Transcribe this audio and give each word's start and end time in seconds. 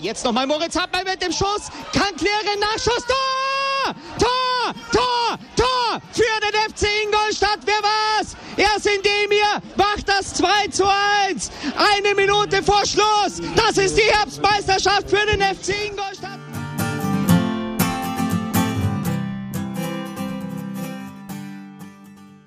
Jetzt 0.00 0.24
nochmal 0.24 0.46
Moritz 0.46 0.76
Hartmann 0.76 1.04
mit 1.04 1.20
dem 1.20 1.30
Schuss. 1.30 1.68
Kann 1.92 2.16
klären. 2.16 2.58
Nachschuss. 2.58 3.04
Tor! 3.06 3.94
Tor! 4.18 4.74
Tor! 4.92 5.38
Tor! 5.56 6.00
Für 6.12 6.40
den 6.40 6.72
FC 6.72 6.88
Ingolstadt. 7.04 7.58
Wer 7.66 7.82
war's? 7.82 8.34
Erst 8.56 8.86
indem 8.86 9.30
ihr 9.30 9.62
macht 9.76 10.08
das 10.08 10.32
2 10.34 10.68
zu 10.68 10.84
1. 11.28 11.50
Eine 11.76 12.14
Minute 12.14 12.62
vor 12.62 12.80
Schluss. 12.86 13.42
Das 13.54 13.76
ist 13.76 13.98
die 13.98 14.10
Herbstmeisterschaft 14.10 15.10
für 15.10 15.26
den 15.26 15.42
FC 15.42 15.74
Ingolstadt. 15.90 16.38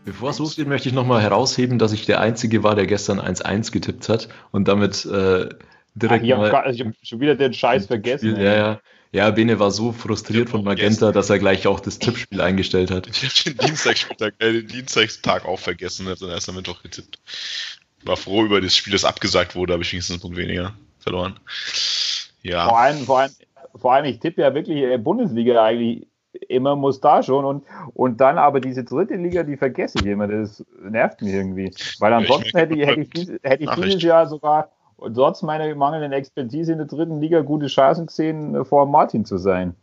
Bevor 0.05 0.31
es 0.31 0.39
losgeht, 0.39 0.67
möchte 0.67 0.89
ich 0.89 0.95
nochmal 0.95 1.21
herausheben, 1.21 1.77
dass 1.77 1.91
ich 1.91 2.05
der 2.07 2.19
Einzige 2.19 2.63
war, 2.63 2.73
der 2.73 2.87
gestern 2.87 3.19
1-1 3.19 3.71
getippt 3.71 4.09
hat 4.09 4.27
und 4.51 4.67
damit 4.67 5.05
äh, 5.05 5.49
direkt. 5.95 6.23
Ach, 6.23 6.25
ich 6.25 6.81
habe 6.81 6.89
hab 6.89 7.05
schon 7.05 7.19
wieder 7.19 7.35
den 7.35 7.53
Scheiß 7.53 7.87
vergessen. 7.87 8.31
Spiel, 8.31 8.43
ja, 8.43 8.55
ja. 8.55 8.79
Ja, 9.13 9.29
Bene 9.29 9.59
war 9.59 9.69
so 9.69 9.91
frustriert 9.91 10.49
von 10.49 10.63
Magenta, 10.63 11.11
dass 11.11 11.29
er 11.29 11.37
gleich 11.37 11.67
auch 11.67 11.79
das 11.79 11.99
Tippspiel 11.99 12.41
eingestellt 12.41 12.89
hat. 12.89 13.05
Ich 13.07 13.23
habe 13.23 13.55
den 13.55 13.67
Dienstagspieltag, 13.67 14.33
äh, 14.39 14.53
den 14.53 14.67
Dienstagstag 14.67 15.45
auch 15.45 15.59
vergessen, 15.59 16.07
habe 16.07 16.17
dann 16.19 16.31
erst 16.31 16.49
am 16.49 16.55
Mittwoch 16.55 16.81
getippt. 16.81 17.19
War 18.03 18.17
froh 18.17 18.43
über 18.43 18.59
das 18.59 18.75
Spiel, 18.75 18.91
das 18.91 19.05
abgesagt 19.05 19.55
wurde, 19.55 19.73
habe 19.73 19.83
ich 19.83 19.91
wenigstens 19.91 20.15
einen 20.15 20.21
Punkt 20.21 20.37
weniger 20.37 20.73
verloren. 20.97 21.39
Ja. 22.41 22.67
Vor 22.67 22.79
allem, 22.79 23.05
vor 23.05 23.19
allem, 23.19 23.31
vor 23.75 23.93
allem 23.93 24.05
ich 24.05 24.19
tippe 24.19 24.41
ja 24.41 24.55
wirklich 24.55 24.81
äh, 24.81 24.97
Bundesliga 24.97 25.63
eigentlich 25.63 26.07
immer 26.49 26.75
muss 26.75 26.99
da 26.99 27.21
schon 27.21 27.45
und, 27.45 27.63
und 27.93 28.19
dann 28.19 28.39
aber 28.39 28.59
diese 28.59 28.83
dritte 28.83 29.15
Liga, 29.15 29.43
die 29.43 29.57
vergesse 29.57 29.99
ich 29.99 30.05
immer, 30.05 30.27
das 30.27 30.65
nervt 30.81 31.21
mich 31.21 31.33
irgendwie. 31.33 31.71
Weil 31.99 32.13
ansonsten 32.13 32.57
hätte 32.57 32.73
ich, 32.73 32.87
hätte 32.87 33.01
ich, 33.01 33.29
hätte 33.43 33.63
ich 33.63 33.69
dieses 33.69 34.01
Jahr 34.01 34.27
sogar 34.27 34.71
und 35.03 35.15
trotz 35.15 35.41
meiner 35.41 35.73
mangelnden 35.75 36.13
Expertise 36.13 36.71
in 36.71 36.77
der 36.77 36.87
dritten 36.87 37.19
Liga 37.19 37.41
gute 37.41 37.67
Chancen 37.67 38.07
gesehen, 38.07 38.63
vor 38.63 38.85
Martin 38.85 39.25
zu 39.25 39.37
sein. 39.37 39.75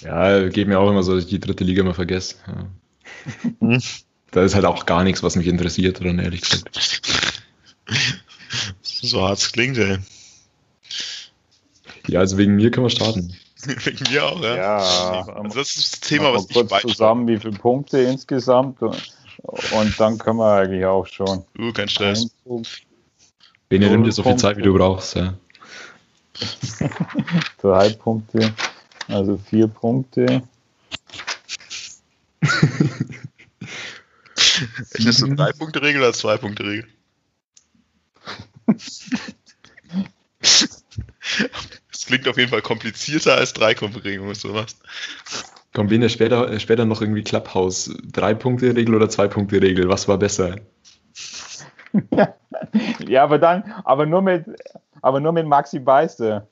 Ja, 0.00 0.48
geht 0.48 0.66
mir 0.66 0.80
auch 0.80 0.90
immer 0.90 1.04
so, 1.04 1.14
dass 1.14 1.24
ich 1.24 1.30
die 1.30 1.40
dritte 1.40 1.62
Liga 1.62 1.82
immer 1.82 1.94
vergesse. 1.94 2.36
Ja. 3.60 3.78
da 4.32 4.42
ist 4.42 4.54
halt 4.56 4.64
auch 4.64 4.86
gar 4.86 5.04
nichts, 5.04 5.22
was 5.22 5.36
mich 5.36 5.46
interessiert, 5.46 6.00
oder 6.00 6.10
ehrlich 6.14 6.40
gesagt. 6.40 7.42
so 8.82 9.22
hart 9.22 9.38
es 9.38 9.52
klingt, 9.52 9.78
ey. 9.78 9.98
Ja, 12.08 12.20
also 12.20 12.38
wegen 12.38 12.56
mir 12.56 12.72
können 12.72 12.86
wir 12.86 12.90
starten. 12.90 13.36
wegen 13.66 14.12
mir 14.12 14.24
auch, 14.24 14.42
ja. 14.42 14.56
Ja, 14.56 15.28
also 15.28 15.58
das 15.58 15.76
ist 15.76 15.92
das 15.92 16.00
Thema, 16.00 16.34
was 16.34 16.48
ich 16.48 16.54
kurz 16.54 16.82
zusammen, 16.82 17.28
wie 17.28 17.38
viele 17.38 17.56
Punkte 17.56 18.00
insgesamt 18.00 18.80
und 18.82 20.00
dann 20.00 20.18
können 20.18 20.38
wir 20.38 20.52
eigentlich 20.52 20.84
auch 20.84 21.06
schon. 21.06 21.44
Uh, 21.58 21.72
kein 21.72 21.88
Stress. 21.88 22.30
Bene, 23.68 23.90
nimm 23.90 24.04
dir 24.04 24.12
so 24.12 24.22
viel 24.22 24.36
Zeit, 24.36 24.56
wie 24.56 24.62
du 24.62 24.74
brauchst. 24.74 25.16
Ja. 25.16 25.34
Drei 27.60 27.90
Punkte, 27.90 28.54
also 29.08 29.38
vier 29.38 29.66
Punkte. 29.66 30.42
Ist 34.92 35.06
das 35.06 35.22
eine 35.22 35.34
Drei-Punkte-Regel 35.34 36.00
oder 36.02 36.12
Zwei-Punkte-Regel? 36.12 36.86
Das 41.90 42.06
klingt 42.06 42.28
auf 42.28 42.38
jeden 42.38 42.50
Fall 42.50 42.62
komplizierter 42.62 43.34
als 43.34 43.52
Drei-Punkte-Regel, 43.52 44.26
was 44.28 44.40
du 44.40 44.48
machst. 44.48 44.78
Komm, 45.72 45.88
Bene, 45.88 46.08
später, 46.08 46.58
später 46.60 46.84
noch 46.84 47.00
irgendwie 47.00 47.22
Clubhouse. 47.22 47.94
Drei-Punkte-Regel 48.12 48.94
oder 48.94 49.08
Zwei-Punkte-Regel? 49.08 49.88
Was 49.88 50.08
war 50.08 50.18
besser? 50.18 50.56
ja, 53.06 53.22
aber 53.22 53.38
dann, 53.38 53.62
aber 53.84 54.06
nur 54.06 54.22
mit, 54.22 54.44
aber 55.02 55.20
nur 55.20 55.32
mit 55.32 55.46
Maxi 55.46 55.78
Beiste. 55.78 56.46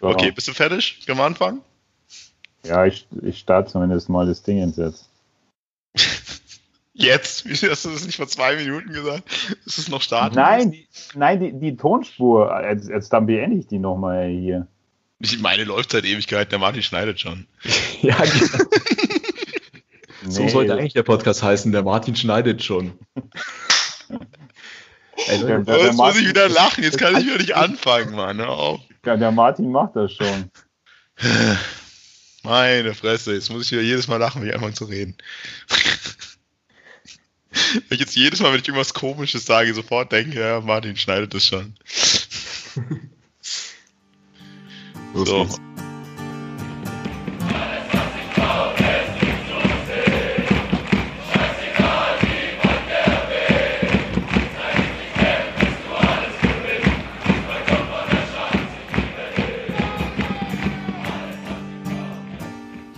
So. 0.00 0.08
Okay, 0.08 0.30
bist 0.30 0.48
du 0.48 0.52
fertig? 0.52 1.04
Können 1.06 1.18
wir 1.18 1.24
anfangen? 1.24 1.60
Ja, 2.64 2.84
ich, 2.86 3.06
ich 3.22 3.38
starte 3.38 3.70
zumindest 3.70 4.08
mal 4.08 4.26
das 4.26 4.42
Ding 4.42 4.58
jetzt. 4.58 5.08
Jetzt? 6.98 7.44
Wieso 7.44 7.68
hast 7.68 7.84
du 7.84 7.90
das 7.90 8.06
nicht 8.06 8.16
vor 8.16 8.26
zwei 8.26 8.56
Minuten 8.56 8.90
gesagt? 8.90 9.24
Ist 9.66 9.76
es 9.76 9.90
noch 9.90 10.00
starten? 10.00 10.34
Nein, 10.34 10.70
die, 10.70 10.88
nein, 11.14 11.40
die, 11.40 11.52
die 11.52 11.76
Tonspur. 11.76 12.58
Jetzt, 12.66 12.88
jetzt 12.88 13.12
dann 13.12 13.26
beende 13.26 13.58
ich 13.58 13.66
die 13.66 13.78
nochmal 13.78 14.28
hier. 14.28 14.66
Meine 15.40 15.64
läuft 15.64 15.92
seit 15.92 16.06
Ewigkeit, 16.06 16.52
der 16.52 16.58
Martin 16.58 16.82
schneidet 16.82 17.20
schon. 17.20 17.46
ja, 18.00 18.16
genau. 18.16 18.64
so 20.26 20.42
nee. 20.42 20.48
sollte 20.48 20.72
eigentlich 20.72 20.94
der 20.94 21.02
Podcast 21.02 21.42
heißen, 21.42 21.70
der 21.70 21.82
Martin 21.82 22.16
schneidet 22.16 22.64
schon. 22.64 22.94
Ey, 25.16 25.38
Leute, 25.38 25.64
der, 25.64 25.78
jetzt 25.84 25.96
muss 25.96 26.18
ich 26.18 26.28
wieder 26.28 26.48
lachen, 26.48 26.84
jetzt 26.84 26.98
kann 26.98 27.16
ich 27.16 27.26
wieder 27.26 27.38
nicht 27.38 27.56
anfangen, 27.56 28.14
Mann. 28.14 28.38
Hör 28.38 28.80
Ja, 29.04 29.16
der 29.16 29.32
Martin 29.32 29.70
macht 29.70 29.96
das 29.96 30.12
schon. 30.12 30.50
Meine 32.42 32.94
Fresse, 32.94 33.34
jetzt 33.34 33.50
muss 33.50 33.64
ich 33.64 33.72
wieder 33.72 33.82
jedes 33.82 34.08
Mal 34.08 34.18
lachen, 34.18 34.42
wenn 34.42 34.48
ich 34.48 34.54
anfange 34.54 34.74
zu 34.74 34.84
reden. 34.84 35.16
wenn 37.72 37.82
ich 37.90 38.00
jetzt 38.00 38.14
jedes 38.14 38.40
Mal, 38.40 38.52
wenn 38.52 38.60
ich 38.60 38.68
irgendwas 38.68 38.94
Komisches 38.94 39.46
sage, 39.46 39.74
sofort 39.74 40.12
denke, 40.12 40.38
ja, 40.38 40.60
Martin 40.60 40.96
schneidet 40.96 41.34
das 41.34 41.46
schon. 41.46 41.74
so. 45.14 45.48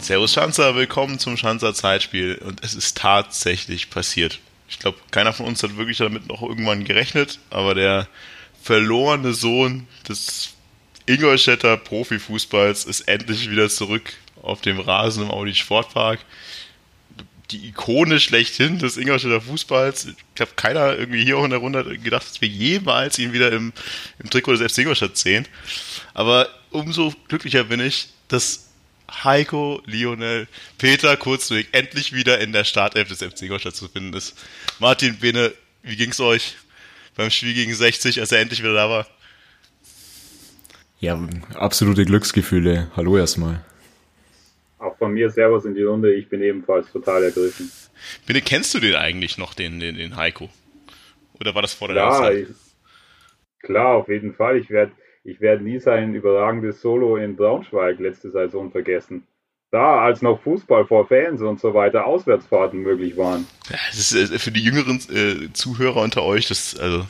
Servus 0.08 0.32
Schanzer, 0.32 0.74
willkommen 0.74 1.18
zum 1.18 1.36
Schanzer 1.36 1.74
Zeitspiel. 1.74 2.36
Und 2.36 2.64
es 2.64 2.72
ist 2.72 2.96
tatsächlich 2.96 3.90
passiert. 3.90 4.38
Ich 4.66 4.78
glaube, 4.78 4.96
keiner 5.10 5.34
von 5.34 5.44
uns 5.44 5.62
hat 5.62 5.76
wirklich 5.76 5.98
damit 5.98 6.28
noch 6.28 6.40
irgendwann 6.40 6.84
gerechnet, 6.84 7.38
aber 7.50 7.74
der 7.74 8.08
verlorene 8.62 9.34
Sohn 9.34 9.86
des 10.08 10.54
Ingolstädter 11.04 11.76
Profifußballs 11.76 12.86
ist 12.86 13.02
endlich 13.02 13.50
wieder 13.50 13.68
zurück 13.68 14.14
auf 14.40 14.62
dem 14.62 14.80
Rasen 14.80 15.24
im 15.24 15.30
Audi 15.30 15.54
Sportpark. 15.54 16.20
Die 17.50 17.68
Ikone 17.68 18.18
schlechthin 18.18 18.78
des 18.78 18.96
Ingolstädter 18.96 19.42
Fußballs. 19.42 20.06
Ich 20.34 20.40
habe 20.40 20.52
keiner 20.56 20.96
irgendwie 20.96 21.22
hier 21.22 21.36
auch 21.36 21.44
in 21.44 21.50
der 21.50 21.58
Runde 21.58 21.98
gedacht, 21.98 22.26
dass 22.26 22.40
wir 22.40 22.48
jemals 22.48 23.18
ihn 23.18 23.34
wieder 23.34 23.52
im, 23.52 23.74
im 24.20 24.30
Trikot 24.30 24.56
des 24.56 24.72
FC 24.72 24.78
Ingolstadt 24.78 25.18
sehen. 25.18 25.46
Aber 26.14 26.48
umso 26.70 27.12
glücklicher 27.28 27.64
bin 27.64 27.80
ich, 27.80 28.08
dass 28.28 28.67
Heiko, 29.10 29.80
Lionel, 29.86 30.46
Peter 30.76 31.16
Kurzweg 31.16 31.68
endlich 31.72 32.12
wieder 32.12 32.40
in 32.40 32.52
der 32.52 32.64
Startelf 32.64 33.08
des 33.08 33.22
FC 33.22 33.42
Ingolstadt 33.42 33.74
zu 33.74 33.88
finden 33.88 34.14
ist. 34.14 34.38
Martin 34.78 35.18
Bene, 35.18 35.52
wie 35.82 35.96
ging's 35.96 36.20
euch 36.20 36.56
beim 37.16 37.30
Spiel 37.30 37.54
gegen 37.54 37.74
60, 37.74 38.20
als 38.20 38.32
er 38.32 38.40
endlich 38.40 38.60
wieder 38.60 38.74
da 38.74 38.88
war? 38.90 39.06
Ja, 41.00 41.18
absolute 41.54 42.04
Glücksgefühle. 42.04 42.90
Hallo 42.96 43.16
erstmal. 43.16 43.64
Auch 44.78 44.96
von 44.98 45.12
mir 45.12 45.30
Servus 45.30 45.64
in 45.64 45.74
die 45.74 45.82
Runde. 45.82 46.14
Ich 46.14 46.28
bin 46.28 46.42
ebenfalls 46.42 46.90
total 46.92 47.24
ergriffen. 47.24 47.70
Bene, 48.26 48.42
kennst 48.42 48.74
du 48.74 48.80
den 48.80 48.94
eigentlich 48.94 49.38
noch, 49.38 49.54
den, 49.54 49.80
den, 49.80 49.96
den 49.96 50.16
Heiko? 50.16 50.48
Oder 51.40 51.54
war 51.54 51.62
das 51.62 51.74
vor 51.74 51.88
der 51.88 51.96
Klar, 51.96 52.32
ich, 52.32 52.48
klar, 53.62 53.96
auf 53.96 54.08
jeden 54.08 54.34
Fall. 54.34 54.58
Ich 54.58 54.70
werde 54.70 54.92
ich 55.28 55.40
werde 55.40 55.62
nie 55.62 55.78
sein 55.78 56.14
überragendes 56.14 56.80
Solo 56.80 57.16
in 57.16 57.36
Braunschweig 57.36 57.98
letzte 57.98 58.30
Saison 58.30 58.70
vergessen. 58.70 59.26
Da, 59.70 60.00
als 60.00 60.22
noch 60.22 60.40
Fußball 60.42 60.86
vor 60.86 61.06
Fans 61.06 61.42
und 61.42 61.60
so 61.60 61.74
weiter, 61.74 62.06
Auswärtsfahrten 62.06 62.80
möglich 62.80 63.18
waren. 63.18 63.46
Ja, 63.68 63.76
das 63.90 64.12
ist 64.12 64.32
äh, 64.32 64.38
für 64.38 64.50
die 64.50 64.62
jüngeren 64.62 64.98
äh, 65.12 65.52
Zuhörer 65.52 66.00
unter 66.00 66.22
euch, 66.22 66.48
das, 66.48 66.78
also, 66.78 67.06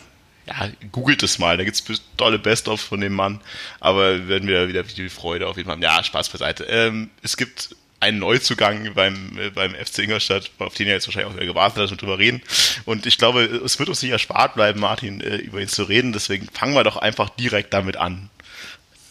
ja, 0.47 0.69
googelt 0.91 1.23
es 1.23 1.39
mal, 1.39 1.56
da 1.56 1.62
gibt 1.62 1.77
es 1.77 2.03
tolle 2.17 2.41
Best-ofs 2.41 2.82
von 2.82 3.00
dem 3.00 3.12
Mann, 3.12 3.41
aber 3.79 4.26
werden 4.26 4.49
wir 4.49 4.67
wieder 4.67 4.82
viel 4.82 5.09
Freude 5.09 5.47
auf 5.47 5.56
jeden 5.56 5.67
Fall 5.67 5.76
haben. 5.76 5.82
Ja, 5.82 6.03
Spaß 6.03 6.31
beiseite. 6.31 6.64
Ähm, 6.64 7.11
es 7.23 7.37
gibt 7.37 7.76
ein 8.00 8.19
Neuzugang 8.19 8.95
beim, 8.95 9.39
äh, 9.39 9.50
beim 9.50 9.75
FC 9.75 10.00
Ingolstadt, 10.00 10.50
auf 10.59 10.75
den 10.75 10.87
er 10.87 10.95
jetzt 10.95 11.09
wahrscheinlich 11.09 11.35
auch 11.35 11.41
gewartet 11.41 11.83
hat, 11.83 11.91
und 11.91 12.00
drüber 12.00 12.19
reden. 12.19 12.43
Und 12.85 13.06
ich 13.06 13.19
glaube, 13.19 13.43
es 13.43 13.79
wird 13.79 13.89
uns 13.89 14.03
nicht 14.03 14.12
erspart 14.12 14.55
bleiben, 14.55 14.81
Martin, 14.81 15.21
äh, 15.21 15.37
über 15.37 15.61
ihn 15.61 15.69
zu 15.69 15.85
reden. 15.85 16.12
Deswegen 16.12 16.49
fangen 16.53 16.75
wir 16.75 16.85
doch 16.85 16.97
einfach 16.97 17.29
direkt 17.31 17.75
damit 17.75 17.97
an. 17.97 18.31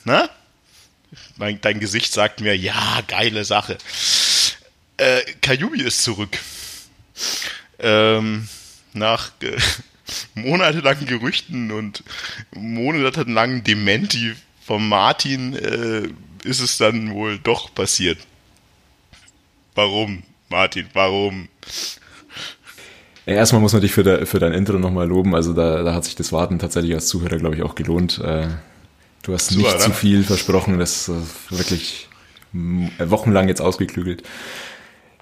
Ne? 0.06 0.30
Mein, 1.36 1.60
dein 1.62 1.80
Gesicht 1.80 2.14
sagt 2.14 2.40
mir, 2.40 2.56
ja, 2.56 3.02
geile 3.08 3.44
Sache. 3.44 3.78
Äh, 4.98 5.22
Kayubi 5.42 5.82
ist 5.82 6.04
zurück. 6.04 6.38
Ähm, 7.80 8.48
nach 8.94 9.32
äh, 9.42 9.58
monatelangen 10.34 11.06
Gerüchten 11.06 11.72
und 11.72 12.04
monatelangen 12.52 13.64
Dementi 13.64 14.34
von 14.66 14.88
Martin 14.88 15.56
äh, 15.56 16.08
ist 16.48 16.62
es 16.62 16.78
dann 16.78 17.14
wohl 17.14 17.38
doch 17.40 17.74
passiert. 17.74 18.18
Warum, 19.78 20.24
Martin, 20.50 20.88
warum? 20.94 21.48
Erstmal 23.26 23.62
muss 23.62 23.74
man 23.74 23.82
dich 23.82 23.92
für, 23.92 24.04
de, 24.04 24.26
für 24.26 24.40
dein 24.40 24.54
Intro 24.54 24.80
nochmal 24.80 25.08
loben. 25.08 25.36
Also 25.36 25.54
da, 25.54 25.84
da 25.84 25.94
hat 25.94 26.06
sich 26.06 26.16
das 26.16 26.32
Warten 26.34 26.60
tatsächlich 26.60 26.94
als 26.94 27.08
Zuhörer, 27.08 27.38
glaube 27.38 27.56
ich, 27.56 27.64
auch 27.64 27.76
gelohnt. 27.76 28.20
Äh, 28.20 28.48
Du 29.28 29.34
hast 29.34 29.50
Super, 29.50 29.64
nicht 29.64 29.76
oder? 29.76 29.80
zu 29.84 29.92
viel 29.92 30.24
versprochen, 30.24 30.80
das 30.80 31.10
ist 31.10 31.52
wirklich 31.52 32.08
wochenlang 32.54 33.50
jetzt 33.50 33.60
ausgeklügelt. 33.62 34.24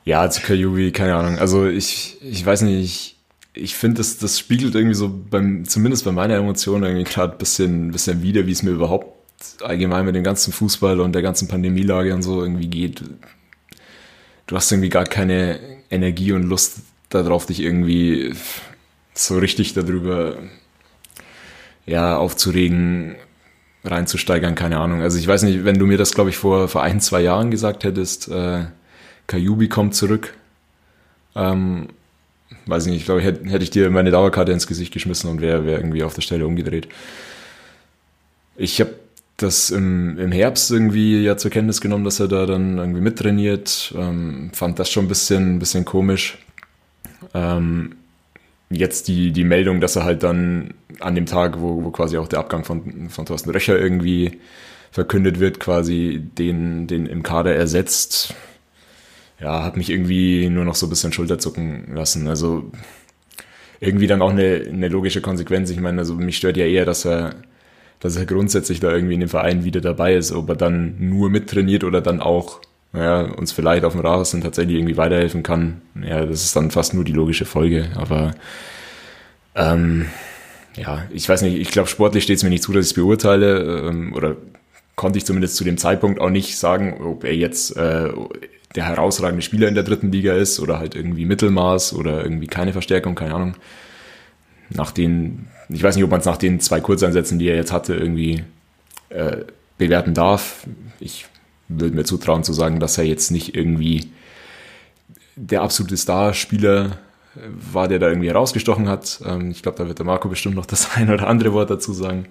Ja, 0.03 0.29
zu 0.29 0.41
Kajubi, 0.41 0.91
keine 0.91 1.15
Ahnung. 1.15 1.39
Also 1.39 1.65
ich, 1.65 2.17
ich 2.21 2.45
weiß 2.45 2.61
nicht, 2.61 2.83
ich, 3.55 3.63
ich 3.63 3.75
finde, 3.75 3.97
das, 3.97 4.19
das 4.19 4.37
spiegelt 4.37 4.75
irgendwie 4.75 4.93
so 4.93 5.09
beim, 5.09 5.65
zumindest 5.65 6.05
bei 6.05 6.11
meiner 6.11 6.35
Emotion 6.35 6.83
irgendwie 6.83 7.03
gerade 7.05 7.33
ein 7.33 7.39
bisschen, 7.39 7.91
bisschen 7.91 8.21
wieder, 8.21 8.45
wie 8.45 8.51
es 8.51 8.61
mir 8.61 8.71
überhaupt 8.71 9.07
allgemein 9.63 10.05
mit 10.05 10.13
dem 10.13 10.23
ganzen 10.23 10.53
Fußball 10.53 10.99
und 10.99 11.13
der 11.13 11.23
ganzen 11.23 11.47
Pandemielage 11.47 12.13
und 12.13 12.21
so 12.21 12.43
irgendwie 12.43 12.67
geht. 12.67 13.01
Du 14.47 14.55
hast 14.55 14.71
irgendwie 14.71 14.89
gar 14.89 15.05
keine 15.05 15.59
Energie 15.89 16.31
und 16.31 16.43
Lust 16.43 16.79
darauf, 17.09 17.45
dich 17.45 17.61
irgendwie 17.61 18.33
so 19.13 19.37
richtig 19.37 19.73
darüber 19.73 20.37
ja, 21.85 22.17
aufzuregen, 22.17 23.15
reinzusteigern, 23.83 24.55
keine 24.55 24.77
Ahnung. 24.77 25.01
Also 25.01 25.17
ich 25.17 25.27
weiß 25.27 25.43
nicht, 25.43 25.65
wenn 25.65 25.79
du 25.79 25.85
mir 25.85 25.97
das, 25.97 26.13
glaube 26.13 26.29
ich, 26.29 26.37
vor, 26.37 26.67
vor 26.67 26.83
ein, 26.83 26.99
zwei 27.01 27.21
Jahren 27.21 27.51
gesagt 27.51 27.83
hättest, 27.83 28.27
äh, 28.27 28.65
Kajubi 29.27 29.69
kommt 29.69 29.95
zurück. 29.95 30.35
Ähm, 31.35 31.89
weiß 32.65 32.85
ich 32.85 32.91
nicht, 32.91 33.01
ich 33.01 33.05
glaube, 33.05 33.21
hätte, 33.21 33.49
hätte 33.49 33.63
ich 33.63 33.69
dir 33.69 33.89
meine 33.89 34.11
Dauerkarte 34.11 34.51
ins 34.51 34.67
Gesicht 34.67 34.93
geschmissen 34.93 35.29
und 35.29 35.41
wäre 35.41 35.65
wär 35.65 35.77
irgendwie 35.77 36.03
auf 36.03 36.13
der 36.13 36.21
Stelle 36.21 36.45
umgedreht. 36.45 36.87
Ich 38.57 38.79
habe 38.79 38.95
das 39.37 39.69
im, 39.69 40.17
im 40.17 40.31
Herbst 40.31 40.71
irgendwie 40.71 41.21
ja 41.21 41.35
zur 41.37 41.51
Kenntnis 41.51 41.81
genommen, 41.81 42.05
dass 42.05 42.19
er 42.19 42.27
da 42.27 42.45
dann 42.45 42.77
irgendwie 42.77 43.01
mittrainiert. 43.01 43.93
Ähm, 43.97 44.51
fand 44.53 44.79
das 44.79 44.89
schon 44.89 45.05
ein 45.05 45.09
bisschen, 45.09 45.55
ein 45.55 45.59
bisschen 45.59 45.85
komisch. 45.85 46.37
Ähm, 47.33 47.95
jetzt 48.69 49.07
die, 49.07 49.31
die 49.31 49.43
Meldung, 49.43 49.81
dass 49.81 49.95
er 49.95 50.05
halt 50.05 50.23
dann 50.23 50.73
an 50.99 51.15
dem 51.15 51.25
Tag, 51.25 51.59
wo, 51.59 51.83
wo 51.83 51.91
quasi 51.91 52.17
auch 52.17 52.27
der 52.27 52.39
Abgang 52.39 52.63
von, 52.63 53.09
von 53.09 53.25
Thorsten 53.25 53.49
Röcher 53.49 53.79
irgendwie 53.79 54.39
verkündet 54.91 55.39
wird, 55.39 55.59
quasi 55.59 56.21
den, 56.37 56.87
den 56.87 57.05
im 57.05 57.21
Kader 57.21 57.53
ersetzt, 57.53 58.33
ja, 59.41 59.63
hat 59.63 59.75
mich 59.75 59.89
irgendwie 59.89 60.49
nur 60.49 60.63
noch 60.63 60.75
so 60.75 60.85
ein 60.85 60.89
bisschen 60.89 61.11
Schulterzucken 61.11 61.93
lassen. 61.93 62.27
Also 62.29 62.71
irgendwie 63.81 64.07
dann 64.07 64.21
auch 64.21 64.29
eine, 64.29 64.65
eine 64.69 64.87
logische 64.87 65.19
Konsequenz. 65.21 65.69
Ich 65.69 65.81
meine, 65.81 65.99
also 65.99 66.15
mich 66.15 66.37
stört 66.37 66.55
ja 66.55 66.65
eher, 66.65 66.85
dass 66.85 67.05
er, 67.05 67.35
dass 67.99 68.15
er 68.15 68.25
grundsätzlich 68.25 68.79
da 68.79 68.91
irgendwie 68.91 69.15
in 69.15 69.19
dem 69.21 69.29
Verein 69.29 69.63
wieder 69.63 69.81
dabei 69.81 70.15
ist, 70.15 70.31
ob 70.31 70.49
er 70.49 70.55
dann 70.55 70.95
nur 70.99 71.29
mittrainiert 71.29 71.83
oder 71.83 72.01
dann 72.01 72.21
auch 72.21 72.61
ja, 72.93 73.21
uns 73.21 73.51
vielleicht 73.51 73.83
auf 73.83 73.93
dem 73.93 74.01
Rasen 74.01 74.41
tatsächlich 74.41 74.77
irgendwie 74.77 74.97
weiterhelfen 74.97 75.43
kann. 75.43 75.81
Ja, 76.01 76.25
das 76.25 76.43
ist 76.43 76.55
dann 76.55 76.71
fast 76.71 76.93
nur 76.93 77.03
die 77.03 77.11
logische 77.11 77.45
Folge. 77.45 77.89
Aber 77.95 78.35
ähm, 79.55 80.07
ja, 80.75 81.03
ich 81.11 81.27
weiß 81.27 81.41
nicht, 81.41 81.57
ich 81.57 81.71
glaube, 81.71 81.89
sportlich 81.89 82.23
steht 82.23 82.37
es 82.37 82.43
mir 82.43 82.49
nicht 82.49 82.63
zu, 82.63 82.73
dass 82.73 82.85
ich 82.85 82.91
es 82.91 82.95
beurteile. 82.95 83.89
Ähm, 83.89 84.13
oder 84.13 84.35
konnte 84.95 85.17
ich 85.17 85.25
zumindest 85.25 85.55
zu 85.55 85.63
dem 85.63 85.77
Zeitpunkt 85.77 86.21
auch 86.21 86.29
nicht 86.29 86.57
sagen, 86.57 87.01
ob 87.01 87.23
er 87.23 87.35
jetzt 87.35 87.75
äh, 87.75 88.09
der 88.75 88.85
herausragende 88.85 89.41
Spieler 89.41 89.67
in 89.67 89.75
der 89.75 89.83
dritten 89.83 90.11
Liga 90.11 90.33
ist 90.33 90.59
oder 90.59 90.79
halt 90.79 90.95
irgendwie 90.95 91.25
Mittelmaß 91.25 91.93
oder 91.93 92.23
irgendwie 92.23 92.47
keine 92.47 92.73
Verstärkung, 92.73 93.15
keine 93.15 93.33
Ahnung. 93.33 93.55
Nach 94.69 94.91
den, 94.91 95.47
ich 95.69 95.83
weiß 95.83 95.95
nicht, 95.95 96.03
ob 96.03 96.11
man 96.11 96.19
es 96.19 96.25
nach 96.25 96.37
den 96.37 96.59
zwei 96.59 96.81
Kurzeinsätzen, 96.81 97.39
die 97.39 97.47
er 97.47 97.55
jetzt 97.55 97.71
hatte, 97.71 97.95
irgendwie 97.95 98.43
äh, 99.09 99.37
bewerten 99.77 100.13
darf. 100.13 100.67
Ich 100.99 101.27
würde 101.67 101.95
mir 101.95 102.03
zutrauen 102.03 102.43
zu 102.43 102.53
sagen, 102.53 102.79
dass 102.79 102.97
er 102.97 103.05
jetzt 103.05 103.31
nicht 103.31 103.55
irgendwie 103.55 104.11
der 105.35 105.61
absolute 105.61 105.97
Starspieler 105.97 106.97
war, 107.35 107.87
der 107.87 107.99
da 107.99 108.07
irgendwie 108.07 108.29
herausgestochen 108.29 108.87
hat. 108.87 109.21
Ähm, 109.25 109.51
ich 109.51 109.61
glaube, 109.61 109.77
da 109.77 109.87
wird 109.87 109.99
der 109.99 110.05
Marco 110.05 110.29
bestimmt 110.29 110.55
noch 110.55 110.65
das 110.65 110.91
ein 110.95 111.09
oder 111.09 111.27
andere 111.27 111.53
Wort 111.53 111.69
dazu 111.69 111.93
sagen. 111.93 112.27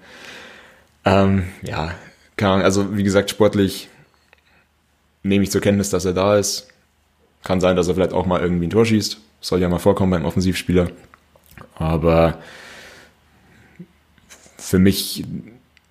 Ähm, 1.05 1.45
ja, 1.63 1.95
keine 2.37 2.53
Ahnung, 2.53 2.65
also 2.65 2.97
wie 2.97 3.03
gesagt, 3.03 3.31
sportlich 3.31 3.89
nehme 5.23 5.45
ich 5.45 5.51
zur 5.51 5.61
Kenntnis, 5.61 5.91
dass 5.91 6.05
er 6.05 6.13
da 6.13 6.37
ist. 6.37 6.69
Kann 7.43 7.61
sein, 7.61 7.77
dass 7.77 7.89
er 7.89 7.95
vielleicht 7.95 8.13
auch 8.13 8.27
mal 8.27 8.41
irgendwie 8.41 8.67
ein 8.67 8.71
Tor 8.71 8.87
schießt. 8.87 9.19
Soll 9.41 9.61
ja 9.61 9.69
mal 9.69 9.79
vorkommen 9.79 10.11
beim 10.11 10.25
Offensivspieler. 10.25 10.89
Aber 11.77 12.39
für 14.57 14.79
mich 14.79 15.25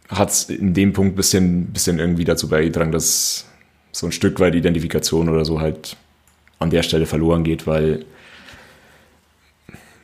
hat 0.10 0.30
es 0.30 0.50
in 0.50 0.74
dem 0.74 0.94
Punkt 0.94 1.16
bisschen, 1.16 1.68
bisschen 1.68 2.00
irgendwie 2.00 2.26
dazu 2.26 2.48
beigetragen, 2.50 2.92
dass 2.92 3.46
so 3.92 4.08
ein 4.08 4.12
Stück 4.12 4.40
weit 4.40 4.56
Identifikation 4.56 5.30
oder 5.30 5.46
so 5.46 5.60
halt 5.60 5.96
an 6.60 6.70
der 6.70 6.84
Stelle 6.84 7.06
verloren 7.06 7.44
geht, 7.44 7.68
weil, 7.68 8.06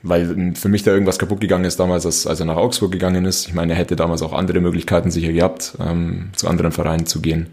weil 0.03 0.53
für 0.55 0.69
mich 0.69 0.83
da 0.83 0.91
irgendwas 0.91 1.19
kaputt 1.19 1.39
gegangen 1.41 1.65
ist 1.65 1.79
damals, 1.79 2.05
als, 2.05 2.27
als 2.27 2.39
er 2.39 2.45
nach 2.45 2.57
Augsburg 2.57 2.91
gegangen 2.91 3.25
ist. 3.25 3.47
Ich 3.47 3.53
meine, 3.53 3.73
er 3.73 3.79
hätte 3.79 3.95
damals 3.95 4.21
auch 4.21 4.33
andere 4.33 4.59
Möglichkeiten 4.59 5.11
sicher 5.11 5.31
gehabt, 5.31 5.77
ähm, 5.79 6.29
zu 6.35 6.47
anderen 6.47 6.71
Vereinen 6.71 7.05
zu 7.05 7.21
gehen. 7.21 7.47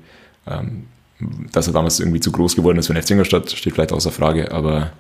Ähm, 0.47 0.85
dass 1.53 1.67
er 1.67 1.73
damals 1.73 1.99
irgendwie 1.99 2.21
zu 2.21 2.31
groß 2.31 2.57
geworden 2.57 2.79
ist 2.79 2.89
für 2.89 2.95
den 2.95 3.03
FC 3.03 3.13
Ingolstadt, 3.13 3.51
steht 3.51 3.73
vielleicht 3.73 3.93
außer 3.93 4.13
Frage, 4.13 4.53
aber 4.53 4.93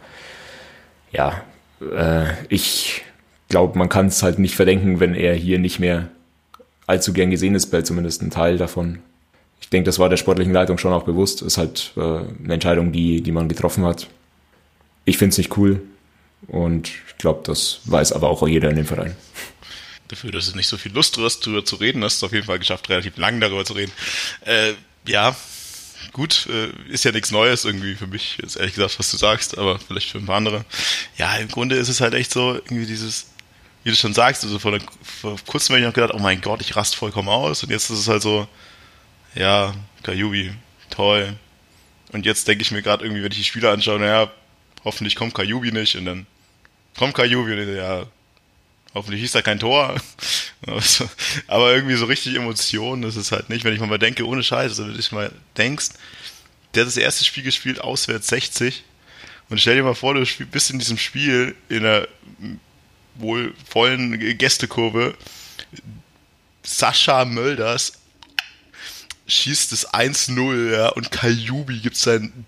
ja, 1.12 1.42
äh, 1.80 2.32
ich 2.48 3.04
glaube, 3.48 3.78
man 3.78 3.88
kann 3.88 4.06
es 4.06 4.22
halt 4.22 4.38
nicht 4.38 4.54
verdenken, 4.54 5.00
wenn 5.00 5.14
er 5.14 5.34
hier 5.34 5.58
nicht 5.58 5.78
mehr 5.78 6.08
allzu 6.86 7.12
gern 7.12 7.30
gesehen 7.30 7.54
ist, 7.54 7.66
bei 7.66 7.82
zumindest 7.82 8.22
ein 8.22 8.30
Teil 8.30 8.58
davon. 8.58 9.00
Ich 9.60 9.70
denke, 9.70 9.86
das 9.86 9.98
war 9.98 10.08
der 10.08 10.16
sportlichen 10.16 10.52
Leitung 10.52 10.78
schon 10.78 10.92
auch 10.92 11.04
bewusst. 11.04 11.42
Ist 11.42 11.58
halt 11.58 11.92
äh, 11.96 12.00
eine 12.00 12.54
Entscheidung, 12.54 12.92
die, 12.92 13.22
die 13.22 13.32
man 13.32 13.48
getroffen 13.48 13.84
hat. 13.84 14.08
Ich 15.04 15.18
finde 15.18 15.32
es 15.32 15.38
nicht 15.38 15.56
cool 15.56 15.82
und 16.48 16.88
ich 17.08 17.18
glaube, 17.18 17.40
das 17.44 17.80
weiß 17.84 18.12
aber 18.12 18.28
auch 18.28 18.46
jeder 18.46 18.70
in 18.70 18.76
dem 18.76 18.86
Verein. 18.86 19.16
Dafür, 20.08 20.30
dass 20.30 20.50
du 20.50 20.56
nicht 20.56 20.68
so 20.68 20.76
viel 20.76 20.92
Lust 20.92 21.18
hast, 21.18 21.46
darüber 21.46 21.64
zu 21.64 21.76
reden, 21.76 22.04
hast 22.04 22.22
du 22.22 22.26
auf 22.26 22.32
jeden 22.32 22.46
Fall 22.46 22.58
geschafft, 22.58 22.88
relativ 22.88 23.16
lang 23.16 23.40
darüber 23.40 23.64
zu 23.64 23.72
reden. 23.72 23.90
Äh, 24.44 24.74
ja, 25.08 25.34
gut, 26.12 26.48
äh, 26.48 26.68
ist 26.92 27.04
ja 27.04 27.12
nichts 27.12 27.32
Neues 27.32 27.64
irgendwie 27.64 27.94
für 27.94 28.06
mich, 28.06 28.38
ist 28.38 28.56
ehrlich 28.56 28.74
gesagt, 28.74 28.98
was 28.98 29.10
du 29.10 29.16
sagst, 29.16 29.58
aber 29.58 29.78
vielleicht 29.78 30.10
für 30.10 30.18
ein 30.18 30.26
paar 30.26 30.36
andere. 30.36 30.64
Ja, 31.18 31.36
im 31.36 31.48
Grunde 31.48 31.76
ist 31.76 31.88
es 31.88 32.00
halt 32.00 32.14
echt 32.14 32.32
so, 32.32 32.54
irgendwie 32.54 32.86
dieses, 32.86 33.26
wie 33.86 33.90
du 33.90 33.96
schon 33.96 34.14
sagst, 34.14 34.42
also 34.42 34.58
vor, 34.58 34.76
vor 35.00 35.36
kurzem 35.46 35.74
habe 35.74 35.80
ich 35.80 35.86
noch 35.86 35.94
gedacht, 35.94 36.12
oh 36.12 36.18
mein 36.18 36.40
Gott, 36.40 36.60
ich 36.60 36.74
rast 36.74 36.96
vollkommen 36.96 37.28
aus 37.28 37.62
und 37.62 37.70
jetzt 37.70 37.88
ist 37.88 38.00
es 38.00 38.08
halt 38.08 38.20
so, 38.20 38.48
ja, 39.36 39.76
Kajubi, 40.02 40.52
toll. 40.90 41.36
Und 42.10 42.26
jetzt 42.26 42.48
denke 42.48 42.62
ich 42.62 42.72
mir 42.72 42.82
gerade 42.82 43.04
irgendwie, 43.04 43.22
wenn 43.22 43.30
ich 43.30 43.38
die 43.38 43.44
Spiele 43.44 43.70
anschaue, 43.70 44.00
naja, 44.00 44.28
hoffentlich 44.82 45.14
kommt 45.14 45.34
Kajubi 45.34 45.70
nicht 45.70 45.94
und 45.94 46.04
dann 46.04 46.26
kommt 46.98 47.14
Kajubi 47.14 47.52
und 47.52 47.76
ja, 47.76 48.06
hoffentlich 48.92 49.22
ist 49.22 49.36
da 49.36 49.42
kein 49.42 49.60
Tor. 49.60 49.94
Aber 51.46 51.72
irgendwie 51.72 51.94
so 51.94 52.06
richtig 52.06 52.34
Emotionen, 52.34 53.02
das 53.02 53.14
ist 53.14 53.30
halt 53.30 53.50
nicht, 53.50 53.62
wenn 53.62 53.72
ich 53.72 53.78
mal 53.78 54.00
denke, 54.00 54.26
ohne 54.26 54.42
Scheiß, 54.42 54.70
also 54.70 54.82
wenn 54.82 54.90
du 54.90 54.96
dich 54.96 55.12
mal 55.12 55.30
denkst, 55.56 55.90
der 56.74 56.82
hat 56.82 56.88
das 56.88 56.96
erste 56.96 57.24
Spiel 57.24 57.44
gespielt, 57.44 57.80
auswärts 57.80 58.26
60. 58.26 58.82
Und 59.48 59.60
stell 59.60 59.76
dir 59.76 59.84
mal 59.84 59.94
vor, 59.94 60.14
du 60.14 60.26
bist 60.46 60.72
in 60.72 60.80
diesem 60.80 60.98
Spiel 60.98 61.54
in 61.68 61.86
einer 61.86 62.08
wohl 63.18 63.54
vollen 63.68 64.18
Gästekurve. 64.38 65.16
Sascha 66.62 67.24
Mölders 67.24 67.92
schießt 69.26 69.72
es 69.72 69.88
1-0, 69.88 70.72
ja, 70.72 70.88
und 70.90 71.10
Kajubi 71.10 71.78
gibt 71.78 71.96
sein 71.96 72.46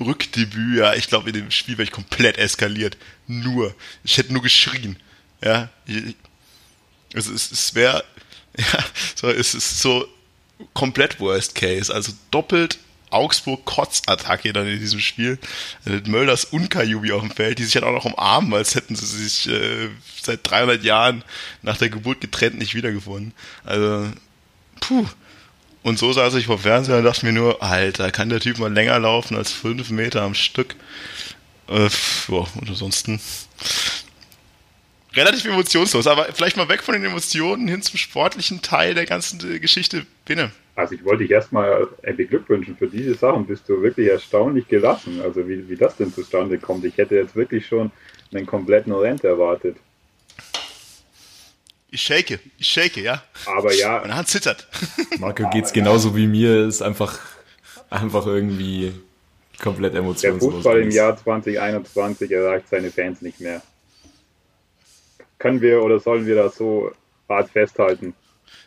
Rückdebüt, 0.00 0.78
ja. 0.78 0.94
Ich 0.94 1.08
glaube, 1.08 1.30
in 1.30 1.34
dem 1.34 1.50
Spiel 1.50 1.78
wäre 1.78 1.84
ich 1.84 1.92
komplett 1.92 2.38
eskaliert. 2.38 2.96
Nur. 3.26 3.74
Ich 4.04 4.16
hätte 4.18 4.32
nur 4.32 4.42
geschrien. 4.42 4.96
Ja, 5.42 5.70
es, 7.12 7.26
es, 7.28 7.50
es 7.50 7.74
wäre, 7.74 8.04
ja, 8.56 8.84
so, 9.14 9.28
es 9.28 9.54
ist 9.54 9.80
so 9.80 10.06
komplett 10.74 11.18
Worst 11.20 11.54
Case, 11.54 11.92
also 11.92 12.12
doppelt 12.30 12.78
Augsburg 13.12 13.64
Kotzattacke 13.64 14.52
dann 14.52 14.66
in 14.66 14.78
diesem 14.78 15.00
Spiel. 15.00 15.38
Mit 15.84 16.08
Mölders 16.08 16.44
und 16.44 16.70
Kajubi 16.70 17.12
auf 17.12 17.20
dem 17.22 17.30
Feld, 17.30 17.58
die 17.58 17.64
sich 17.64 17.74
halt 17.74 17.84
auch 17.84 17.92
noch 17.92 18.04
umarmen, 18.04 18.52
als 18.54 18.74
hätten 18.74 18.96
sie 18.96 19.06
sich 19.06 19.48
äh, 19.48 19.88
seit 20.20 20.40
300 20.48 20.82
Jahren 20.82 21.24
nach 21.62 21.76
der 21.76 21.90
Geburt 21.90 22.20
getrennt 22.20 22.58
nicht 22.58 22.74
wiedergefunden. 22.74 23.32
Also, 23.64 24.10
puh. 24.80 25.06
Und 25.82 25.98
so 25.98 26.12
saß 26.12 26.34
ich 26.34 26.46
vor 26.46 26.60
Fernseher 26.60 26.98
und 26.98 27.04
dachte 27.04 27.26
mir 27.26 27.32
nur, 27.32 27.62
Alter, 27.62 28.12
kann 28.12 28.28
der 28.28 28.38
Typ 28.38 28.58
mal 28.58 28.72
länger 28.72 28.98
laufen 29.00 29.36
als 29.36 29.50
fünf 29.50 29.90
Meter 29.90 30.22
am 30.22 30.34
Stück? 30.34 30.76
Äh, 31.68 31.88
boah, 32.28 32.48
und 32.54 32.68
ansonsten 32.68 33.20
relativ 35.14 35.44
emotionslos, 35.44 36.06
aber 36.06 36.28
vielleicht 36.32 36.56
mal 36.56 36.68
weg 36.68 36.82
von 36.82 36.94
den 36.94 37.04
Emotionen 37.04 37.68
hin 37.68 37.82
zum 37.82 37.98
sportlichen 37.98 38.62
Teil 38.62 38.94
der 38.94 39.06
ganzen 39.06 39.60
Geschichte. 39.60 40.06
Binne. 40.24 40.52
Also 40.74 40.94
ich 40.94 41.04
wollte 41.04 41.24
dich 41.24 41.30
erstmal 41.30 41.86
beglückwünschen 42.02 42.76
für 42.76 42.86
diese 42.86 43.14
Sachen. 43.14 43.46
Bist 43.46 43.68
du 43.68 43.82
wirklich 43.82 44.08
erstaunlich 44.08 44.68
gelassen, 44.68 45.20
also 45.22 45.46
wie, 45.46 45.68
wie 45.68 45.76
das 45.76 45.96
denn 45.96 46.12
zustande 46.12 46.58
kommt. 46.58 46.84
Ich 46.84 46.96
hätte 46.96 47.14
jetzt 47.14 47.36
wirklich 47.36 47.66
schon 47.66 47.90
einen 48.32 48.46
kompletten 48.46 48.92
Rent 48.92 49.22
erwartet. 49.24 49.76
Ich 51.90 52.00
shake, 52.00 52.40
ich 52.58 52.66
shake, 52.66 52.96
ja. 52.96 53.22
Aber 53.44 53.74
ja. 53.74 54.00
Meine 54.00 54.16
Hand 54.16 54.28
zittert. 54.28 54.66
Marco 55.18 55.48
geht's 55.50 55.74
genauso 55.74 56.16
wie 56.16 56.26
mir, 56.26 56.66
ist 56.66 56.80
einfach, 56.80 57.18
einfach 57.90 58.26
irgendwie 58.26 58.94
komplett 59.60 59.94
emotionslos. 59.94 60.40
Der 60.40 60.50
Fußball 60.52 60.80
im 60.80 60.90
Jahr 60.90 61.16
2021 61.16 62.30
erreicht 62.30 62.68
seine 62.70 62.90
Fans 62.90 63.20
nicht 63.20 63.40
mehr 63.40 63.60
können 65.42 65.60
wir 65.60 65.82
oder 65.82 65.98
sollen 65.98 66.24
wir 66.24 66.36
das 66.36 66.56
so 66.56 66.92
hart 67.28 67.50
festhalten? 67.50 68.14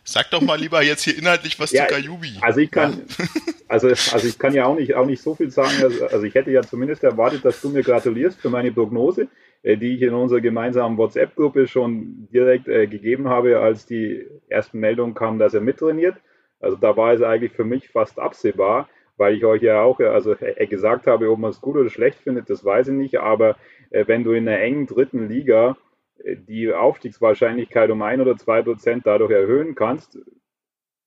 Sag 0.04 0.30
doch 0.32 0.42
mal 0.42 0.60
lieber 0.60 0.84
jetzt 0.84 1.04
hier 1.04 1.18
inhaltlich 1.18 1.60
was 1.60 1.72
ja, 1.72 1.88
zu 1.88 1.94
Kajubi. 1.96 2.38
Also 2.42 2.60
ich 2.60 2.70
kann, 2.70 2.94
ja. 2.94 3.26
also, 3.68 3.88
also 3.88 4.28
ich 4.28 4.38
kann 4.38 4.54
ja 4.54 4.66
auch 4.66 4.76
nicht, 4.76 4.94
auch 4.94 5.06
nicht 5.06 5.22
so 5.22 5.34
viel 5.36 5.50
sagen. 5.50 5.74
Also, 5.82 6.06
also 6.06 6.24
ich 6.24 6.36
hätte 6.36 6.52
ja 6.52 6.62
zumindest 6.62 7.04
erwartet, 7.04 7.44
dass 7.44 7.60
du 7.62 7.70
mir 7.70 7.82
gratulierst 7.82 8.40
für 8.40 8.50
meine 8.50 8.72
Prognose, 8.72 9.28
äh, 9.64 9.78
die 9.78 9.96
ich 9.96 10.02
in 10.04 10.14
unserer 10.14 10.42
gemeinsamen 10.42 10.98
WhatsApp-Gruppe 10.98 11.68
schon 11.68 12.28
direkt 12.32 12.68
äh, 12.68 12.86
gegeben 12.86 13.30
habe, 13.30 13.60
als 13.60 13.86
die 13.86 14.28
ersten 14.48 14.80
Meldungen 14.80 15.16
kamen, 15.16 15.40
dass 15.40 15.56
er 15.56 15.62
mittrainiert. 15.62 16.16
Also 16.60 16.78
da 16.78 16.96
war 16.96 17.14
es 17.14 17.22
eigentlich 17.22 17.54
für 17.54 17.66
mich 17.66 17.90
fast 17.90 18.20
absehbar, 18.20 18.88
weil 19.18 19.36
ich 19.36 19.46
euch 19.46 19.64
ja 19.64 19.82
auch 19.82 20.00
also 20.00 20.34
äh, 20.34 20.68
gesagt 20.68 21.08
habe, 21.08 21.32
ob 21.32 21.40
man 21.40 21.52
es 21.52 21.62
gut 21.62 21.78
oder 21.78 21.90
schlecht 21.90 22.20
findet, 22.20 22.50
das 22.50 22.64
weiß 22.64 22.90
ich 22.90 22.94
nicht. 22.94 23.20
Aber 23.20 23.56
äh, 23.90 24.06
wenn 24.08 24.24
du 24.24 24.34
in 24.34 24.48
einer 24.48 24.60
engen 24.60 24.86
dritten 24.88 25.28
Liga 25.28 25.78
die 26.24 26.74
Aufstiegswahrscheinlichkeit 26.74 27.90
um 27.92 28.02
ein 28.02 28.22
oder 28.22 28.38
zwei 28.38 28.62
Prozent 28.62 29.06
dadurch 29.06 29.32
erhöhen 29.32 29.76
kannst. 29.76 30.20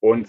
Und 0.00 0.28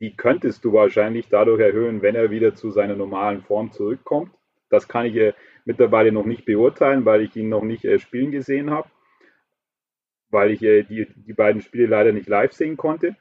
die 0.00 0.16
könntest 0.16 0.64
du 0.64 0.72
wahrscheinlich 0.72 1.28
dadurch 1.28 1.60
erhöhen, 1.60 2.02
wenn 2.02 2.14
er 2.14 2.30
wieder 2.30 2.54
zu 2.54 2.70
seiner 2.70 2.96
normalen 2.96 3.42
Form 3.42 3.70
zurückkommt. 3.72 4.32
Das 4.68 4.88
kann 4.88 5.06
ich 5.06 5.14
äh, 5.16 5.32
mittlerweile 5.64 6.12
noch 6.12 6.24
nicht 6.24 6.44
beurteilen, 6.44 7.04
weil 7.04 7.22
ich 7.22 7.36
ihn 7.36 7.48
noch 7.48 7.62
nicht 7.62 7.84
äh, 7.84 7.98
spielen 7.98 8.30
gesehen 8.30 8.70
habe, 8.70 8.88
weil 10.30 10.50
ich 10.50 10.62
äh, 10.62 10.82
die, 10.82 11.06
die 11.14 11.34
beiden 11.34 11.60
Spiele 11.60 11.86
leider 11.86 12.12
nicht 12.12 12.28
live 12.28 12.52
sehen 12.52 12.76
konnte. 12.76 13.16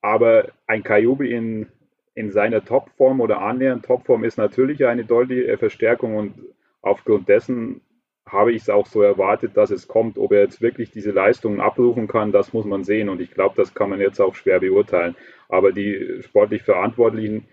Aber 0.00 0.52
ein 0.66 0.82
Kajubi 0.82 1.32
in, 1.32 1.66
in 2.14 2.30
seiner 2.30 2.64
Topform 2.64 3.20
oder 3.20 3.40
annähernd 3.40 3.84
Topform 3.84 4.24
ist 4.24 4.38
natürlich 4.38 4.86
eine 4.86 5.04
deutliche 5.04 5.58
Verstärkung 5.58 6.16
und 6.16 6.34
aufgrund 6.80 7.28
dessen 7.28 7.80
habe 8.26 8.52
ich 8.52 8.62
es 8.62 8.70
auch 8.70 8.86
so 8.86 9.02
erwartet, 9.02 9.56
dass 9.56 9.70
es 9.70 9.86
kommt. 9.86 10.18
Ob 10.18 10.32
er 10.32 10.42
jetzt 10.42 10.60
wirklich 10.60 10.90
diese 10.90 11.10
Leistungen 11.10 11.60
abrufen 11.60 12.08
kann, 12.08 12.32
das 12.32 12.52
muss 12.52 12.64
man 12.64 12.84
sehen. 12.84 13.08
Und 13.08 13.20
ich 13.20 13.30
glaube, 13.30 13.54
das 13.56 13.74
kann 13.74 13.90
man 13.90 14.00
jetzt 14.00 14.20
auch 14.20 14.34
schwer 14.34 14.60
beurteilen. 14.60 15.14
Aber 15.48 15.72
die 15.72 16.22
sportlich 16.22 16.62
Verantwortlichen 16.62 17.46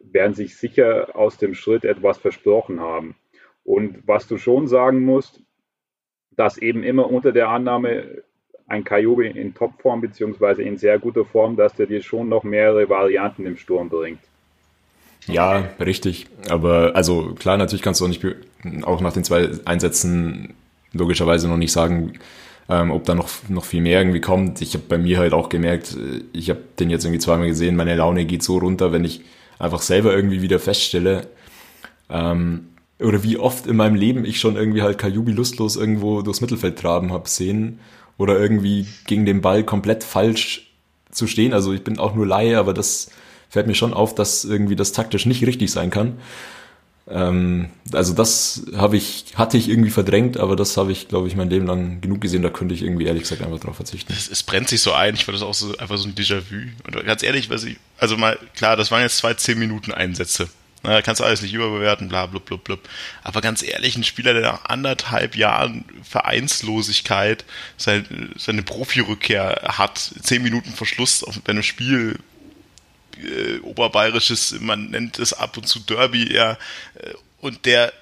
werden 0.00 0.34
sich 0.34 0.56
sicher 0.56 1.16
aus 1.16 1.38
dem 1.38 1.54
Schritt 1.54 1.84
etwas 1.84 2.18
versprochen 2.18 2.80
haben. 2.80 3.16
Und 3.64 4.06
was 4.06 4.28
du 4.28 4.36
schon 4.36 4.68
sagen 4.68 5.00
musst, 5.04 5.42
dass 6.30 6.58
eben 6.58 6.82
immer 6.82 7.10
unter 7.10 7.32
der 7.32 7.48
Annahme 7.48 8.22
ein 8.66 8.84
Kajobi 8.84 9.26
in 9.28 9.54
Topform 9.54 10.00
beziehungsweise 10.00 10.62
in 10.62 10.76
sehr 10.76 10.98
guter 10.98 11.24
Form, 11.24 11.56
dass 11.56 11.74
der 11.74 11.86
dir 11.86 12.02
schon 12.02 12.28
noch 12.28 12.44
mehrere 12.44 12.88
Varianten 12.88 13.46
im 13.46 13.56
Sturm 13.56 13.88
bringt. 13.88 14.20
Ja, 15.26 15.68
richtig. 15.80 16.26
Aber 16.48 16.92
also 16.94 17.34
klar, 17.34 17.56
natürlich 17.56 17.82
kannst 17.82 18.00
du 18.00 18.04
auch 18.04 18.08
nicht 18.08 18.24
auch 18.84 19.00
nach 19.00 19.12
den 19.12 19.24
zwei 19.24 19.50
Einsätzen 19.64 20.54
logischerweise 20.92 21.48
noch 21.48 21.56
nicht 21.56 21.72
sagen, 21.72 22.14
ähm, 22.68 22.90
ob 22.90 23.04
da 23.04 23.14
noch, 23.14 23.28
noch 23.48 23.64
viel 23.64 23.82
mehr 23.82 24.00
irgendwie 24.00 24.20
kommt. 24.20 24.60
Ich 24.60 24.74
habe 24.74 24.84
bei 24.88 24.98
mir 24.98 25.18
halt 25.18 25.32
auch 25.32 25.48
gemerkt, 25.48 25.96
äh, 25.96 26.22
ich 26.32 26.50
habe 26.50 26.60
den 26.78 26.90
jetzt 26.90 27.04
irgendwie 27.04 27.20
zweimal 27.20 27.48
gesehen, 27.48 27.76
meine 27.76 27.96
Laune 27.96 28.24
geht 28.24 28.42
so 28.42 28.58
runter, 28.58 28.92
wenn 28.92 29.04
ich 29.04 29.22
einfach 29.58 29.82
selber 29.82 30.14
irgendwie 30.14 30.42
wieder 30.42 30.58
feststelle, 30.58 31.26
ähm, 32.10 32.68
oder 33.00 33.22
wie 33.22 33.38
oft 33.38 33.66
in 33.66 33.76
meinem 33.76 33.96
Leben 33.96 34.24
ich 34.24 34.38
schon 34.40 34.56
irgendwie 34.56 34.82
halt 34.82 34.98
Kajubi 34.98 35.32
lustlos 35.32 35.76
irgendwo 35.76 36.22
durchs 36.22 36.40
Mittelfeld 36.40 36.78
traben 36.78 37.12
habe 37.12 37.28
sehen 37.28 37.80
oder 38.18 38.38
irgendwie 38.38 38.86
gegen 39.06 39.26
den 39.26 39.40
Ball 39.40 39.64
komplett 39.64 40.04
falsch 40.04 40.70
zu 41.10 41.26
stehen. 41.26 41.52
Also 41.52 41.72
ich 41.72 41.82
bin 41.82 41.98
auch 41.98 42.14
nur 42.14 42.26
Laie, 42.26 42.58
aber 42.58 42.72
das 42.72 43.10
fällt 43.54 43.68
mir 43.68 43.74
schon 43.76 43.94
auf, 43.94 44.16
dass 44.16 44.44
irgendwie 44.44 44.74
das 44.74 44.90
taktisch 44.90 45.26
nicht 45.26 45.46
richtig 45.46 45.70
sein 45.70 45.88
kann. 45.90 46.18
Ähm, 47.08 47.68
also 47.92 48.12
das 48.12 48.64
habe 48.76 48.96
ich, 48.96 49.26
hatte 49.36 49.56
ich 49.56 49.68
irgendwie 49.68 49.90
verdrängt, 49.90 50.38
aber 50.38 50.56
das 50.56 50.76
habe 50.76 50.90
ich, 50.90 51.06
glaube 51.06 51.28
ich, 51.28 51.36
mein 51.36 51.50
Leben 51.50 51.64
lang 51.64 52.00
genug 52.00 52.20
gesehen, 52.20 52.42
da 52.42 52.50
könnte 52.50 52.74
ich 52.74 52.82
irgendwie 52.82 53.04
ehrlich 53.04 53.22
gesagt 53.22 53.42
einfach 53.42 53.60
drauf 53.60 53.76
verzichten. 53.76 54.12
Es, 54.12 54.28
es 54.28 54.42
brennt 54.42 54.68
sich 54.68 54.80
so 54.80 54.92
ein, 54.92 55.14
ich 55.14 55.24
fand 55.24 55.36
das 55.36 55.42
auch 55.42 55.54
so 55.54 55.76
einfach 55.78 55.96
so 55.98 56.08
ein 56.08 56.16
Déjà-vu. 56.16 56.66
Und 56.84 57.06
ganz 57.06 57.22
ehrlich, 57.22 57.48
was 57.48 57.62
ich, 57.62 57.76
also 57.96 58.16
mal, 58.16 58.36
klar, 58.56 58.74
das 58.74 58.90
waren 58.90 59.02
jetzt 59.02 59.18
zwei 59.18 59.30
10-Minuten-Einsätze. 59.30 60.48
Na, 60.82 61.00
kannst 61.00 61.20
du 61.20 61.24
alles 61.24 61.40
nicht 61.40 61.54
überbewerten, 61.54 62.08
bla, 62.08 62.26
blub, 62.26 62.44
blub, 62.44 62.64
blub. 62.64 62.80
Aber 63.22 63.40
ganz 63.40 63.62
ehrlich, 63.62 63.96
ein 63.96 64.02
Spieler, 64.02 64.32
der 64.32 64.42
nach 64.42 64.64
anderthalb 64.64 65.36
Jahren 65.36 65.84
Vereinslosigkeit 66.02 67.44
seine, 67.76 68.04
seine 68.36 68.64
Profirückkehr 68.64 69.62
hat, 69.78 69.98
zehn 69.98 70.42
Minuten 70.42 70.72
Verschluss 70.72 71.22
auf, 71.22 71.40
bei 71.40 71.52
einem 71.52 71.62
Spiel, 71.62 72.18
äh, 73.18 73.58
oberbayerisches, 73.60 74.60
man 74.60 74.90
nennt 74.90 75.18
es 75.18 75.32
ab 75.32 75.56
und 75.56 75.66
zu 75.66 75.80
Derby, 75.80 76.32
ja, 76.32 76.52
äh, 76.94 77.14
und 77.40 77.66
der 77.66 77.92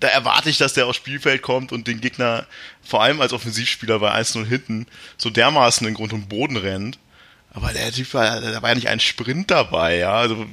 da 0.00 0.08
erwarte 0.08 0.50
ich, 0.50 0.58
dass 0.58 0.72
der 0.72 0.86
aufs 0.86 0.96
Spielfeld 0.96 1.42
kommt 1.42 1.70
und 1.70 1.86
den 1.86 2.00
Gegner, 2.00 2.46
vor 2.82 3.02
allem 3.02 3.20
als 3.20 3.32
Offensivspieler 3.32 4.00
bei 4.00 4.12
1-0 4.12 4.44
hinten, 4.44 4.86
so 5.16 5.30
dermaßen 5.30 5.86
in 5.86 5.94
Grund 5.94 6.12
und 6.12 6.28
Boden 6.28 6.56
rennt. 6.56 6.98
Aber 7.52 7.72
der 7.72 7.92
Typ 7.92 8.12
war, 8.14 8.40
da 8.40 8.62
war 8.62 8.70
ja 8.70 8.74
nicht 8.74 8.88
ein 8.88 8.98
Sprint 8.98 9.50
dabei, 9.52 9.98
ja. 9.98 10.14
Also, 10.14 10.46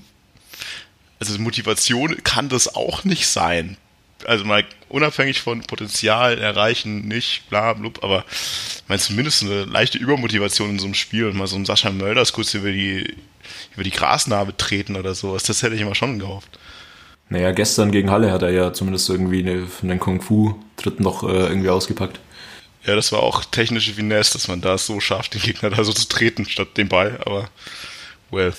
also 1.20 1.40
Motivation 1.40 2.22
kann 2.24 2.50
das 2.50 2.76
auch 2.76 3.04
nicht 3.04 3.28
sein 3.28 3.78
also 4.26 4.46
mal 4.46 4.66
unabhängig 4.90 5.42
von 5.42 5.62
Potenzial 5.62 6.38
erreichen, 6.40 7.08
nicht, 7.08 7.50
bla, 7.50 7.74
blub, 7.74 8.04
aber 8.04 8.26
ich 8.30 8.84
meine 8.88 9.00
zumindest 9.00 9.44
eine 9.44 9.66
leichte 9.66 9.98
Übermotivation 9.98 10.72
in 10.72 10.80
so 10.80 10.86
einem 10.86 10.94
Spiel 10.94 11.26
und 11.26 11.36
mal 11.36 11.48
so 11.48 11.56
einen 11.56 11.66
Sascha 11.66 11.92
Mölders 11.92 12.34
kurz 12.34 12.54
über 12.54 12.72
die, 12.72 13.16
über 13.80 13.86
die 13.86 13.92
Grasnarbe 13.92 14.58
treten 14.58 14.98
oder 14.98 15.16
sowas, 15.16 15.44
das 15.44 15.64
hätte 15.64 15.76
ich 15.76 15.82
immer 15.82 15.96
schon 15.96 16.20
gehofft. 16.20 16.60
Naja, 17.30 17.52
gestern 17.52 17.92
gegen 17.92 18.12
Halle 18.12 18.32
hat 18.32 18.42
er 18.42 18.50
ja 18.50 18.74
zumindest 18.74 19.10
irgendwie 19.10 19.40
eine, 19.40 19.68
von 19.68 19.88
den 19.88 20.00
Kung 20.00 20.22
Fu-Tritten 20.22 21.04
noch 21.04 21.24
äh, 21.24 21.48
irgendwie 21.48 21.70
ausgepackt. 21.70 22.20
Ja, 22.84 22.96
das 22.96 23.12
war 23.12 23.22
auch 23.22 23.46
technische 23.46 23.94
Finesse, 23.94 24.34
dass 24.34 24.48
man 24.48 24.62
da 24.62 24.78
so 24.78 25.00
schafft, 25.00 25.36
den 25.36 25.42
Gegner 25.42 25.70
da 25.70 25.84
so 25.84 25.94
zu 25.94 26.10
treten 26.10 26.46
statt 26.46 26.70
den 26.76 26.90
Ball, 26.90 27.20
aber 27.26 27.50
well. 28.32 28.54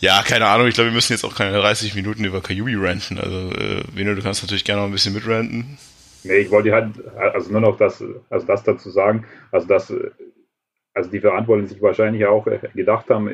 Ja, 0.00 0.22
keine 0.22 0.46
Ahnung. 0.46 0.66
Ich 0.66 0.74
glaube, 0.74 0.90
wir 0.90 0.94
müssen 0.94 1.12
jetzt 1.12 1.24
auch 1.24 1.34
keine 1.34 1.58
30 1.58 1.94
Minuten 1.94 2.24
über 2.24 2.40
Kayubi 2.40 2.74
ranten. 2.76 3.18
Also, 3.18 3.50
äh, 3.52 3.82
Vino, 3.92 4.14
du 4.14 4.22
kannst 4.22 4.42
natürlich 4.42 4.64
gerne 4.64 4.82
noch 4.82 4.88
ein 4.88 4.92
bisschen 4.92 5.12
mitranten. 5.12 5.78
Nee, 6.22 6.38
ich 6.38 6.50
wollte 6.50 6.72
halt, 6.72 6.92
also 7.16 7.50
nur 7.50 7.60
noch 7.60 7.76
das, 7.76 8.02
also 8.28 8.46
das 8.46 8.62
dazu 8.62 8.90
sagen, 8.90 9.26
also 9.50 9.66
dass, 9.66 9.92
also 10.94 11.10
die 11.10 11.20
Verantwortlichen 11.20 11.68
sich 11.68 11.82
wahrscheinlich 11.82 12.26
auch 12.26 12.46
gedacht 12.74 13.08
haben, 13.08 13.30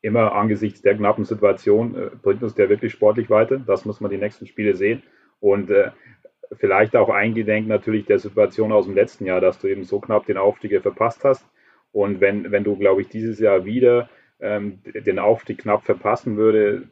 immer 0.00 0.32
angesichts 0.32 0.82
der 0.82 0.96
knappen 0.96 1.24
Situation 1.24 1.94
äh, 1.96 2.10
bringt 2.22 2.42
uns 2.42 2.54
der 2.54 2.68
wirklich 2.68 2.92
sportlich 2.92 3.30
weiter. 3.30 3.58
Das 3.58 3.84
muss 3.84 4.00
man 4.00 4.10
die 4.10 4.18
nächsten 4.18 4.46
Spiele 4.46 4.74
sehen. 4.74 5.02
Und 5.40 5.70
äh, 5.70 5.90
vielleicht 6.56 6.96
auch 6.96 7.10
eingedenk 7.10 7.66
natürlich 7.66 8.06
der 8.06 8.18
Situation 8.18 8.72
aus 8.72 8.86
dem 8.86 8.94
letzten 8.94 9.26
Jahr, 9.26 9.40
dass 9.40 9.58
du 9.58 9.68
eben 9.68 9.84
so 9.84 10.00
knapp 10.00 10.26
den 10.26 10.38
Aufstieg 10.38 10.80
verpasst 10.80 11.24
hast. 11.24 11.44
Und 11.92 12.20
wenn, 12.20 12.50
wenn 12.50 12.64
du, 12.64 12.76
glaube 12.76 13.02
ich, 13.02 13.08
dieses 13.08 13.38
Jahr 13.38 13.64
wieder 13.64 14.08
ähm, 14.40 14.80
den 14.84 15.18
Aufstieg 15.18 15.58
knapp 15.58 15.84
verpassen 15.84 16.36
würde, 16.36 16.88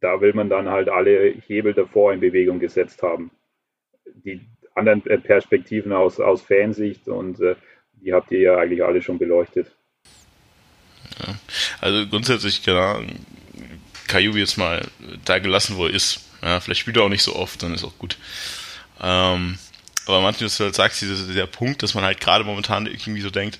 da 0.00 0.20
will 0.20 0.34
man 0.34 0.50
dann 0.50 0.68
halt 0.68 0.88
alle 0.88 1.34
Hebel 1.46 1.74
davor 1.74 2.12
in 2.12 2.20
Bewegung 2.20 2.58
gesetzt 2.58 3.02
haben. 3.02 3.30
Die 4.24 4.40
anderen 4.74 5.04
äh, 5.06 5.18
Perspektiven 5.18 5.92
aus, 5.92 6.20
aus 6.20 6.42
Fansicht 6.42 7.08
und 7.08 7.40
äh, 7.40 7.54
die 7.92 8.12
habt 8.12 8.32
ihr 8.32 8.40
ja 8.40 8.56
eigentlich 8.58 8.82
alle 8.82 9.00
schon 9.00 9.18
beleuchtet. 9.18 9.76
Ja, 11.18 11.34
also 11.82 12.06
grundsätzlich, 12.06 12.62
genau, 12.62 13.02
Kajubi 14.06 14.38
jetzt 14.38 14.56
mal 14.56 14.86
da 15.24 15.38
gelassen, 15.38 15.76
wo 15.76 15.86
er 15.86 15.92
ist. 15.92 16.20
Ja, 16.40 16.60
vielleicht 16.60 16.80
spielt 16.80 16.96
er 16.96 17.02
auch 17.02 17.08
nicht 17.08 17.22
so 17.22 17.36
oft, 17.36 17.62
dann 17.62 17.74
ist 17.74 17.84
auch 17.84 17.98
gut. 17.98 18.16
Ähm, 19.00 19.58
aber 20.06 20.20
manchmal, 20.20 20.48
du 20.48 20.64
halt 20.64 20.74
sagst, 20.74 21.02
dieser, 21.02 21.32
der 21.32 21.46
Punkt, 21.46 21.82
dass 21.82 21.94
man 21.94 22.04
halt 22.04 22.20
gerade 22.20 22.44
momentan 22.44 22.86
irgendwie 22.86 23.20
so 23.20 23.30
denkt, 23.30 23.58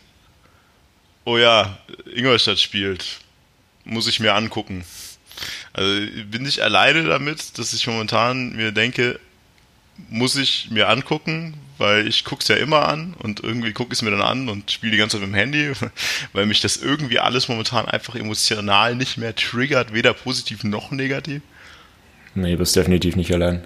oh 1.25 1.37
ja, 1.37 1.79
Ingolstadt 2.15 2.61
spielt, 2.61 3.19
muss 3.85 4.07
ich 4.07 4.21
mir 4.21 4.35
angucken. 4.35 4.85
Also 5.73 5.91
bin 6.31 6.47
ich 6.47 6.63
alleine 6.63 7.05
damit, 7.05 7.59
dass 7.59 7.73
ich 7.73 7.87
momentan 7.89 8.55
mir 8.55 8.71
denke, 8.71 9.19
muss 10.09 10.37
ich 10.37 10.69
mir 10.71 10.89
angucken, 10.89 11.55
weil 11.79 12.07
ich 12.07 12.25
gucke 12.25 12.43
es 12.43 12.49
ja 12.49 12.57
immer 12.57 12.89
an 12.89 13.15
und 13.19 13.41
irgendwie 13.41 13.73
gucke 13.73 13.93
ich 13.93 13.99
es 13.99 14.03
mir 14.03 14.11
dann 14.11 14.23
an 14.23 14.49
und 14.49 14.71
spiele 14.71 14.93
die 14.93 14.99
ganze 14.99 15.17
Zeit 15.17 15.27
mit 15.27 15.35
dem 15.35 15.39
Handy, 15.39 15.73
weil 16.33 16.47
mich 16.47 16.61
das 16.61 16.77
irgendwie 16.77 17.19
alles 17.19 17.49
momentan 17.49 17.87
einfach 17.87 18.15
emotional 18.15 18.95
nicht 18.95 19.19
mehr 19.19 19.35
triggert, 19.35 19.93
weder 19.93 20.15
positiv 20.15 20.65
noch 20.65 20.91
negativ. 20.91 21.43
Nee, 22.35 22.53
du 22.53 22.59
bist 22.59 22.77
definitiv 22.77 23.17
nicht 23.17 23.33
allein. 23.33 23.65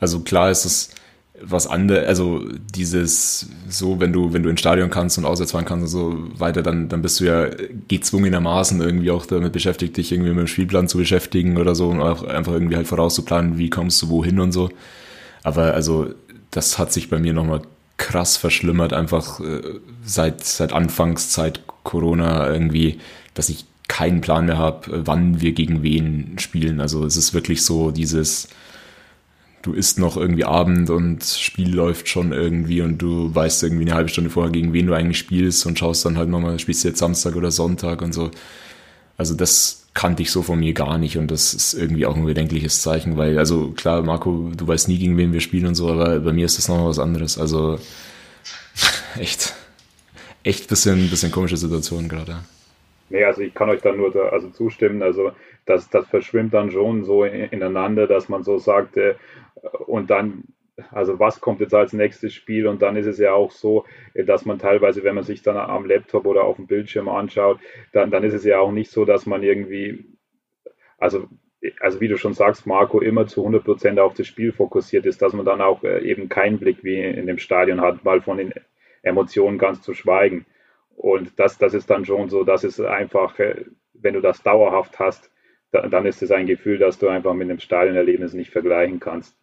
Also 0.00 0.20
klar 0.20 0.50
ist 0.50 0.64
es 0.64 0.94
was 1.42 1.66
anderes, 1.66 2.06
also 2.06 2.44
dieses 2.74 3.48
so, 3.68 3.98
wenn 3.98 4.12
du, 4.12 4.32
wenn 4.32 4.42
du 4.42 4.50
ins 4.50 4.60
Stadion 4.60 4.90
kannst 4.90 5.16
und 5.18 5.24
auswärts 5.24 5.52
fahren 5.52 5.64
kannst 5.64 5.82
und 5.84 5.88
so 5.88 6.38
weiter, 6.38 6.62
dann, 6.62 6.88
dann 6.88 7.02
bist 7.02 7.20
du 7.20 7.24
ja 7.24 7.48
gezwungenermaßen 7.88 8.80
irgendwie 8.80 9.10
auch 9.10 9.26
damit 9.26 9.52
beschäftigt, 9.52 9.96
dich 9.96 10.12
irgendwie 10.12 10.30
mit 10.30 10.40
dem 10.40 10.46
Spielplan 10.46 10.88
zu 10.88 10.98
beschäftigen 10.98 11.56
oder 11.56 11.74
so 11.74 11.88
und 11.88 12.00
auch 12.00 12.24
einfach 12.24 12.52
irgendwie 12.52 12.76
halt 12.76 12.86
vorauszuplanen, 12.86 13.58
wie 13.58 13.70
kommst 13.70 14.02
du 14.02 14.08
wohin 14.08 14.40
und 14.40 14.52
so. 14.52 14.70
Aber 15.42 15.74
also, 15.74 16.14
das 16.50 16.78
hat 16.78 16.92
sich 16.92 17.10
bei 17.10 17.18
mir 17.18 17.32
nochmal 17.32 17.62
krass 17.96 18.36
verschlimmert, 18.36 18.92
einfach 18.92 19.40
äh, 19.40 19.60
seit, 20.02 20.42
seit 20.44 20.72
Anfangszeit 20.72 21.62
Corona 21.84 22.50
irgendwie, 22.50 22.98
dass 23.34 23.48
ich 23.48 23.66
keinen 23.88 24.20
Plan 24.20 24.46
mehr 24.46 24.56
habe, 24.56 25.06
wann 25.06 25.40
wir 25.40 25.52
gegen 25.52 25.82
wen 25.82 26.38
spielen. 26.38 26.80
Also 26.80 27.04
es 27.04 27.16
ist 27.16 27.34
wirklich 27.34 27.64
so 27.64 27.90
dieses, 27.90 28.48
du 29.62 29.72
isst 29.72 29.98
noch 29.98 30.16
irgendwie 30.16 30.44
Abend 30.44 30.90
und 30.90 31.24
Spiel 31.24 31.74
läuft 31.74 32.08
schon 32.08 32.32
irgendwie 32.32 32.82
und 32.82 32.98
du 32.98 33.34
weißt 33.34 33.62
irgendwie 33.64 33.82
eine 33.82 33.94
halbe 33.94 34.08
Stunde 34.08 34.30
vorher, 34.30 34.52
gegen 34.52 34.72
wen 34.72 34.86
du 34.86 34.94
eigentlich 34.94 35.18
spielst 35.18 35.66
und 35.66 35.78
schaust 35.78 36.04
dann 36.04 36.16
halt 36.16 36.28
nochmal, 36.28 36.58
spielst 36.58 36.84
du 36.84 36.88
jetzt 36.88 37.00
Samstag 37.00 37.34
oder 37.36 37.50
Sonntag 37.50 38.00
und 38.00 38.14
so. 38.14 38.30
Also 39.16 39.34
das 39.34 39.79
kannte 39.94 40.22
ich 40.22 40.30
so 40.30 40.42
von 40.42 40.60
mir 40.60 40.72
gar 40.72 40.98
nicht 40.98 41.18
und 41.18 41.30
das 41.30 41.52
ist 41.52 41.74
irgendwie 41.74 42.06
auch 42.06 42.16
ein 42.16 42.24
bedenkliches 42.24 42.80
Zeichen, 42.80 43.16
weil, 43.16 43.38
also 43.38 43.72
klar, 43.72 44.02
Marco, 44.02 44.50
du 44.56 44.66
weißt 44.66 44.88
nie, 44.88 44.98
gegen 44.98 45.16
wen 45.16 45.32
wir 45.32 45.40
spielen 45.40 45.66
und 45.66 45.74
so, 45.74 45.88
aber 45.88 46.20
bei 46.20 46.32
mir 46.32 46.46
ist 46.46 46.58
das 46.58 46.68
nochmal 46.68 46.88
was 46.88 46.98
anderes. 46.98 47.38
Also 47.38 47.78
echt, 49.18 49.54
echt 50.44 50.68
bisschen, 50.68 51.10
bisschen 51.10 51.32
komische 51.32 51.56
Situation 51.56 52.08
gerade. 52.08 52.40
Nee, 53.10 53.24
also 53.24 53.40
ich 53.40 53.52
kann 53.52 53.68
euch 53.68 53.82
da 53.82 53.92
nur 53.92 54.12
da, 54.12 54.28
also 54.28 54.48
zustimmen. 54.50 55.02
Also 55.02 55.32
das, 55.66 55.90
das 55.90 56.06
verschwimmt 56.06 56.54
dann 56.54 56.70
schon 56.70 57.04
so 57.04 57.24
ineinander, 57.24 58.06
dass 58.06 58.28
man 58.28 58.44
so 58.44 58.58
sagt, 58.58 58.96
äh, 58.96 59.14
und 59.86 60.10
dann, 60.10 60.44
also 60.90 61.18
was 61.18 61.40
kommt 61.40 61.60
jetzt 61.60 61.74
als 61.74 61.92
nächstes 61.92 62.34
Spiel? 62.34 62.66
Und 62.66 62.82
dann 62.82 62.96
ist 62.96 63.06
es 63.06 63.18
ja 63.18 63.32
auch 63.32 63.50
so, 63.50 63.84
äh, 64.14 64.24
dass 64.24 64.44
man 64.44 64.58
teilweise, 64.58 65.04
wenn 65.04 65.14
man 65.14 65.24
sich 65.24 65.42
dann 65.42 65.56
am 65.56 65.86
Laptop 65.86 66.26
oder 66.26 66.44
auf 66.44 66.56
dem 66.56 66.66
Bildschirm 66.66 67.08
anschaut, 67.08 67.58
dann, 67.92 68.10
dann 68.10 68.24
ist 68.24 68.34
es 68.34 68.44
ja 68.44 68.60
auch 68.60 68.72
nicht 68.72 68.90
so, 68.90 69.04
dass 69.04 69.26
man 69.26 69.42
irgendwie, 69.42 70.04
also 70.98 71.28
also 71.80 72.00
wie 72.00 72.08
du 72.08 72.16
schon 72.16 72.32
sagst, 72.32 72.66
Marco, 72.66 73.00
immer 73.00 73.26
zu 73.26 73.42
100 73.42 73.62
Prozent 73.62 73.98
auf 73.98 74.14
das 74.14 74.26
Spiel 74.26 74.50
fokussiert 74.50 75.04
ist, 75.04 75.20
dass 75.20 75.34
man 75.34 75.44
dann 75.44 75.60
auch 75.60 75.84
äh, 75.84 76.00
eben 76.00 76.28
keinen 76.28 76.58
Blick 76.58 76.82
wie 76.82 77.00
in 77.02 77.26
dem 77.26 77.38
Stadion 77.38 77.82
hat, 77.82 78.02
mal 78.02 78.22
von 78.22 78.38
den 78.38 78.54
Emotionen 79.02 79.58
ganz 79.58 79.82
zu 79.82 79.92
schweigen. 79.92 80.46
Und 80.96 81.38
das, 81.38 81.58
das 81.58 81.74
ist 81.74 81.90
dann 81.90 82.04
schon 82.04 82.28
so, 82.28 82.44
dass 82.44 82.64
es 82.64 82.80
einfach, 82.80 83.38
wenn 83.94 84.14
du 84.14 84.20
das 84.20 84.42
dauerhaft 84.42 84.98
hast, 84.98 85.30
dann 85.72 86.06
ist 86.06 86.22
es 86.22 86.30
ein 86.30 86.46
Gefühl, 86.46 86.78
das 86.78 86.98
du 86.98 87.08
einfach 87.08 87.32
mit 87.34 87.48
einem 87.48 87.60
Stadionerlebnis 87.60 88.34
nicht 88.34 88.50
vergleichen 88.50 89.00
kannst. 89.00 89.36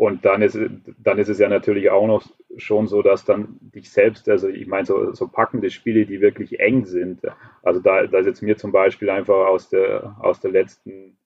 Und 0.00 0.24
dann 0.24 0.40
ist, 0.40 0.58
dann 0.96 1.18
ist 1.18 1.28
es 1.28 1.38
ja 1.40 1.50
natürlich 1.50 1.90
auch 1.90 2.06
noch 2.06 2.24
schon 2.56 2.88
so, 2.88 3.02
dass 3.02 3.26
dann 3.26 3.58
dich 3.60 3.90
selbst, 3.90 4.30
also 4.30 4.48
ich 4.48 4.66
meine, 4.66 4.86
so, 4.86 5.12
so 5.12 5.28
packende 5.28 5.68
Spiele, 5.68 6.06
die 6.06 6.22
wirklich 6.22 6.58
eng 6.58 6.86
sind, 6.86 7.20
also 7.62 7.80
da, 7.80 8.06
da 8.06 8.20
ist 8.20 8.24
jetzt 8.24 8.42
mir 8.42 8.56
zum 8.56 8.72
Beispiel 8.72 9.10
einfach 9.10 9.46
aus 9.48 9.68
der, 9.68 10.16
aus 10.22 10.40
der 10.40 10.52
letzten, 10.52 11.18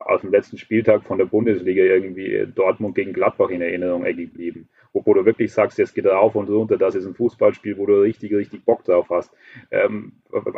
aus 0.00 0.22
dem 0.22 0.32
letzten 0.32 0.58
Spieltag 0.58 1.04
von 1.04 1.18
der 1.18 1.26
Bundesliga 1.26 1.84
irgendwie 1.84 2.44
Dortmund 2.52 2.96
gegen 2.96 3.12
Gladbach 3.12 3.50
in 3.50 3.62
Erinnerung 3.62 4.02
geblieben 4.02 4.68
wo, 5.04 5.14
du 5.14 5.24
wirklich 5.24 5.52
sagst, 5.52 5.78
jetzt 5.78 5.94
geht 5.94 6.04
er 6.04 6.20
auf 6.20 6.34
und 6.34 6.48
runter, 6.48 6.76
das 6.76 6.94
ist 6.94 7.06
ein 7.06 7.14
Fußballspiel, 7.14 7.78
wo 7.78 7.86
du 7.86 8.00
richtig, 8.00 8.32
richtig 8.32 8.64
Bock 8.64 8.84
drauf 8.84 9.08
hast. 9.10 9.32
Ähm, 9.70 10.12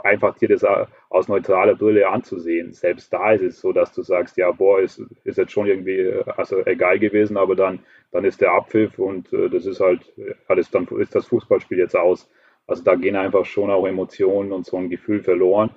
einfach 0.04 0.36
dir 0.36 0.48
das 0.48 0.64
aus 1.08 1.28
neutraler 1.28 1.74
Brille 1.74 2.08
anzusehen. 2.08 2.72
Selbst 2.72 3.12
da 3.12 3.32
ist 3.32 3.42
es 3.42 3.60
so, 3.60 3.72
dass 3.72 3.92
du 3.92 4.02
sagst, 4.02 4.36
ja, 4.36 4.50
boah, 4.50 4.80
ist, 4.80 5.02
ist 5.24 5.38
jetzt 5.38 5.52
schon 5.52 5.66
irgendwie, 5.66 6.12
also 6.36 6.64
egal 6.66 6.98
gewesen, 6.98 7.36
aber 7.36 7.56
dann, 7.56 7.80
dann 8.12 8.24
ist 8.24 8.40
der 8.40 8.52
Abpfiff 8.52 8.98
und 8.98 9.32
äh, 9.32 9.48
das 9.48 9.66
ist 9.66 9.80
halt, 9.80 10.12
das, 10.48 10.70
dann 10.70 10.86
ist 10.98 11.14
das 11.14 11.26
Fußballspiel 11.26 11.78
jetzt 11.78 11.96
aus. 11.96 12.28
Also 12.66 12.84
da 12.84 12.94
gehen 12.94 13.16
einfach 13.16 13.44
schon 13.44 13.70
auch 13.70 13.86
Emotionen 13.86 14.52
und 14.52 14.64
so 14.64 14.76
ein 14.76 14.90
Gefühl 14.90 15.22
verloren. 15.22 15.70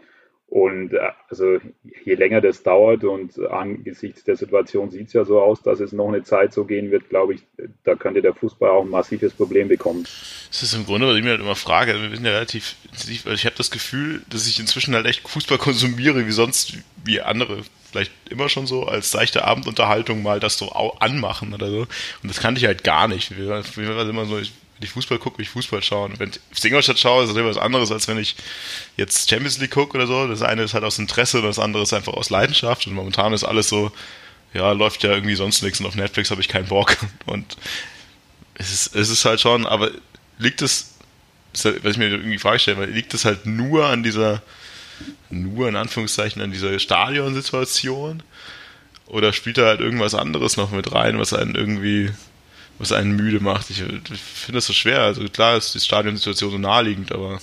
Und 0.47 0.93
äh, 0.93 0.99
also 1.29 1.57
je 2.05 2.13
länger 2.13 2.39
das 2.39 2.61
dauert 2.61 3.03
und 3.03 3.39
angesichts 3.39 4.23
der 4.23 4.35
Situation 4.35 4.91
sieht 4.91 5.07
es 5.07 5.13
ja 5.13 5.25
so 5.25 5.41
aus, 5.41 5.63
dass 5.63 5.79
es 5.79 5.93
noch 5.93 6.07
eine 6.07 6.23
Zeit 6.23 6.53
so 6.53 6.65
gehen 6.65 6.91
wird, 6.91 7.09
glaube 7.09 7.33
ich, 7.33 7.41
da 7.83 7.95
könnte 7.95 8.21
der 8.21 8.35
Fußball 8.35 8.69
auch 8.69 8.83
ein 8.83 8.89
massives 8.89 9.33
Problem 9.33 9.67
bekommen. 9.67 10.03
Das 10.03 10.61
ist 10.61 10.75
im 10.75 10.85
Grunde, 10.85 11.07
was 11.07 11.17
ich 11.17 11.23
mir 11.23 11.31
halt 11.31 11.41
immer 11.41 11.55
frage, 11.55 11.99
wir 11.99 12.15
sind 12.15 12.25
ja 12.25 12.33
relativ 12.33 12.75
intensiv, 12.83 13.25
also 13.25 13.35
ich 13.35 13.45
habe 13.45 13.55
das 13.55 13.71
Gefühl, 13.71 14.21
dass 14.29 14.47
ich 14.47 14.59
inzwischen 14.59 14.93
halt 14.93 15.07
echt 15.07 15.27
Fußball 15.27 15.57
konsumiere, 15.57 16.27
wie 16.27 16.31
sonst, 16.31 16.77
wie 17.03 17.19
andere 17.19 17.63
vielleicht 17.89 18.11
immer 18.29 18.49
schon 18.49 18.65
so 18.67 18.85
als 18.85 19.11
seichte 19.11 19.45
Abendunterhaltung 19.45 20.23
mal 20.23 20.39
das 20.39 20.57
so 20.57 20.71
anmachen 20.71 21.53
oder 21.53 21.69
so. 21.69 21.79
Und 21.81 22.29
das 22.29 22.39
kannte 22.39 22.59
ich 22.59 22.65
halt 22.65 22.83
gar 22.83 23.07
nicht. 23.07 23.37
Wir 23.37 23.47
waren 23.49 24.09
immer 24.09 24.25
so, 24.25 24.39
ich 24.39 24.51
ich 24.83 24.91
Fußball 24.91 25.19
gucke, 25.19 25.37
will 25.37 25.43
ich 25.43 25.49
Fußball 25.49 25.81
schauen. 25.81 26.13
Wenn 26.17 26.31
ich 26.51 26.65
Ingolstadt 26.65 26.99
schaue, 26.99 27.23
ist 27.23 27.29
das 27.29 27.37
etwas 27.37 27.57
anderes, 27.57 27.91
als 27.91 28.07
wenn 28.07 28.17
ich 28.17 28.35
jetzt 28.97 29.29
Champions 29.29 29.59
League 29.59 29.71
gucke 29.71 29.97
oder 29.97 30.07
so. 30.07 30.27
Das 30.27 30.41
eine 30.41 30.63
ist 30.63 30.73
halt 30.73 30.83
aus 30.83 30.99
Interesse 30.99 31.39
und 31.39 31.45
das 31.45 31.59
andere 31.59 31.83
ist 31.83 31.93
einfach 31.93 32.13
aus 32.13 32.29
Leidenschaft. 32.29 32.87
Und 32.87 32.93
momentan 32.93 33.33
ist 33.33 33.43
alles 33.43 33.69
so, 33.69 33.91
ja, 34.53 34.71
läuft 34.71 35.03
ja 35.03 35.11
irgendwie 35.11 35.35
sonst 35.35 35.61
nichts 35.63 35.79
und 35.79 35.85
auf 35.85 35.95
Netflix 35.95 36.31
habe 36.31 36.41
ich 36.41 36.47
keinen 36.47 36.67
Bock. 36.67 36.97
Und 37.25 37.57
es 38.55 38.71
ist, 38.71 38.95
es 38.95 39.09
ist 39.09 39.25
halt 39.25 39.41
schon, 39.41 39.65
aber 39.65 39.89
liegt 40.37 40.61
es, 40.61 40.93
was 41.53 41.65
ich 41.65 41.97
mir 41.97 42.09
irgendwie 42.09 42.37
frage 42.37 42.59
stelle, 42.59 42.85
liegt 42.85 43.13
es 43.13 43.25
halt 43.25 43.45
nur 43.45 43.87
an 43.87 44.03
dieser, 44.03 44.43
nur 45.31 45.67
in 45.69 45.75
Anführungszeichen 45.75 46.41
an 46.41 46.51
dieser 46.51 46.77
Stadionsituation? 46.77 48.21
Oder 49.07 49.33
spielt 49.33 49.57
da 49.57 49.65
halt 49.65 49.79
irgendwas 49.79 50.15
anderes 50.15 50.55
noch 50.57 50.71
mit 50.71 50.91
rein, 50.91 51.19
was 51.19 51.33
einen 51.33 51.55
irgendwie 51.55 52.11
was 52.79 52.91
einen 52.91 53.15
müde 53.15 53.39
macht. 53.39 53.69
Ich, 53.69 53.81
ich 53.81 54.21
finde 54.21 54.57
das 54.57 54.67
so 54.67 54.73
schwer. 54.73 55.01
Also 55.01 55.23
klar 55.25 55.57
ist 55.57 55.73
die 55.73 55.79
Stadionsituation 55.79 56.51
so 56.51 56.57
naheliegend, 56.57 57.11
aber 57.11 57.39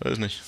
weiß 0.00 0.18
nicht. 0.18 0.42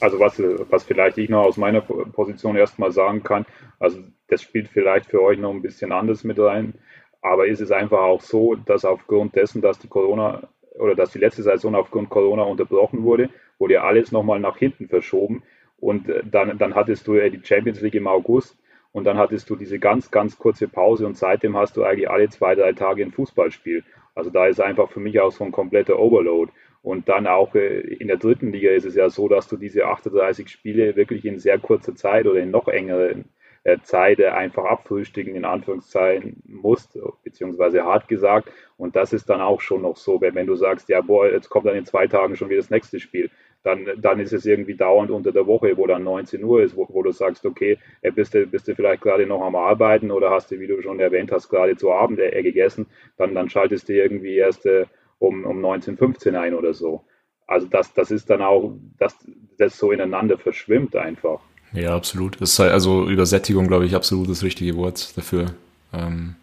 Also 0.00 0.20
was, 0.20 0.38
was 0.38 0.84
vielleicht 0.84 1.18
ich 1.18 1.30
noch 1.30 1.44
aus 1.44 1.56
meiner 1.56 1.80
Position 1.80 2.56
erstmal 2.56 2.92
sagen 2.92 3.22
kann, 3.22 3.46
also 3.78 3.98
das 4.28 4.42
spielt 4.42 4.68
vielleicht 4.68 5.10
für 5.10 5.22
euch 5.22 5.38
noch 5.38 5.50
ein 5.50 5.62
bisschen 5.62 5.92
anders 5.92 6.22
mit 6.22 6.38
rein, 6.38 6.74
aber 7.22 7.46
ist 7.46 7.60
es 7.60 7.70
einfach 7.70 8.00
auch 8.00 8.20
so, 8.20 8.56
dass 8.56 8.84
aufgrund 8.84 9.34
dessen, 9.36 9.62
dass 9.62 9.78
die 9.78 9.88
Corona 9.88 10.42
oder 10.78 10.94
dass 10.94 11.12
die 11.12 11.18
letzte 11.18 11.42
Saison 11.42 11.74
aufgrund 11.74 12.10
Corona 12.10 12.42
unterbrochen 12.42 13.04
wurde, 13.04 13.30
wurde 13.58 13.74
ja 13.74 13.84
alles 13.84 14.12
nochmal 14.12 14.38
nach 14.38 14.58
hinten 14.58 14.88
verschoben 14.88 15.42
und 15.78 16.08
äh, 16.08 16.22
dann, 16.24 16.58
dann 16.58 16.74
hattest 16.74 17.06
du 17.06 17.14
ja 17.14 17.28
die 17.30 17.40
Champions 17.42 17.80
League 17.80 17.94
im 17.94 18.06
August 18.06 18.56
und 18.96 19.04
dann 19.04 19.18
hattest 19.18 19.50
du 19.50 19.56
diese 19.56 19.78
ganz, 19.78 20.10
ganz 20.10 20.38
kurze 20.38 20.68
Pause 20.68 21.04
und 21.04 21.18
seitdem 21.18 21.54
hast 21.54 21.76
du 21.76 21.84
eigentlich 21.84 22.08
alle 22.08 22.30
zwei, 22.30 22.54
drei 22.54 22.72
Tage 22.72 23.02
ein 23.02 23.12
Fußballspiel. 23.12 23.84
Also 24.14 24.30
da 24.30 24.46
ist 24.46 24.58
einfach 24.58 24.90
für 24.90 25.00
mich 25.00 25.20
auch 25.20 25.32
so 25.32 25.44
ein 25.44 25.52
kompletter 25.52 25.98
Overload. 25.98 26.50
Und 26.80 27.06
dann 27.06 27.26
auch 27.26 27.54
äh, 27.54 27.80
in 27.80 28.08
der 28.08 28.16
dritten 28.16 28.52
Liga 28.52 28.70
ist 28.70 28.86
es 28.86 28.94
ja 28.94 29.10
so, 29.10 29.28
dass 29.28 29.48
du 29.48 29.58
diese 29.58 29.84
38 29.84 30.48
Spiele 30.48 30.96
wirklich 30.96 31.26
in 31.26 31.38
sehr 31.38 31.58
kurzer 31.58 31.94
Zeit 31.94 32.26
oder 32.26 32.40
in 32.40 32.50
noch 32.50 32.68
engeren 32.68 33.26
äh, 33.64 33.76
Zeit 33.82 34.18
einfach 34.22 34.64
abfrühstücken, 34.64 35.36
in 35.36 35.44
Anführungszeichen 35.44 36.42
musst, 36.46 36.98
beziehungsweise 37.22 37.84
hart 37.84 38.08
gesagt. 38.08 38.48
Und 38.78 38.96
das 38.96 39.12
ist 39.12 39.28
dann 39.28 39.42
auch 39.42 39.60
schon 39.60 39.82
noch 39.82 39.98
so, 39.98 40.22
wenn, 40.22 40.34
wenn 40.34 40.46
du 40.46 40.54
sagst, 40.54 40.88
ja, 40.88 41.02
boah, 41.02 41.30
jetzt 41.30 41.50
kommt 41.50 41.66
dann 41.66 41.76
in 41.76 41.84
zwei 41.84 42.06
Tagen 42.06 42.34
schon 42.34 42.48
wieder 42.48 42.62
das 42.62 42.70
nächste 42.70 42.98
Spiel 42.98 43.30
dann, 43.66 43.84
dann 43.96 44.20
ist 44.20 44.32
es 44.32 44.46
irgendwie 44.46 44.76
dauernd 44.76 45.10
unter 45.10 45.32
der 45.32 45.44
Woche, 45.48 45.76
wo 45.76 45.88
dann 45.88 46.04
19 46.04 46.44
Uhr 46.44 46.62
ist, 46.62 46.76
wo, 46.76 46.86
wo 46.88 47.02
du 47.02 47.10
sagst, 47.10 47.44
okay, 47.44 47.78
bist 48.14 48.32
du, 48.32 48.46
bist 48.46 48.68
du 48.68 48.76
vielleicht 48.76 49.02
gerade 49.02 49.26
noch 49.26 49.42
am 49.42 49.56
Arbeiten 49.56 50.12
oder 50.12 50.30
hast 50.30 50.52
du, 50.52 50.60
wie 50.60 50.68
du 50.68 50.80
schon 50.80 51.00
erwähnt 51.00 51.32
hast, 51.32 51.48
gerade 51.48 51.76
zu 51.76 51.90
Abend 51.90 52.20
äh, 52.20 52.42
gegessen, 52.44 52.86
dann, 53.16 53.34
dann 53.34 53.50
schaltest 53.50 53.88
du 53.88 53.94
irgendwie 53.94 54.36
erst 54.36 54.66
äh, 54.66 54.86
um, 55.18 55.44
um 55.44 55.58
19.15 55.58 56.38
ein 56.38 56.54
oder 56.54 56.74
so. 56.74 57.02
Also 57.48 57.66
das, 57.66 57.92
das 57.92 58.12
ist 58.12 58.30
dann 58.30 58.40
auch, 58.40 58.76
dass 58.98 59.16
das 59.58 59.76
so 59.76 59.90
ineinander 59.90 60.38
verschwimmt 60.38 60.94
einfach. 60.94 61.40
Ja, 61.72 61.96
absolut. 61.96 62.40
Das 62.40 62.52
ist 62.52 62.58
halt, 62.60 62.70
also 62.70 63.08
Übersättigung, 63.08 63.66
glaube 63.66 63.86
ich, 63.86 63.96
absolut 63.96 64.30
das 64.30 64.44
richtige 64.44 64.76
Wort 64.76 65.16
dafür. 65.16 65.46
Ähm, 65.92 66.36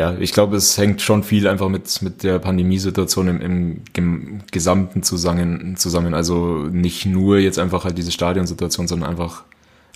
ja, 0.00 0.16
ich 0.18 0.32
glaube, 0.32 0.56
es 0.56 0.78
hängt 0.78 1.02
schon 1.02 1.22
viel 1.22 1.46
einfach 1.46 1.68
mit, 1.68 2.00
mit 2.00 2.22
der 2.22 2.38
Pandemiesituation 2.38 3.28
im, 3.28 3.82
im, 3.92 4.40
Gesamten 4.50 5.02
zusammen, 5.02 5.76
zusammen. 5.76 6.14
Also 6.14 6.66
nicht 6.72 7.04
nur 7.04 7.36
jetzt 7.36 7.58
einfach 7.58 7.84
halt 7.84 7.98
diese 7.98 8.10
Stadionsituation, 8.10 8.88
sondern 8.88 9.10
einfach 9.10 9.44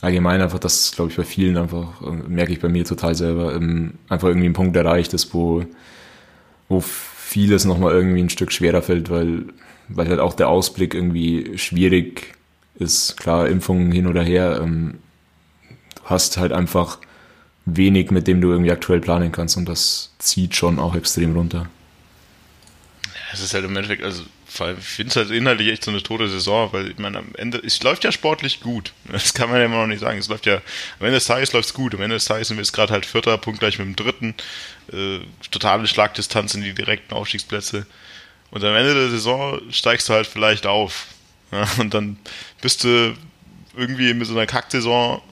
allgemein 0.02 0.42
einfach, 0.42 0.58
dass, 0.58 0.92
glaube 0.94 1.10
ich, 1.10 1.16
bei 1.16 1.24
vielen 1.24 1.56
einfach, 1.56 2.02
merke 2.28 2.52
ich 2.52 2.60
bei 2.60 2.68
mir 2.68 2.84
total 2.84 3.14
selber, 3.14 3.54
einfach 3.54 4.28
irgendwie 4.28 4.48
ein 4.48 4.52
Punkt 4.52 4.76
erreicht 4.76 5.14
ist, 5.14 5.32
wo, 5.32 5.64
wo 6.68 6.80
vieles 6.80 7.64
nochmal 7.64 7.94
irgendwie 7.94 8.20
ein 8.20 8.28
Stück 8.28 8.52
schwerer 8.52 8.82
fällt, 8.82 9.08
weil, 9.08 9.46
weil 9.88 10.08
halt 10.08 10.20
auch 10.20 10.34
der 10.34 10.50
Ausblick 10.50 10.92
irgendwie 10.92 11.56
schwierig 11.56 12.34
ist. 12.78 13.16
Klar, 13.16 13.48
Impfungen 13.48 13.90
hin 13.90 14.06
oder 14.06 14.22
her, 14.22 14.60
ähm, 14.62 14.98
du 15.94 16.02
hast 16.04 16.36
halt 16.36 16.52
einfach 16.52 16.98
wenig, 17.66 18.11
mit 18.11 18.27
dem 18.27 18.40
du 18.40 18.50
irgendwie 18.50 18.72
aktuell 18.72 19.00
planen 19.00 19.33
kannst 19.33 19.57
und 19.57 19.66
das 19.66 20.12
zieht 20.18 20.55
schon 20.55 20.79
auch 20.79 20.94
extrem 20.94 21.35
runter. 21.35 21.68
Es 23.33 23.40
ist 23.40 23.55
halt 23.55 23.64
im 23.64 23.77
Endeffekt, 23.77 24.05
also 24.05 24.22
ich 24.79 24.85
finde 24.85 25.11
es 25.11 25.16
halt 25.16 25.31
inhaltlich 25.31 25.68
echt 25.68 25.85
so 25.85 25.90
eine 25.90 26.03
tote 26.03 26.29
Saison, 26.29 26.72
weil 26.72 26.90
ich 26.90 26.98
meine, 26.98 27.18
am 27.18 27.29
Ende, 27.37 27.59
es 27.59 27.83
läuft 27.83 28.05
ja 28.05 28.12
sportlich 28.12 28.61
gut. 28.61 28.92
Das 29.11 29.35
kann 29.35 29.50
man 29.50 29.59
ja 29.59 29.64
immer 29.64 29.81
noch 29.81 29.87
nicht 29.87 30.00
sagen. 30.00 30.18
Es 30.18 30.29
läuft 30.29 30.46
ja, 30.46 30.57
am 30.57 31.07
Ende 31.07 31.14
des 31.14 31.27
Tages 31.27 31.53
läuft 31.53 31.68
es 31.68 31.74
gut. 31.74 31.94
Am 31.94 32.03
Ende 32.03 32.14
des 32.14 32.27
Tages 32.27 32.48
sind 32.48 32.57
wir 32.57 32.62
jetzt 32.62 32.72
gerade 32.72 32.92
halt 32.92 33.07
vierter, 33.07 33.37
Punkt 33.38 33.59
gleich 33.59 33.79
mit 33.79 33.88
dem 33.88 33.96
dritten. 33.96 34.35
Äh, 34.92 35.20
totale 35.50 35.87
Schlagdistanz 35.88 36.55
in 36.55 36.62
die 36.62 36.74
direkten 36.74 37.14
Aufstiegsplätze. 37.14 37.87
Und 38.50 38.62
am 38.62 38.74
Ende 38.77 38.94
der 38.94 39.11
Saison 39.11 39.61
steigst 39.70 40.09
du 40.09 40.12
halt 40.12 40.27
vielleicht 40.27 40.66
auf. 40.66 41.07
Ja, 41.53 41.68
und 41.79 41.94
dann 41.94 42.16
bist 42.62 42.83
du 42.83 43.14
irgendwie 43.77 44.12
mit 44.12 44.27
so 44.27 44.35
einer 44.35 44.46
Kacksaison 44.46 45.22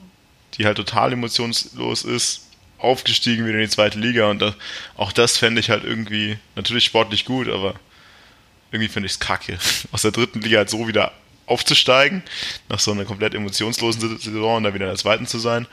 die 0.55 0.67
halt 0.67 0.77
total 0.77 1.13
emotionslos 1.13 2.03
ist, 2.05 2.49
aufgestiegen 2.79 3.47
wieder 3.47 3.59
in 3.59 3.65
die 3.65 3.71
zweite 3.71 3.99
Liga 3.99 4.29
und 4.29 4.41
das, 4.41 4.55
auch 4.97 5.13
das 5.13 5.37
fände 5.39 5.61
ich 5.61 5.71
halt 5.71 5.85
irgendwie 5.85 6.39
natürlich 6.57 6.85
sportlich 6.85 7.25
gut, 7.25 7.49
aber 7.49 7.75
irgendwie 8.71 8.89
finde 8.89 9.07
ich 9.07 9.13
es 9.13 9.21
kacke, 9.21 9.59
aus 9.93 10.03
der 10.03 10.11
dritten 10.11 10.41
Liga 10.41 10.59
halt 10.59 10.71
so 10.71 10.89
wieder 10.89 11.13
aufzusteigen, 11.47 12.23
nach 12.69 12.81
so 12.81 12.93
einer 12.93 13.05
komplett 13.05 13.35
emotionslosen 13.35 14.19
Saison 14.19 14.57
und 14.57 14.65
dann 14.65 14.75
wieder 14.75 14.87
in 14.87 14.93
der 14.93 14.99
zweiten 14.99 15.27
zu 15.27 15.39
sein. 15.39 15.67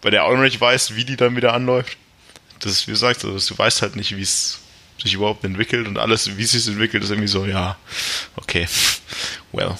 bei 0.00 0.10
der 0.10 0.24
auch 0.24 0.32
noch 0.32 0.42
nicht 0.42 0.60
weißt, 0.60 0.94
wie 0.96 1.04
die 1.04 1.16
dann 1.16 1.34
wieder 1.34 1.54
anläuft. 1.54 1.96
Das 2.60 2.72
ist, 2.72 2.86
wie 2.86 2.92
gesagt, 2.92 3.24
also, 3.24 3.54
du 3.54 3.58
weißt 3.58 3.82
halt 3.82 3.96
nicht, 3.96 4.16
wie 4.16 4.22
es 4.22 4.60
sich 5.02 5.14
überhaupt 5.14 5.44
entwickelt 5.44 5.86
und 5.86 5.98
alles, 5.98 6.36
wie 6.36 6.42
es 6.42 6.52
sich 6.52 6.66
entwickelt, 6.66 7.04
ist 7.04 7.10
irgendwie 7.10 7.28
so, 7.28 7.46
ja, 7.46 7.76
okay, 8.36 8.68
well. 9.52 9.76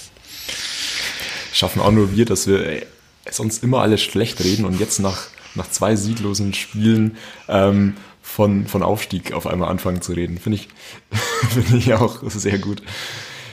Schaffen 1.53 1.83
auch 1.83 1.91
nur 1.91 2.17
wir, 2.17 2.25
dass 2.25 2.47
wir 2.47 2.87
sonst 3.31 3.63
immer 3.63 3.81
alles 3.81 4.03
schlecht 4.03 4.43
reden 4.43 4.65
und 4.65 4.81
jetzt 4.81 4.99
nach, 4.99 5.27
nach 5.55 5.71
zwei 5.71 5.97
sieglosen 5.97 6.55
Spielen 6.55 7.17
ähm, 7.49 7.97
von, 8.23 8.67
von 8.67 8.83
Aufstieg 8.83 9.33
auf 9.33 9.47
einmal 9.47 9.71
anfangen 9.71 10.03
zu 10.03 10.13
reden. 10.13 10.39
Finde 10.39 10.59
ich, 10.59 10.69
finde 11.51 11.77
ich 11.77 11.95
auch 11.95 12.23
sehr 12.31 12.59
gut. 12.59 12.83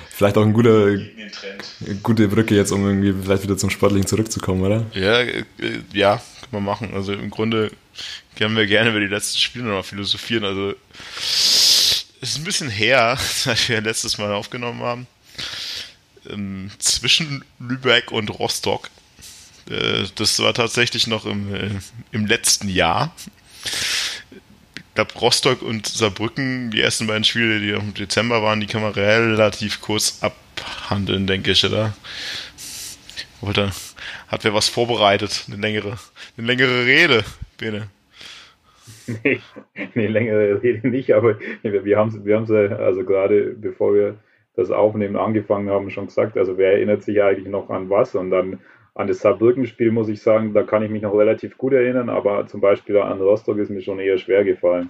Vielleicht 0.10 0.38
auch 0.38 0.44
ein 0.44 0.54
guter, 0.54 0.98
gute 2.02 2.28
Brücke 2.30 2.56
jetzt, 2.56 2.72
um 2.72 2.86
irgendwie 2.86 3.14
vielleicht 3.24 3.44
wieder 3.44 3.58
zum 3.58 3.70
Sportlichen 3.70 4.08
zurückzukommen, 4.08 4.62
oder? 4.64 4.86
Ja, 4.94 5.20
äh, 5.20 5.44
ja, 5.92 6.22
kann 6.42 6.50
man 6.52 6.64
machen. 6.64 6.94
Also 6.94 7.14
im 7.14 7.30
Grunde 7.30 7.72
können 8.38 8.56
wir 8.56 8.66
gerne 8.66 8.92
über 8.92 9.00
die 9.00 9.08
letzten 9.08 9.40
Spiele 9.40 9.66
noch 9.66 9.84
philosophieren. 9.84 10.46
Also 10.46 10.74
es 11.18 12.08
ist 12.22 12.38
ein 12.38 12.44
bisschen 12.44 12.70
her, 12.70 13.18
als 13.46 13.70
wir 13.70 13.82
letztes 13.82 14.18
Mal 14.18 14.32
aufgenommen 14.32 14.82
haben. 14.82 15.08
Ähm, 16.30 16.72
zwischen 16.80 17.44
Lübeck 17.60 18.12
und 18.12 18.30
Rostock. 18.30 18.90
Äh, 19.70 20.06
das 20.16 20.40
war 20.40 20.54
tatsächlich 20.54 21.08
noch 21.08 21.26
im, 21.26 21.54
äh, 21.54 21.70
im 22.12 22.26
letzten 22.26 22.70
Jahr 22.70 23.14
glaube, 24.96 25.14
Rostock 25.20 25.62
und 25.62 25.86
Saarbrücken, 25.86 26.72
die 26.72 26.82
ersten 26.82 27.06
beiden 27.06 27.24
Spiele, 27.24 27.60
die 27.60 27.72
im 27.72 27.94
Dezember 27.94 28.42
waren, 28.42 28.62
die 28.62 28.68
kann 28.68 28.82
man 28.82 28.94
relativ 28.94 29.82
kurz 29.82 30.24
abhandeln, 30.24 31.28
denke 31.28 31.52
ich, 31.52 31.64
oder? 31.66 31.94
Wollte, 33.42 33.72
hat 34.30 34.44
wer 34.44 34.54
was 34.54 34.70
vorbereitet? 34.70 35.46
Eine 35.48 35.58
längere, 35.58 35.98
eine 36.38 36.48
längere 36.48 36.86
Rede, 36.86 37.24
Bene. 37.58 37.90
Nee, 39.24 39.40
eine 39.76 40.08
längere 40.08 40.64
Rede 40.64 40.88
nicht, 40.88 41.12
aber 41.12 41.38
wir 41.62 41.98
haben 41.98 42.10
es 42.10 42.26
wir 42.26 42.36
haben's, 42.36 42.52
also 42.52 43.04
gerade 43.04 43.56
bevor 43.56 43.94
wir 43.94 44.16
das 44.56 44.72
Aufnehmen 44.72 45.18
angefangen 45.18 45.70
haben, 45.70 45.92
schon 45.92 46.08
gesagt, 46.08 46.38
also 46.38 46.58
wer 46.58 46.74
erinnert 46.74 47.04
sich 47.04 47.22
eigentlich 47.22 47.48
noch 47.48 47.70
an 47.70 47.90
was 47.90 48.16
und 48.16 48.32
dann 48.32 48.60
an 48.96 49.08
das 49.08 49.20
Saarbrücken-Spiel 49.20 49.92
muss 49.92 50.08
ich 50.08 50.22
sagen, 50.22 50.54
da 50.54 50.64
kann 50.64 50.82
ich 50.82 50.90
mich 50.90 51.02
noch 51.02 51.14
relativ 51.14 51.58
gut 51.58 51.74
erinnern, 51.74 52.10
aber 52.10 52.48
zum 52.48 52.62
Beispiel 52.62 52.98
an 52.98 53.22
Rostock 53.22 53.58
ist 53.58 53.70
mir 53.70 53.82
schon 53.82 54.00
eher 54.00 54.18
schwer 54.18 54.44
gefallen. 54.46 54.88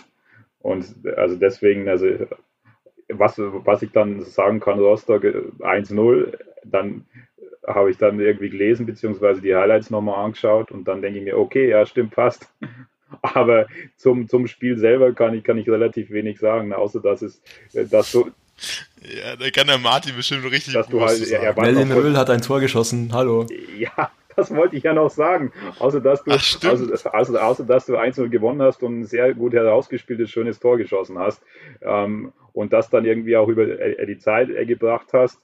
Und 0.60 0.86
also 1.18 1.36
deswegen, 1.36 1.90
also 1.90 2.08
was, 3.10 3.38
was 3.38 3.82
ich 3.82 3.92
dann 3.92 4.22
sagen 4.22 4.60
kann, 4.60 4.80
Rostock 4.80 5.24
1-0, 5.24 6.38
dann 6.64 7.06
habe 7.68 7.90
ich 7.90 7.98
dann 7.98 8.20
irgendwie 8.20 8.50
gelesen, 8.50 8.86
beziehungsweise 8.86 9.42
die 9.42 9.56
Highlights 9.56 9.90
nochmal 9.90 10.24
angeschaut 10.24 10.72
und 10.72 10.88
dann 10.88 11.02
denke 11.02 11.20
ich 11.20 11.26
mir, 11.26 11.38
okay, 11.38 11.70
ja, 11.70 11.86
stimmt, 11.86 12.12
passt. 12.12 12.48
Aber 13.22 13.68
zum, 13.96 14.28
zum 14.28 14.48
Spiel 14.48 14.78
selber 14.78 15.14
kann 15.14 15.34
ich, 15.34 15.44
kann 15.44 15.58
ich 15.58 15.70
relativ 15.70 16.12
wenig 16.12 16.40
sagen, 16.40 16.74
außer 16.74 17.02
dass 17.02 17.22
es, 17.22 17.42
dass 17.74 18.12
so, 18.12 18.28
ja, 19.02 19.36
da 19.36 19.50
kann 19.52 19.68
der 19.68 19.78
Martin 19.78 20.16
bestimmt 20.16 20.50
richtig 20.50 20.74
dass 20.74 20.88
du 20.88 21.02
halt, 21.02 21.28
ja, 21.30 21.54
Melvin 21.54 21.92
Röhl 21.92 22.18
hat 22.18 22.30
ein 22.30 22.42
Tor 22.42 22.60
geschossen, 22.60 23.12
hallo. 23.14 23.46
Ja, 23.78 24.12
das 24.36 24.54
wollte 24.54 24.76
ich 24.76 24.84
ja 24.84 24.94
noch 24.94 25.10
sagen. 25.10 25.52
Außer 25.80 26.02
dass 26.02 26.24
du, 26.24 26.32
Ach, 26.32 26.36
außer, 26.38 27.14
außer, 27.14 27.46
außer, 27.46 27.64
dass 27.64 27.86
du 27.86 27.96
1 27.96 28.18
gewonnen 28.30 28.62
hast 28.62 28.84
und 28.84 29.02
ein 29.02 29.06
sehr 29.06 29.34
gut 29.34 29.54
herausgespieltes, 29.54 30.30
schönes 30.30 30.60
Tor 30.60 30.78
geschossen 30.78 31.20
hast. 31.20 31.42
Ähm, 31.82 32.34
und 32.54 32.74
das 32.74 32.90
dann 32.90 33.06
irgendwie 33.06 33.38
auch 33.38 33.48
über 33.48 33.64
äh, 33.64 34.06
die 34.06 34.18
Zeit 34.18 34.50
äh, 34.50 34.66
gebracht 34.66 35.08
hast. 35.14 35.40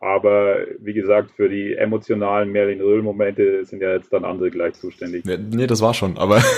Aber 0.00 0.58
wie 0.80 0.92
gesagt, 0.92 1.30
für 1.30 1.48
die 1.48 1.74
emotionalen 1.74 2.50
Merlin 2.50 2.80
Röhl-Momente 2.80 3.64
sind 3.64 3.80
ja 3.80 3.92
jetzt 3.92 4.12
dann 4.12 4.24
andere 4.24 4.50
gleich 4.50 4.74
zuständig. 4.74 5.24
Nee, 5.24 5.38
nee 5.38 5.66
das 5.66 5.80
war 5.80 5.94
schon, 5.94 6.18
aber 6.18 6.42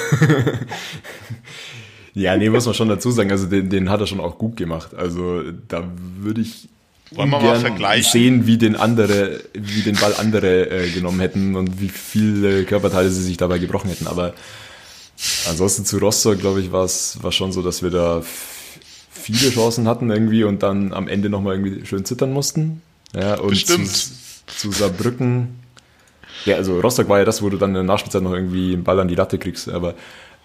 Ja, 2.14 2.36
nee, 2.36 2.50
muss 2.50 2.66
man 2.66 2.74
schon 2.74 2.88
dazu 2.88 3.10
sagen. 3.10 3.30
Also 3.30 3.46
den, 3.46 3.70
den 3.70 3.90
hat 3.90 4.00
er 4.00 4.06
schon 4.06 4.20
auch 4.20 4.38
gut 4.38 4.56
gemacht. 4.56 4.94
Also 4.94 5.42
da 5.68 5.88
würde 6.18 6.40
ich 6.40 6.68
wollen 7.12 7.30
wir 7.30 7.40
mal 7.40 7.60
vergleichen? 7.60 8.12
sehen, 8.12 8.46
wie 8.46 8.56
den 8.56 8.76
andere, 8.76 9.40
wie 9.52 9.82
den 9.82 9.96
Ball 9.96 10.14
andere 10.14 10.70
äh, 10.70 10.90
genommen 10.90 11.20
hätten 11.20 11.56
und 11.56 11.80
wie 11.80 11.88
viele 11.88 12.64
Körperteile 12.64 13.10
sie 13.10 13.22
sich 13.22 13.36
dabei 13.36 13.58
gebrochen 13.58 13.90
hätten. 13.90 14.06
Aber 14.06 14.34
ansonsten 15.48 15.84
zu 15.84 15.98
Rostock, 15.98 16.38
glaube 16.38 16.60
ich, 16.60 16.70
war 16.70 16.84
es 16.84 17.18
war 17.22 17.32
schon 17.32 17.52
so, 17.52 17.62
dass 17.62 17.82
wir 17.82 17.90
da 17.90 18.22
viele 19.10 19.50
Chancen 19.50 19.88
hatten 19.88 20.10
irgendwie 20.10 20.44
und 20.44 20.62
dann 20.62 20.92
am 20.92 21.08
Ende 21.08 21.28
nochmal 21.30 21.56
irgendwie 21.56 21.84
schön 21.84 22.04
zittern 22.04 22.32
mussten. 22.32 22.82
Ja, 23.14 23.38
und 23.38 23.50
Bestimmt. 23.50 23.88
Zu, 23.88 24.10
zu 24.46 24.72
Saarbrücken. 24.72 25.59
Ja, 26.44 26.56
also 26.56 26.80
Rostock 26.80 27.08
war 27.08 27.18
ja 27.18 27.24
das, 27.24 27.42
wo 27.42 27.48
du 27.50 27.56
dann 27.56 27.70
in 27.70 27.74
der 27.74 27.82
Nachspielzeit 27.82 28.22
noch 28.22 28.32
irgendwie 28.32 28.72
einen 28.72 28.84
Ball 28.84 28.98
an 29.00 29.08
die 29.08 29.14
Latte 29.14 29.38
kriegst, 29.38 29.68
aber 29.68 29.94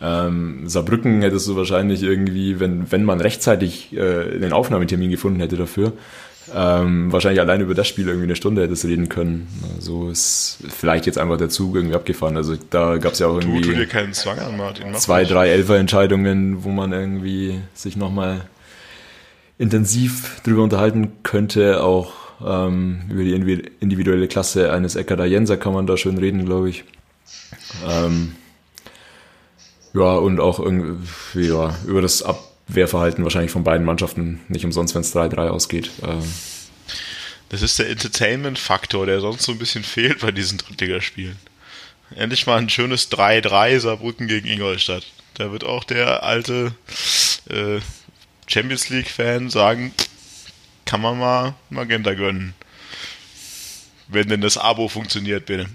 ähm, 0.01 0.67
Saarbrücken 0.67 1.21
hättest 1.21 1.47
du 1.47 1.55
wahrscheinlich 1.55 2.03
irgendwie, 2.03 2.60
wenn, 2.60 2.91
wenn 2.91 3.05
man 3.05 3.21
rechtzeitig 3.21 3.93
äh, 3.93 4.39
den 4.39 4.51
Aufnahmetermin 4.51 5.10
gefunden 5.10 5.39
hätte 5.39 5.55
dafür, 5.55 5.93
ähm, 6.53 7.12
wahrscheinlich 7.12 7.39
allein 7.39 7.62
über 7.62 7.73
das 7.73 7.88
Spiel 7.88 8.08
irgendwie 8.08 8.25
eine 8.25 8.36
Stunde 8.36 8.62
hättest 8.62 8.86
reden 8.86 9.10
können. 9.10 9.47
So 9.79 10.10
ist 10.10 10.60
vielleicht 10.69 11.05
jetzt 11.05 11.17
einfach 11.17 11.38
der 11.38 11.49
Zug 11.49 11.75
irgendwie 11.75 11.95
abgefahren. 11.95 12.38
Also 12.38 12.55
da 12.69 12.97
gab 12.97 13.13
es 13.13 13.19
ja 13.19 13.27
auch 13.27 13.39
irgendwie 13.39 13.62
tu 13.62 13.73
dir 13.73 13.88
keinen 13.88 14.13
Zwang 14.13 14.38
an, 14.39 14.58
Martin. 14.58 14.93
zwei, 14.95 15.23
drei 15.23 15.49
Elfer-Entscheidungen, 15.49 16.63
wo 16.63 16.69
man 16.69 16.91
irgendwie 16.91 17.62
sich 17.73 17.95
nochmal 17.95 18.41
intensiv 19.58 20.41
drüber 20.43 20.63
unterhalten 20.63 21.13
könnte. 21.23 21.84
Auch 21.84 22.13
ähm, 22.43 23.04
über 23.10 23.24
die 23.24 23.34
individuelle 23.80 24.28
Klasse 24.28 24.71
eines 24.71 24.95
Eckada 24.95 25.26
Jenser 25.26 25.58
kann 25.58 25.74
man 25.74 25.88
da 25.88 25.98
schön 25.98 26.17
reden, 26.17 26.45
glaube 26.45 26.69
ich. 26.69 26.84
Ähm, 27.88 28.36
ja, 29.93 30.15
und 30.15 30.39
auch 30.39 30.60
irgendwie, 30.60 31.48
ja, 31.48 31.76
über 31.88 32.02
das 32.02 32.21
Abwehrverhalten 32.21 33.24
wahrscheinlich 33.24 33.52
von 33.52 33.63
beiden 33.63 33.86
Mannschaften. 33.86 34.41
Nicht 34.50 34.65
umsonst, 34.65 34.93
wenn 34.93 35.02
es 35.02 35.15
3-3 35.15 35.48
ausgeht. 35.48 35.91
Ähm. 36.04 36.21
Das 37.50 37.62
ist 37.62 37.80
der 37.80 37.89
Entertainment-Faktor, 37.89 39.06
der 39.06 39.21
sonst 39.21 39.43
so 39.43 39.54
ein 39.54 39.60
bisschen 39.60 39.84
fehlt 39.84 40.19
bei 40.19 40.32
diesen 40.32 40.58
Drittligaspielen. 40.58 41.38
Endlich 42.15 42.45
mal 42.45 42.58
ein 42.58 42.69
schönes 42.69 43.10
3-3 43.12 43.80
Saarbrücken 43.80 44.28
gegen 44.28 44.48
Ingolstadt. 44.48 45.06
Da 45.36 45.52
wird 45.52 45.63
auch 45.63 45.84
der 45.84 46.24
alte 46.24 46.74
äh, 47.50 47.80
Champions 48.48 48.89
League-Fan 48.89 49.50
sagen, 49.50 49.93
kann 50.86 51.02
man 51.02 51.19
mal 51.19 51.54
Magenta 51.69 52.13
gönnen. 52.13 52.54
Wenn 54.08 54.28
denn 54.28 54.41
das 54.41 54.58
Abo 54.58 54.88
funktioniert, 54.88 55.45
bitte. 55.45 55.65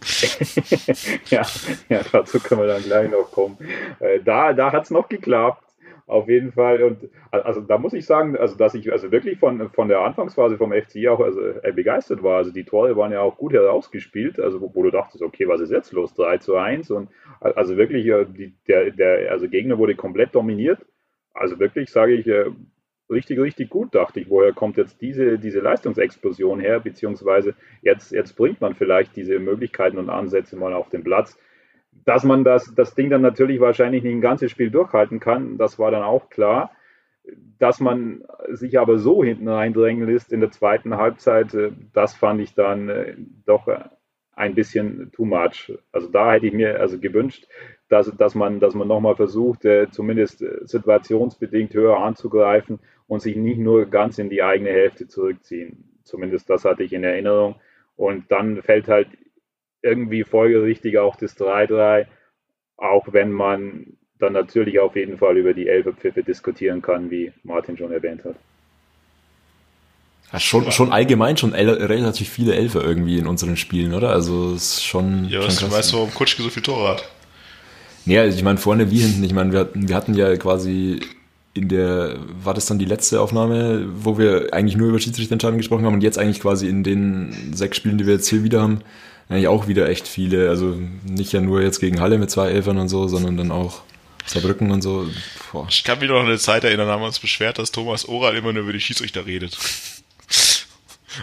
ja, 1.30 1.46
ja, 1.88 2.00
dazu 2.10 2.40
können 2.40 2.62
wir 2.62 2.68
dann 2.68 2.82
gleich 2.82 3.10
noch 3.10 3.30
kommen. 3.30 3.56
Äh, 4.00 4.20
da 4.24 4.52
da 4.52 4.72
hat 4.72 4.84
es 4.84 4.90
noch 4.90 5.08
geklappt. 5.08 5.64
Auf 6.10 6.28
jeden 6.28 6.50
Fall. 6.50 6.82
Und 6.82 7.08
also 7.30 7.60
da 7.60 7.78
muss 7.78 7.92
ich 7.92 8.04
sagen, 8.04 8.36
also 8.36 8.56
dass 8.56 8.74
ich 8.74 8.90
also 8.90 9.12
wirklich 9.12 9.38
von, 9.38 9.70
von 9.70 9.86
der 9.86 10.00
Anfangsphase 10.00 10.58
vom 10.58 10.72
FC 10.72 11.06
auch 11.08 11.20
also, 11.20 11.40
äh, 11.40 11.72
begeistert 11.72 12.24
war. 12.24 12.38
Also 12.38 12.50
die 12.50 12.64
Tore 12.64 12.96
waren 12.96 13.12
ja 13.12 13.20
auch 13.20 13.36
gut 13.36 13.52
herausgespielt, 13.52 14.40
also 14.40 14.60
wo, 14.60 14.72
wo, 14.74 14.82
du 14.82 14.90
dachtest, 14.90 15.22
okay, 15.22 15.46
was 15.46 15.60
ist 15.60 15.70
jetzt 15.70 15.92
los? 15.92 16.12
3 16.14 16.38
zu 16.38 16.56
1 16.56 16.90
und 16.90 17.10
also 17.38 17.76
wirklich, 17.76 18.06
äh, 18.06 18.26
die, 18.26 18.52
der, 18.66 18.90
der 18.90 19.30
also 19.30 19.48
Gegner 19.48 19.78
wurde 19.78 19.94
komplett 19.94 20.34
dominiert. 20.34 20.84
Also 21.32 21.60
wirklich, 21.60 21.90
sage 21.90 22.14
ich, 22.14 22.26
richtig, 23.10 23.38
richtig 23.38 23.70
gut, 23.70 23.94
dachte 23.94 24.20
ich. 24.20 24.30
Woher 24.30 24.52
kommt 24.52 24.76
jetzt 24.76 25.00
diese, 25.00 25.38
diese 25.38 25.60
Leistungsexplosion 25.60 26.60
her? 26.60 26.80
Beziehungsweise 26.80 27.54
jetzt, 27.82 28.12
jetzt 28.12 28.34
bringt 28.36 28.60
man 28.60 28.74
vielleicht 28.74 29.16
diese 29.16 29.38
Möglichkeiten 29.38 29.98
und 29.98 30.10
Ansätze 30.10 30.56
mal 30.56 30.72
auf 30.72 30.88
den 30.88 31.04
Platz. 31.04 31.38
Dass 32.04 32.24
man 32.24 32.44
das, 32.44 32.74
das 32.74 32.94
Ding 32.94 33.10
dann 33.10 33.22
natürlich 33.22 33.60
wahrscheinlich 33.60 34.02
nicht 34.02 34.14
ein 34.14 34.20
ganzes 34.20 34.50
Spiel 34.50 34.70
durchhalten 34.70 35.20
kann, 35.20 35.58
das 35.58 35.78
war 35.78 35.90
dann 35.90 36.02
auch 36.02 36.30
klar. 36.30 36.70
Dass 37.58 37.80
man 37.80 38.24
sich 38.48 38.78
aber 38.78 38.98
so 38.98 39.22
hinten 39.22 39.48
reindrängen 39.48 40.08
lässt 40.08 40.32
in 40.32 40.40
der 40.40 40.50
zweiten 40.50 40.96
Halbzeit, 40.96 41.52
äh, 41.54 41.72
das 41.92 42.14
fand 42.14 42.40
ich 42.40 42.54
dann 42.54 42.88
äh, 42.88 43.16
doch 43.44 43.68
ein 44.34 44.54
bisschen 44.54 45.12
too 45.12 45.26
much. 45.26 45.72
Also 45.92 46.08
da 46.08 46.32
hätte 46.32 46.46
ich 46.46 46.54
mir 46.54 46.80
also 46.80 46.98
gewünscht, 46.98 47.46
dass, 47.88 48.10
dass 48.16 48.34
man, 48.34 48.60
dass 48.60 48.74
man 48.74 48.88
nochmal 48.88 49.16
versucht, 49.16 49.64
äh, 49.64 49.90
zumindest 49.90 50.38
situationsbedingt 50.62 51.74
höher 51.74 51.98
anzugreifen 51.98 52.78
und 53.10 53.20
sich 53.20 53.34
nicht 53.34 53.58
nur 53.58 53.86
ganz 53.86 54.18
in 54.18 54.30
die 54.30 54.40
eigene 54.40 54.70
Hälfte 54.70 55.08
zurückziehen. 55.08 55.98
Zumindest 56.04 56.48
das 56.48 56.64
hatte 56.64 56.84
ich 56.84 56.92
in 56.92 57.02
Erinnerung. 57.02 57.56
Und 57.96 58.30
dann 58.30 58.62
fällt 58.62 58.86
halt 58.86 59.08
irgendwie 59.82 60.22
folgerichtig 60.22 60.96
auch 60.96 61.16
das 61.16 61.36
3-3, 61.36 62.06
auch 62.76 63.12
wenn 63.12 63.32
man 63.32 63.96
dann 64.20 64.32
natürlich 64.32 64.78
auf 64.78 64.94
jeden 64.94 65.18
Fall 65.18 65.36
über 65.36 65.54
die 65.54 65.66
Elferpfiffe 65.66 66.22
diskutieren 66.22 66.82
kann, 66.82 67.10
wie 67.10 67.32
Martin 67.42 67.76
schon 67.76 67.90
erwähnt 67.90 68.24
hat. 68.24 68.36
Ja, 70.32 70.38
schon, 70.38 70.70
schon 70.70 70.92
allgemein 70.92 71.36
schon 71.36 71.52
relativ 71.52 72.28
viele 72.28 72.54
Elfer 72.54 72.84
irgendwie 72.84 73.18
in 73.18 73.26
unseren 73.26 73.56
Spielen, 73.56 73.92
oder? 73.92 74.10
Also 74.10 74.54
ist 74.54 74.84
schon. 74.84 75.24
Ja, 75.24 75.40
schon 75.40 75.48
was, 75.48 75.58
krass. 75.58 75.72
weißt 75.72 75.92
du, 75.92 75.96
warum 75.96 76.14
Kutschke 76.14 76.42
so 76.44 76.50
viel 76.50 76.62
Tore 76.62 76.90
hat? 76.90 77.10
Ja, 78.06 78.24
ich 78.24 78.44
meine, 78.44 78.58
vorne 78.58 78.92
wie 78.92 79.00
hinten. 79.00 79.24
Ich 79.24 79.34
meine, 79.34 79.52
wir 79.52 79.58
hatten, 79.58 79.88
wir 79.88 79.96
hatten 79.96 80.14
ja 80.14 80.36
quasi 80.36 81.00
in 81.52 81.68
der, 81.68 82.16
war 82.42 82.54
das 82.54 82.66
dann 82.66 82.78
die 82.78 82.84
letzte 82.84 83.20
Aufnahme, 83.20 83.88
wo 83.94 84.18
wir 84.18 84.52
eigentlich 84.52 84.76
nur 84.76 84.88
über 84.88 85.00
Schiedsrichterentscheidungen 85.00 85.58
gesprochen 85.58 85.84
haben 85.84 85.94
und 85.94 86.02
jetzt 86.02 86.18
eigentlich 86.18 86.40
quasi 86.40 86.68
in 86.68 86.84
den 86.84 87.52
sechs 87.54 87.76
Spielen, 87.76 87.98
die 87.98 88.06
wir 88.06 88.14
jetzt 88.14 88.28
hier 88.28 88.44
wieder 88.44 88.62
haben, 88.62 88.80
eigentlich 89.28 89.48
auch 89.48 89.66
wieder 89.66 89.88
echt 89.88 90.06
viele. 90.06 90.48
Also 90.48 90.76
nicht 91.04 91.32
ja 91.32 91.40
nur 91.40 91.60
jetzt 91.62 91.80
gegen 91.80 92.00
Halle 92.00 92.18
mit 92.18 92.30
zwei 92.30 92.50
Elfern 92.50 92.78
und 92.78 92.88
so, 92.88 93.08
sondern 93.08 93.36
dann 93.36 93.50
auch 93.50 93.82
Saarbrücken 94.26 94.70
und 94.70 94.82
so. 94.82 95.08
Boah. 95.52 95.66
Ich 95.68 95.82
kann 95.82 95.98
mich 95.98 96.08
noch 96.08 96.20
an 96.20 96.26
eine 96.26 96.38
Zeit 96.38 96.62
erinnern, 96.62 96.86
da 96.86 96.94
haben 96.94 97.02
wir 97.02 97.06
uns 97.06 97.18
beschwert, 97.18 97.58
dass 97.58 97.72
Thomas 97.72 98.08
Oral 98.08 98.36
immer 98.36 98.52
nur 98.52 98.62
über 98.62 98.72
die 98.72 98.80
Schiedsrichter 98.80 99.26
redet. 99.26 99.58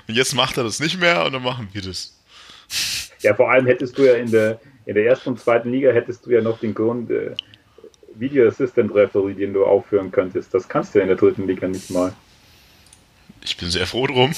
Und 0.07 0.15
jetzt 0.15 0.35
macht 0.35 0.57
er 0.57 0.63
das 0.63 0.79
nicht 0.79 0.99
mehr 0.99 1.25
und 1.25 1.33
dann 1.33 1.43
machen 1.43 1.69
wir 1.71 1.81
das. 1.81 2.13
Ja, 3.21 3.33
vor 3.33 3.49
allem 3.49 3.65
hättest 3.65 3.97
du 3.97 4.03
ja 4.03 4.15
in 4.15 4.29
der, 4.29 4.59
in 4.85 4.95
der 4.95 5.05
ersten 5.05 5.29
und 5.29 5.39
zweiten 5.39 5.71
Liga 5.71 5.91
hättest 5.91 6.25
du 6.25 6.31
ja 6.31 6.41
noch 6.41 6.59
den 6.59 6.73
Grund 6.73 7.09
äh, 7.09 7.35
Video 8.19 8.47
Assistant 8.47 8.93
Referee, 8.93 9.34
den 9.34 9.53
du 9.53 9.65
aufführen 9.65 10.12
könntest. 10.12 10.53
Das 10.53 10.67
kannst 10.67 10.93
du 10.93 10.99
ja 10.99 11.03
in 11.03 11.10
der 11.10 11.17
dritten 11.17 11.47
Liga 11.47 11.67
nicht 11.67 11.89
mal. 11.89 12.13
Ich 13.43 13.58
bin 13.58 13.69
sehr 13.69 13.88
froh 13.88 14.08
drum. 14.08 14.34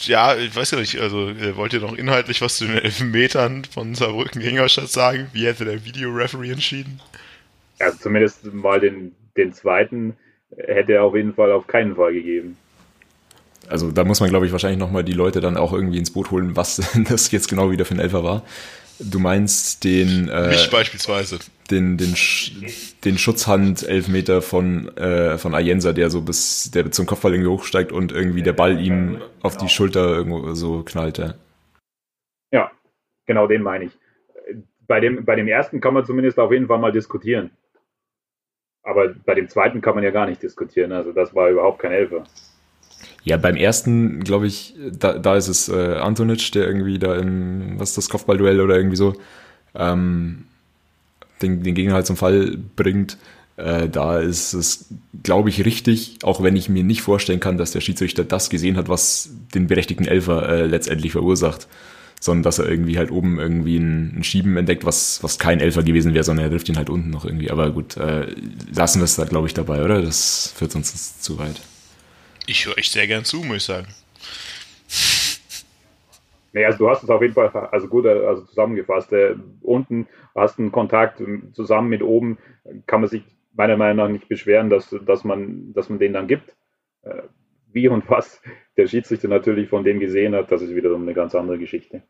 Ja, 0.00 0.36
ich 0.36 0.54
weiß 0.56 0.72
ja 0.72 0.80
nicht, 0.80 0.98
also 0.98 1.28
äh, 1.28 1.56
wollt 1.56 1.72
ihr 1.72 1.80
noch 1.80 1.96
inhaltlich 1.96 2.40
was 2.40 2.56
zu 2.56 2.66
den 2.66 2.78
Elfmetern 2.78 3.64
von 3.64 3.94
Saarbrücken 3.94 4.40
Ingolstadt 4.40 4.88
sagen? 4.88 5.28
Wie 5.32 5.46
hätte 5.46 5.64
der 5.64 5.84
Videoreferee 5.84 6.50
entschieden? 6.50 7.00
Also 7.78 7.98
zumindest 7.98 8.52
mal 8.52 8.80
den, 8.80 9.14
den 9.36 9.52
zweiten 9.52 10.16
hätte 10.56 10.94
er 10.94 11.04
auf 11.04 11.14
jeden 11.14 11.34
Fall 11.34 11.52
auf 11.52 11.66
keinen 11.66 11.96
Fall 11.96 12.12
gegeben. 12.12 12.56
Also 13.68 13.92
da 13.92 14.04
muss 14.04 14.20
man, 14.20 14.30
glaube 14.30 14.46
ich, 14.46 14.52
wahrscheinlich 14.52 14.80
nochmal 14.80 15.04
die 15.04 15.12
Leute 15.12 15.40
dann 15.40 15.56
auch 15.56 15.72
irgendwie 15.72 15.98
ins 15.98 16.10
Boot 16.10 16.30
holen, 16.30 16.56
was 16.56 16.76
das 17.08 17.30
jetzt 17.30 17.48
genau 17.48 17.70
wieder 17.70 17.84
für 17.84 17.94
ein 17.94 18.00
Elfer 18.00 18.24
war. 18.24 18.42
Du 19.00 19.18
meinst 19.18 19.84
den 19.84 20.28
äh, 20.28 20.48
Mich 20.48 20.70
beispielsweise. 20.70 21.38
Den, 21.70 21.96
den, 21.96 22.14
den 23.04 23.18
Schutzhand-Elfmeter 23.18 24.42
von, 24.42 24.88
äh, 24.96 25.38
von 25.38 25.54
Ayensa, 25.54 25.92
der 25.92 26.10
so 26.10 26.20
bis 26.20 26.70
der 26.72 26.90
zum 26.90 27.06
Kopfball 27.06 27.32
irgendwie 27.32 27.50
hochsteigt 27.50 27.92
und 27.92 28.12
irgendwie 28.12 28.42
der 28.42 28.52
Ball 28.52 28.80
ihm 28.80 29.20
auf 29.42 29.56
die 29.56 29.68
Schulter 29.68 30.16
irgendwo 30.16 30.54
so 30.54 30.82
knallt. 30.82 31.18
Ja, 31.18 31.34
ja 32.52 32.70
genau 33.26 33.46
den 33.46 33.62
meine 33.62 33.86
ich. 33.86 33.92
Bei 34.86 35.00
dem, 35.00 35.24
bei 35.24 35.36
dem 35.36 35.46
ersten 35.48 35.80
kann 35.80 35.94
man 35.94 36.04
zumindest 36.04 36.38
auf 36.38 36.52
jeden 36.52 36.66
Fall 36.66 36.78
mal 36.78 36.92
diskutieren. 36.92 37.50
Aber 38.82 39.14
bei 39.24 39.34
dem 39.34 39.48
zweiten 39.48 39.80
kann 39.80 39.94
man 39.94 40.04
ja 40.04 40.10
gar 40.10 40.26
nicht 40.26 40.42
diskutieren. 40.42 40.92
Also 40.92 41.12
das 41.12 41.34
war 41.34 41.48
überhaupt 41.50 41.78
kein 41.78 41.92
Elfer. 41.92 42.24
Ja, 43.22 43.36
beim 43.36 43.56
ersten, 43.56 44.24
glaube 44.24 44.46
ich, 44.46 44.74
da, 44.98 45.18
da 45.18 45.36
ist 45.36 45.48
es 45.48 45.68
äh, 45.68 45.96
Antonic, 45.96 46.52
der 46.52 46.66
irgendwie 46.66 46.98
da 46.98 47.16
im, 47.16 47.78
was 47.78 47.90
ist 47.90 47.98
das, 47.98 48.08
Kopfballduell 48.08 48.60
oder 48.60 48.76
irgendwie 48.76 48.96
so, 48.96 49.14
ähm, 49.74 50.44
den, 51.42 51.62
den 51.62 51.74
Gegner 51.74 51.94
halt 51.94 52.06
zum 52.06 52.16
Fall 52.16 52.56
bringt. 52.76 53.18
Äh, 53.56 53.88
da 53.88 54.18
ist 54.18 54.54
es, 54.54 54.86
glaube 55.22 55.50
ich, 55.50 55.64
richtig, 55.64 56.18
auch 56.22 56.42
wenn 56.42 56.56
ich 56.56 56.70
mir 56.70 56.82
nicht 56.82 57.02
vorstellen 57.02 57.40
kann, 57.40 57.58
dass 57.58 57.72
der 57.72 57.82
Schiedsrichter 57.82 58.24
das 58.24 58.48
gesehen 58.48 58.76
hat, 58.76 58.88
was 58.88 59.30
den 59.54 59.66
berechtigten 59.66 60.06
Elfer 60.06 60.48
äh, 60.48 60.66
letztendlich 60.66 61.12
verursacht, 61.12 61.68
sondern 62.20 62.42
dass 62.42 62.58
er 62.58 62.68
irgendwie 62.70 62.96
halt 62.96 63.10
oben 63.10 63.38
irgendwie 63.38 63.76
ein, 63.76 64.18
ein 64.18 64.24
Schieben 64.24 64.56
entdeckt, 64.56 64.84
was, 64.86 65.22
was 65.22 65.38
kein 65.38 65.60
Elfer 65.60 65.82
gewesen 65.82 66.14
wäre, 66.14 66.24
sondern 66.24 66.46
er 66.46 66.50
trifft 66.50 66.70
ihn 66.70 66.76
halt 66.76 66.88
unten 66.88 67.10
noch 67.10 67.26
irgendwie. 67.26 67.50
Aber 67.50 67.70
gut, 67.70 67.98
äh, 67.98 68.26
lassen 68.74 69.00
wir 69.00 69.04
es 69.04 69.16
da, 69.16 69.24
glaube 69.24 69.46
ich, 69.46 69.54
dabei, 69.54 69.84
oder? 69.84 70.00
Das 70.00 70.54
führt 70.56 70.74
uns 70.74 71.20
zu 71.20 71.38
weit. 71.38 71.60
Ich 72.46 72.66
höre 72.66 72.78
echt 72.78 72.92
sehr 72.92 73.06
gern 73.06 73.24
zu, 73.24 73.42
muss 73.42 73.56
ich 73.58 73.64
sagen. 73.64 73.86
Nee, 76.52 76.64
also 76.64 76.78
du 76.78 76.90
hast 76.90 77.04
es 77.04 77.10
auf 77.10 77.22
jeden 77.22 77.34
Fall 77.34 77.48
also 77.48 77.86
gut 77.86 78.06
also 78.06 78.42
zusammengefasst. 78.42 79.12
Äh, 79.12 79.36
unten 79.60 80.08
hast 80.34 80.58
du 80.58 80.62
einen 80.62 80.72
Kontakt 80.72 81.22
zusammen 81.52 81.88
mit 81.88 82.02
oben, 82.02 82.38
kann 82.86 83.00
man 83.00 83.08
sich 83.08 83.22
meiner 83.54 83.76
Meinung 83.76 83.96
nach 83.96 84.08
nicht 84.12 84.28
beschweren, 84.28 84.70
dass, 84.70 84.90
dass, 85.06 85.24
man, 85.24 85.72
dass 85.74 85.88
man 85.88 85.98
den 85.98 86.12
dann 86.12 86.26
gibt. 86.26 86.56
Äh, 87.02 87.22
wie 87.72 87.88
und 87.88 88.08
was 88.10 88.42
der 88.76 88.88
Schiedsrichter 88.88 89.28
natürlich 89.28 89.68
von 89.68 89.84
dem 89.84 90.00
gesehen 90.00 90.34
hat, 90.34 90.50
das 90.50 90.62
ist 90.62 90.74
wiederum 90.74 91.02
eine 91.02 91.14
ganz 91.14 91.34
andere 91.34 91.58
Geschichte. 91.58 92.02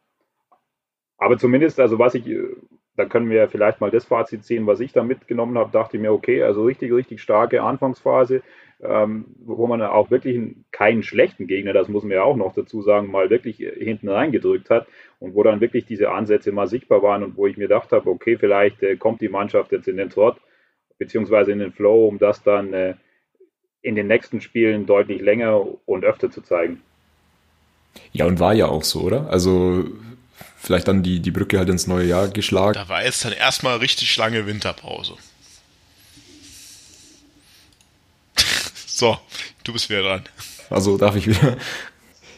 Aber 1.19 1.37
zumindest, 1.37 1.79
also 1.79 1.99
was 1.99 2.15
ich, 2.15 2.27
äh, 2.27 2.57
da 2.97 3.05
können 3.05 3.31
wir 3.31 3.49
vielleicht 3.49 3.81
mal 3.81 3.91
das 3.91 4.07
Fazit 4.07 4.45
ziehen, 4.45 4.67
was 4.67 4.81
ich 4.81 4.93
da 4.93 5.03
mitgenommen 5.03 5.59
habe, 5.59 5.71
dachte 5.71 5.97
ich 5.97 6.03
mir, 6.03 6.13
okay, 6.13 6.43
also 6.43 6.65
richtig, 6.65 6.93
richtig 6.93 7.21
starke 7.21 7.63
Anfangsphase, 7.63 8.43
ähm, 8.83 9.27
wo 9.45 9.67
man 9.67 9.83
auch 9.83 10.11
wirklich 10.11 10.41
keinen 10.71 11.03
schlechten 11.03 11.47
Gegner, 11.47 11.73
das 11.73 11.89
muss 11.89 12.03
man 12.03 12.13
ja 12.13 12.23
auch 12.23 12.37
noch 12.37 12.55
dazu 12.55 12.83
sagen, 12.83 13.11
mal 13.11 13.31
wirklich 13.31 13.57
hinten 13.57 14.09
reingedrückt 14.09 14.71
hat 14.71 14.87
und 15.19 15.35
wo 15.35 15.43
dann 15.43 15.61
wirklich 15.61 15.85
diese 15.85 16.11
Ansätze 16.11 16.53
mal 16.53 16.67
sichtbar 16.67 17.03
waren 17.03 17.23
und 17.23 17.37
wo 17.37 17.47
ich 17.47 17.57
mir 17.57 17.69
gedacht 17.69 17.93
habe, 17.93 18.09
okay, 18.11 18.37
vielleicht 18.39 18.83
äh, 18.83 18.97
kommt 18.97 19.21
die 19.21 19.29
Mannschaft 19.29 19.73
jetzt 19.73 19.89
in 19.89 19.97
den 19.97 20.11
Trott 20.11 20.37
beziehungsweise 20.99 21.53
in 21.53 21.59
den 21.59 21.73
Flow, 21.73 22.07
um 22.07 22.19
das 22.19 22.43
dann 22.43 22.73
äh, 22.73 22.95
in 23.83 23.95
den 23.95 24.07
nächsten 24.07 24.41
Spielen 24.41 24.87
deutlich 24.87 25.21
länger 25.21 25.67
und 25.87 26.05
öfter 26.05 26.31
zu 26.31 26.43
zeigen. 26.43 26.83
Ja, 28.13 28.27
und 28.27 28.39
war 28.39 28.53
ja 28.53 28.67
auch 28.67 28.85
so, 28.85 29.01
oder? 29.01 29.29
Also 29.31 29.85
vielleicht 30.59 30.89
dann 30.89 31.03
die, 31.03 31.21
die 31.21 31.31
Brücke 31.31 31.59
halt 31.59 31.71
ins 31.71 31.87
neue 31.87 32.07
Jahr 32.07 32.29
geschlagen. 32.29 32.75
Da 32.75 32.89
war 32.89 33.05
jetzt 33.05 33.25
dann 33.25 33.33
erstmal 33.33 33.79
richtig 33.79 34.17
lange 34.17 34.47
Winterpause. 34.47 35.15
So, 39.01 39.17
du 39.65 39.73
bist 39.73 39.89
wieder 39.89 40.03
dran. 40.03 40.25
Also 40.69 40.99
darf 40.99 41.17
ich 41.17 41.27
wieder. 41.27 41.57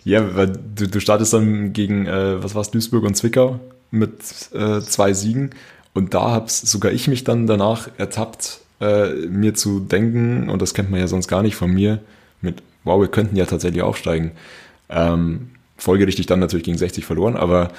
Ja, 0.04 0.36
weil 0.36 0.46
du, 0.46 0.86
du 0.86 1.00
startest 1.00 1.32
dann 1.32 1.72
gegen, 1.72 2.06
äh, 2.06 2.40
was 2.40 2.54
war's, 2.54 2.70
Duisburg 2.70 3.02
und 3.02 3.16
Zwickau 3.16 3.58
mit 3.90 4.12
äh, 4.54 4.80
zwei 4.80 5.12
Siegen. 5.12 5.50
Und 5.92 6.14
da 6.14 6.30
hab's 6.30 6.60
sogar 6.60 6.92
ich 6.92 7.08
mich 7.08 7.24
dann 7.24 7.48
danach 7.48 7.88
ertappt, 7.98 8.60
äh, 8.80 9.08
mir 9.26 9.54
zu 9.54 9.80
denken, 9.80 10.48
und 10.48 10.62
das 10.62 10.72
kennt 10.72 10.88
man 10.88 11.00
ja 11.00 11.08
sonst 11.08 11.26
gar 11.26 11.42
nicht 11.42 11.56
von 11.56 11.68
mir, 11.68 11.98
mit, 12.40 12.62
wow, 12.84 13.00
wir 13.00 13.08
könnten 13.08 13.34
ja 13.34 13.46
tatsächlich 13.46 13.82
aufsteigen. 13.82 14.30
Ähm, 14.88 15.50
folgerichtig 15.76 16.26
dann 16.26 16.38
natürlich 16.38 16.64
gegen 16.64 16.78
60 16.78 17.04
verloren, 17.04 17.36
aber 17.36 17.72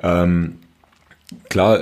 ähm, 0.00 0.60
klar 1.48 1.80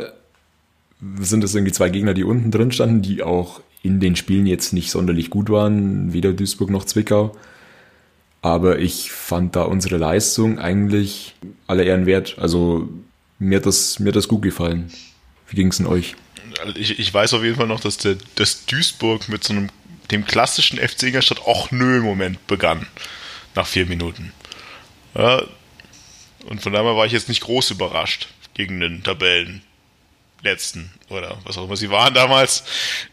sind 1.21 1.45
es 1.45 1.55
irgendwie 1.55 1.73
zwei 1.73 1.91
Gegner, 1.91 2.15
die 2.15 2.25
unten 2.25 2.51
drin 2.51 2.73
standen, 2.73 3.03
die 3.03 3.23
auch 3.23 3.61
in 3.83 4.01
den 4.01 4.17
Spielen 4.17 4.47
jetzt 4.47 4.73
nicht 4.73 4.91
sonderlich 4.91 5.31
gut 5.31 5.51
waren, 5.51 6.13
weder 6.13 6.33
Duisburg 6.33 6.71
noch 6.71 6.85
Zwickau. 6.85 7.37
Aber 8.41 8.79
ich 8.79 9.11
fand 9.13 9.55
da 9.57 9.63
unsere 9.63 9.97
Leistung 9.99 10.59
eigentlich 10.59 11.35
alle 11.67 11.85
Ehren 11.85 12.07
wert. 12.07 12.37
Also 12.39 12.89
mir 13.39 13.59
hat 13.59 13.67
das, 13.67 13.99
mir 13.99 14.09
hat 14.09 14.17
das 14.17 14.29
gut 14.29 14.43
gefallen. 14.43 14.93
Wie 15.49 15.57
ging 15.57 15.69
es 15.69 15.77
denn 15.77 15.87
euch? 15.87 16.17
Also 16.61 16.77
ich, 16.77 16.99
ich 16.99 17.13
weiß 17.13 17.35
auf 17.35 17.43
jeden 17.43 17.57
Fall 17.57 17.67
noch, 17.67 17.81
dass, 17.81 17.99
der, 17.99 18.17
dass 18.37 18.67
Duisburg 18.67 19.29
mit 19.29 19.45
so 19.45 19.53
einem 19.53 19.69
dem 20.11 20.25
klassischen 20.25 20.79
FC 20.79 21.05
Ingolstadt 21.05 21.41
auch 21.47 21.71
nö 21.71 22.01
Moment 22.01 22.47
begann. 22.47 22.87
Nach 23.55 23.67
vier 23.67 23.87
Minuten. 23.87 24.33
Ja, 25.15 25.43
und 26.47 26.63
von 26.63 26.73
daher 26.73 26.97
war 26.97 27.07
ich 27.07 27.13
jetzt 27.13 27.29
nicht 27.29 27.43
groß 27.43 27.71
überrascht 27.71 28.29
gegen 28.55 28.81
den 28.81 29.03
Tabellen 29.03 29.63
letzten 30.43 30.91
oder 31.09 31.39
was 31.45 31.57
auch 31.59 31.65
immer 31.65 31.77
sie 31.77 31.91
waren 31.91 32.15
damals, 32.15 32.65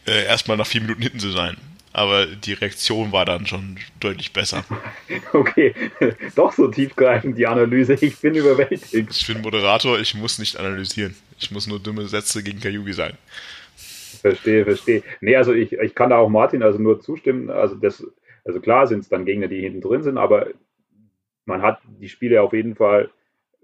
äh, 0.06 0.24
erstmal 0.24 0.56
nach 0.56 0.66
vier 0.66 0.80
Minuten 0.80 1.02
hinten 1.02 1.20
zu 1.20 1.30
sein. 1.30 1.56
Aber 1.92 2.26
die 2.26 2.52
Reaktion 2.52 3.10
war 3.10 3.24
dann 3.24 3.46
schon 3.46 3.78
deutlich 3.98 4.32
besser. 4.32 4.64
Okay, 5.32 5.74
doch 6.34 6.52
so 6.52 6.68
tiefgreifend 6.68 7.36
die 7.36 7.46
Analyse. 7.46 7.94
Ich 7.94 8.18
bin 8.18 8.34
überwältigt. 8.34 8.92
Ich 8.92 9.26
bin 9.26 9.42
Moderator, 9.42 9.98
ich 9.98 10.14
muss 10.14 10.38
nicht 10.38 10.56
analysieren. 10.56 11.14
Ich 11.38 11.50
muss 11.50 11.66
nur 11.66 11.80
dumme 11.80 12.06
Sätze 12.06 12.42
gegen 12.42 12.60
Kajubi 12.60 12.92
sagen. 12.92 13.16
Verstehe, 14.20 14.64
verstehe. 14.64 15.02
Nee, 15.20 15.36
also 15.36 15.52
ich, 15.52 15.72
ich 15.72 15.94
kann 15.94 16.10
da 16.10 16.18
auch 16.18 16.28
Martin 16.28 16.62
also 16.62 16.78
nur 16.78 17.00
zustimmen. 17.00 17.50
Also 17.50 17.74
das, 17.76 18.04
also 18.44 18.60
klar 18.60 18.86
sind 18.86 19.00
es 19.00 19.08
dann 19.08 19.24
Gegner, 19.24 19.48
die 19.48 19.60
hinten 19.60 19.80
drin 19.80 20.02
sind, 20.02 20.18
aber 20.18 20.48
man 21.44 21.62
hat 21.62 21.80
die 22.00 22.08
Spiele 22.08 22.42
auf 22.42 22.52
jeden 22.52 22.76
Fall 22.76 23.10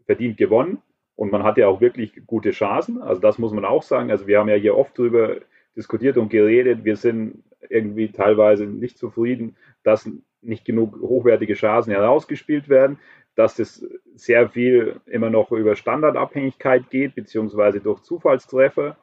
verdient 0.07 0.37
gewonnen. 0.37 0.79
Und 1.17 1.33
man 1.33 1.43
hatte 1.43 1.67
auch 1.67 1.81
wirklich 1.81 2.13
gute 2.27 2.51
Chancen. 2.51 3.03
Also 3.03 3.21
das 3.21 3.39
muss 3.39 3.53
man 3.53 3.65
auch 3.65 3.83
sagen. 3.83 4.11
Also 4.11 4.27
wir 4.27 4.39
haben 4.39 4.49
ja 4.49 4.57
hier 4.57 4.77
oft 4.77 4.99
darüber 4.99 5.37
diskutiert 5.75 6.19
und 6.19 6.29
geredet. 6.29 6.85
Wir 6.85 6.97
sind 6.97 7.43
irgendwie 7.69 8.13
teilweise 8.13 8.67
nicht 8.67 8.99
zufrieden, 8.99 9.57
dass 9.83 10.09
nicht 10.43 10.65
genug 10.65 11.01
hochwertige 11.01 11.55
Chancen 11.55 11.91
herausgespielt 11.91 12.69
werden, 12.69 12.99
dass 13.35 13.59
es 13.59 13.87
sehr 14.15 14.51
viel 14.51 15.01
immer 15.07 15.31
noch 15.31 15.53
über 15.53 15.75
Standardabhängigkeit 15.75 16.91
geht, 16.91 17.15
beziehungsweise 17.15 17.81
durch 17.81 18.03
Zufallstreffer. 18.03 18.97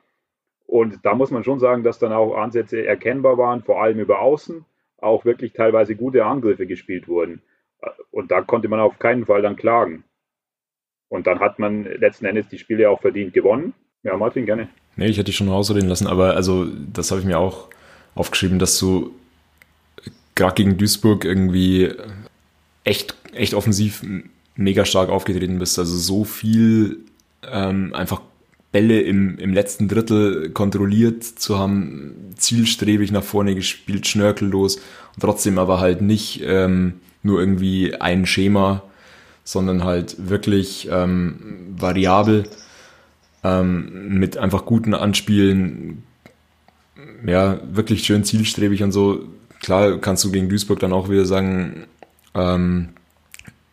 Und 0.66 1.06
da 1.06 1.14
muss 1.14 1.32
man 1.32 1.44
schon 1.44 1.60
sagen, 1.60 1.84
dass 1.84 2.00
dann 2.00 2.14
auch 2.14 2.36
Ansätze 2.36 2.86
erkennbar 2.86 3.38
waren, 3.38 3.62
vor 3.62 3.82
allem 3.82 4.00
über 4.00 4.20
Außen, 4.22 4.66
auch 4.98 5.26
wirklich 5.26 5.54
teilweise 5.54 5.96
gute 5.96 6.26
Angriffe 6.26 6.66
gespielt 6.66 7.08
wurden. 7.08 7.42
Und 8.12 8.32
da 8.32 8.42
konnte 8.42 8.70
man 8.70 8.80
auf 8.80 8.98
keinen 8.98 9.26
Fall 9.26 9.42
dann 9.42 9.56
klagen. 9.56 10.04
Und 11.14 11.28
dann 11.28 11.40
hat 11.40 11.60
man 11.60 11.84
letzten 12.00 12.26
Endes 12.26 12.48
die 12.48 12.58
Spiele 12.58 12.90
auch 12.90 13.00
verdient 13.00 13.36
gewonnen. 13.36 13.74
Ja, 14.02 14.18
Martin, 14.18 14.48
gerne. 14.48 14.68
Nee, 14.96 15.10
ich 15.10 15.18
hätte 15.18 15.26
dich 15.26 15.36
schon 15.36 15.48
rausreden 15.48 15.88
lassen, 15.88 16.08
aber 16.08 16.34
also 16.34 16.66
das 16.92 17.12
habe 17.12 17.22
ich 17.22 17.28
mir 17.28 17.38
auch 17.38 17.70
aufgeschrieben, 18.16 18.58
dass 18.58 18.80
du 18.80 19.12
gerade 20.34 20.56
gegen 20.56 20.76
Duisburg 20.76 21.24
irgendwie 21.24 21.92
echt, 22.84 23.16
echt 23.32 23.54
offensiv 23.54 24.04
mega 24.56 24.86
stark 24.86 25.10
aufgetreten 25.10 25.60
bist. 25.60 25.78
Also 25.78 25.96
so 25.96 26.24
viel 26.24 27.02
ähm, 27.48 27.94
einfach 27.94 28.24
Bälle 28.72 29.00
im, 29.02 29.38
im 29.38 29.54
letzten 29.54 29.88
Drittel 29.88 30.50
kontrolliert 30.50 31.24
zu 31.24 31.60
haben, 31.60 32.34
zielstrebig 32.38 33.12
nach 33.12 33.24
vorne 33.24 33.54
gespielt, 33.54 34.08
schnörkellos 34.08 34.78
und 34.78 35.22
trotzdem 35.22 35.60
aber 35.60 35.80
halt 35.80 36.02
nicht 36.02 36.42
ähm, 36.44 37.02
nur 37.22 37.40
irgendwie 37.40 37.94
ein 37.94 38.26
Schema, 38.26 38.82
sondern 39.44 39.84
halt 39.84 40.30
wirklich 40.30 40.88
ähm, 40.92 41.76
variabel 41.78 42.44
ähm, 43.44 44.20
mit 44.20 44.38
einfach 44.38 44.66
guten 44.66 44.94
Anspielen, 44.94 46.04
ja, 47.26 47.60
wirklich 47.72 48.06
schön 48.06 48.24
zielstrebig 48.24 48.84
und 48.84 48.92
so. 48.92 49.24
Klar 49.62 50.00
kannst 50.00 50.24
du 50.24 50.32
gegen 50.32 50.50
Duisburg 50.50 50.80
dann 50.80 50.94
auch 50.94 51.10
wieder 51.10 51.26
sagen, 51.26 51.86
ähm, 52.36 52.90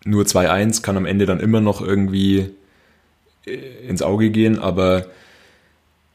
nur 0.04 0.24
2-1 0.24 0.82
kann 0.82 0.96
am 0.96 1.06
Ende 1.06 1.26
dann 1.26 1.40
immer 1.40 1.60
noch 1.60 1.80
irgendwie 1.80 2.50
äh, 3.46 3.88
ins 3.88 4.02
Auge 4.02 4.30
gehen, 4.30 4.58
aber 4.58 5.06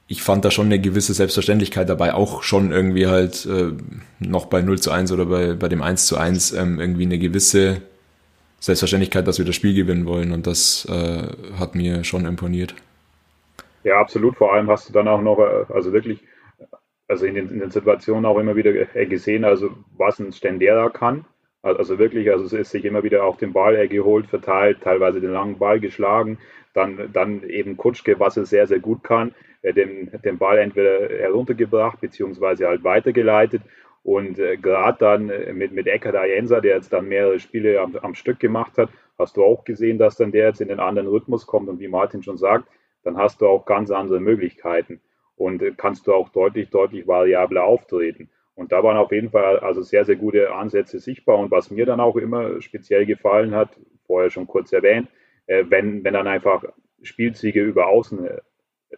ich 0.07 0.21
fand 0.21 0.45
da 0.45 0.51
schon 0.51 0.67
eine 0.67 0.79
gewisse 0.79 1.13
Selbstverständlichkeit 1.13 1.89
dabei, 1.89 2.13
auch 2.13 2.43
schon 2.43 2.71
irgendwie 2.71 3.07
halt 3.07 3.45
äh, 3.45 3.71
noch 4.19 4.45
bei 4.45 4.61
0 4.61 4.79
zu 4.79 4.91
1 4.91 5.11
oder 5.11 5.25
bei, 5.25 5.53
bei 5.53 5.67
dem 5.67 5.81
1 5.81 6.05
zu 6.05 6.17
1 6.17 6.53
ähm, 6.53 6.79
irgendwie 6.79 7.05
eine 7.05 7.17
gewisse 7.17 7.81
Selbstverständlichkeit, 8.65 9.27
dass 9.27 9.37
wir 9.37 9.45
das 9.45 9.55
Spiel 9.55 9.75
gewinnen 9.75 10.07
wollen 10.07 10.31
und 10.31 10.47
das 10.47 10.87
äh, 10.89 11.27
hat 11.59 11.75
mir 11.75 12.03
schon 12.03 12.25
imponiert. 12.25 12.73
Ja, 13.83 13.99
absolut. 13.99 14.37
Vor 14.37 14.53
allem 14.53 14.69
hast 14.71 14.89
du 14.89 14.93
dann 14.93 15.07
auch 15.07 15.21
noch, 15.21 15.37
äh, 15.37 15.71
also 15.71 15.93
wirklich, 15.93 16.23
also 17.07 17.27
in 17.27 17.35
den, 17.35 17.49
in 17.49 17.59
den 17.59 17.69
Situationen 17.69 18.25
auch 18.25 18.39
immer 18.39 18.55
wieder 18.55 18.95
äh, 18.95 19.05
gesehen, 19.05 19.45
also 19.45 19.69
was 19.95 20.19
ein 20.19 20.33
Stendera 20.33 20.89
kann. 20.89 21.25
Also 21.61 21.97
wirklich, 21.99 22.31
also 22.31 22.45
es 22.45 22.53
ist 22.53 22.71
sich 22.71 22.85
immer 22.85 23.03
wieder 23.03 23.23
auch 23.23 23.37
den 23.37 23.53
Ball 23.53 23.87
geholt, 23.87 24.27
verteilt, 24.27 24.81
teilweise 24.81 25.19
den 25.21 25.31
langen 25.31 25.57
Ball 25.57 25.79
geschlagen, 25.79 26.37
dann, 26.73 27.09
dann 27.11 27.41
eben 27.43 27.75
Kutschke, 27.77 28.19
was 28.19 28.37
er 28.37 28.45
sehr, 28.45 28.67
sehr 28.67 28.79
gut 28.79 29.03
kann, 29.03 29.33
den, 29.63 30.11
den 30.23 30.37
Ball 30.37 30.59
entweder 30.59 31.09
heruntergebracht 31.09 31.99
beziehungsweise 32.01 32.67
halt 32.67 32.83
weitergeleitet 32.83 33.63
und 34.05 34.37
äh, 34.37 34.55
gerade 34.57 34.99
dann 34.99 35.29
äh, 35.31 35.51
mit, 35.51 35.71
mit 35.71 35.87
Eckhard 35.87 36.15
Ayensa, 36.15 36.61
der 36.61 36.75
jetzt 36.75 36.93
dann 36.93 37.07
mehrere 37.07 37.39
Spiele 37.39 37.81
am, 37.81 37.95
am, 37.95 38.13
Stück 38.13 38.39
gemacht 38.39 38.77
hat, 38.77 38.89
hast 39.17 39.35
du 39.35 39.43
auch 39.43 39.63
gesehen, 39.63 39.97
dass 39.97 40.15
dann 40.15 40.31
der 40.31 40.45
jetzt 40.45 40.61
in 40.61 40.67
den 40.67 40.79
anderen 40.79 41.07
Rhythmus 41.07 41.47
kommt 41.47 41.69
und 41.69 41.79
wie 41.79 41.87
Martin 41.87 42.21
schon 42.21 42.37
sagt, 42.37 42.67
dann 43.03 43.17
hast 43.17 43.41
du 43.41 43.47
auch 43.47 43.65
ganz 43.65 43.89
andere 43.89 44.19
Möglichkeiten 44.19 45.01
und 45.37 45.63
äh, 45.63 45.71
kannst 45.75 46.05
du 46.05 46.13
auch 46.13 46.29
deutlich, 46.29 46.69
deutlich 46.69 47.07
variabler 47.07 47.63
auftreten. 47.63 48.29
Und 48.53 48.71
da 48.71 48.83
waren 48.83 48.95
auf 48.95 49.11
jeden 49.11 49.31
Fall 49.31 49.57
also 49.61 49.81
sehr, 49.81 50.05
sehr 50.05 50.17
gute 50.17 50.53
Ansätze 50.53 50.99
sichtbar. 50.99 51.39
Und 51.39 51.49
was 51.49 51.71
mir 51.71 51.87
dann 51.87 51.99
auch 51.99 52.15
immer 52.15 52.61
speziell 52.61 53.07
gefallen 53.07 53.55
hat, 53.55 53.69
vorher 54.05 54.29
schon 54.29 54.45
kurz 54.45 54.71
erwähnt, 54.71 55.09
äh, 55.47 55.63
wenn, 55.67 56.03
wenn 56.03 56.13
dann 56.13 56.27
einfach 56.27 56.63
Spielzüge 57.01 57.63
über 57.63 57.87
Außen 57.87 58.29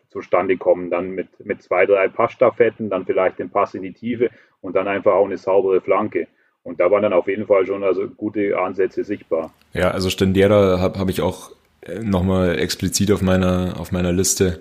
zustande 0.10 0.58
kommen, 0.58 0.90
dann 0.90 1.12
mit, 1.12 1.28
mit 1.46 1.62
zwei, 1.62 1.86
drei 1.86 2.08
Passstaffetten, 2.08 2.90
dann 2.90 3.06
vielleicht 3.06 3.40
den 3.40 3.50
Pass 3.50 3.74
in 3.74 3.84
die 3.84 3.94
Tiefe 3.94 4.30
und 4.62 4.76
dann 4.76 4.88
einfach 4.88 5.14
auch 5.14 5.26
eine 5.26 5.38
saubere 5.38 5.82
Flanke. 5.82 6.28
Und 6.64 6.80
da 6.80 6.92
waren 6.92 7.04
dann 7.04 7.14
auf 7.14 7.28
jeden 7.28 7.48
Fall 7.48 7.66
schon 7.66 7.84
also 7.84 8.08
gute 8.08 8.58
Ansätze 8.60 9.04
sichtbar. 9.04 9.54
Ja, 9.74 9.92
also 9.92 10.10
Stendera 10.10 10.80
habe 10.80 11.00
hab 11.00 11.10
ich 11.10 11.22
auch 11.22 11.52
äh, 11.82 12.00
nochmal 12.00 12.60
explizit 12.60 13.12
auf 13.12 13.22
meiner, 13.22 13.76
auf 13.80 13.92
meiner 13.92 14.12
Liste. 14.12 14.60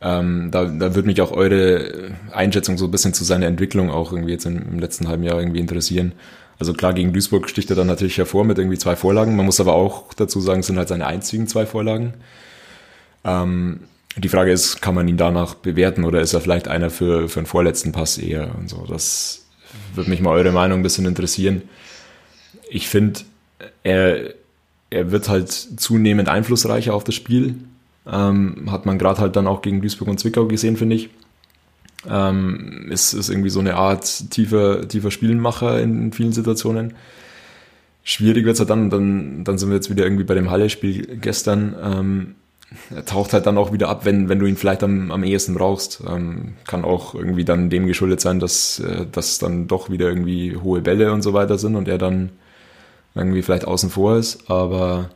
Ähm, 0.00 0.50
da, 0.52 0.66
da 0.66 0.94
würde 0.94 1.06
mich 1.06 1.20
auch 1.20 1.32
eure 1.32 2.12
Einschätzung 2.30 2.78
so 2.78 2.84
ein 2.84 2.90
bisschen 2.90 3.14
zu 3.14 3.24
seiner 3.24 3.46
Entwicklung 3.46 3.90
auch 3.90 4.12
irgendwie 4.12 4.32
jetzt 4.32 4.44
im, 4.44 4.58
im 4.58 4.78
letzten 4.78 5.08
halben 5.08 5.24
Jahr 5.24 5.38
irgendwie 5.40 5.60
interessieren. 5.60 6.12
Also 6.58 6.72
klar, 6.72 6.92
gegen 6.94 7.12
Duisburg 7.12 7.48
sticht 7.48 7.70
er 7.70 7.76
dann 7.76 7.86
natürlich 7.86 8.18
hervor 8.18 8.44
mit 8.44 8.58
irgendwie 8.58 8.78
zwei 8.78 8.96
Vorlagen. 8.96 9.36
Man 9.36 9.46
muss 9.46 9.60
aber 9.60 9.74
auch 9.74 10.14
dazu 10.14 10.40
sagen, 10.40 10.60
es 10.60 10.66
sind 10.66 10.78
halt 10.78 10.88
seine 10.88 11.06
einzigen 11.06 11.48
zwei 11.48 11.66
Vorlagen. 11.66 12.14
Ähm, 13.24 13.80
die 14.16 14.28
Frage 14.28 14.50
ist, 14.50 14.80
kann 14.80 14.94
man 14.94 15.08
ihn 15.08 15.18
danach 15.18 15.54
bewerten 15.54 16.04
oder 16.04 16.20
ist 16.20 16.32
er 16.32 16.40
vielleicht 16.40 16.68
einer 16.68 16.90
für, 16.90 17.28
für 17.28 17.40
einen 17.40 17.46
vorletzten 17.46 17.92
Pass 17.92 18.16
eher 18.16 18.54
und 18.56 18.70
so? 18.70 18.86
Das 18.88 19.46
würde 19.94 20.10
mich 20.10 20.20
mal 20.20 20.30
eure 20.30 20.52
Meinung 20.52 20.80
ein 20.80 20.82
bisschen 20.82 21.06
interessieren. 21.06 21.62
Ich 22.70 22.88
finde, 22.88 23.20
er, 23.82 24.34
er 24.90 25.10
wird 25.10 25.28
halt 25.28 25.50
zunehmend 25.50 26.28
einflussreicher 26.28 26.94
auf 26.94 27.04
das 27.04 27.14
Spiel. 27.14 27.56
Ähm, 28.06 28.70
hat 28.70 28.86
man 28.86 28.98
gerade 28.98 29.20
halt 29.20 29.36
dann 29.36 29.46
auch 29.46 29.60
gegen 29.60 29.82
Duisburg 29.82 30.08
und 30.08 30.18
Zwickau 30.18 30.46
gesehen, 30.46 30.76
finde 30.76 30.96
ich. 30.96 31.10
Ähm, 32.08 32.88
ist, 32.90 33.12
ist 33.12 33.28
irgendwie 33.28 33.50
so 33.50 33.60
eine 33.60 33.74
Art 33.74 34.30
tiefer, 34.30 34.86
tiefer 34.88 35.10
Spielenmacher 35.10 35.80
in 35.80 36.12
vielen 36.12 36.32
Situationen. 36.32 36.94
Schwierig 38.02 38.44
wird 38.44 38.54
es 38.54 38.60
halt 38.60 38.70
dann, 38.70 38.88
dann, 38.88 39.44
dann 39.44 39.58
sind 39.58 39.68
wir 39.68 39.74
jetzt 39.74 39.90
wieder 39.90 40.04
irgendwie 40.04 40.24
bei 40.24 40.34
dem 40.34 40.50
Halle-Spiel 40.50 41.18
gestern. 41.20 41.74
Ähm, 41.82 42.34
er 42.94 43.04
taucht 43.04 43.32
halt 43.32 43.46
dann 43.46 43.58
auch 43.58 43.72
wieder 43.72 43.88
ab, 43.88 44.04
wenn, 44.04 44.28
wenn 44.28 44.38
du 44.38 44.46
ihn 44.46 44.56
vielleicht 44.56 44.82
am, 44.82 45.10
am 45.10 45.24
ehesten 45.24 45.54
brauchst. 45.54 46.02
Ähm, 46.08 46.54
kann 46.66 46.84
auch 46.84 47.14
irgendwie 47.14 47.44
dann 47.44 47.70
dem 47.70 47.86
geschuldet 47.86 48.20
sein, 48.20 48.40
dass, 48.40 48.78
äh, 48.80 49.06
dass 49.10 49.38
dann 49.38 49.66
doch 49.66 49.90
wieder 49.90 50.08
irgendwie 50.08 50.56
hohe 50.56 50.80
Bälle 50.80 51.12
und 51.12 51.22
so 51.22 51.32
weiter 51.32 51.58
sind 51.58 51.76
und 51.76 51.88
er 51.88 51.98
dann 51.98 52.30
irgendwie 53.14 53.42
vielleicht 53.42 53.66
außen 53.66 53.90
vor 53.90 54.16
ist. 54.16 54.50
Aber 54.50 55.10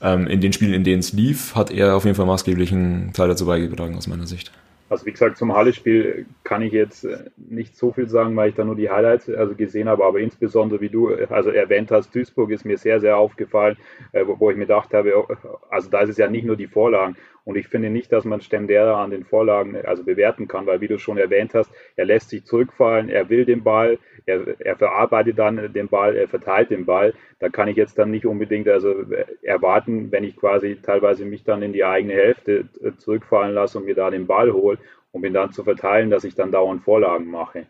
ähm, 0.00 0.26
in 0.26 0.40
den 0.40 0.52
Spielen, 0.52 0.74
in 0.74 0.84
denen 0.84 1.00
es 1.00 1.12
lief, 1.12 1.54
hat 1.54 1.70
er 1.70 1.96
auf 1.96 2.04
jeden 2.04 2.16
Fall 2.16 2.26
maßgeblichen 2.26 3.12
Teil 3.12 3.28
dazu 3.28 3.46
beigetragen, 3.46 3.96
aus 3.96 4.06
meiner 4.06 4.26
Sicht. 4.26 4.52
Also 4.94 5.06
wie 5.06 5.10
gesagt, 5.10 5.36
zum 5.36 5.52
Halle-Spiel 5.52 6.26
kann 6.44 6.62
ich 6.62 6.72
jetzt 6.72 7.04
äh, 7.04 7.24
nicht 7.36 7.76
so 7.76 7.90
viel 7.90 8.08
sagen, 8.08 8.36
weil 8.36 8.50
ich 8.50 8.54
da 8.54 8.64
nur 8.64 8.76
die 8.76 8.90
Highlights 8.90 9.28
also 9.28 9.56
gesehen 9.56 9.88
habe, 9.88 10.04
aber 10.04 10.20
insbesondere 10.20 10.80
wie 10.80 10.88
du 10.88 11.10
äh, 11.10 11.26
also 11.30 11.50
erwähnt 11.50 11.90
hast, 11.90 12.14
Duisburg 12.14 12.52
ist 12.52 12.64
mir 12.64 12.78
sehr, 12.78 13.00
sehr 13.00 13.16
aufgefallen, 13.16 13.76
äh, 14.12 14.24
wo 14.24 14.50
ich 14.50 14.56
mir 14.56 14.66
gedacht 14.66 14.94
habe, 14.94 15.18
oh, 15.18 15.26
also 15.68 15.90
da 15.90 16.02
ist 16.02 16.10
es 16.10 16.16
ja 16.16 16.30
nicht 16.30 16.44
nur 16.44 16.54
die 16.54 16.68
Vorlagen 16.68 17.16
und 17.44 17.56
ich 17.56 17.68
finde 17.68 17.90
nicht, 17.90 18.10
dass 18.10 18.24
man 18.24 18.40
Stendera 18.40 19.04
an 19.04 19.10
den 19.10 19.24
Vorlagen 19.24 19.76
also 19.84 20.02
bewerten 20.02 20.48
kann, 20.48 20.66
weil 20.66 20.80
wie 20.80 20.88
du 20.88 20.98
schon 20.98 21.18
erwähnt 21.18 21.52
hast, 21.54 21.70
er 21.94 22.06
lässt 22.06 22.30
sich 22.30 22.44
zurückfallen, 22.44 23.10
er 23.10 23.28
will 23.28 23.44
den 23.44 23.62
Ball, 23.62 23.98
er, 24.24 24.58
er 24.60 24.76
verarbeitet 24.76 25.38
dann 25.38 25.72
den 25.72 25.88
Ball, 25.88 26.16
er 26.16 26.28
verteilt 26.28 26.70
den 26.70 26.86
Ball. 26.86 27.12
Da 27.40 27.50
kann 27.50 27.68
ich 27.68 27.76
jetzt 27.76 27.98
dann 27.98 28.10
nicht 28.10 28.24
unbedingt 28.24 28.66
also 28.68 29.04
erwarten, 29.42 30.10
wenn 30.10 30.24
ich 30.24 30.36
quasi 30.36 30.78
teilweise 30.82 31.26
mich 31.26 31.44
dann 31.44 31.62
in 31.62 31.74
die 31.74 31.84
eigene 31.84 32.14
Hälfte 32.14 32.64
zurückfallen 32.96 33.54
lasse 33.54 33.78
und 33.78 33.84
mir 33.84 33.94
da 33.94 34.10
den 34.10 34.26
Ball 34.26 34.50
hole, 34.50 34.78
um 35.12 35.22
ihn 35.24 35.34
dann 35.34 35.52
zu 35.52 35.64
verteilen, 35.64 36.10
dass 36.10 36.24
ich 36.24 36.34
dann 36.34 36.50
dauernd 36.50 36.82
Vorlagen 36.82 37.30
mache. 37.30 37.66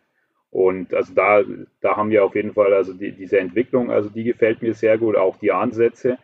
Und 0.53 0.95
also 0.95 1.13
da, 1.15 1.43
da 1.81 1.97
haben 1.97 2.11
wir 2.11 2.25
auf 2.25 2.37
jeden 2.37 2.55
Fall 2.55 2.73
also 2.73 2.93
die, 2.93 3.11
diese 3.11 3.41
Entwicklung, 3.41 3.91
also 3.91 4.09
die 4.09 4.23
gefällt 4.23 4.63
mir 4.63 4.73
sehr 4.75 4.99
gut, 4.99 5.17
auch 5.17 5.37
die 5.37 5.51
Ansätze. 5.51 6.17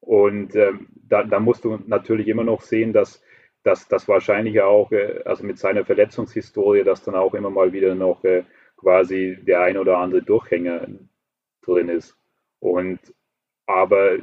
Und 0.00 0.54
ähm, 0.54 0.88
da, 1.08 1.24
da 1.24 1.40
musst 1.40 1.64
du 1.64 1.78
natürlich 1.86 2.28
immer 2.28 2.44
noch 2.44 2.62
sehen, 2.62 2.92
dass 2.92 3.22
dass 3.68 3.88
das 3.88 4.08
wahrscheinlich 4.08 4.60
auch, 4.60 4.90
äh, 4.92 5.20
also 5.24 5.44
mit 5.44 5.58
seiner 5.58 5.84
Verletzungshistorie, 5.84 6.84
dass 6.84 7.02
dann 7.02 7.14
auch 7.14 7.34
immer 7.34 7.50
mal 7.50 7.72
wieder 7.72 7.94
noch 7.94 8.24
äh, 8.24 8.44
quasi 8.76 9.38
der 9.42 9.62
ein 9.62 9.76
oder 9.76 9.98
andere 9.98 10.22
Durchhänger 10.22 10.86
drin 11.62 11.88
ist. 11.88 12.16
Und 12.60 12.98
aber 13.66 14.18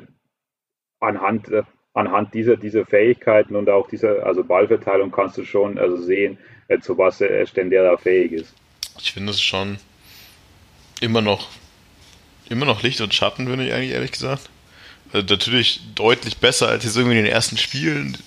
anhand, 0.99 1.51
anhand 1.93 2.33
dieser, 2.33 2.57
dieser 2.57 2.85
Fähigkeiten 2.85 3.55
und 3.55 3.69
auch 3.69 3.87
dieser 3.87 4.25
also 4.25 4.43
Ballverteilung 4.43 5.11
kannst 5.11 5.37
du 5.37 5.43
schon 5.43 5.77
also 5.77 5.97
sehen, 5.97 6.37
äh, 6.67 6.79
zu 6.79 6.97
was 6.97 7.21
er 7.21 7.45
Stendera 7.45 7.97
fähig 7.97 8.31
ist. 8.31 8.55
Ich 8.97 9.13
finde 9.13 9.31
es 9.31 9.41
schon 9.41 9.77
immer 11.01 11.21
noch 11.21 11.49
immer 12.49 12.65
noch 12.65 12.83
Licht 12.83 13.01
und 13.01 13.13
Schatten, 13.13 13.47
finde 13.47 13.67
ich 13.67 13.73
eigentlich 13.73 13.91
ehrlich 13.91 14.11
gesagt. 14.11 14.49
Also 15.15 15.27
natürlich 15.27 15.81
deutlich 15.95 16.37
besser 16.37 16.67
als 16.67 16.83
jetzt 16.83 16.97
irgendwie 16.97 17.17
in 17.17 17.23
den 17.23 17.31
ersten 17.31 17.57
Spielen 17.57 18.17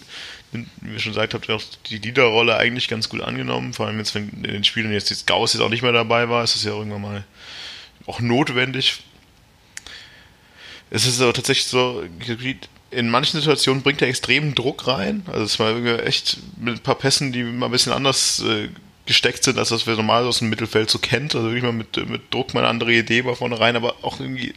wie 0.53 0.93
ihr 0.93 0.99
schon 0.99 1.13
gesagt 1.13 1.35
habt, 1.35 1.51
auch 1.51 1.63
die 1.87 1.99
Leaderrolle 1.99 2.57
eigentlich 2.57 2.89
ganz 2.89 3.09
gut 3.09 3.21
angenommen. 3.21 3.75
Vor 3.75 3.87
allem 3.87 3.99
jetzt, 3.99 4.15
wenn 4.15 4.29
in 4.31 4.43
den 4.45 4.65
Spielen 4.65 4.93
jetzt, 4.93 5.11
jetzt 5.11 5.27
Gauss 5.27 5.53
jetzt 5.53 5.63
auch 5.63 5.69
nicht 5.69 5.83
mehr 5.83 5.93
dabei 5.93 6.29
war, 6.29 6.43
ist 6.43 6.57
es 6.57 6.65
ja 6.65 6.73
irgendwann 6.73 7.03
mal 7.03 7.25
auch 8.07 8.21
notwendig. 8.21 9.01
Es 10.91 11.07
ist 11.07 11.21
aber 11.21 11.35
tatsächlich 11.35 11.67
so, 11.67 12.03
in 12.91 13.11
manchen 13.11 13.39
Situationen 13.39 13.83
bringt 13.83 14.01
er 14.01 14.09
extremen 14.09 14.55
Druck 14.55 14.87
rein. 14.87 15.23
Also 15.27 15.45
es 15.45 15.59
war 15.59 15.77
echt 16.07 16.39
mit 16.59 16.77
ein 16.77 16.83
paar 16.83 16.95
Pässen, 16.95 17.33
die 17.33 17.43
mal 17.43 17.67
ein 17.67 17.73
bisschen 17.73 17.93
anders 17.93 18.41
äh, 18.41 18.69
gesteckt 19.05 19.45
sind, 19.45 19.59
als 19.59 19.69
das 19.69 19.87
wir 19.87 19.97
normal 19.97 20.25
aus 20.25 20.39
dem 20.39 20.49
Mittelfeld 20.49 20.89
so 20.89 20.99
kennt. 20.99 21.35
Also 21.35 21.49
wirklich 21.49 21.65
mal 21.65 21.73
mit, 21.73 22.09
mit 22.09 22.33
Druck 22.33 22.55
mal 22.55 22.61
eine 22.61 22.71
andere 22.71 22.95
Idee 22.95 23.27
war 23.27 23.37
vorne 23.37 23.61
rein, 23.61 23.77
aber 23.77 23.97
auch 24.01 24.19
irgendwie 24.19 24.55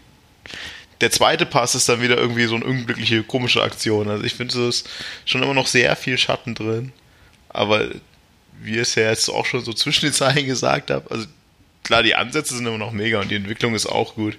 der 1.01 1.11
zweite 1.11 1.45
Pass 1.45 1.75
ist 1.75 1.89
dann 1.89 2.01
wieder 2.01 2.17
irgendwie 2.17 2.45
so 2.45 2.55
eine 2.55 2.65
unglückliche, 2.65 3.23
komische 3.23 3.63
Aktion. 3.63 4.09
Also 4.09 4.23
ich 4.23 4.35
finde, 4.35 4.57
es 4.57 4.77
ist 4.81 4.89
schon 5.25 5.41
immer 5.41 5.53
noch 5.53 5.67
sehr 5.67 5.95
viel 5.95 6.17
Schatten 6.17 6.55
drin. 6.55 6.93
Aber 7.49 7.87
wie 8.61 8.77
es 8.77 8.95
ja 8.95 9.09
jetzt 9.09 9.29
auch 9.29 9.45
schon 9.45 9.65
so 9.65 9.73
zwischen 9.73 10.05
den 10.05 10.13
Zeilen 10.13 10.45
gesagt 10.45 10.91
habt, 10.91 11.11
also 11.11 11.25
klar, 11.83 12.03
die 12.03 12.15
Ansätze 12.15 12.55
sind 12.55 12.67
immer 12.67 12.77
noch 12.77 12.91
mega 12.91 13.19
und 13.19 13.29
die 13.31 13.35
Entwicklung 13.35 13.73
ist 13.73 13.87
auch 13.87 14.15
gut. 14.15 14.37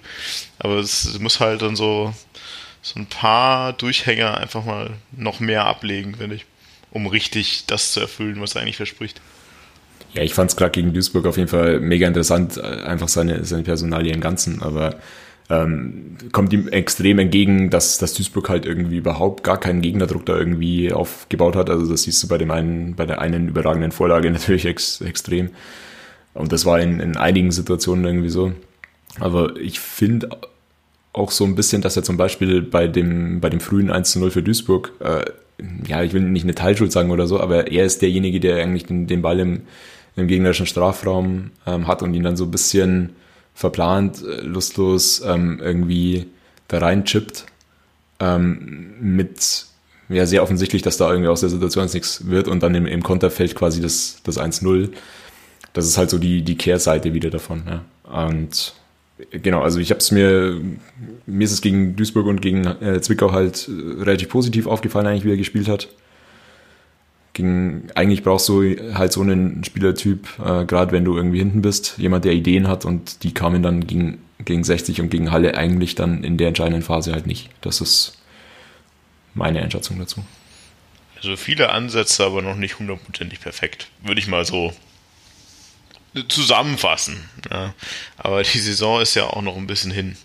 Aber 0.59 0.77
es 0.77 1.19
muss 1.19 1.39
halt 1.39 1.61
dann 1.61 1.75
so, 1.75 2.13
so 2.81 2.99
ein 2.99 3.05
paar 3.07 3.73
Durchhänger 3.73 4.37
einfach 4.37 4.63
mal 4.63 4.91
noch 5.11 5.39
mehr 5.41 5.65
ablegen, 5.65 6.15
finde 6.15 6.37
ich, 6.37 6.45
um 6.91 7.07
richtig 7.07 7.65
das 7.67 7.91
zu 7.91 7.99
erfüllen, 7.99 8.39
was 8.39 8.55
er 8.55 8.61
eigentlich 8.61 8.77
verspricht. 8.77 9.21
Ja, 10.13 10.21
ich 10.21 10.33
fand 10.33 10.51
es 10.51 10.55
gerade 10.55 10.71
gegen 10.71 10.93
Duisburg 10.93 11.25
auf 11.25 11.37
jeden 11.37 11.49
Fall 11.49 11.79
mega 11.79 12.07
interessant, 12.07 12.59
einfach 12.59 13.09
seine, 13.09 13.43
seine 13.45 13.63
Personalie 13.63 14.13
im 14.13 14.21
Ganzen, 14.21 14.61
aber 14.61 14.99
ähm, 15.53 16.15
kommt 16.31 16.53
ihm 16.53 16.67
extrem 16.67 17.19
entgegen, 17.19 17.69
dass, 17.69 17.97
dass 17.97 18.13
Duisburg 18.13 18.49
halt 18.49 18.65
irgendwie 18.65 18.97
überhaupt 18.97 19.43
gar 19.43 19.59
keinen 19.59 19.81
Gegnerdruck 19.81 20.25
da 20.25 20.37
irgendwie 20.37 20.91
aufgebaut 20.91 21.55
hat. 21.55 21.69
Also 21.69 21.89
das 21.89 22.03
siehst 22.03 22.23
du 22.23 22.27
bei 22.27 22.37
dem 22.37 22.51
einen, 22.51 22.95
bei 22.95 23.05
der 23.05 23.21
einen 23.21 23.49
überragenden 23.49 23.91
Vorlage 23.91 24.31
natürlich 24.31 24.65
ex, 24.65 25.01
extrem. 25.01 25.49
Und 26.33 26.51
das 26.51 26.65
war 26.65 26.79
in, 26.79 26.99
in 26.99 27.17
einigen 27.17 27.51
Situationen 27.51 28.05
irgendwie 28.05 28.29
so. 28.29 28.53
Aber 29.19 29.55
ich 29.57 29.79
finde 29.79 30.29
auch 31.11 31.29
so 31.29 31.43
ein 31.43 31.53
bisschen, 31.55 31.83
dass 31.83 31.95
er 31.95 32.03
zum 32.03 32.17
Beispiel 32.17 32.63
bei 32.63 32.87
dem, 32.87 33.39
bei 33.39 33.49
dem 33.49 33.59
frühen 33.59 33.91
1 33.91 34.11
zu 34.11 34.19
0 34.19 34.31
für 34.31 34.41
Duisburg, 34.41 34.93
äh, 34.99 35.25
ja, 35.87 36.01
ich 36.01 36.13
will 36.13 36.21
nicht 36.21 36.43
eine 36.43 36.55
Teilschuld 36.55 36.91
sagen 36.91 37.11
oder 37.11 37.27
so, 37.27 37.39
aber 37.39 37.71
er 37.71 37.85
ist 37.85 38.01
derjenige, 38.01 38.39
der 38.39 38.63
eigentlich 38.63 38.85
den, 38.85 39.05
den 39.05 39.21
Ball 39.21 39.39
im, 39.39 39.61
im 40.15 40.27
gegnerischen 40.27 40.65
Strafraum 40.65 41.51
ähm, 41.67 41.85
hat 41.85 42.01
und 42.01 42.15
ihn 42.15 42.23
dann 42.23 42.35
so 42.35 42.45
ein 42.45 42.51
bisschen 42.51 43.11
verplant, 43.53 44.23
äh, 44.23 44.41
lustlos 44.41 45.21
ähm, 45.25 45.59
irgendwie 45.61 46.27
da 46.67 46.79
rein 46.79 47.05
chippt. 47.05 47.45
Ähm, 48.19 48.93
mit 48.99 49.67
ja 50.09 50.25
sehr 50.25 50.43
offensichtlich, 50.43 50.81
dass 50.81 50.97
da 50.97 51.09
irgendwie 51.09 51.29
aus 51.29 51.41
der 51.41 51.49
Situation 51.49 51.87
nichts 51.91 52.27
wird 52.27 52.47
und 52.47 52.61
dann 52.61 52.75
im, 52.75 52.85
im 52.85 53.03
Konter 53.03 53.31
fällt 53.31 53.55
quasi 53.55 53.81
das, 53.81 54.19
das 54.23 54.39
1-0. 54.39 54.89
Das 55.73 55.85
ist 55.85 55.97
halt 55.97 56.09
so 56.09 56.19
die, 56.19 56.43
die 56.43 56.55
Kehrseite 56.55 57.13
wieder 57.13 57.29
davon. 57.29 57.63
Ja. 57.67 58.29
Und 58.29 58.73
genau, 59.31 59.61
also 59.61 59.79
ich 59.79 59.89
habe 59.89 59.99
es 59.99 60.11
mir, 60.11 60.61
mir 61.25 61.45
ist 61.45 61.51
es 61.51 61.61
gegen 61.61 61.95
Duisburg 61.95 62.27
und 62.27 62.41
gegen 62.41 62.65
äh, 62.65 63.01
Zwickau 63.01 63.31
halt 63.31 63.69
relativ 63.69 64.29
positiv 64.29 64.67
aufgefallen, 64.67 65.07
eigentlich, 65.07 65.25
wie 65.25 65.31
er 65.31 65.37
gespielt 65.37 65.67
hat. 65.67 65.87
Gegen, 67.33 67.89
eigentlich 67.95 68.23
brauchst 68.23 68.47
du 68.47 68.61
halt 68.93 69.11
so 69.11 69.21
einen 69.21 69.63
Spielertyp, 69.63 70.27
äh, 70.39 70.65
gerade 70.65 70.91
wenn 70.91 71.03
du 71.03 71.17
irgendwie 71.17 71.39
hinten 71.39 71.63
bist, 71.63 71.95
jemand, 71.97 72.25
der 72.25 72.33
Ideen 72.33 72.67
hat 72.67 72.85
und 72.85 73.23
die 73.23 73.33
kamen 73.33 73.63
dann 73.63 73.87
gegen, 73.87 74.19
gegen 74.45 74.63
60 74.63 75.01
und 75.01 75.09
gegen 75.09 75.31
Halle 75.31 75.57
eigentlich 75.57 75.95
dann 75.95 76.23
in 76.23 76.37
der 76.37 76.49
entscheidenden 76.49 76.83
Phase 76.83 77.11
halt 77.11 77.25
nicht. 77.25 77.49
Das 77.61 77.81
ist 77.81 78.21
meine 79.33 79.61
Einschätzung 79.61 79.97
dazu. 79.97 80.23
Also 81.15 81.35
viele 81.37 81.69
Ansätze, 81.69 82.25
aber 82.25 82.41
noch 82.41 82.55
nicht 82.55 82.79
hundertprozentig 82.79 83.39
perfekt. 83.39 83.87
Würde 84.03 84.19
ich 84.19 84.27
mal 84.27 84.45
so 84.45 84.73
zusammenfassen. 86.27 87.17
Ja. 87.49 87.73
Aber 88.17 88.43
die 88.43 88.59
Saison 88.59 89.01
ist 89.01 89.15
ja 89.15 89.25
auch 89.25 89.41
noch 89.41 89.57
ein 89.57 89.67
bisschen 89.67 89.91
hin. 89.91 90.17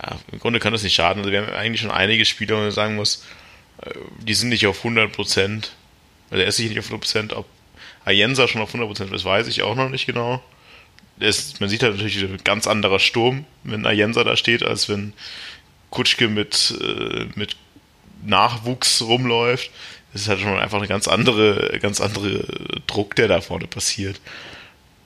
Ja, 0.00 0.18
im 0.30 0.38
Grunde 0.38 0.58
kann 0.58 0.72
das 0.72 0.82
nicht 0.82 0.94
schaden. 0.94 1.20
Also 1.20 1.32
wir 1.32 1.42
haben 1.42 1.52
eigentlich 1.52 1.80
schon 1.80 1.90
einige 1.90 2.24
Spieler, 2.24 2.56
wo 2.56 2.60
man 2.60 2.70
sagen 2.70 2.96
muss, 2.96 3.24
äh, 3.82 3.90
die 4.20 4.34
sind 4.34 4.48
nicht 4.48 4.66
auf 4.66 4.78
100 4.78 5.12
Prozent. 5.12 5.72
Also 6.32 6.42
er 6.42 6.48
ist 6.48 6.58
nicht 6.58 6.78
auf 6.78 6.86
100 6.86 7.00
Prozent. 7.00 7.32
Ob 7.34 7.46
Ayensa 8.06 8.48
schon 8.48 8.62
auf 8.62 8.70
100 8.70 8.88
Prozent 8.88 9.12
ist, 9.12 9.24
weiß 9.24 9.46
ich 9.48 9.62
auch 9.62 9.76
noch 9.76 9.90
nicht 9.90 10.06
genau. 10.06 10.42
Ist, 11.20 11.60
man 11.60 11.68
sieht 11.68 11.82
halt 11.82 11.92
natürlich 11.92 12.22
ein 12.24 12.38
ganz 12.42 12.66
anderer 12.66 12.98
Sturm, 12.98 13.44
wenn 13.64 13.86
Ayensa 13.86 14.24
da 14.24 14.34
steht, 14.36 14.62
als 14.64 14.88
wenn 14.88 15.12
Kutschke 15.90 16.28
mit, 16.28 16.74
äh, 16.80 17.26
mit 17.34 17.56
Nachwuchs 18.24 19.02
rumläuft. 19.02 19.70
Das 20.12 20.22
ist 20.22 20.28
halt 20.28 20.40
schon 20.40 20.58
einfach 20.58 20.78
eine 20.78 20.88
ganz 20.88 21.06
andere, 21.06 21.78
ganz 21.80 22.00
andere 22.00 22.46
Druck, 22.86 23.14
der 23.14 23.28
da 23.28 23.42
vorne 23.42 23.66
passiert. 23.66 24.18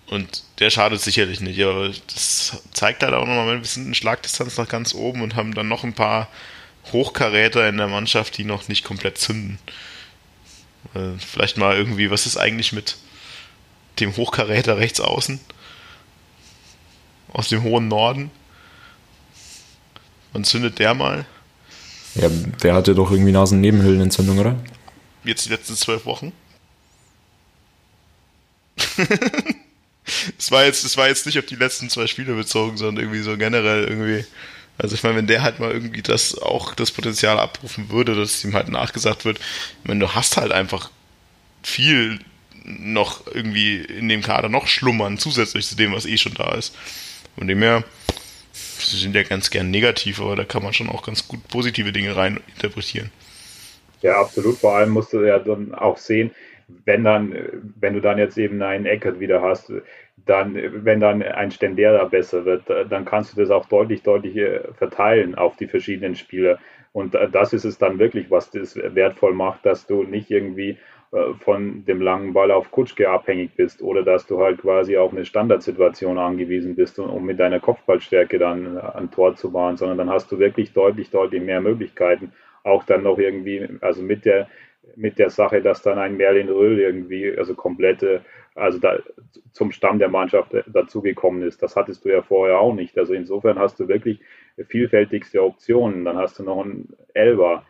Und 0.07 0.45
der 0.61 0.71
schadet 0.71 1.01
sicherlich 1.01 1.41
nicht, 1.41 1.61
aber 1.61 1.89
das 1.89 2.63
zeigt 2.73 3.03
halt 3.03 3.15
auch 3.15 3.27
nochmal, 3.27 3.59
wir 3.59 3.65
sind 3.65 3.89
in 3.89 3.95
Schlagdistanz 3.95 4.57
nach 4.57 4.69
ganz 4.69 4.95
oben 4.95 5.23
und 5.23 5.35
haben 5.35 5.55
dann 5.55 5.67
noch 5.67 5.83
ein 5.83 5.95
paar 5.95 6.29
Hochkaräter 6.93 7.69
in 7.69 7.79
der 7.79 7.89
Mannschaft, 7.89 8.39
die 8.39 8.45
noch 8.45 8.69
nicht 8.69 8.85
komplett 8.85 9.19
zünden. 9.19 9.59
Äh, 10.97 11.19
vielleicht 11.19 11.59
mal 11.59 11.77
irgendwie, 11.77 12.11
was 12.11 12.27
ist 12.27 12.37
eigentlich 12.37 12.73
mit 12.73 12.97
dem 14.01 14.17
Hochkaräter 14.17 14.79
rechts 14.79 15.01
außen? 15.01 15.41
Aus 17.33 17.49
dem 17.49 17.63
hohen 17.63 17.89
Norden? 17.89 18.31
Wann 20.33 20.45
zündet 20.45 20.79
der 20.79 20.95
mal? 20.95 21.27
Ja, 22.15 22.29
der 22.29 22.75
hatte 22.75 22.95
doch 22.95 23.11
irgendwie 23.11 23.33
Nasennebenhöhlenentzündung, 23.33 24.39
oder? 24.39 24.57
Jetzt 25.25 25.45
die 25.45 25.51
letzten 25.51 25.77
zwölf 25.77 26.07
Wochen? 26.07 26.33
das 30.37 30.51
war 30.51 30.65
jetzt, 30.65 30.85
das 30.85 30.97
war 30.97 31.09
jetzt 31.09 31.27
nicht 31.27 31.39
auf 31.39 31.47
die 31.47 31.57
letzten 31.57 31.91
zwei 31.91 32.07
Spiele 32.07 32.35
bezogen, 32.35 32.77
sondern 32.77 33.05
irgendwie 33.05 33.23
so 33.23 33.37
generell 33.37 33.85
irgendwie. 33.85 34.25
Also 34.79 34.95
ich 34.95 35.03
meine, 35.03 35.17
wenn 35.17 35.27
der 35.27 35.43
halt 35.43 35.59
mal 35.59 35.73
irgendwie 35.73 36.03
das 36.03 36.37
auch 36.39 36.75
das 36.75 36.91
Potenzial 36.91 37.39
abrufen 37.39 37.91
würde, 37.91 38.15
dass 38.15 38.45
ihm 38.45 38.55
halt 38.55 38.69
nachgesagt 38.69 39.25
wird, 39.25 39.39
ich 39.39 39.89
meine, 39.89 40.01
du 40.01 40.15
hast 40.15 40.37
halt 40.37 40.53
einfach 40.53 40.91
viel 41.63 42.21
noch 42.65 43.27
irgendwie 43.33 43.77
in 43.77 44.09
dem 44.09 44.23
Kader 44.23 44.49
noch 44.49 44.67
schlummern, 44.67 45.19
zusätzlich 45.19 45.67
zu 45.67 45.77
dem, 45.77 45.93
was 45.93 46.05
eh 46.05 46.17
schon 46.17 46.35
da 46.35 46.55
ist. 46.55 46.77
Von 47.39 47.47
dem 47.47 47.63
her, 47.63 47.85
sie 48.53 48.97
sind 48.97 49.15
ja 49.15 49.23
ganz 49.23 49.51
gern 49.51 49.71
negativ, 49.71 50.21
aber 50.21 50.37
da 50.37 50.45
kann 50.45 50.63
man 50.63 50.73
schon 50.73 50.89
auch 50.89 51.05
ganz 51.05 51.29
gut 51.29 51.47
positive 51.49 51.93
Dinge 51.93 52.17
rein 52.17 52.41
interpretieren. 52.55 53.11
Ja, 54.03 54.21
absolut. 54.21 54.59
Vor 54.59 54.77
allem 54.77 54.91
musst 54.91 55.13
du 55.13 55.23
ja 55.23 55.39
dann 55.39 55.75
auch 55.75 55.97
sehen, 55.97 56.33
wenn 56.85 57.05
dann, 57.05 57.35
wenn 57.79 57.95
du 57.95 58.01
dann 58.01 58.19
jetzt 58.19 58.37
eben 58.37 58.61
einen 58.63 58.87
Eckert 58.87 59.21
wieder 59.21 59.43
hast, 59.43 59.71
dann, 60.27 60.85
wenn 60.85 61.01
dann 61.01 61.23
ein 61.23 61.51
Stendera 61.51 62.05
besser 62.05 62.45
wird, 62.45 62.65
dann 62.69 63.05
kannst 63.05 63.33
du 63.37 63.41
das 63.41 63.51
auch 63.51 63.67
deutlich, 63.67 64.03
deutlich 64.03 64.37
äh, 64.37 64.61
verteilen 64.75 65.37
auf 65.37 65.57
die 65.57 65.69
verschiedenen 65.69 66.17
Spieler. 66.17 66.59
Und 66.93 67.15
äh, 67.15 67.31
das 67.31 67.53
ist 67.53 67.65
es 67.65 67.79
dann 67.79 67.99
wirklich, 67.99 68.31
was 68.31 68.51
das 68.51 68.77
wertvoll 68.77 69.33
macht, 69.35 69.65
dass 69.65 69.87
du 69.87 70.03
nicht 70.03 70.31
irgendwie 70.31 70.79
äh, 71.13 71.33
von 71.41 71.85
dem 71.85 72.03
langen 72.03 72.33
Ball 72.33 72.51
auf 72.51 72.73
Kutschke 72.73 73.09
abhängig 73.09 73.53
bist 73.57 73.83
oder 73.83 74.03
dass 74.03 74.27
du 74.27 74.41
halt 74.43 74.61
quasi 74.61 74.97
auf 74.97 75.13
eine 75.13 75.25
Standardsituation 75.25 76.19
angewiesen 76.19 76.75
bist, 76.75 76.99
um 76.99 77.25
mit 77.25 77.39
deiner 77.39 77.61
Kopfballstärke 77.61 78.39
dann 78.39 78.79
ein 78.79 79.11
Tor 79.13 79.37
zu 79.37 79.51
machen, 79.51 79.77
sondern 79.77 79.99
dann 79.99 80.11
hast 80.11 80.33
du 80.33 80.41
wirklich 80.41 80.73
deutlich, 80.73 81.11
deutlich 81.11 81.43
mehr 81.43 81.61
Möglichkeiten. 81.61 82.33
Auch 82.65 82.83
dann 82.83 83.05
noch 83.05 83.19
irgendwie, 83.19 83.69
also 83.81 84.03
mit 84.03 84.25
der 84.25 84.49
mit 84.95 85.19
der 85.19 85.31
Sache, 85.31 85.61
dass 85.63 85.83
dann 85.83 85.99
ein 85.99 86.17
Merlin 86.17 86.49
Röhl 86.49 86.79
irgendwie, 86.79 87.37
also 87.37 87.55
komplette, 87.55 88.23
also 88.57 88.79
da, 88.79 88.99
zum 89.53 89.71
Stamm 89.71 89.99
der 89.99 90.09
Mannschaft 90.09 90.53
dazugekommen 90.67 91.43
ist. 91.43 91.63
Das 91.63 91.77
hattest 91.77 92.05
du 92.05 92.09
ja 92.09 92.23
vorher 92.23 92.59
auch 92.59 92.75
nicht. 92.75 92.99
Also 92.99 93.15
insofern 93.15 93.59
hast 93.59 93.79
du 93.79 93.89
wirklich 93.89 94.21
vielfältigste 94.69 95.43
Optionen. 95.43 96.05
Dann 96.05 96.17
hast 96.17 96.39
du 96.39 96.43
noch 96.43 96.65
einen 96.65 96.97
Elber. 97.15 97.65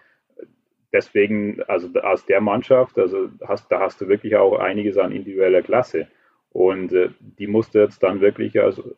Deswegen, 0.92 1.62
also 1.64 1.88
aus 2.00 2.24
der 2.26 2.40
Mannschaft, 2.40 2.98
also 2.98 3.28
hast, 3.46 3.70
da 3.70 3.80
hast 3.80 4.00
du 4.00 4.08
wirklich 4.08 4.36
auch 4.36 4.58
einiges 4.58 4.96
an 4.96 5.12
individueller 5.12 5.62
Klasse. 5.62 6.08
Und 6.50 6.92
äh, 6.92 7.10
die 7.20 7.48
musst 7.48 7.74
du 7.74 7.80
jetzt 7.80 8.02
dann 8.02 8.20
wirklich 8.20 8.60
also 8.60 8.94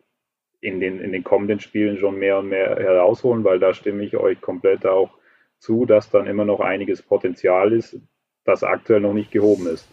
in 0.61 0.80
den, 0.80 1.01
in 1.01 1.12
den 1.12 1.24
kommenden 1.24 1.61
Spielen 1.61 1.99
schon 1.99 2.18
mehr 2.18 2.39
und 2.39 2.49
mehr 2.49 2.76
herausholen, 2.76 3.45
weil 3.45 3.59
da 3.59 3.72
stimme 3.74 4.05
ich 4.05 4.16
euch 4.16 4.41
komplett 4.41 4.86
auch 4.86 5.11
zu, 5.59 5.86
dass 5.86 6.11
dann 6.11 6.26
immer 6.26 6.45
noch 6.45 6.61
einiges 6.61 7.03
Potenzial 7.03 7.72
ist, 7.72 7.99
das 8.45 8.62
aktuell 8.62 9.01
noch 9.01 9.12
nicht 9.12 9.30
gehoben 9.30 9.66
ist. 9.66 9.89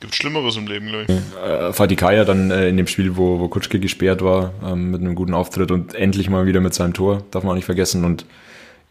Gibt 0.00 0.14
Schlimmeres 0.14 0.56
im 0.56 0.66
Leben, 0.66 0.88
glaube 0.88 1.06
ich. 1.08 1.42
Äh, 1.42 1.72
Fadikaya 1.72 2.24
dann 2.24 2.50
äh, 2.50 2.68
in 2.68 2.76
dem 2.76 2.86
Spiel, 2.86 3.16
wo, 3.16 3.40
wo 3.40 3.48
Kutschke 3.48 3.80
gesperrt 3.80 4.22
war, 4.22 4.52
ähm, 4.64 4.92
mit 4.92 5.00
einem 5.00 5.14
guten 5.14 5.34
Auftritt 5.34 5.70
und 5.70 5.94
endlich 5.94 6.30
mal 6.30 6.46
wieder 6.46 6.60
mit 6.60 6.74
seinem 6.74 6.94
Tor, 6.94 7.24
darf 7.30 7.42
man 7.42 7.52
auch 7.52 7.56
nicht 7.56 7.64
vergessen. 7.64 8.04
Und 8.04 8.24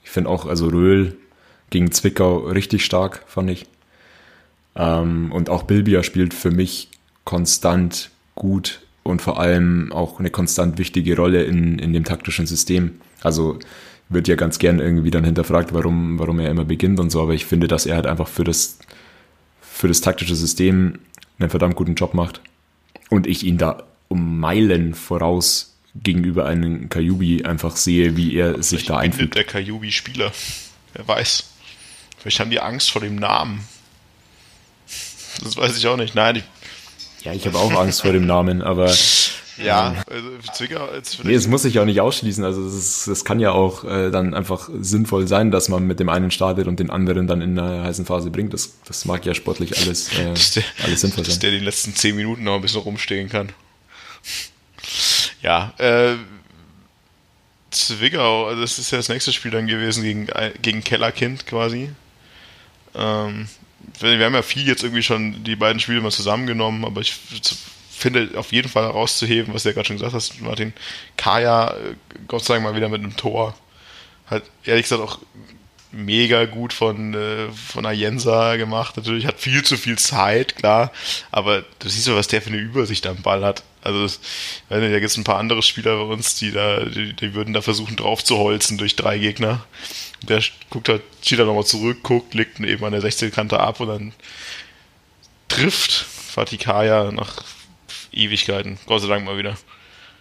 ich 0.04 0.10
finde 0.10 0.30
auch, 0.30 0.46
also 0.46 0.68
Röhl 0.68 1.16
gegen 1.70 1.92
Zwickau 1.92 2.40
richtig 2.40 2.84
stark, 2.84 3.24
fand 3.28 3.50
ich. 3.52 3.68
Ähm, 4.76 5.32
und 5.32 5.50
auch 5.50 5.64
Bilbia 5.64 6.04
spielt 6.04 6.34
für 6.34 6.52
mich 6.52 6.90
konstant 7.24 8.12
gut 8.36 8.82
und 9.04 9.22
vor 9.22 9.40
allem 9.40 9.92
auch 9.94 10.20
eine 10.20 10.30
konstant 10.30 10.78
wichtige 10.78 11.16
Rolle 11.16 11.44
in, 11.44 11.80
in 11.80 11.94
dem 11.94 12.04
taktischen 12.04 12.46
System. 12.46 13.00
Also 13.24 13.60
wird 14.10 14.28
ja 14.28 14.36
ganz 14.36 14.60
gern 14.60 14.80
irgendwie 14.80 15.12
dann 15.12 15.24
hinterfragt, 15.24 15.74
warum, 15.74 16.20
warum 16.20 16.40
er 16.40 16.52
immer 16.52 16.66
beginnt 16.66 17.00
und 17.00 17.10
so, 17.10 17.22
aber 17.22 17.34
ich 17.34 17.46
finde, 17.46 17.68
dass 17.68 17.86
er 17.86 17.96
halt 17.96 18.06
einfach 18.06 18.28
für 18.28 18.44
das, 18.44 18.80
für 19.78 19.88
das 19.88 20.02
taktische 20.02 20.36
System 20.36 21.00
einen 21.40 21.50
verdammt 21.50 21.76
guten 21.76 21.96
Job 21.96 22.14
macht. 22.14 22.42
Und 23.10 23.28
ich 23.28 23.44
ihn 23.44 23.58
da 23.58 23.84
um 24.08 24.40
Meilen 24.40 24.94
voraus 24.94 25.76
gegenüber 25.96 26.46
einem 26.46 26.90
Kajubi 26.90 27.44
einfach 27.44 27.76
sehe, 27.76 28.18
wie 28.18 28.36
er 28.36 28.62
sich 28.62 28.86
da 28.86 28.98
einfügt. 28.98 29.36
der 29.36 29.44
Kajubi-Spieler. 29.44 30.32
Wer 30.94 31.08
weiß. 31.08 31.46
Vielleicht 32.18 32.40
haben 32.40 32.52
die 32.52 32.60
Angst 32.60 32.92
vor 32.92 33.02
dem 33.02 33.16
Namen. 33.16 33.68
Das 35.44 35.56
weiß 35.56 35.78
ich 35.78 35.88
auch 35.88 35.98
nicht. 35.98 36.16
Nein, 36.16 36.38
ich 36.38 36.44
ja, 37.24 37.34
ich 37.34 37.46
habe 37.46 37.58
auch 37.58 37.72
Angst 37.74 38.02
vor 38.02 38.14
dem 38.14 38.26
Namen, 38.26 38.62
aber 38.62 38.86
ja, 39.58 40.04
also 40.10 40.30
Zwickau 40.54 40.94
jetzt 40.94 41.24
Nee, 41.24 41.34
es 41.34 41.48
muss 41.48 41.64
sich 41.64 41.80
auch 41.80 41.86
nicht 41.86 42.02
ausschließen. 42.02 42.44
Also 42.44 42.66
es 42.66 43.26
kann 43.26 43.40
ja 43.40 43.52
auch 43.52 43.84
äh, 43.84 44.12
dann 44.12 44.34
einfach 44.34 44.70
sinnvoll 44.80 45.28
sein, 45.28 45.52
dass 45.52 45.70
man 45.70 45.86
mit 45.86 46.00
dem 46.00 46.10
einen 46.10 46.32
startet 46.32 46.68
und 46.68 46.80
den 46.80 46.90
anderen 46.90 47.28
dann 47.28 47.42
in 47.42 47.58
einer 47.58 47.84
heißen 47.84 48.06
Phase 48.06 48.30
bringt. 48.30 48.54
Das, 48.54 48.74
das 48.86 49.06
mag 49.06 49.26
ja 49.26 49.34
sportlich 49.34 49.78
alles, 49.80 50.10
äh, 50.18 50.34
der, 50.56 50.64
alles 50.84 51.02
sinnvoll 51.02 51.24
sein. 51.26 51.32
Dass 51.32 51.40
der 51.40 51.52
die 51.52 51.60
letzten 51.60 51.96
zehn 51.96 52.16
Minuten 52.16 52.44
noch 52.44 52.56
ein 52.56 52.62
bisschen 52.62 52.82
rumstehen 52.82 53.30
kann. 53.30 53.50
Ja, 55.42 55.74
äh, 55.78 56.16
Zwickau, 57.72 58.48
also 58.48 58.62
das 58.62 58.80
ist 58.80 58.92
ja 58.92 58.98
das 58.98 59.10
nächste 59.10 59.34
Spiel 59.34 59.52
dann 59.52 59.68
gewesen 59.68 60.04
gegen, 60.04 60.28
gegen 60.62 60.84
Kellerkind 60.84 61.46
quasi. 61.46 61.90
Ähm, 62.96 63.48
wir 64.00 64.26
haben 64.26 64.34
ja 64.34 64.42
viel 64.42 64.68
jetzt 64.68 64.84
irgendwie 64.84 65.04
schon 65.04 65.44
die 65.44 65.56
beiden 65.56 65.80
Spiele 65.80 66.02
mal 66.02 66.12
zusammengenommen, 66.12 66.86
aber 66.86 67.02
ich 67.02 67.16
finde 67.98 68.30
auf 68.36 68.52
jeden 68.52 68.70
Fall 68.70 68.84
herauszuheben, 68.84 69.54
was 69.54 69.64
du 69.64 69.70
ja 69.70 69.74
gerade 69.74 69.88
schon 69.88 69.98
gesagt 69.98 70.14
hast, 70.14 70.42
Martin. 70.42 70.74
Kaya, 71.18 71.72
äh, 71.72 71.96
Gott 72.28 72.46
sei 72.46 72.56
Dank 72.56 72.66
mal 72.66 72.76
wieder 72.76 72.90
mit 72.90 73.02
einem 73.02 73.18
Tor. 73.18 73.56
Halt, 74.30 74.44
ehrlich 74.66 74.84
gesagt 74.84 75.02
auch 75.02 75.20
mega 75.92 76.46
gut 76.46 76.74
von, 76.74 77.14
äh, 77.14 77.50
von 77.52 77.86
Ayensa 77.86 78.58
gemacht. 78.58 78.98
Natürlich 78.98 79.26
hat 79.26 79.40
viel 79.40 79.64
zu 79.64 79.78
viel 79.78 79.98
Zeit, 79.98 80.56
klar. 80.56 80.92
Aber 81.32 81.64
du 81.80 81.90
siehst 81.90 82.08
doch, 82.08 82.16
was 82.16 82.28
der 82.28 82.42
für 82.42 82.50
eine 82.50 82.58
Übersicht 82.58 83.08
am 83.08 83.22
Ball 83.22 83.44
hat. 83.44 83.64
Also, 83.82 84.04
das, 84.04 84.20
da 84.70 84.80
gibt 84.80 85.06
es 85.06 85.18
ein 85.18 85.24
paar 85.24 85.40
andere 85.40 85.64
Spieler 85.64 85.96
bei 85.96 86.14
uns, 86.14 86.36
die 86.36 86.52
da, 86.52 86.84
die, 86.84 87.14
die 87.14 87.34
würden 87.34 87.54
da 87.54 87.62
versuchen 87.62 87.96
drauf 87.96 88.24
zu 88.24 88.38
holzen 88.38 88.78
durch 88.78 88.96
drei 88.96 89.18
Gegner. 89.18 89.66
Der 90.22 90.42
guckt 90.70 90.90
halt, 90.90 91.04
zieht 91.22 91.40
dann 91.40 91.48
nochmal 91.48 91.66
zurück, 91.66 92.04
guckt, 92.04 92.34
legt 92.34 92.60
eben 92.60 92.84
an 92.84 92.92
der 92.92 93.02
16 93.02 93.32
Kante 93.32 93.60
ab 93.60 93.80
und 93.80 93.88
dann 93.88 94.14
trifft 95.48 95.92
Fatikaya 95.92 97.12
nach 97.12 97.44
Ewigkeiten. 98.18 98.78
Gott 98.88 99.02
sei 99.02 99.08
Dank 99.08 99.26
mal 99.26 99.38
wieder. 99.38 99.56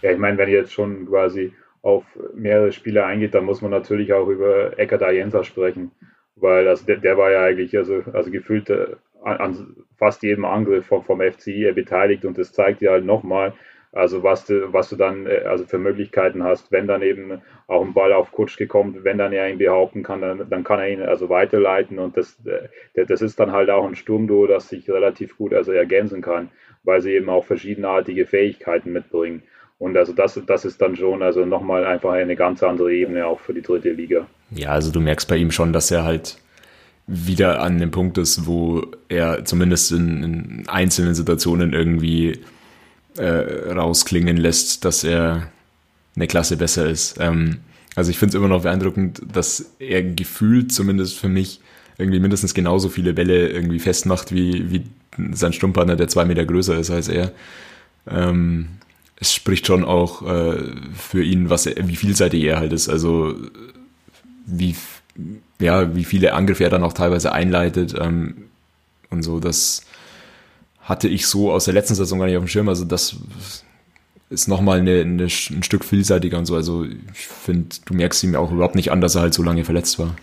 Ja, 0.01 0.11
ich 0.11 0.17
meine, 0.17 0.37
wenn 0.37 0.49
ihr 0.49 0.59
jetzt 0.59 0.73
schon 0.73 1.07
quasi 1.07 1.53
auf 1.81 2.03
mehrere 2.33 2.71
Spieler 2.71 3.05
eingeht, 3.05 3.33
dann 3.33 3.45
muss 3.45 3.61
man 3.61 3.71
natürlich 3.71 4.13
auch 4.13 4.27
über 4.27 4.77
Eckert 4.77 5.03
Ayensa 5.03 5.43
sprechen, 5.43 5.91
weil 6.35 6.67
also 6.67 6.85
der, 6.85 6.97
der 6.97 7.17
war 7.17 7.31
ja 7.31 7.43
eigentlich 7.43 7.75
also, 7.77 8.03
also 8.13 8.29
gefühlt 8.29 8.69
äh, 8.69 8.95
an, 9.23 9.37
an 9.37 9.75
fast 9.97 10.23
jedem 10.23 10.45
Angriff 10.45 10.85
vom, 10.85 11.03
vom 11.03 11.21
FCI 11.21 11.71
beteiligt 11.73 12.25
und 12.25 12.37
das 12.37 12.53
zeigt 12.53 12.81
ja 12.81 12.91
halt 12.91 13.05
nochmal, 13.05 13.53
also 13.91 14.23
was 14.23 14.45
du, 14.45 14.71
was 14.73 14.89
du 14.89 14.95
dann 14.95 15.25
äh, 15.25 15.43
also 15.47 15.65
für 15.65 15.77
Möglichkeiten 15.77 16.43
hast, 16.43 16.71
wenn 16.71 16.87
dann 16.87 17.01
eben 17.01 17.41
auch 17.67 17.83
ein 17.83 17.93
Ball 17.93 18.13
auf 18.13 18.31
Kutschke 18.31 18.67
kommt, 18.67 19.03
wenn 19.03 19.17
dann 19.17 19.33
er 19.33 19.49
ihn 19.49 19.57
behaupten 19.57 20.03
kann, 20.03 20.21
dann, 20.21 20.49
dann 20.49 20.63
kann 20.63 20.79
er 20.79 20.89
ihn 20.89 21.01
also 21.01 21.29
weiterleiten 21.29 21.99
und 21.99 22.17
das, 22.17 22.37
äh, 22.45 23.05
das 23.05 23.21
ist 23.21 23.39
dann 23.39 23.51
halt 23.51 23.69
auch 23.69 23.85
ein 23.85 23.95
Sturmduo, 23.95 24.47
das 24.47 24.69
sich 24.69 24.89
relativ 24.89 25.37
gut 25.37 25.53
also 25.53 25.71
ergänzen 25.71 26.21
kann, 26.21 26.49
weil 26.83 27.01
sie 27.01 27.13
eben 27.13 27.29
auch 27.29 27.45
verschiedenartige 27.45 28.25
Fähigkeiten 28.25 28.91
mitbringen. 28.91 29.43
Und 29.79 29.95
also 29.95 30.11
das, 30.11 30.39
das 30.47 30.65
ist 30.65 30.81
dann 30.81 30.95
schon 30.95 31.21
also 31.21 31.45
nochmal 31.45 31.85
einfach 31.85 32.11
eine 32.11 32.35
ganz 32.35 32.63
andere 32.63 32.91
Ebene 32.93 33.27
auch 33.27 33.39
für 33.39 33.53
die 33.53 33.61
dritte 33.61 33.91
Liga. 33.91 34.25
Ja, 34.51 34.69
also 34.69 34.91
du 34.91 34.99
merkst 34.99 35.29
bei 35.29 35.37
ihm 35.37 35.51
schon, 35.51 35.71
dass 35.71 35.91
er 35.91 36.03
halt 36.03 36.39
wieder 37.05 37.61
an 37.61 37.77
dem 37.77 37.91
Punkt 37.91 38.17
ist, 38.17 38.47
wo 38.47 38.87
er 39.07 39.45
zumindest 39.45 39.91
in, 39.91 40.23
in 40.23 40.63
einzelnen 40.67 41.15
Situationen 41.15 41.73
irgendwie 41.73 42.41
äh, 43.17 43.71
rausklingen 43.71 44.37
lässt, 44.37 44.85
dass 44.85 45.03
er 45.03 45.51
eine 46.15 46.27
Klasse 46.27 46.57
besser 46.57 46.87
ist. 46.87 47.17
Ähm, 47.19 47.59
also 47.95 48.11
ich 48.11 48.17
finde 48.17 48.31
es 48.31 48.35
immer 48.35 48.47
noch 48.47 48.63
beeindruckend, 48.63 49.21
dass 49.31 49.71
er 49.79 50.03
gefühlt 50.03 50.71
zumindest 50.71 51.17
für 51.17 51.29
mich 51.29 51.61
irgendwie 51.97 52.19
mindestens 52.19 52.53
genauso 52.53 52.89
viele 52.89 53.13
Bälle 53.13 53.49
irgendwie 53.49 53.79
festmacht 53.79 54.31
wie, 54.31 54.71
wie 54.71 54.85
sein 55.33 55.53
Sturmpartner, 55.53 55.95
der 55.95 56.07
zwei 56.07 56.25
Meter 56.25 56.45
größer 56.45 56.77
ist 56.77 56.91
als 56.91 57.07
er. 57.07 57.31
Ähm, 58.07 58.67
es 59.19 59.33
spricht 59.33 59.65
schon 59.65 59.83
auch 59.83 60.21
äh, 60.21 60.57
für 60.93 61.23
ihn, 61.23 61.49
was 61.49 61.65
er, 61.65 61.87
wie 61.87 61.95
vielseitig 61.95 62.43
er 62.43 62.59
halt 62.59 62.71
ist. 62.71 62.87
Also 62.87 63.35
wie 64.45 64.75
ja, 65.59 65.95
wie 65.95 66.03
viele 66.03 66.33
Angriffe 66.33 66.63
er 66.63 66.69
dann 66.69 66.83
auch 66.83 66.93
teilweise 66.93 67.31
einleitet 67.31 67.95
ähm, 67.99 68.45
und 69.09 69.23
so. 69.23 69.39
Das 69.39 69.81
hatte 70.87 71.09
ich 71.09 71.27
so 71.27 71.51
aus 71.51 71.65
der 71.65 71.73
letzten 71.73 71.95
Saison 71.95 72.17
gar 72.17 72.27
nicht 72.27 72.37
auf 72.37 72.43
dem 72.43 72.47
Schirm. 72.47 72.69
Also 72.69 72.85
das 72.85 73.17
ist 74.29 74.47
nochmal 74.47 74.79
eine, 74.79 75.01
eine, 75.01 75.23
ein 75.23 75.63
Stück 75.63 75.83
vielseitiger 75.83 76.37
und 76.37 76.45
so. 76.45 76.55
Also 76.55 76.85
ich 76.85 77.27
finde, 77.27 77.75
du 77.83 77.93
merkst 77.93 78.23
ihm 78.23 78.35
auch 78.35 78.51
überhaupt 78.51 78.75
nicht 78.75 78.89
an, 78.89 79.01
dass 79.01 79.15
er 79.15 79.21
halt 79.21 79.33
so 79.33 79.43
lange 79.43 79.65
verletzt 79.65 79.99
war. 79.99 80.15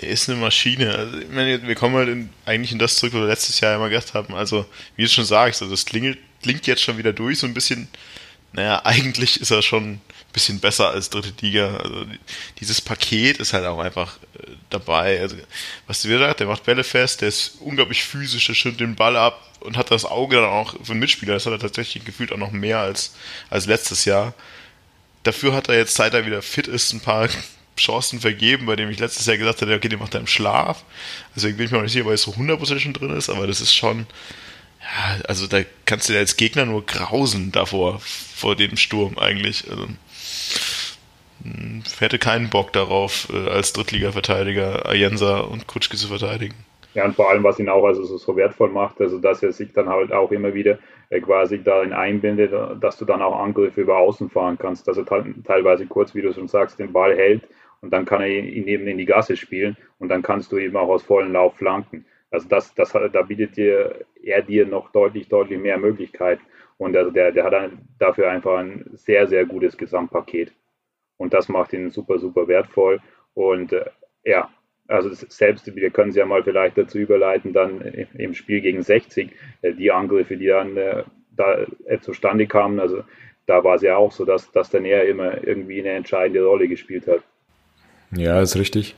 Der 0.00 0.08
ist 0.08 0.28
eine 0.28 0.40
Maschine. 0.40 0.94
Also, 0.94 1.18
ich 1.18 1.30
meine, 1.30 1.62
wir 1.62 1.74
kommen 1.74 1.94
halt 1.94 2.08
in, 2.08 2.30
eigentlich 2.46 2.72
in 2.72 2.78
das 2.78 2.96
zurück, 2.96 3.12
was 3.12 3.20
wir 3.20 3.28
letztes 3.28 3.60
Jahr 3.60 3.76
immer 3.76 3.90
gedacht 3.90 4.14
haben. 4.14 4.34
Also, 4.34 4.66
wie 4.96 5.02
du 5.02 5.08
schon 5.08 5.24
sagst, 5.24 5.62
also 5.62 5.72
es 5.72 5.84
klingelt, 5.84 6.18
klingt 6.42 6.66
jetzt 6.66 6.82
schon 6.82 6.98
wieder 6.98 7.12
durch, 7.12 7.38
so 7.38 7.46
ein 7.46 7.54
bisschen. 7.54 7.86
Naja, 8.52 8.80
eigentlich 8.84 9.40
ist 9.40 9.52
er 9.52 9.62
schon 9.62 10.00
bisschen 10.34 10.60
besser 10.60 10.90
als 10.90 11.08
dritte 11.08 11.32
Liga. 11.40 11.78
Also 11.78 12.04
dieses 12.60 12.82
Paket 12.82 13.38
ist 13.38 13.54
halt 13.54 13.64
auch 13.64 13.78
einfach 13.78 14.18
äh, 14.34 14.50
dabei. 14.68 15.20
Also, 15.20 15.36
was 15.86 16.02
du 16.02 16.08
wieder 16.10 16.34
der 16.34 16.46
macht 16.46 16.64
Bälle 16.64 16.84
fest, 16.84 17.22
der 17.22 17.28
ist 17.28 17.56
unglaublich 17.60 18.04
physisch, 18.04 18.46
der 18.46 18.54
schirmt 18.54 18.80
den 18.80 18.96
Ball 18.96 19.16
ab 19.16 19.40
und 19.60 19.78
hat 19.78 19.90
das 19.90 20.04
Auge 20.04 20.36
dann 20.36 20.50
auch 20.50 20.74
für 20.82 20.92
den 20.92 20.98
Mitspieler. 20.98 21.34
Das 21.34 21.46
hat 21.46 21.52
er 21.52 21.58
tatsächlich 21.58 22.04
gefühlt 22.04 22.32
auch 22.32 22.36
noch 22.36 22.50
mehr 22.50 22.80
als, 22.80 23.14
als 23.48 23.66
letztes 23.66 24.04
Jahr. 24.04 24.34
Dafür 25.22 25.54
hat 25.54 25.68
er 25.68 25.76
jetzt, 25.76 25.94
seit 25.94 26.12
er 26.12 26.26
wieder 26.26 26.42
fit 26.42 26.66
ist, 26.66 26.92
ein 26.92 27.00
paar 27.00 27.28
Chancen 27.78 28.20
vergeben, 28.20 28.66
bei 28.66 28.76
dem 28.76 28.90
ich 28.90 28.98
letztes 28.98 29.26
Jahr 29.26 29.38
gesagt 29.38 29.62
hatte, 29.62 29.74
okay, 29.74 29.88
den 29.88 30.00
macht 30.00 30.14
er 30.14 30.20
im 30.20 30.26
Schlaf. 30.26 30.84
Deswegen 31.34 31.56
bin 31.56 31.66
ich 31.66 31.72
mir 31.72 31.78
noch 31.78 31.84
nicht 31.84 31.92
sicher, 31.92 32.06
weil 32.06 32.14
es 32.14 32.22
so 32.22 32.32
100% 32.32 32.78
schon 32.80 32.92
drin 32.92 33.16
ist, 33.16 33.30
aber 33.30 33.46
das 33.46 33.60
ist 33.60 33.74
schon, 33.74 34.06
ja, 34.80 35.20
also 35.26 35.46
da 35.46 35.62
kannst 35.86 36.08
du 36.08 36.18
als 36.18 36.36
Gegner 36.36 36.66
nur 36.66 36.84
grausen 36.84 37.52
davor, 37.52 38.00
vor 38.00 38.56
dem 38.56 38.76
Sturm 38.76 39.18
eigentlich. 39.18 39.70
Also, 39.70 39.88
hm, 41.44 41.82
hätte 41.98 42.18
keinen 42.18 42.50
Bock 42.50 42.72
darauf, 42.72 43.28
äh, 43.32 43.48
als 43.48 43.72
Drittliga-Verteidiger 43.72 44.86
Ayensa 44.86 45.40
und 45.40 45.66
Kutschke 45.66 45.96
zu 45.96 46.08
verteidigen. 46.08 46.54
Ja, 46.94 47.04
und 47.04 47.14
vor 47.14 47.30
allem, 47.30 47.42
was 47.42 47.58
ihn 47.58 47.68
auch 47.68 47.84
also 47.84 48.04
so 48.04 48.36
wertvoll 48.36 48.70
macht, 48.70 49.00
also 49.00 49.18
dass 49.18 49.42
er 49.42 49.52
sich 49.52 49.72
dann 49.72 49.88
halt 49.88 50.12
auch 50.12 50.30
immer 50.30 50.54
wieder 50.54 50.78
äh, 51.10 51.20
quasi 51.20 51.62
darin 51.62 51.92
einbindet, 51.92 52.52
dass 52.80 52.96
du 52.96 53.04
dann 53.04 53.22
auch 53.22 53.38
Angriffe 53.38 53.80
über 53.80 53.98
Außen 53.98 54.30
fahren 54.30 54.58
kannst, 54.58 54.86
dass 54.88 54.96
er 54.96 55.04
teilweise 55.04 55.86
kurz, 55.86 56.14
wie 56.14 56.22
du 56.22 56.32
schon 56.32 56.48
sagst, 56.48 56.78
den 56.78 56.92
Ball 56.92 57.16
hält 57.16 57.42
und 57.80 57.90
dann 57.92 58.04
kann 58.04 58.22
er 58.22 58.28
ihn 58.28 58.66
eben 58.68 58.86
in 58.86 58.98
die 58.98 59.04
Gasse 59.04 59.36
spielen 59.36 59.76
und 59.98 60.08
dann 60.08 60.22
kannst 60.22 60.52
du 60.52 60.58
eben 60.58 60.76
auch 60.76 60.88
aus 60.88 61.02
vollen 61.02 61.32
Lauf 61.32 61.56
flanken. 61.56 62.04
Also 62.30 62.48
das, 62.48 62.74
das, 62.74 62.92
da 62.92 63.22
bietet 63.22 63.56
dir 63.56 64.06
er 64.24 64.42
dir 64.42 64.66
noch 64.66 64.90
deutlich, 64.90 65.28
deutlich 65.28 65.58
mehr 65.58 65.78
Möglichkeiten. 65.78 66.42
Und 66.78 66.96
also 66.96 67.10
der, 67.10 67.30
der 67.32 67.44
hat 67.44 67.70
dafür 67.98 68.30
einfach 68.30 68.58
ein 68.58 68.90
sehr, 68.94 69.26
sehr 69.26 69.44
gutes 69.44 69.76
Gesamtpaket. 69.76 70.52
Und 71.16 71.32
das 71.32 71.48
macht 71.48 71.72
ihn 71.72 71.90
super, 71.90 72.18
super 72.18 72.48
wertvoll. 72.48 73.00
Und 73.34 73.72
äh, 73.72 73.86
ja, 74.24 74.50
also 74.88 75.10
selbst, 75.12 75.74
wir 75.74 75.90
können 75.90 76.10
es 76.10 76.16
ja 76.16 76.26
mal 76.26 76.42
vielleicht 76.42 76.76
dazu 76.76 76.98
überleiten, 76.98 77.52
dann 77.52 77.80
im 77.80 78.34
Spiel 78.34 78.60
gegen 78.60 78.82
60, 78.82 79.30
äh, 79.62 79.72
die 79.72 79.90
Angriffe, 79.90 80.36
die 80.36 80.46
dann 80.46 80.76
äh, 80.76 81.04
da 81.36 81.64
äh, 81.86 81.98
zustande 82.00 82.46
kamen, 82.46 82.80
also 82.80 83.02
da 83.46 83.62
war 83.64 83.76
es 83.76 83.82
ja 83.82 83.96
auch 83.96 84.12
so, 84.12 84.24
dass, 84.24 84.50
dass 84.52 84.70
dann 84.70 84.84
er 84.84 85.06
immer 85.06 85.46
irgendwie 85.46 85.80
eine 85.80 85.90
entscheidende 85.90 86.44
Rolle 86.44 86.68
gespielt 86.68 87.06
hat. 87.06 87.22
Ja, 88.10 88.40
ist 88.40 88.56
richtig. 88.56 88.96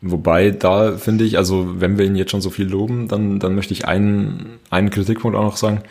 Wobei 0.00 0.50
da 0.50 0.96
finde 0.96 1.24
ich, 1.24 1.38
also 1.38 1.80
wenn 1.80 1.98
wir 1.98 2.04
ihn 2.04 2.16
jetzt 2.16 2.30
schon 2.30 2.40
so 2.40 2.50
viel 2.50 2.68
loben, 2.68 3.08
dann, 3.08 3.38
dann 3.38 3.54
möchte 3.54 3.72
ich 3.72 3.86
einen, 3.86 4.58
einen 4.70 4.90
Kritikpunkt 4.90 5.36
auch 5.36 5.44
noch 5.44 5.56
sagen. 5.56 5.82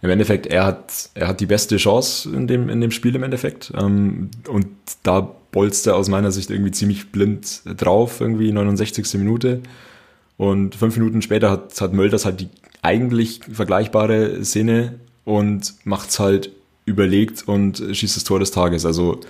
Im 0.00 0.10
Endeffekt, 0.10 0.46
er 0.46 0.64
hat, 0.64 1.10
er 1.14 1.28
hat 1.28 1.40
die 1.40 1.46
beste 1.46 1.76
Chance 1.76 2.30
in 2.30 2.46
dem, 2.46 2.68
in 2.68 2.80
dem 2.80 2.92
Spiel 2.92 3.14
im 3.16 3.24
Endeffekt. 3.24 3.72
Ähm, 3.76 4.30
und 4.48 4.68
da 5.02 5.20
bolzt 5.50 5.86
er 5.86 5.96
aus 5.96 6.08
meiner 6.08 6.30
Sicht 6.30 6.50
irgendwie 6.50 6.70
ziemlich 6.70 7.10
blind 7.10 7.62
drauf, 7.64 8.20
irgendwie 8.20 8.52
69. 8.52 9.14
Minute. 9.14 9.60
Und 10.36 10.76
fünf 10.76 10.96
Minuten 10.96 11.20
später 11.20 11.50
hat, 11.50 11.80
hat 11.80 11.92
Mölders 11.92 12.24
halt 12.24 12.40
die 12.40 12.48
eigentlich 12.80 13.40
vergleichbare 13.52 14.44
Szene 14.44 15.00
und 15.24 15.74
macht's 15.84 16.20
halt 16.20 16.52
überlegt 16.84 17.46
und 17.46 17.82
schießt 17.92 18.16
das 18.16 18.24
Tor 18.24 18.38
des 18.38 18.52
Tages. 18.52 18.86
Also 18.86 19.20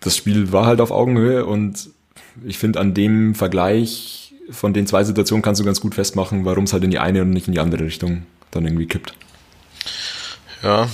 das 0.00 0.16
Spiel 0.16 0.52
war 0.52 0.66
halt 0.66 0.80
auf 0.80 0.90
Augenhöhe 0.90 1.46
und 1.46 1.88
ich 2.44 2.58
finde, 2.58 2.80
an 2.80 2.94
dem 2.94 3.34
Vergleich 3.34 4.34
von 4.50 4.72
den 4.72 4.86
zwei 4.86 5.04
Situationen 5.04 5.42
kannst 5.42 5.60
du 5.60 5.64
ganz 5.64 5.80
gut 5.80 5.94
festmachen, 5.94 6.44
warum 6.44 6.64
es 6.64 6.72
halt 6.72 6.84
in 6.84 6.90
die 6.90 6.98
eine 6.98 7.22
und 7.22 7.30
nicht 7.30 7.48
in 7.48 7.54
die 7.54 7.60
andere 7.60 7.84
Richtung 7.84 8.22
dann 8.50 8.64
irgendwie 8.64 8.86
kippt. 8.86 9.14
Ja, 10.62 10.88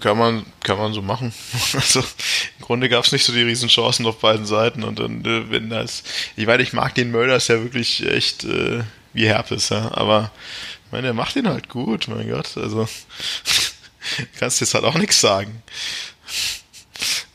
kann 0.00 0.18
man, 0.18 0.46
kann 0.60 0.78
man 0.78 0.92
so 0.92 1.02
machen. 1.02 1.32
Also 1.74 2.00
im 2.00 2.64
Grunde 2.64 2.88
gab 2.88 3.04
es 3.04 3.12
nicht 3.12 3.24
so 3.24 3.32
die 3.32 3.42
riesen 3.42 3.68
Chancen 3.68 4.06
auf 4.06 4.18
beiden 4.18 4.46
Seiten 4.46 4.84
und 4.84 4.98
dann, 4.98 5.24
äh, 5.24 5.50
wenn 5.50 5.70
das. 5.70 6.02
Ich 6.36 6.46
meine, 6.46 6.62
ich 6.62 6.72
mag 6.72 6.94
den 6.94 7.10
Mölders 7.10 7.48
ja 7.48 7.62
wirklich 7.62 8.06
echt 8.06 8.44
äh, 8.44 8.82
wie 9.12 9.26
Herpes, 9.26 9.68
ja. 9.68 9.92
Aber 9.92 10.30
ich 10.86 10.92
meine, 10.92 11.08
er 11.08 11.14
macht 11.14 11.36
ihn 11.36 11.48
halt 11.48 11.68
gut, 11.68 12.08
mein 12.08 12.28
Gott. 12.28 12.56
Also 12.56 12.88
kannst 14.38 14.60
jetzt 14.60 14.74
halt 14.74 14.84
auch 14.84 14.96
nichts 14.96 15.20
sagen. 15.20 15.62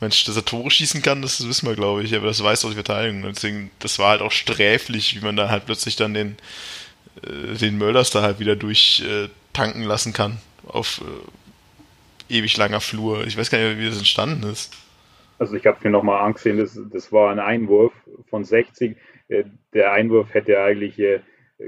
Mensch, 0.00 0.24
dass 0.24 0.36
er 0.36 0.44
Tore 0.44 0.70
schießen 0.70 1.02
kann, 1.02 1.22
das 1.22 1.46
wissen 1.46 1.66
wir, 1.66 1.74
glaube 1.74 2.04
ich, 2.04 2.14
aber 2.14 2.28
das 2.28 2.42
weiß 2.42 2.64
auch 2.64 2.68
die 2.68 2.74
Verteidigung. 2.74 3.22
Deswegen, 3.22 3.70
das 3.80 3.98
war 3.98 4.10
halt 4.10 4.22
auch 4.22 4.32
sträflich, 4.32 5.16
wie 5.16 5.24
man 5.24 5.36
da 5.36 5.50
halt 5.50 5.66
plötzlich 5.66 5.96
dann 5.96 6.14
den, 6.14 6.36
äh, 7.22 7.56
den 7.56 7.78
Mölders 7.78 8.10
da 8.10 8.22
halt 8.22 8.38
wieder 8.38 8.56
durchtanken 8.56 9.82
äh, 9.82 9.86
lassen 9.86 10.12
kann 10.12 10.40
auf 10.74 11.00
äh, 11.00 12.38
ewig 12.38 12.56
langer 12.56 12.80
Flur. 12.80 13.26
Ich 13.26 13.36
weiß 13.36 13.50
gar 13.50 13.58
nicht, 13.58 13.78
wie 13.78 13.86
das 13.86 13.98
entstanden 13.98 14.44
ist. 14.44 14.72
Also 15.38 15.54
ich 15.54 15.66
habe 15.66 15.78
mir 15.84 15.90
nochmal 15.90 16.20
angesehen, 16.20 16.58
das, 16.58 16.78
das 16.90 17.12
war 17.12 17.30
ein 17.30 17.38
Einwurf 17.38 17.92
von 18.28 18.44
60. 18.44 18.96
Äh, 19.28 19.44
der 19.72 19.92
Einwurf 19.92 20.34
hätte 20.34 20.60
eigentlich 20.60 20.98
äh, 20.98 21.20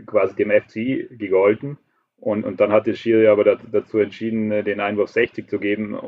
quasi 0.07 0.35
dem 0.35 0.51
FCI 0.51 1.09
gegolten. 1.13 1.79
Und, 2.17 2.45
und 2.45 2.61
dann 2.61 2.73
hat 2.73 2.87
der 2.87 2.95
Schiri 2.95 3.29
aber 3.29 3.45
dazu 3.45 3.99
entschieden, 3.99 4.51
äh, 4.51 4.65
den 4.65 4.81
Einwurf 4.81 5.11
60 5.11 5.49
zu 5.49 5.59
geben. 5.59 5.99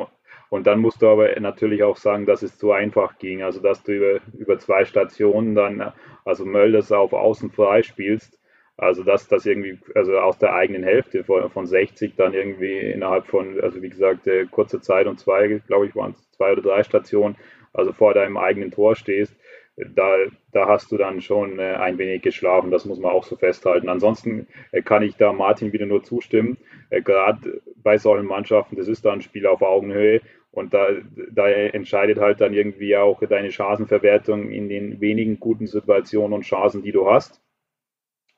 Und 0.50 0.66
dann 0.66 0.80
musst 0.80 1.00
du 1.00 1.08
aber 1.08 1.38
natürlich 1.40 1.82
auch 1.82 1.96
sagen, 1.96 2.26
dass 2.26 2.42
es 2.42 2.58
zu 2.58 2.72
einfach 2.72 3.18
ging. 3.18 3.42
Also, 3.42 3.60
dass 3.60 3.82
du 3.82 3.92
über, 3.92 4.20
über 4.36 4.58
zwei 4.58 4.84
Stationen 4.84 5.54
dann, 5.54 5.92
also 6.24 6.44
Mölders 6.44 6.92
auf 6.92 7.12
Außen 7.12 7.50
frei 7.50 7.82
spielst. 7.82 8.38
Also, 8.82 9.04
dass 9.04 9.28
das 9.28 9.46
irgendwie, 9.46 9.78
also 9.94 10.18
aus 10.18 10.38
der 10.38 10.54
eigenen 10.54 10.82
Hälfte 10.82 11.22
von, 11.22 11.48
von 11.50 11.66
60 11.66 12.16
dann 12.16 12.34
irgendwie 12.34 12.80
innerhalb 12.80 13.28
von, 13.28 13.60
also 13.60 13.80
wie 13.80 13.88
gesagt, 13.88 14.26
äh, 14.26 14.46
kurzer 14.46 14.82
Zeit 14.82 15.06
und 15.06 15.20
zwei, 15.20 15.60
glaube 15.68 15.86
ich, 15.86 15.94
waren 15.94 16.10
es 16.10 16.30
zwei 16.32 16.50
oder 16.50 16.62
drei 16.62 16.82
Stationen, 16.82 17.36
also 17.72 17.92
vor 17.92 18.12
deinem 18.12 18.36
eigenen 18.36 18.72
Tor 18.72 18.96
stehst. 18.96 19.36
da, 19.76 20.16
da 20.50 20.66
hast 20.66 20.90
du 20.90 20.96
dann 20.96 21.20
schon 21.20 21.60
äh, 21.60 21.74
ein 21.74 21.96
wenig 21.96 22.22
geschlafen, 22.22 22.72
das 22.72 22.84
muss 22.84 22.98
man 22.98 23.12
auch 23.12 23.22
so 23.22 23.36
festhalten. 23.36 23.88
Ansonsten 23.88 24.48
äh, 24.72 24.82
kann 24.82 25.04
ich 25.04 25.14
da 25.16 25.32
Martin 25.32 25.72
wieder 25.72 25.86
nur 25.86 26.02
zustimmen. 26.02 26.58
Gerade 26.90 27.62
bei 27.76 27.98
solchen 27.98 28.26
Mannschaften, 28.26 28.74
das 28.74 28.88
ist 28.88 29.04
da 29.04 29.12
ein 29.12 29.22
Spiel 29.22 29.46
auf 29.46 29.62
Augenhöhe 29.62 30.22
und 30.50 30.74
da, 30.74 30.88
da 31.30 31.48
entscheidet 31.48 32.18
halt 32.18 32.40
dann 32.40 32.52
irgendwie 32.52 32.96
auch 32.96 33.22
deine 33.22 33.52
Chancenverwertung 33.52 34.50
in 34.50 34.68
den 34.68 35.00
wenigen 35.00 35.38
guten 35.38 35.68
Situationen 35.68 36.32
und 36.34 36.42
Chancen, 36.42 36.82
die 36.82 36.92
du 36.92 37.08
hast. 37.08 37.41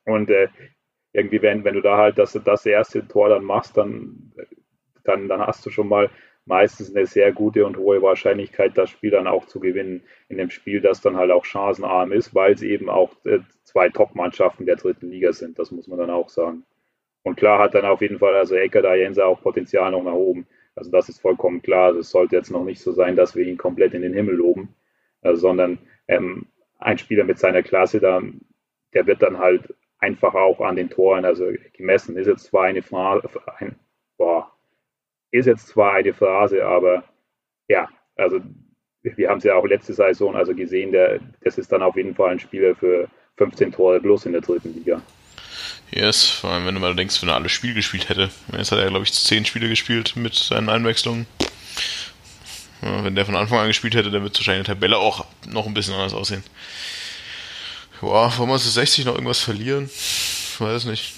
Und 0.06 0.30
äh, 0.30 0.48
irgendwie, 1.12 1.42
wenn, 1.42 1.64
wenn 1.64 1.74
du 1.74 1.80
da 1.80 1.96
halt 1.96 2.18
das, 2.18 2.38
das 2.44 2.66
erste 2.66 3.06
Tor 3.06 3.28
dann 3.28 3.44
machst, 3.44 3.76
dann, 3.76 4.32
dann, 5.04 5.28
dann 5.28 5.40
hast 5.40 5.64
du 5.64 5.70
schon 5.70 5.88
mal 5.88 6.10
meistens 6.46 6.94
eine 6.94 7.06
sehr 7.06 7.32
gute 7.32 7.64
und 7.64 7.76
hohe 7.78 8.02
Wahrscheinlichkeit, 8.02 8.76
das 8.76 8.90
Spiel 8.90 9.10
dann 9.10 9.26
auch 9.26 9.46
zu 9.46 9.60
gewinnen. 9.60 10.02
In 10.28 10.38
dem 10.38 10.50
Spiel, 10.50 10.80
das 10.80 11.00
dann 11.00 11.16
halt 11.16 11.30
auch 11.30 11.44
chancenarm 11.44 12.12
ist, 12.12 12.34
weil 12.34 12.52
es 12.52 12.62
eben 12.62 12.90
auch 12.90 13.12
äh, 13.24 13.40
zwei 13.62 13.88
Top-Mannschaften 13.88 14.66
der 14.66 14.76
dritten 14.76 15.10
Liga 15.10 15.32
sind. 15.32 15.58
Das 15.58 15.70
muss 15.70 15.88
man 15.88 15.98
dann 15.98 16.10
auch 16.10 16.28
sagen. 16.28 16.64
Und 17.22 17.36
klar 17.36 17.58
hat 17.58 17.74
dann 17.74 17.86
auf 17.86 18.02
jeden 18.02 18.18
Fall 18.18 18.34
also 18.34 18.54
Ecker 18.54 18.82
da 18.82 18.94
Jense 18.94 19.24
auch 19.24 19.40
Potenzial 19.40 19.92
noch 19.92 20.02
nach 20.02 20.12
oben. 20.12 20.46
Also 20.74 20.90
das 20.90 21.08
ist 21.08 21.20
vollkommen 21.20 21.62
klar. 21.62 21.86
Also 21.86 22.00
es 22.00 22.10
sollte 22.10 22.36
jetzt 22.36 22.50
noch 22.50 22.64
nicht 22.64 22.80
so 22.80 22.92
sein, 22.92 23.16
dass 23.16 23.34
wir 23.34 23.46
ihn 23.46 23.56
komplett 23.56 23.94
in 23.94 24.02
den 24.02 24.12
Himmel 24.12 24.34
loben, 24.34 24.74
äh, 25.22 25.34
sondern 25.34 25.78
ähm, 26.08 26.46
ein 26.78 26.98
Spieler 26.98 27.24
mit 27.24 27.38
seiner 27.38 27.62
Klasse, 27.62 28.00
da, 28.00 28.20
der 28.92 29.06
wird 29.06 29.22
dann 29.22 29.38
halt 29.38 29.74
einfach 30.04 30.34
auch 30.34 30.60
an 30.60 30.76
den 30.76 30.90
Toren, 30.90 31.24
also 31.24 31.50
gemessen 31.72 32.16
ist 32.16 32.26
jetzt 32.26 32.44
zwar 32.44 32.64
eine 32.64 32.82
Frage, 32.82 33.28
ein, 33.58 33.76
boah, 34.18 34.50
ist 35.30 35.46
jetzt 35.46 35.68
zwar 35.68 35.94
eine 35.94 36.12
Phrase, 36.12 36.64
aber 36.64 37.04
ja, 37.68 37.88
also 38.16 38.40
wir 39.02 39.28
haben 39.28 39.38
es 39.38 39.44
ja 39.44 39.54
auch 39.54 39.66
letzte 39.66 39.92
Saison 39.94 40.36
also 40.36 40.54
gesehen, 40.54 40.92
der, 40.92 41.20
das 41.42 41.58
ist 41.58 41.72
dann 41.72 41.82
auf 41.82 41.96
jeden 41.96 42.14
Fall 42.14 42.32
ein 42.32 42.38
Spieler 42.38 42.74
für 42.74 43.08
15 43.36 43.72
Tore 43.72 44.00
plus 44.00 44.26
in 44.26 44.32
der 44.32 44.40
dritten 44.40 44.74
Liga. 44.74 45.02
Yes, 45.90 46.28
vor 46.28 46.50
allem 46.50 46.66
wenn 46.66 46.74
du 46.74 46.80
mal 46.80 46.94
denkst, 46.94 47.20
wenn 47.22 47.28
er 47.28 47.36
alle 47.36 47.48
Spiele 47.48 47.74
gespielt 47.74 48.08
hätte. 48.08 48.30
Jetzt 48.56 48.72
hat 48.72 48.78
er, 48.78 48.88
glaube 48.88 49.04
ich, 49.04 49.12
10 49.12 49.44
Spiele 49.44 49.68
gespielt 49.68 50.16
mit 50.16 50.34
seinen 50.34 50.68
Einwechslungen. 50.68 51.26
Wenn 52.80 53.14
der 53.14 53.24
von 53.24 53.36
Anfang 53.36 53.58
an 53.58 53.68
gespielt 53.68 53.94
hätte, 53.94 54.10
dann 54.10 54.22
wird 54.22 54.36
wahrscheinlich 54.36 54.60
in 54.60 54.64
der 54.66 54.74
Tabelle 54.74 54.98
auch 54.98 55.26
noch 55.46 55.66
ein 55.66 55.74
bisschen 55.74 55.94
anders 55.94 56.14
aussehen. 56.14 56.42
Boah, 58.04 58.30
wollen 58.36 58.50
wir 58.50 58.58
zu 58.58 58.68
60 58.68 59.06
noch 59.06 59.14
irgendwas 59.14 59.38
verlieren? 59.38 59.86
Ich 59.86 60.60
weiß 60.60 60.84
nicht. 60.84 61.14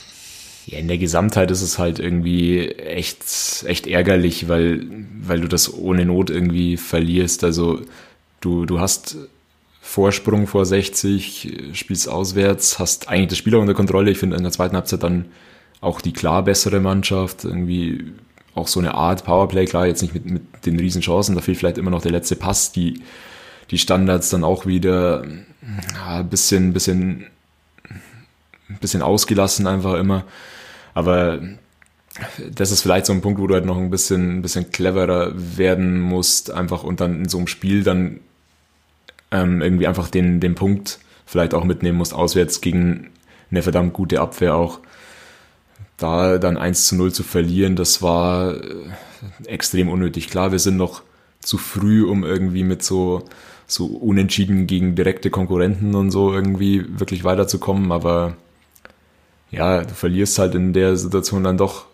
Ja, 0.66 0.78
in 0.78 0.86
der 0.86 0.98
Gesamtheit 0.98 1.50
ist 1.50 1.62
es 1.62 1.80
halt 1.80 1.98
irgendwie 1.98 2.68
echt, 2.68 3.18
echt 3.66 3.88
ärgerlich, 3.88 4.48
weil, 4.48 4.86
weil 5.20 5.40
du 5.40 5.48
das 5.48 5.74
ohne 5.74 6.04
Not 6.04 6.30
irgendwie 6.30 6.76
verlierst. 6.76 7.42
Also 7.42 7.80
du, 8.40 8.66
du 8.66 8.78
hast 8.78 9.16
Vorsprung 9.80 10.46
vor 10.46 10.64
60, 10.64 11.72
spielst 11.72 12.08
auswärts, 12.08 12.78
hast 12.78 13.08
eigentlich 13.08 13.30
das 13.30 13.38
Spiel 13.38 13.56
auch 13.56 13.62
unter 13.62 13.74
Kontrolle. 13.74 14.12
Ich 14.12 14.18
finde 14.18 14.36
in 14.36 14.44
der 14.44 14.52
zweiten 14.52 14.76
Halbzeit 14.76 15.02
dann 15.02 15.24
auch 15.80 16.00
die 16.00 16.12
klar 16.12 16.44
bessere 16.44 16.78
Mannschaft, 16.78 17.42
irgendwie 17.42 18.12
auch 18.54 18.68
so 18.68 18.78
eine 18.78 18.94
Art 18.94 19.24
Powerplay, 19.24 19.64
klar, 19.64 19.88
jetzt 19.88 20.02
nicht 20.02 20.14
mit, 20.14 20.26
mit 20.26 20.42
den 20.64 20.78
riesen 20.78 21.02
Chancen, 21.02 21.34
da 21.34 21.40
fehlt 21.40 21.58
vielleicht 21.58 21.78
immer 21.78 21.90
noch 21.90 22.02
der 22.02 22.12
letzte 22.12 22.36
Pass, 22.36 22.70
die, 22.70 23.02
die 23.72 23.78
Standards 23.78 24.30
dann 24.30 24.44
auch 24.44 24.66
wieder 24.66 25.24
ja, 25.94 26.20
ein 26.20 26.28
bisschen, 26.28 26.72
bisschen, 26.72 27.26
bisschen 28.80 29.02
ausgelassen 29.02 29.66
einfach 29.66 29.94
immer. 29.94 30.24
Aber 30.94 31.40
das 32.50 32.70
ist 32.70 32.82
vielleicht 32.82 33.06
so 33.06 33.12
ein 33.12 33.20
Punkt, 33.20 33.40
wo 33.40 33.46
du 33.46 33.54
halt 33.54 33.66
noch 33.66 33.76
ein 33.76 33.90
bisschen, 33.90 34.38
ein 34.38 34.42
bisschen 34.42 34.70
cleverer 34.70 35.32
werden 35.34 36.00
musst, 36.00 36.50
einfach 36.50 36.82
und 36.82 37.00
dann 37.00 37.20
in 37.20 37.28
so 37.28 37.38
einem 37.38 37.46
Spiel 37.46 37.82
dann 37.82 38.20
ähm, 39.30 39.60
irgendwie 39.60 39.86
einfach 39.86 40.08
den, 40.08 40.40
den 40.40 40.54
Punkt 40.54 40.98
vielleicht 41.26 41.54
auch 41.54 41.64
mitnehmen 41.64 41.98
musst, 41.98 42.14
auswärts 42.14 42.60
gegen 42.60 43.10
eine 43.50 43.62
verdammt 43.62 43.92
gute 43.92 44.20
Abwehr 44.20 44.54
auch. 44.54 44.80
Da 45.96 46.38
dann 46.38 46.56
1 46.56 46.88
zu 46.88 46.96
0 46.96 47.12
zu 47.12 47.22
verlieren, 47.22 47.74
das 47.76 48.02
war 48.02 48.54
äh, 48.54 48.60
extrem 49.46 49.88
unnötig. 49.88 50.28
Klar, 50.28 50.52
wir 50.52 50.58
sind 50.58 50.76
noch 50.76 51.02
zu 51.40 51.58
früh, 51.58 52.04
um 52.04 52.24
irgendwie 52.24 52.64
mit 52.64 52.82
so, 52.82 53.24
so 53.66 53.86
unentschieden 53.86 54.66
gegen 54.66 54.94
direkte 54.94 55.30
Konkurrenten 55.30 55.94
und 55.94 56.10
so 56.10 56.32
irgendwie 56.32 56.84
wirklich 56.98 57.24
weiterzukommen, 57.24 57.92
aber 57.92 58.36
ja, 59.50 59.82
du 59.82 59.94
verlierst 59.94 60.38
halt 60.38 60.54
in 60.54 60.72
der 60.72 60.96
Situation 60.96 61.44
dann 61.44 61.58
doch 61.58 61.86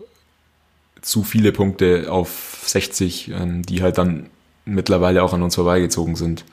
zu 1.01 1.23
viele 1.23 1.53
Punkte 1.53 2.07
auf 2.11 2.63
60, 2.67 3.31
ähm, 3.31 3.63
die 3.63 3.83
halt 3.83 3.99
dann 3.99 4.31
mittlerweile 4.65 5.23
auch 5.23 5.33
an 5.33 5.43
uns 5.43 5.57
vorbeigezogen 5.57 6.17
sind. 6.17 6.45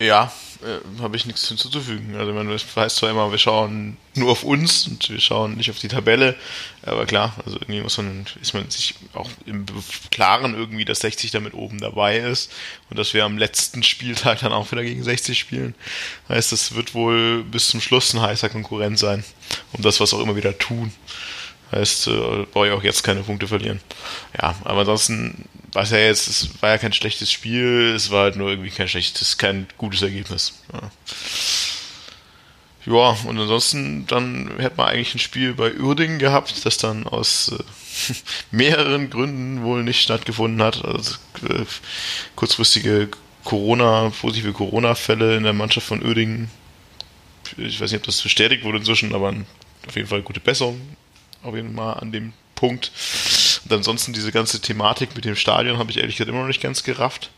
Ja, 0.00 0.32
äh, 0.62 1.02
habe 1.02 1.16
ich 1.16 1.26
nichts 1.26 1.48
hinzuzufügen. 1.48 2.16
Also 2.16 2.32
man 2.32 2.48
weiß 2.48 2.94
zwar 2.96 3.10
immer, 3.10 3.30
wir 3.30 3.38
schauen 3.38 3.96
nur 4.14 4.30
auf 4.30 4.44
uns 4.44 4.86
und 4.86 5.08
wir 5.10 5.20
schauen 5.20 5.56
nicht 5.56 5.70
auf 5.70 5.78
die 5.78 5.88
Tabelle, 5.88 6.36
aber 6.82 7.06
klar, 7.06 7.34
also 7.44 7.56
irgendwie 7.56 7.80
muss 7.80 7.96
man, 7.96 8.26
ist 8.40 8.54
man 8.54 8.68
sich 8.70 8.94
auch 9.14 9.30
im 9.46 9.66
Klaren 10.10 10.54
irgendwie, 10.54 10.84
dass 10.84 11.00
60 11.00 11.30
damit 11.30 11.54
oben 11.54 11.80
dabei 11.80 12.18
ist 12.18 12.52
und 12.90 12.98
dass 12.98 13.14
wir 13.14 13.24
am 13.24 13.38
letzten 13.38 13.82
Spieltag 13.82 14.40
dann 14.40 14.52
auch 14.52 14.70
wieder 14.72 14.82
gegen 14.82 15.02
60 15.02 15.38
spielen. 15.38 15.74
Heißt, 16.28 16.52
das 16.52 16.74
wird 16.74 16.94
wohl 16.94 17.44
bis 17.44 17.68
zum 17.68 17.80
Schluss 17.80 18.12
ein 18.14 18.20
heißer 18.20 18.48
Konkurrent 18.48 18.98
sein, 18.98 19.24
um 19.72 19.82
das, 19.82 20.00
was 20.00 20.14
auch 20.14 20.20
immer 20.20 20.36
wieder 20.36 20.58
tun. 20.58 20.92
Heißt, 21.72 22.08
äh, 22.08 22.46
brauche 22.52 22.66
ich 22.66 22.72
auch 22.72 22.82
jetzt 22.82 23.02
keine 23.02 23.22
Punkte 23.22 23.48
verlieren. 23.48 23.80
Ja, 24.40 24.54
aber 24.64 24.80
ansonsten 24.80 25.48
war 25.72 25.84
es 25.84 25.90
ja 25.90 25.98
jetzt, 25.98 26.28
es 26.28 26.62
war 26.62 26.70
ja 26.70 26.78
kein 26.78 26.92
schlechtes 26.92 27.32
Spiel, 27.32 27.94
es 27.96 28.10
war 28.10 28.24
halt 28.24 28.36
nur 28.36 28.50
irgendwie 28.50 28.70
kein 28.70 28.88
schlechtes, 28.88 29.38
kein 29.38 29.66
gutes 29.78 30.02
Ergebnis. 30.02 30.52
Ja. 30.72 30.90
Ja, 32.84 33.16
und 33.26 33.38
ansonsten 33.38 34.06
dann 34.08 34.50
hätte 34.58 34.76
man 34.76 34.88
eigentlich 34.88 35.14
ein 35.14 35.20
Spiel 35.20 35.54
bei 35.54 35.72
Uerdingen 35.74 36.18
gehabt, 36.18 36.66
das 36.66 36.78
dann 36.78 37.06
aus 37.06 37.52
äh, 37.52 38.14
mehreren 38.50 39.08
Gründen 39.08 39.62
wohl 39.62 39.84
nicht 39.84 40.02
stattgefunden 40.02 40.60
hat. 40.62 40.84
Also 40.84 41.14
äh, 41.48 41.64
kurzfristige 42.34 43.08
Corona, 43.44 44.10
positive 44.20 44.52
Corona-Fälle 44.52 45.36
in 45.36 45.44
der 45.44 45.52
Mannschaft 45.52 45.86
von 45.86 46.04
Uerdingen. 46.04 46.50
Ich 47.56 47.80
weiß 47.80 47.92
nicht, 47.92 48.00
ob 48.00 48.06
das 48.06 48.20
bestätigt 48.20 48.64
wurde 48.64 48.78
inzwischen, 48.78 49.14
aber 49.14 49.32
auf 49.86 49.96
jeden 49.96 50.08
Fall 50.08 50.22
gute 50.22 50.40
Besserung 50.40 50.80
auf 51.42 51.54
jeden 51.54 51.74
Fall 51.74 51.94
an 51.94 52.12
dem 52.12 52.32
Punkt. 52.54 52.92
Und 53.64 53.72
ansonsten 53.72 54.12
diese 54.12 54.32
ganze 54.32 54.60
Thematik 54.60 55.14
mit 55.14 55.24
dem 55.24 55.36
Stadion 55.36 55.78
habe 55.78 55.90
ich 55.90 55.98
ehrlich 55.98 56.16
gesagt 56.16 56.30
immer 56.30 56.40
noch 56.40 56.46
nicht 56.46 56.62
ganz 56.62 56.82
gerafft. 56.82 57.30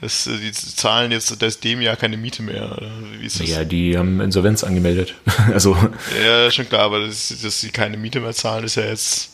Es, 0.00 0.26
äh, 0.26 0.36
die 0.38 0.52
zahlen 0.52 1.12
jetzt 1.12 1.28
seit 1.38 1.64
dem 1.64 1.80
Jahr 1.80 1.96
keine 1.96 2.16
Miete 2.16 2.42
mehr. 2.42 2.76
Wie 3.18 3.26
ist 3.26 3.40
das? 3.40 3.48
Ja, 3.48 3.64
die 3.64 3.96
haben 3.96 4.20
Insolvenz 4.20 4.64
angemeldet. 4.64 5.14
also. 5.52 5.76
Ja, 6.24 6.50
schon 6.50 6.68
klar, 6.68 6.82
aber 6.82 7.06
das, 7.06 7.28
dass 7.42 7.60
sie 7.60 7.70
keine 7.70 7.96
Miete 7.96 8.20
mehr 8.20 8.32
zahlen, 8.32 8.64
ist 8.64 8.76
ja 8.76 8.84
jetzt 8.84 9.32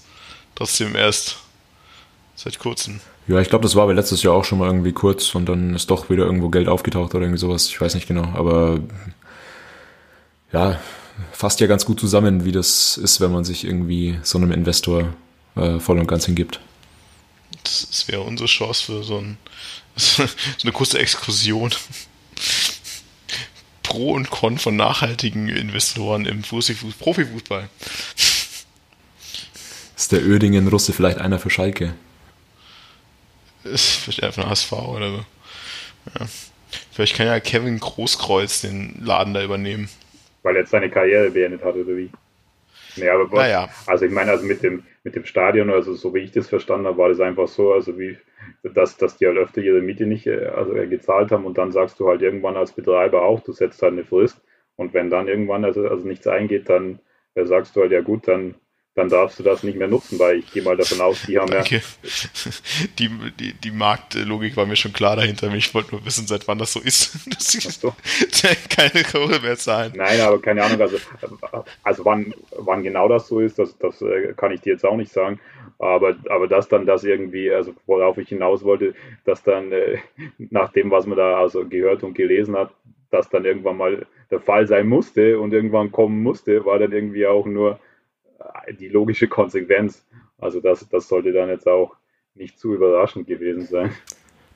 trotzdem 0.55 0.95
erst 0.95 1.37
seit 2.35 2.59
kurzem. 2.59 3.01
Ja, 3.29 3.41
ich 3.41 3.51
glaube, 3.51 3.63
das 3.63 3.77
war 3.77 3.85
aber 3.85 3.95
letztes 3.95 4.23
Jahr 4.23 4.35
auch 4.35 4.45
schon 4.45 4.59
mal 4.59 4.67
irgendwie 4.67 4.93
kurz 4.93 5.35
und 5.35 5.47
dann 5.47 5.75
ist 5.75 5.91
doch 5.91 6.09
wieder 6.09 6.25
irgendwo 6.25 6.49
Geld 6.49 6.67
aufgetaucht 6.67 7.15
oder 7.15 7.25
irgendwie 7.25 7.41
sowas. 7.41 7.69
Ich 7.69 7.81
weiß 7.81 7.95
nicht 7.95 8.09
genau, 8.09 8.25
aber 8.35 8.81
ja, 10.53 10.81
fasst 11.33 11.61
ja 11.61 11.67
ganz 11.67 11.85
gut 11.85 12.01
zusammen, 12.01 12.45
wie 12.45 12.53
das 12.53 12.97
ist, 12.97 13.21
wenn 13.21 13.33
man 13.33 13.45
sich 13.45 13.65
irgendwie 13.65 14.19
so 14.23 14.39
einem 14.39 14.53
Investor 14.53 15.15
äh, 15.57 15.79
voll 15.79 15.99
und 15.99 16.07
ganz 16.07 16.27
hingibt. 16.27 16.61
Das, 17.65 17.89
das 17.91 18.09
wäre 18.09 18.23
unsere 18.23 18.49
Chance 18.49 18.85
für 18.85 19.05
so, 19.05 19.19
ein, 19.19 19.37
so 19.97 20.25
eine 20.63 20.73
kurze 20.73 20.99
Exkursion. 20.99 21.75
Pro 23.83 24.13
und 24.13 24.31
Con 24.31 24.59
von 24.59 24.77
nachhaltigen 24.77 25.49
Investoren 25.49 26.27
im 26.27 26.43
Profifußball. 26.43 27.71
Ist 29.97 30.13
der 30.13 30.23
Ödingen-Russe 30.23 30.93
vielleicht 30.93 31.19
einer 31.19 31.39
für 31.39 31.49
Schalke? 31.49 31.95
Ist 33.65 33.97
vielleicht 33.97 34.23
einfach 34.23 34.45
ein 34.45 34.51
HSV 34.51 34.73
oder 34.73 35.11
so. 35.11 35.25
Ja. 36.19 36.29
Vielleicht 36.93 37.17
kann 37.17 37.27
ja 37.27 37.41
Kevin 37.41 37.81
Großkreuz 37.81 38.61
den 38.61 39.03
Laden 39.03 39.33
da 39.33 39.43
übernehmen 39.43 39.89
weil 40.49 40.57
er 40.57 40.61
jetzt 40.61 40.71
seine 40.71 40.89
Karriere 40.89 41.31
beendet 41.31 41.63
hat 41.63 41.75
oder 41.75 41.95
wie? 41.95 42.11
Nee, 42.97 43.11
aber 43.11 43.31
was, 43.31 43.41
naja. 43.41 43.69
also 43.87 44.07
ich 44.07 44.11
meine, 44.11 44.31
also 44.31 44.47
mit 44.47 44.63
dem, 44.63 44.83
mit 45.05 45.15
dem 45.15 45.27
Stadion, 45.27 45.69
also 45.69 45.93
so 45.93 46.15
wie 46.15 46.21
ich 46.21 46.33
das 46.33 46.49
verstanden 46.49 46.87
habe, 46.87 46.97
war 46.97 47.11
das 47.11 47.21
einfach 47.21 47.49
so, 47.49 47.75
also 47.75 47.99
wie, 47.99 48.17
dass, 48.63 48.97
dass 48.97 49.19
die 49.19 49.27
halt 49.27 49.37
öfter 49.37 49.61
ihre 49.61 49.83
Miete 49.83 50.07
nicht 50.07 50.27
äh, 50.27 50.47
also 50.47 50.75
äh, 50.75 50.87
gezahlt 50.87 51.33
haben 51.33 51.45
und 51.45 51.59
dann 51.59 51.71
sagst 51.71 52.01
du 52.01 52.09
halt 52.09 52.23
irgendwann 52.23 52.57
als 52.57 52.73
Betreiber 52.73 53.23
auch, 53.23 53.41
du 53.41 53.53
setzt 53.53 53.83
halt 53.83 53.93
eine 53.93 54.05
Frist 54.05 54.41
und 54.77 54.95
wenn 54.95 55.11
dann 55.11 55.29
irgendwann 55.29 55.67
also, 55.67 55.87
also 55.87 56.09
nichts 56.09 56.27
eingeht, 56.27 56.71
dann 56.71 56.99
äh, 57.35 57.45
sagst 57.45 57.77
du 57.77 57.83
halt, 57.83 57.93
ja 57.93 58.01
gut, 58.01 58.27
dann 58.27 58.55
dann 58.99 59.09
darfst 59.09 59.39
du 59.39 59.45
das 59.45 59.63
nicht 59.63 59.79
mehr 59.79 59.87
nutzen, 59.87 60.19
weil 60.19 60.41
ich 60.41 60.53
gehe 60.53 60.63
mal 60.63 60.77
davon 60.77 61.01
aus, 61.01 61.23
die 61.23 61.39
haben 61.39 61.53
ja. 61.53 61.61
Okay. 61.61 61.81
Die, 62.99 63.09
die, 63.39 63.53
die 63.53 63.71
Marktlogik 63.71 64.57
war 64.57 64.67
mir 64.67 64.75
schon 64.75 64.93
klar 64.93 65.15
dahinter. 65.15 65.55
Ich 65.55 65.73
wollte 65.73 65.93
nur 65.93 66.05
wissen, 66.05 66.27
seit 66.27 66.49
wann 66.49 66.59
das 66.59 66.73
so 66.73 66.81
ist, 66.81 67.15
dass 67.33 67.53
sie 67.53 67.61
so. 67.61 67.95
keine 68.69 69.05
Kohle 69.05 69.39
mehr 69.39 69.57
zahlen. 69.57 69.93
Nein, 69.95 70.21
aber 70.21 70.43
keine 70.43 70.65
Ahnung, 70.65 70.81
also, 70.81 70.97
also 71.85 72.05
wann, 72.05 72.35
wann 72.57 72.83
genau 72.83 73.07
das 73.09 73.29
so 73.29 73.39
ist, 73.39 73.61
das, 73.61 73.79
das 73.79 74.03
äh, 74.03 74.35
kann 74.37 74.51
ich 74.51 74.63
dir 74.63 74.73
jetzt 74.73 74.85
auch 74.85 74.97
nicht 74.97 75.13
sagen. 75.13 75.39
Aber, 75.79 76.17
aber 76.29 76.49
dass 76.49 76.69
dann 76.69 76.85
das 76.85 77.05
irgendwie, 77.05 77.53
also 77.53 77.73
worauf 77.87 78.19
ich 78.19 78.31
hinaus 78.31 78.65
wollte, 78.65 78.95
dass 79.25 79.45
dann 79.45 79.71
äh, 79.71 79.99
nach 80.39 80.73
dem, 80.73 80.91
was 80.91 81.07
man 81.07 81.19
da 81.19 81.39
also 81.39 81.65
gehört 81.65 82.03
und 82.03 82.15
gelesen 82.15 82.57
hat, 82.57 82.73
dass 83.13 83.31
dann 83.31 83.45
irgendwann 83.45 83.77
mal 83.77 84.07
der 84.33 84.41
Fall 84.41 84.67
sein 84.67 84.89
musste 84.89 85.39
und 85.39 85.53
irgendwann 85.53 85.93
kommen 85.93 86.21
musste, 86.21 86.65
war 86.65 86.81
dann 86.81 86.91
irgendwie 86.91 87.29
auch 87.29 87.47
nur 87.47 87.79
die 88.79 88.89
logische 88.89 89.29
Konsequenz. 89.29 90.05
Also 90.39 90.61
das, 90.61 90.87
das 90.89 91.09
sollte 91.09 91.33
dann 91.33 91.49
jetzt 91.49 91.67
auch 91.67 91.97
nicht 92.35 92.59
zu 92.59 92.75
überraschend 92.75 93.27
gewesen 93.27 93.67
sein. 93.67 93.93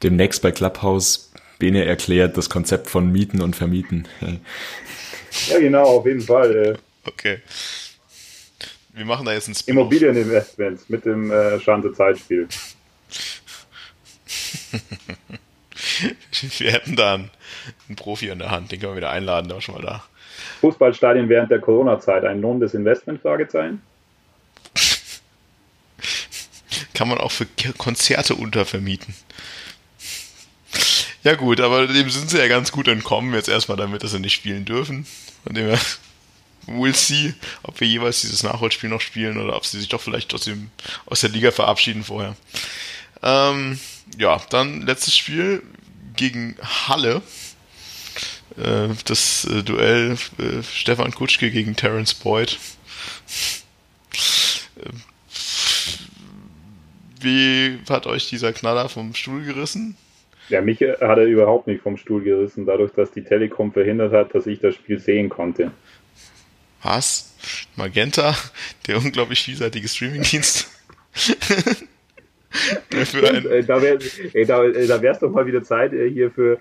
Demnächst 0.02 0.42
bei 0.42 0.52
Clubhouse 0.52 1.32
Bene 1.58 1.84
erklärt 1.84 2.36
das 2.36 2.50
Konzept 2.50 2.90
von 2.90 3.12
Mieten 3.12 3.40
und 3.40 3.54
Vermieten. 3.54 4.08
ja, 5.48 5.60
genau, 5.60 5.84
auf 5.84 6.06
jeden 6.06 6.20
Fall. 6.20 6.56
Äh. 6.56 6.74
Okay. 7.04 7.38
Wir 8.94 9.04
machen 9.04 9.24
da 9.24 9.32
jetzt 9.32 9.48
ein 9.48 9.54
Spin 9.54 9.76
Immobilieninvestments 9.76 10.88
mit 10.88 11.04
dem 11.04 11.30
äh, 11.30 11.60
Schande 11.60 11.92
Zeitspiel. 11.92 12.48
wir 16.58 16.72
hätten 16.72 16.96
da 16.96 17.14
einen, 17.14 17.30
einen, 17.88 17.96
Profi 17.96 18.30
an 18.30 18.38
der 18.38 18.50
Hand, 18.50 18.72
den 18.72 18.80
können 18.80 18.92
wir 18.92 18.96
wieder 18.96 19.10
einladen, 19.10 19.48
der 19.48 19.54
war 19.56 19.62
schon 19.62 19.76
mal 19.76 19.82
da. 19.82 20.04
Fußballstadien 20.62 21.28
während 21.28 21.50
der 21.50 21.58
Corona-Zeit, 21.58 22.24
ein 22.24 22.40
lohnendes 22.40 22.72
Investment? 22.72 23.20
Fragezeichen. 23.20 23.82
Kann 26.94 27.08
man 27.08 27.18
auch 27.18 27.32
für 27.32 27.46
Konzerte 27.76 28.36
untervermieten. 28.36 29.14
Ja 31.24 31.34
gut, 31.34 31.60
aber 31.60 31.86
dem 31.86 32.10
sind 32.10 32.30
sie 32.30 32.38
ja 32.38 32.48
ganz 32.48 32.72
gut 32.72 32.88
entkommen, 32.88 33.34
jetzt 33.34 33.48
erstmal 33.48 33.76
damit, 33.76 34.02
dass 34.02 34.12
sie 34.12 34.20
nicht 34.20 34.34
spielen 34.34 34.64
dürfen. 34.64 35.06
Von 35.44 35.54
dem 35.54 35.66
her 35.66 35.80
we'll 36.66 36.94
see, 36.94 37.34
ob 37.64 37.80
wir 37.80 37.88
jeweils 37.88 38.20
dieses 38.20 38.42
Nachholspiel 38.44 38.88
noch 38.88 39.00
spielen 39.00 39.38
oder 39.38 39.56
ob 39.56 39.66
sie 39.66 39.78
sich 39.78 39.88
doch 39.88 40.00
vielleicht 40.00 40.32
aus, 40.32 40.42
dem, 40.44 40.70
aus 41.06 41.20
der 41.20 41.30
Liga 41.30 41.50
verabschieden 41.50 42.04
vorher. 42.04 42.36
Ähm, 43.22 43.78
ja, 44.16 44.40
dann 44.50 44.82
letztes 44.82 45.16
Spiel 45.16 45.62
gegen 46.14 46.56
Halle. 46.62 47.22
Äh, 48.58 48.88
das 49.06 49.44
äh, 49.44 49.62
Duell 49.62 50.16
äh, 50.38 50.62
Stefan 50.62 51.12
Kutschke 51.12 51.50
gegen 51.50 51.76
Terence 51.76 52.14
Boyd. 52.14 52.58
Wie 57.20 57.78
hat 57.88 58.06
euch 58.06 58.28
dieser 58.28 58.52
Knaller 58.52 58.88
vom 58.88 59.14
Stuhl 59.14 59.44
gerissen? 59.44 59.96
Ja, 60.48 60.60
mich 60.60 60.80
hat 60.80 61.00
er 61.00 61.24
überhaupt 61.24 61.66
nicht 61.66 61.82
vom 61.82 61.96
Stuhl 61.96 62.22
gerissen, 62.22 62.66
dadurch, 62.66 62.92
dass 62.92 63.12
die 63.12 63.22
Telekom 63.22 63.72
verhindert 63.72 64.12
hat, 64.12 64.34
dass 64.34 64.46
ich 64.46 64.58
das 64.58 64.74
Spiel 64.74 64.98
sehen 64.98 65.28
konnte. 65.28 65.70
Was? 66.82 67.34
Magenta, 67.76 68.34
der 68.86 68.98
unglaublich 68.98 69.42
vielseitige 69.42 69.88
Streamingdienst. 69.88 70.68
Äh, 72.90 73.64
da 73.64 73.80
wäre 73.82 73.98
da, 74.46 74.64
äh, 74.64 75.02
wär's 75.02 75.18
doch 75.18 75.30
mal 75.30 75.46
wieder 75.46 75.62
Zeit 75.62 75.92
äh, 75.92 76.08
hier 76.10 76.30
für, 76.30 76.58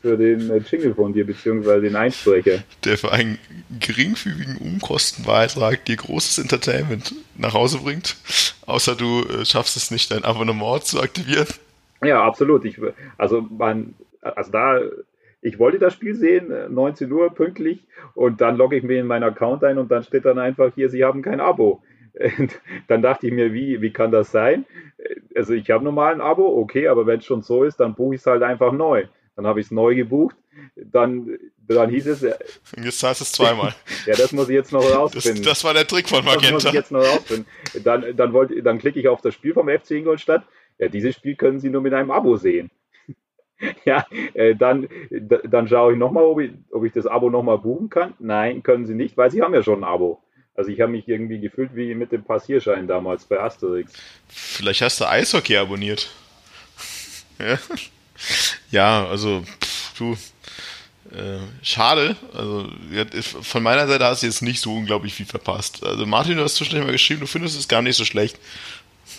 für 0.00 0.16
den 0.16 0.50
äh, 0.50 0.58
Jingle 0.58 0.94
von 0.94 1.12
dir, 1.12 1.26
beziehungsweise 1.26 1.82
den 1.82 1.96
Einsprecher. 1.96 2.62
Der 2.84 2.98
für 2.98 3.12
einen 3.12 3.38
geringfügigen 3.80 4.56
Umkostenbeitrag 4.56 5.84
dir 5.84 5.96
großes 5.96 6.38
Entertainment 6.38 7.14
nach 7.36 7.54
Hause 7.54 7.78
bringt, 7.78 8.16
außer 8.66 8.94
du 8.96 9.22
äh, 9.22 9.44
schaffst 9.44 9.76
es 9.76 9.90
nicht, 9.90 10.10
dein 10.10 10.24
Abonnement 10.24 10.84
zu 10.84 11.00
aktivieren. 11.00 11.46
Ja, 12.02 12.22
absolut. 12.24 12.64
Ich, 12.64 12.78
also 13.18 13.42
man, 13.42 13.94
also 14.20 14.50
da 14.50 14.80
ich 15.44 15.58
wollte 15.58 15.78
das 15.78 15.92
Spiel 15.92 16.14
sehen, 16.14 16.50
19 16.70 17.12
Uhr 17.12 17.28
pünktlich, 17.34 17.84
und 18.14 18.40
dann 18.40 18.56
logge 18.56 18.76
ich 18.76 18.82
mir 18.82 18.98
in 18.98 19.06
meinen 19.06 19.24
Account 19.24 19.62
ein 19.62 19.76
und 19.76 19.90
dann 19.90 20.02
steht 20.02 20.24
dann 20.24 20.38
einfach 20.38 20.72
hier, 20.74 20.88
Sie 20.88 21.04
haben 21.04 21.20
kein 21.20 21.38
Abo. 21.38 21.82
Dann 22.86 23.02
dachte 23.02 23.26
ich 23.26 23.32
mir, 23.32 23.52
wie, 23.52 23.80
wie 23.80 23.90
kann 23.90 24.12
das 24.12 24.30
sein? 24.30 24.64
Also 25.34 25.52
ich 25.52 25.70
habe 25.70 25.84
normal 25.84 26.14
ein 26.14 26.20
Abo, 26.20 26.46
okay, 26.58 26.88
aber 26.88 27.06
wenn 27.06 27.18
es 27.18 27.24
schon 27.24 27.42
so 27.42 27.64
ist, 27.64 27.80
dann 27.80 27.94
buche 27.94 28.14
ich 28.14 28.20
es 28.20 28.26
halt 28.26 28.42
einfach 28.42 28.72
neu. 28.72 29.06
Dann 29.36 29.46
habe 29.46 29.60
ich 29.60 29.66
es 29.66 29.72
neu 29.72 29.96
gebucht, 29.96 30.36
dann, 30.76 31.38
dann 31.58 31.90
hieß 31.90 32.06
es. 32.06 32.22
Und 32.22 32.84
jetzt 32.84 33.02
du 33.02 33.08
es 33.08 33.32
zweimal. 33.32 33.74
ja, 34.06 34.14
das 34.14 34.32
muss 34.32 34.48
ich 34.48 34.54
jetzt 34.54 34.72
noch 34.72 34.84
rausfinden. 34.84 35.42
Das, 35.42 35.54
das, 35.54 35.64
war 35.64 35.74
der 35.74 35.86
Trick 35.86 36.08
von 36.08 36.24
Magenta. 36.24 36.52
Das 36.52 36.52
muss 36.52 36.64
ich 36.66 36.72
jetzt 36.72 36.92
noch 36.92 37.00
rausfinden. 37.00 37.46
Dann, 37.82 38.16
dann, 38.16 38.32
wollte, 38.32 38.62
dann 38.62 38.78
klicke 38.78 39.00
ich 39.00 39.08
auf 39.08 39.20
das 39.22 39.34
Spiel 39.34 39.52
vom 39.52 39.68
FC 39.68 39.92
Ingolstadt. 39.92 40.44
Ja, 40.78 40.88
dieses 40.88 41.16
Spiel 41.16 41.34
können 41.34 41.58
Sie 41.58 41.70
nur 41.70 41.80
mit 41.80 41.94
einem 41.94 42.12
Abo 42.12 42.36
sehen. 42.36 42.70
ja, 43.84 44.06
äh, 44.34 44.54
dann, 44.54 44.88
dann 45.10 45.68
schaue 45.68 45.92
ich 45.92 45.98
nochmal, 45.98 46.24
ob 46.24 46.40
ich, 46.40 46.52
ob 46.70 46.84
ich 46.84 46.92
das 46.92 47.06
Abo 47.06 47.30
nochmal 47.30 47.58
buchen 47.58 47.90
kann. 47.90 48.14
Nein, 48.18 48.62
können 48.62 48.86
Sie 48.86 48.94
nicht, 48.94 49.16
weil 49.16 49.30
Sie 49.30 49.42
haben 49.42 49.54
ja 49.54 49.62
schon 49.62 49.80
ein 49.80 49.84
Abo. 49.84 50.20
Also 50.56 50.70
ich 50.70 50.80
habe 50.80 50.92
mich 50.92 51.08
irgendwie 51.08 51.40
gefühlt 51.40 51.74
wie 51.74 51.94
mit 51.94 52.12
dem 52.12 52.24
Passierschein 52.24 52.86
damals 52.86 53.24
bei 53.24 53.40
Asterix. 53.40 53.92
Vielleicht 54.28 54.82
hast 54.82 55.00
du 55.00 55.08
Eishockey 55.08 55.56
abonniert. 55.56 56.10
ja. 57.38 57.58
ja, 58.70 59.06
also 59.08 59.42
pff, 59.42 59.98
du, 59.98 60.16
äh, 61.12 61.38
schade. 61.62 62.16
Also 62.32 62.68
von 63.42 63.62
meiner 63.62 63.88
Seite 63.88 64.04
hast 64.04 64.22
du 64.22 64.26
jetzt 64.26 64.42
nicht 64.42 64.60
so 64.60 64.74
unglaublich 64.74 65.14
viel 65.14 65.26
verpasst. 65.26 65.84
Also 65.84 66.06
Martin, 66.06 66.36
du 66.36 66.44
hast 66.44 66.56
zwischendurch 66.56 66.86
mal 66.86 66.92
geschrieben, 66.92 67.20
du 67.20 67.26
findest 67.26 67.58
es 67.58 67.68
gar 67.68 67.82
nicht 67.82 67.96
so 67.96 68.04
schlecht. 68.04 68.38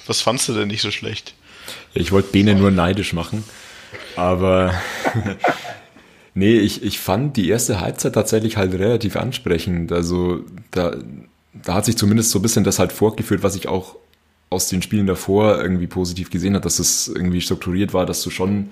Was 0.07 0.21
fandst 0.21 0.47
du 0.47 0.53
denn 0.53 0.67
nicht 0.67 0.81
so 0.81 0.91
schlecht? 0.91 1.33
Ich 1.93 2.11
wollte 2.11 2.31
Bene 2.31 2.55
nur 2.55 2.71
neidisch 2.71 3.13
machen. 3.13 3.43
Aber 4.15 4.73
nee, 6.35 6.59
ich, 6.59 6.83
ich 6.83 6.99
fand 6.99 7.35
die 7.37 7.49
erste 7.49 7.81
Halbzeit 7.81 8.13
tatsächlich 8.13 8.57
halt 8.57 8.73
relativ 8.73 9.15
ansprechend. 9.15 9.91
Also 9.91 10.41
da, 10.69 10.95
da 11.53 11.73
hat 11.73 11.85
sich 11.85 11.97
zumindest 11.97 12.29
so 12.29 12.39
ein 12.39 12.43
bisschen 12.43 12.63
das 12.63 12.77
halt 12.77 12.91
fortgeführt, 12.91 13.41
was 13.41 13.55
ich 13.55 13.67
auch 13.67 13.95
aus 14.51 14.69
den 14.69 14.83
Spielen 14.83 15.07
davor 15.07 15.59
irgendwie 15.59 15.87
positiv 15.87 16.29
gesehen 16.29 16.53
habe, 16.53 16.63
dass 16.63 16.77
es 16.77 17.07
irgendwie 17.07 17.41
strukturiert 17.41 17.93
war, 17.93 18.05
dass 18.05 18.21
du 18.21 18.29
schon 18.29 18.69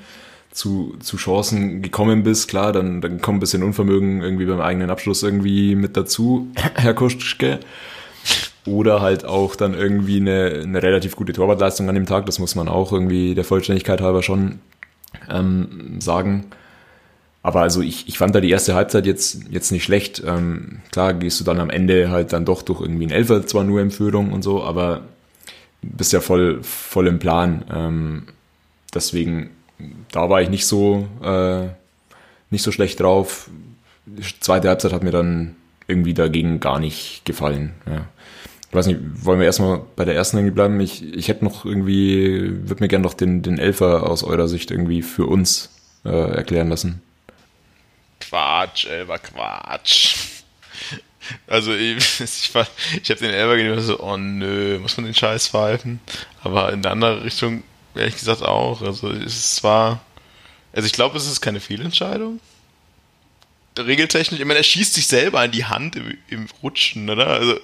zu, 0.52 0.96
zu 1.00 1.18
Chancen 1.18 1.82
gekommen 1.82 2.24
bist. 2.24 2.48
Klar, 2.48 2.72
dann, 2.72 3.02
dann 3.02 3.22
kommt 3.22 3.38
ein 3.38 3.40
bisschen 3.40 3.64
Unvermögen 3.64 4.22
irgendwie 4.22 4.46
beim 4.46 4.62
eigenen 4.62 4.92
Abschluss 4.92 5.24
irgendwie 5.24 5.76
mit 5.76 5.98
dazu, 5.98 6.48
Herr 6.76 6.94
Kuschke. 6.94 7.60
Oder 8.66 9.02
halt 9.02 9.26
auch 9.26 9.56
dann 9.58 9.74
irgendwie 9.74 10.18
eine, 10.18 10.62
eine 10.64 10.82
relativ 10.82 11.18
gute 11.18 11.34
Torwartleistung 11.34 11.90
an 11.90 11.96
dem 11.96 12.06
Tag. 12.06 12.26
Das 12.28 12.40
muss 12.40 12.56
man 12.56 12.70
auch 12.70 12.94
irgendwie 12.94 13.36
der 13.36 13.44
Vollständigkeit 13.44 14.00
halber 14.00 14.24
schon 14.24 14.60
ähm, 15.30 16.00
sagen. 16.00 16.46
Aber 17.44 17.62
also 17.62 17.82
ich, 17.82 18.08
ich 18.08 18.18
fand 18.18 18.34
da 18.34 18.40
die 18.40 18.50
erste 18.50 18.74
Halbzeit 18.74 19.06
jetzt, 19.06 19.52
jetzt 19.52 19.72
nicht 19.72 19.84
schlecht. 19.84 20.24
Ähm, 20.26 20.80
klar 20.92 21.14
gehst 21.14 21.42
du 21.42 21.44
dann 21.44 21.60
am 21.60 21.70
Ende 21.70 22.10
halt 22.10 22.32
dann 22.32 22.46
doch 22.46 22.62
durch 22.62 22.80
irgendwie 22.80 23.06
ein 23.06 23.12
Elfer 23.12 23.46
zwar 23.46 23.66
nur 23.66 23.82
in 23.82 23.92
Führung 23.92 24.32
und 24.32 24.44
so, 24.44 24.64
aber 24.64 25.02
bist 25.82 26.14
ja 26.14 26.22
voll, 26.22 26.64
voll 26.64 27.08
im 27.08 27.20
Plan. 27.20 27.66
Ähm, 27.72 28.24
deswegen, 28.94 29.50
da 30.12 30.30
war 30.30 30.42
ich 30.42 30.50
nicht 30.50 30.66
so, 30.66 31.06
äh, 31.22 31.68
nicht 32.50 32.64
so 32.64 32.72
schlecht 32.72 33.02
drauf. 33.02 33.50
Die 34.06 34.24
zweite 34.40 34.70
Halbzeit 34.70 34.94
hat 34.94 35.04
mir 35.04 35.12
dann 35.12 35.56
irgendwie 35.88 36.14
dagegen 36.14 36.62
gar 36.62 36.80
nicht 36.80 37.24
gefallen. 37.26 37.74
Ja. 37.86 38.06
Ich 38.70 38.74
weiß 38.74 38.88
nicht, 38.88 39.00
wollen 39.26 39.40
wir 39.40 39.46
erstmal 39.46 39.82
bei 39.98 40.06
der 40.06 40.16
ersten 40.16 40.38
irgendwie 40.38 40.56
bleiben? 40.56 40.80
Ich, 40.80 41.04
ich 41.14 41.28
hätte 41.28 41.44
noch 41.44 41.66
irgendwie, 41.66 42.70
würde 42.70 42.82
mir 42.82 42.88
gerne 42.88 43.04
noch 43.04 43.14
den, 43.14 43.42
den 43.42 43.60
Elfer 43.60 44.10
aus 44.10 44.24
eurer 44.24 44.48
Sicht 44.48 44.72
irgendwie 44.72 45.02
für 45.02 45.28
uns 45.28 45.70
äh, 46.06 46.10
erklären 46.10 46.70
lassen. 46.70 47.02
Quatsch, 48.34 48.88
Elfer, 48.88 49.20
Quatsch. 49.20 50.16
Also 51.46 51.74
ich, 51.74 52.20
ich, 52.20 52.52
ich 52.52 52.54
habe 52.54 53.20
den 53.20 53.30
Elfer 53.30 53.58
genommen 53.58 53.82
so, 53.82 54.00
oh 54.00 54.18
nö, 54.18 54.80
muss 54.80 54.98
man 54.98 55.06
den 55.06 55.14
Scheiß 55.14 55.50
pfeifen? 55.50 56.00
Aber 56.42 56.74
in 56.74 56.82
der 56.82 56.94
anderen 56.94 57.22
Richtung, 57.22 57.64
ehrlich 57.94 58.18
gesagt 58.18 58.42
auch. 58.42 58.82
Also 58.82 59.12
es 59.12 59.36
ist 59.36 59.56
zwar, 59.58 60.02
also 60.74 60.88
ich 60.88 60.94
glaube, 60.94 61.16
es 61.16 61.28
ist 61.28 61.42
keine 61.42 61.60
Fehlentscheidung. 61.60 62.40
Regeltechnisch, 63.78 64.40
ich 64.40 64.46
meine, 64.46 64.60
er 64.60 64.64
schießt 64.64 64.96
sich 64.96 65.06
selber 65.06 65.46
in 65.46 65.52
die 65.52 65.66
Hand 65.66 65.96
im, 65.96 66.18
im 66.28 66.48
Rutschen, 66.64 67.10
oder? 67.12 67.28
Also 67.28 67.60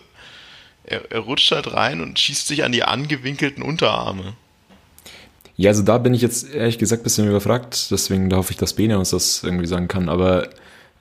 er, 0.83 1.11
er 1.11 1.19
rutscht 1.19 1.51
halt 1.51 1.73
rein 1.73 1.99
und 2.01 2.19
schießt 2.19 2.47
sich 2.47 2.63
an 2.63 2.71
die 2.71 2.83
angewinkelten 2.83 3.63
Unterarme. 3.63 4.35
Ja, 5.59 5.71
also 5.71 5.83
da 5.83 5.97
bin 5.97 6.13
ich 6.13 6.21
jetzt 6.21 6.55
ehrlich 6.55 6.77
gesagt 6.77 7.01
ein 7.01 7.03
bisschen 7.03 7.27
überfragt, 7.27 7.91
deswegen 7.91 8.33
hoffe 8.33 8.51
ich, 8.51 8.57
dass 8.57 8.71
Bene 8.71 8.97
uns 8.97 9.09
das 9.09 9.43
irgendwie 9.43 9.67
sagen 9.67 9.89
kann, 9.89 10.07
aber 10.07 10.47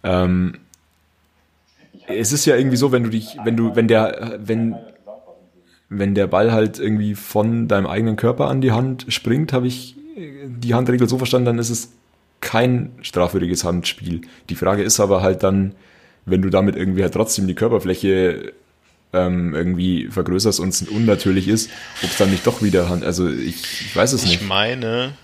ähm, 0.03 0.55
es 2.09 2.33
ist 2.33 2.45
ja 2.45 2.57
irgendwie 2.57 2.77
so, 2.77 2.91
wenn 2.91 3.05
du 3.05 3.11
dich, 3.11 3.37
wenn 3.45 3.57
du, 3.57 3.77
wenn 3.77 3.87
der, 3.87 4.41
wenn, 4.43 4.75
wenn 5.89 6.17
der 6.17 6.27
Ball 6.27 6.51
halt 6.51 6.81
irgendwie 6.81 7.15
von 7.15 7.69
deinem 7.69 7.87
eigenen 7.87 8.17
Körper 8.17 8.49
an 8.49 8.61
die 8.61 8.73
Hand 8.73 9.07
springt, 9.11 9.53
habe 9.53 9.69
ich 9.69 9.95
die 10.17 10.75
Handregel 10.75 11.09
so 11.09 11.19
verstanden, 11.19 11.47
dann 11.47 11.59
ist 11.61 11.71
es 11.71 11.93
kein 12.41 12.91
strafwürdiges 13.01 13.63
Handspiel. 13.63 14.23
Die 14.49 14.57
Frage 14.57 14.83
ist 14.83 14.99
aber 14.99 15.23
halt 15.23 15.45
dann, 15.45 15.77
wenn 16.27 16.43
du 16.43 16.51
damit 16.51 16.75
irgendwie 16.75 17.05
halt 17.05 17.15
trotzdem 17.15 17.47
die 17.47 17.55
Körperfläche 17.55 18.55
ähm, 19.13 19.55
irgendwie 19.55 20.09
vergrößerst 20.09 20.61
und 20.61 20.69
es 20.69 20.83
unnatürlich 20.83 21.49
ist, 21.49 21.71
ob 22.03 22.11
es 22.11 22.17
dann 22.17 22.31
nicht 22.31 22.47
doch 22.47 22.63
wieder 22.63 22.89
Hand. 22.89 23.05
Also 23.05 23.29
ich, 23.29 23.57
ich 23.81 23.97
weiß 23.97 24.13
es 24.13 24.25
ich 24.25 24.31
nicht. 24.31 24.43
Ich 24.43 24.49
meine, 24.49 25.15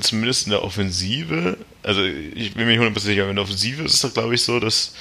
zumindest 0.00 0.46
in 0.46 0.50
der 0.50 0.62
Offensive, 0.62 1.56
also 1.82 2.02
ich 2.02 2.54
bin 2.54 2.64
mir 2.64 2.72
nicht 2.72 2.78
hundertprozentig 2.78 3.16
sicher, 3.16 3.28
in 3.28 3.36
der 3.36 3.44
Offensive 3.44 3.82
ist 3.82 3.94
es 3.94 4.00
doch, 4.00 4.14
glaube 4.14 4.34
ich, 4.34 4.42
so, 4.42 4.60
dass, 4.60 4.94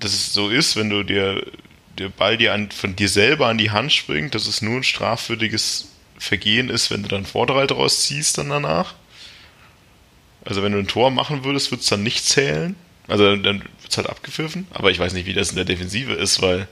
dass 0.00 0.12
es 0.12 0.32
so 0.32 0.48
ist, 0.48 0.76
wenn 0.76 0.90
du 0.90 1.02
dir 1.02 1.44
der 1.98 2.08
Ball 2.08 2.36
dir 2.36 2.52
an, 2.52 2.70
von 2.70 2.96
dir 2.96 3.08
selber 3.08 3.46
an 3.46 3.58
die 3.58 3.70
Hand 3.70 3.92
springt, 3.92 4.34
dass 4.34 4.46
es 4.46 4.62
nur 4.62 4.76
ein 4.76 4.82
strafwürdiges 4.82 5.88
Vergehen 6.18 6.70
ist, 6.70 6.90
wenn 6.90 7.02
du 7.02 7.08
dann 7.08 7.26
Vorderhalt 7.26 7.72
rausziehst 7.72 8.38
dann 8.38 8.48
danach. 8.48 8.94
Also 10.44 10.62
wenn 10.62 10.72
du 10.72 10.78
ein 10.78 10.86
Tor 10.86 11.10
machen 11.10 11.44
würdest, 11.44 11.70
wird 11.70 11.82
es 11.82 11.88
dann 11.88 12.02
nicht 12.02 12.24
zählen. 12.24 12.76
Also 13.08 13.24
dann, 13.24 13.42
dann 13.42 13.58
wird 13.60 13.90
es 13.90 13.96
halt 13.96 14.08
abgepfiffen. 14.08 14.66
Aber 14.70 14.90
ich 14.90 14.98
weiß 14.98 15.12
nicht, 15.12 15.26
wie 15.26 15.34
das 15.34 15.50
in 15.50 15.56
der 15.56 15.64
Defensive 15.64 16.12
ist, 16.12 16.40
weil 16.40 16.68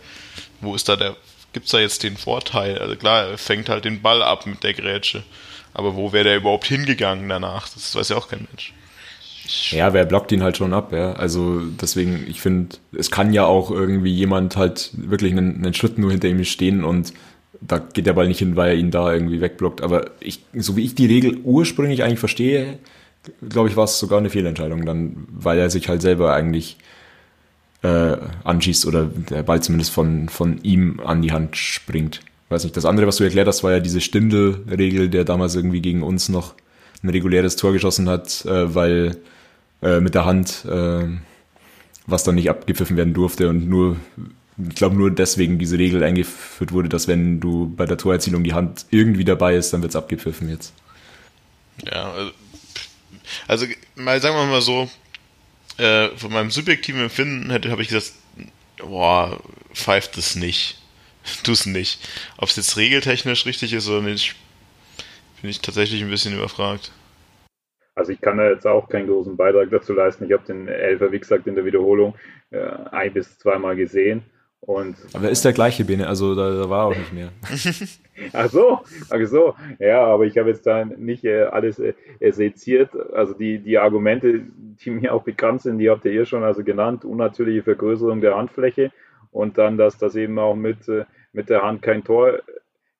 wo 0.64 0.74
ist 0.74 0.88
da 0.88 0.96
der, 0.96 1.16
gibt 1.52 1.66
es 1.66 1.72
da 1.72 1.78
jetzt 1.78 2.02
den 2.02 2.16
Vorteil? 2.16 2.78
Also 2.78 2.96
klar, 2.96 3.28
er 3.28 3.38
fängt 3.38 3.68
halt 3.68 3.84
den 3.84 4.02
Ball 4.02 4.22
ab 4.22 4.46
mit 4.46 4.62
der 4.62 4.74
Grätsche. 4.74 5.22
Aber 5.72 5.96
wo 5.96 6.12
wäre 6.12 6.24
der 6.24 6.36
überhaupt 6.36 6.66
hingegangen 6.66 7.28
danach? 7.28 7.68
Das 7.68 7.94
weiß 7.94 8.10
ja 8.10 8.16
auch 8.16 8.28
kein 8.28 8.46
Mensch. 8.50 8.72
Ja, 9.70 9.92
wer 9.92 10.06
blockt 10.06 10.32
ihn 10.32 10.42
halt 10.42 10.56
schon 10.56 10.72
ab, 10.72 10.92
ja. 10.92 11.12
Also 11.14 11.60
deswegen, 11.60 12.24
ich 12.28 12.40
finde, 12.40 12.76
es 12.96 13.10
kann 13.10 13.32
ja 13.32 13.44
auch 13.44 13.70
irgendwie 13.70 14.12
jemand 14.12 14.56
halt 14.56 14.90
wirklich 14.94 15.32
einen, 15.32 15.56
einen 15.56 15.74
Schritt 15.74 15.98
nur 15.98 16.10
hinter 16.10 16.28
ihm 16.28 16.42
stehen 16.44 16.84
und 16.84 17.12
da 17.60 17.78
geht 17.78 18.06
der 18.06 18.12
Ball 18.14 18.28
nicht 18.28 18.38
hin, 18.38 18.56
weil 18.56 18.70
er 18.70 18.76
ihn 18.76 18.90
da 18.90 19.12
irgendwie 19.12 19.40
wegblockt. 19.40 19.82
Aber 19.82 20.10
ich, 20.20 20.40
so 20.54 20.76
wie 20.76 20.84
ich 20.84 20.94
die 20.94 21.06
Regel 21.06 21.38
ursprünglich 21.44 22.02
eigentlich 22.02 22.18
verstehe, 22.18 22.78
glaube 23.46 23.68
ich, 23.68 23.76
war 23.76 23.84
es 23.84 23.98
sogar 23.98 24.18
eine 24.18 24.30
Fehlentscheidung 24.30 24.84
dann, 24.86 25.26
weil 25.30 25.58
er 25.58 25.70
sich 25.70 25.88
halt 25.88 26.02
selber 26.02 26.34
eigentlich 26.34 26.76
äh, 27.84 28.16
anschießt 28.44 28.86
oder 28.86 29.04
der 29.04 29.42
Ball 29.42 29.62
zumindest 29.62 29.92
von, 29.92 30.30
von 30.30 30.58
ihm 30.62 31.00
an 31.04 31.20
die 31.20 31.32
Hand 31.32 31.56
springt. 31.56 32.20
Weiß 32.48 32.64
nicht. 32.64 32.76
Das 32.76 32.86
andere, 32.86 33.06
was 33.06 33.16
du 33.16 33.24
erklärt 33.24 33.46
hast, 33.46 33.62
war 33.62 33.72
ja 33.72 33.80
diese 33.80 34.00
Stindel-Regel, 34.00 35.10
der 35.10 35.24
damals 35.24 35.54
irgendwie 35.54 35.82
gegen 35.82 36.02
uns 36.02 36.30
noch 36.30 36.54
ein 37.02 37.10
reguläres 37.10 37.56
Tor 37.56 37.72
geschossen 37.72 38.08
hat, 38.08 38.44
äh, 38.46 38.74
weil 38.74 39.18
äh, 39.82 40.00
mit 40.00 40.14
der 40.14 40.24
Hand, 40.24 40.64
äh, 40.64 41.04
was 42.06 42.24
dann 42.24 42.36
nicht 42.36 42.48
abgepfiffen 42.48 42.96
werden 42.96 43.12
durfte 43.12 43.50
und 43.50 43.68
nur, 43.68 43.96
ich 44.56 44.76
glaube 44.76 44.96
nur 44.96 45.10
deswegen 45.10 45.58
diese 45.58 45.78
Regel 45.78 46.02
eingeführt 46.02 46.72
wurde, 46.72 46.88
dass 46.88 47.06
wenn 47.06 47.40
du 47.40 47.70
bei 47.76 47.84
der 47.84 47.98
Torerzielung 47.98 48.44
die 48.44 48.54
Hand 48.54 48.86
irgendwie 48.90 49.24
dabei 49.24 49.56
ist, 49.56 49.74
dann 49.74 49.82
wird's 49.82 49.96
abgepfiffen 49.96 50.48
jetzt. 50.48 50.72
Ja, 51.84 52.12
also, 52.12 52.32
also 53.48 53.66
mal 53.96 54.20
sagen 54.22 54.36
wir 54.36 54.46
mal 54.46 54.62
so, 54.62 54.88
äh, 55.78 56.08
von 56.16 56.32
meinem 56.32 56.50
subjektiven 56.50 57.02
Empfinden 57.02 57.50
hätte 57.50 57.70
habe 57.70 57.82
ich 57.82 57.88
gesagt, 57.88 58.12
boah, 58.78 59.40
pfeift 59.72 60.16
es 60.18 60.36
nicht. 60.36 60.80
Tu 61.42 61.52
es 61.52 61.66
nicht. 61.66 62.06
Ob 62.36 62.48
es 62.48 62.56
jetzt 62.56 62.76
regeltechnisch 62.76 63.46
richtig 63.46 63.72
ist 63.72 63.88
oder 63.88 64.02
nicht, 64.02 64.34
bin 65.40 65.50
ich 65.50 65.60
tatsächlich 65.60 66.02
ein 66.02 66.10
bisschen 66.10 66.34
überfragt. 66.34 66.92
Also 67.94 68.12
ich 68.12 68.20
kann 68.20 68.38
da 68.38 68.50
jetzt 68.50 68.66
auch 68.66 68.88
keinen 68.88 69.06
großen 69.06 69.36
Beitrag 69.36 69.70
dazu 69.70 69.92
leisten. 69.92 70.24
Ich 70.24 70.32
habe 70.32 70.44
den 70.44 70.66
Elfer, 70.66 71.12
wie 71.12 71.20
gesagt, 71.20 71.46
in 71.46 71.54
der 71.54 71.64
Wiederholung 71.64 72.14
äh, 72.50 72.58
ein 72.90 73.12
bis 73.12 73.38
zweimal 73.38 73.76
gesehen. 73.76 74.24
Und 74.66 74.96
aber 75.12 75.28
ist 75.28 75.44
der 75.44 75.52
gleiche 75.52 75.84
Bene, 75.84 76.06
also 76.08 76.34
da, 76.34 76.50
da 76.50 76.70
war 76.70 76.86
auch 76.86 76.96
nicht 76.96 77.12
mehr. 77.12 77.28
ach 78.32 78.48
so, 78.48 78.80
ach 79.10 79.26
so. 79.26 79.54
Ja, 79.78 80.04
aber 80.06 80.24
ich 80.24 80.38
habe 80.38 80.48
jetzt 80.48 80.66
da 80.66 80.86
nicht 80.86 81.24
äh, 81.24 81.42
alles 81.42 81.78
äh, 81.78 81.92
seziert. 82.30 82.90
Also 83.12 83.34
die, 83.34 83.58
die 83.58 83.76
Argumente, 83.76 84.40
die 84.80 84.90
mir 84.90 85.12
auch 85.12 85.22
bekannt 85.22 85.60
sind, 85.62 85.78
die 85.78 85.90
habt 85.90 86.06
ihr 86.06 86.12
hier 86.12 86.24
schon 86.24 86.44
also 86.44 86.64
genannt. 86.64 87.04
Unnatürliche 87.04 87.62
Vergrößerung 87.62 88.22
der 88.22 88.36
Handfläche 88.36 88.90
und 89.32 89.58
dann, 89.58 89.76
dass 89.76 89.98
das 89.98 90.16
eben 90.16 90.38
auch 90.38 90.54
mit, 90.54 90.88
äh, 90.88 91.04
mit 91.34 91.50
der 91.50 91.62
Hand 91.62 91.82
kein 91.82 92.02
Tor 92.02 92.38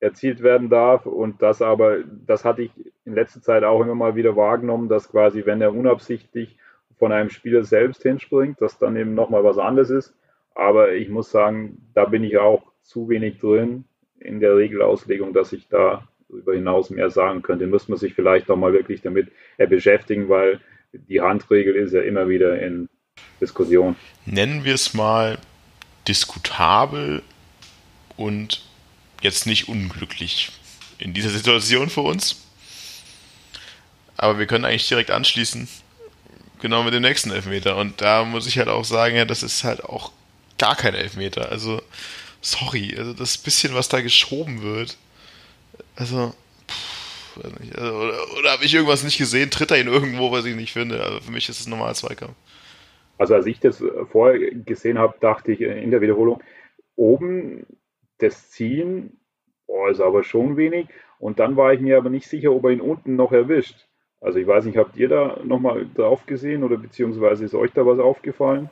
erzielt 0.00 0.42
werden 0.42 0.68
darf. 0.68 1.06
Und 1.06 1.40
das 1.40 1.62
aber, 1.62 1.98
das 2.26 2.44
hatte 2.44 2.62
ich 2.62 2.72
in 3.06 3.14
letzter 3.14 3.40
Zeit 3.40 3.64
auch 3.64 3.80
immer 3.80 3.94
mal 3.94 4.16
wieder 4.16 4.36
wahrgenommen, 4.36 4.90
dass 4.90 5.10
quasi, 5.10 5.46
wenn 5.46 5.62
er 5.62 5.74
unabsichtlich 5.74 6.58
von 6.98 7.10
einem 7.10 7.30
Spieler 7.30 7.64
selbst 7.64 8.02
hinspringt, 8.02 8.60
dass 8.60 8.78
dann 8.78 8.96
eben 8.96 9.14
nochmal 9.14 9.44
was 9.44 9.56
anderes 9.56 9.90
ist. 9.90 10.14
Aber 10.55 10.92
ich 10.92 11.09
muss 11.09 11.30
sagen, 11.30 11.90
da 11.94 12.05
bin 12.05 12.24
ich 12.24 12.38
auch 12.38 12.62
zu 12.82 13.09
wenig 13.09 13.38
drin 13.38 13.84
in 14.20 14.40
der 14.40 14.57
Regelauslegung, 14.57 15.32
dass 15.32 15.52
ich 15.52 15.68
da 15.68 16.07
darüber 16.28 16.55
hinaus 16.55 16.90
mehr 16.90 17.11
sagen 17.11 17.42
könnte. 17.42 17.66
Müsste 17.66 17.90
man 17.90 17.98
sich 17.98 18.14
vielleicht 18.14 18.48
nochmal 18.48 18.72
wirklich 18.72 19.02
damit 19.02 19.30
beschäftigen, 19.57 20.28
weil 20.28 20.61
die 20.92 21.20
Handregel 21.20 21.74
ist 21.76 21.92
ja 21.92 22.02
immer 22.02 22.28
wieder 22.28 22.61
in 22.61 22.88
Diskussion. 23.40 23.96
Nennen 24.26 24.64
wir 24.64 24.74
es 24.74 24.94
mal 24.94 25.38
diskutabel 26.07 27.22
und 28.16 28.64
jetzt 29.22 29.46
nicht 29.46 29.68
unglücklich 29.68 30.52
in 30.98 31.14
dieser 31.14 31.30
Situation 31.30 31.88
für 31.88 32.02
uns. 32.02 32.46
Aber 34.16 34.38
wir 34.38 34.46
können 34.46 34.64
eigentlich 34.64 34.88
direkt 34.88 35.11
anschließen, 35.11 35.68
genau 36.61 36.82
mit 36.84 36.94
dem 36.94 37.02
nächsten 37.02 37.30
Elfmeter. 37.30 37.76
Und 37.76 38.00
da 38.00 38.24
muss 38.24 38.46
ich 38.46 38.59
halt 38.59 38.68
auch 38.68 38.84
sagen, 38.84 39.16
ja, 39.16 39.24
das 39.24 39.42
ist 39.42 39.64
halt 39.64 39.84
auch 39.84 40.12
gar 40.64 40.76
kein 40.76 40.94
Elfmeter. 40.94 41.50
Also, 41.50 41.82
sorry, 42.40 42.94
also 42.96 43.12
das 43.12 43.36
bisschen, 43.36 43.74
was 43.74 43.90
da 43.90 44.00
geschoben 44.00 44.62
wird. 44.62 44.96
Also, 45.94 46.32
pff, 46.66 47.44
also 47.44 47.96
oder, 47.96 48.38
oder 48.38 48.52
habe 48.52 48.64
ich 48.64 48.74
irgendwas 48.74 49.04
nicht 49.04 49.18
gesehen? 49.18 49.50
Tritt 49.50 49.70
er 49.70 49.80
ihn 49.80 49.88
irgendwo, 49.88 50.32
was 50.32 50.46
ich 50.46 50.56
nicht 50.56 50.72
finde? 50.72 51.04
Also 51.04 51.20
für 51.20 51.32
mich 51.32 51.50
ist 51.50 51.60
es 51.60 51.66
normal 51.66 51.94
Zweikampf. 51.94 52.34
Also 53.18 53.34
als 53.34 53.46
ich 53.46 53.60
das 53.60 53.84
vorher 54.10 54.52
gesehen 54.52 54.98
habe, 54.98 55.14
dachte 55.20 55.52
ich 55.52 55.60
in 55.60 55.90
der 55.90 56.00
Wiederholung, 56.00 56.42
oben 56.96 57.66
das 58.18 58.50
Ziehen, 58.50 59.18
boah, 59.66 59.90
ist 59.90 60.00
aber 60.00 60.24
schon 60.24 60.56
wenig. 60.56 60.86
Und 61.18 61.38
dann 61.38 61.56
war 61.56 61.74
ich 61.74 61.80
mir 61.80 61.98
aber 61.98 62.08
nicht 62.08 62.26
sicher, 62.26 62.52
ob 62.52 62.64
er 62.64 62.70
ihn 62.70 62.80
unten 62.80 63.16
noch 63.16 63.32
erwischt. 63.32 63.86
Also 64.20 64.38
ich 64.38 64.46
weiß 64.46 64.64
nicht, 64.64 64.78
habt 64.78 64.96
ihr 64.96 65.08
da 65.08 65.38
nochmal 65.44 65.86
drauf 65.94 66.24
gesehen 66.24 66.64
oder 66.64 66.78
beziehungsweise 66.78 67.44
ist 67.44 67.54
euch 67.54 67.72
da 67.72 67.84
was 67.84 67.98
aufgefallen? 67.98 68.70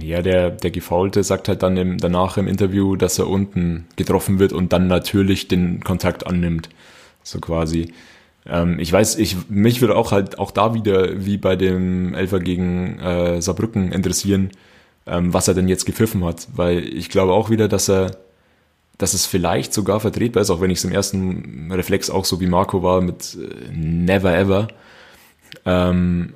Ja, 0.00 0.22
der, 0.22 0.50
der 0.50 0.70
Gefaulte 0.70 1.22
sagt 1.22 1.48
halt 1.48 1.62
dann 1.62 1.76
im, 1.76 1.98
danach 1.98 2.38
im 2.38 2.48
Interview, 2.48 2.96
dass 2.96 3.18
er 3.18 3.28
unten 3.28 3.86
getroffen 3.96 4.38
wird 4.38 4.52
und 4.52 4.72
dann 4.72 4.86
natürlich 4.86 5.46
den 5.48 5.84
Kontakt 5.84 6.26
annimmt. 6.26 6.70
So 7.22 7.38
quasi. 7.38 7.92
Ähm, 8.46 8.78
ich 8.78 8.90
weiß, 8.92 9.18
ich, 9.18 9.36
mich 9.50 9.80
würde 9.82 9.96
auch 9.96 10.10
halt 10.12 10.38
auch 10.38 10.50
da 10.52 10.74
wieder, 10.74 11.26
wie 11.26 11.36
bei 11.36 11.56
dem 11.56 12.14
Elfer 12.14 12.40
gegen 12.40 12.98
äh, 12.98 13.42
Saarbrücken 13.42 13.92
interessieren, 13.92 14.50
ähm, 15.06 15.34
was 15.34 15.48
er 15.48 15.54
denn 15.54 15.68
jetzt 15.68 15.84
gepfiffen 15.84 16.24
hat. 16.24 16.48
Weil 16.54 16.78
ich 16.84 17.10
glaube 17.10 17.32
auch 17.32 17.50
wieder, 17.50 17.68
dass 17.68 17.88
er 17.90 18.24
dass 18.98 19.12
es 19.12 19.26
vielleicht 19.26 19.74
sogar 19.74 20.00
vertretbar 20.00 20.42
ist, 20.42 20.50
auch 20.50 20.60
wenn 20.60 20.70
ich 20.70 20.78
es 20.78 20.84
im 20.84 20.92
ersten 20.92 21.70
Reflex 21.72 22.10
auch 22.10 22.24
so 22.24 22.40
wie 22.40 22.46
Marco 22.46 22.82
war 22.82 23.00
mit 23.00 23.36
äh, 23.36 23.72
Never 23.72 24.36
Ever. 24.36 24.68
Ähm, 25.66 26.34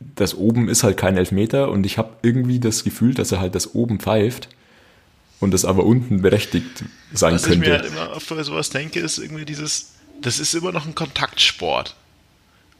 das 0.00 0.34
oben 0.34 0.68
ist 0.68 0.82
halt 0.82 0.96
kein 0.96 1.16
Elfmeter 1.16 1.70
und 1.70 1.84
ich 1.84 1.98
habe 1.98 2.16
irgendwie 2.22 2.58
das 2.58 2.84
Gefühl, 2.84 3.14
dass 3.14 3.32
er 3.32 3.40
halt 3.40 3.54
das 3.54 3.74
oben 3.74 4.00
pfeift 4.00 4.48
und 5.40 5.52
das 5.52 5.64
aber 5.64 5.84
unten 5.84 6.22
berechtigt 6.22 6.84
sein 7.12 7.34
Was 7.34 7.44
könnte. 7.44 7.60
Was 7.60 7.66
ich 7.66 7.72
mir 7.72 7.78
halt 7.78 7.86
immer 7.86 8.16
oft 8.16 8.28
bei 8.28 8.42
sowas 8.42 8.70
denke, 8.70 9.00
ist 9.00 9.18
irgendwie 9.18 9.44
dieses, 9.44 9.92
das 10.20 10.38
ist 10.38 10.54
immer 10.54 10.72
noch 10.72 10.86
ein 10.86 10.94
Kontaktsport. 10.94 11.96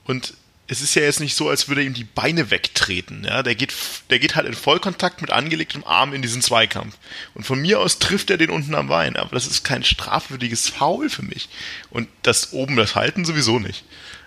Und 0.04 0.34
es 0.66 0.80
ist 0.80 0.94
ja 0.94 1.02
jetzt 1.02 1.20
nicht 1.20 1.34
so, 1.34 1.48
als 1.48 1.68
würde 1.68 1.82
ihm 1.82 1.94
die 1.94 2.04
Beine 2.04 2.50
wegtreten. 2.50 3.24
Ja? 3.24 3.42
Der, 3.42 3.54
geht, 3.54 3.74
der 4.08 4.18
geht 4.18 4.36
halt 4.36 4.46
in 4.46 4.54
Vollkontakt 4.54 5.20
mit 5.20 5.30
angelegtem 5.30 5.84
Arm 5.84 6.14
in 6.14 6.22
diesen 6.22 6.42
Zweikampf. 6.42 6.96
Und 7.34 7.44
von 7.44 7.60
mir 7.60 7.80
aus 7.80 7.98
trifft 7.98 8.30
er 8.30 8.38
den 8.38 8.50
unten 8.50 8.74
am 8.74 8.86
Bein. 8.86 9.16
Aber 9.16 9.30
das 9.32 9.46
ist 9.46 9.64
kein 9.64 9.82
strafwürdiges 9.82 10.68
Foul 10.68 11.10
für 11.10 11.24
mich. 11.24 11.48
Und 11.90 12.08
das 12.22 12.52
oben, 12.52 12.76
das 12.76 12.94
Halten 12.94 13.24
sowieso 13.24 13.58
nicht. 13.58 13.84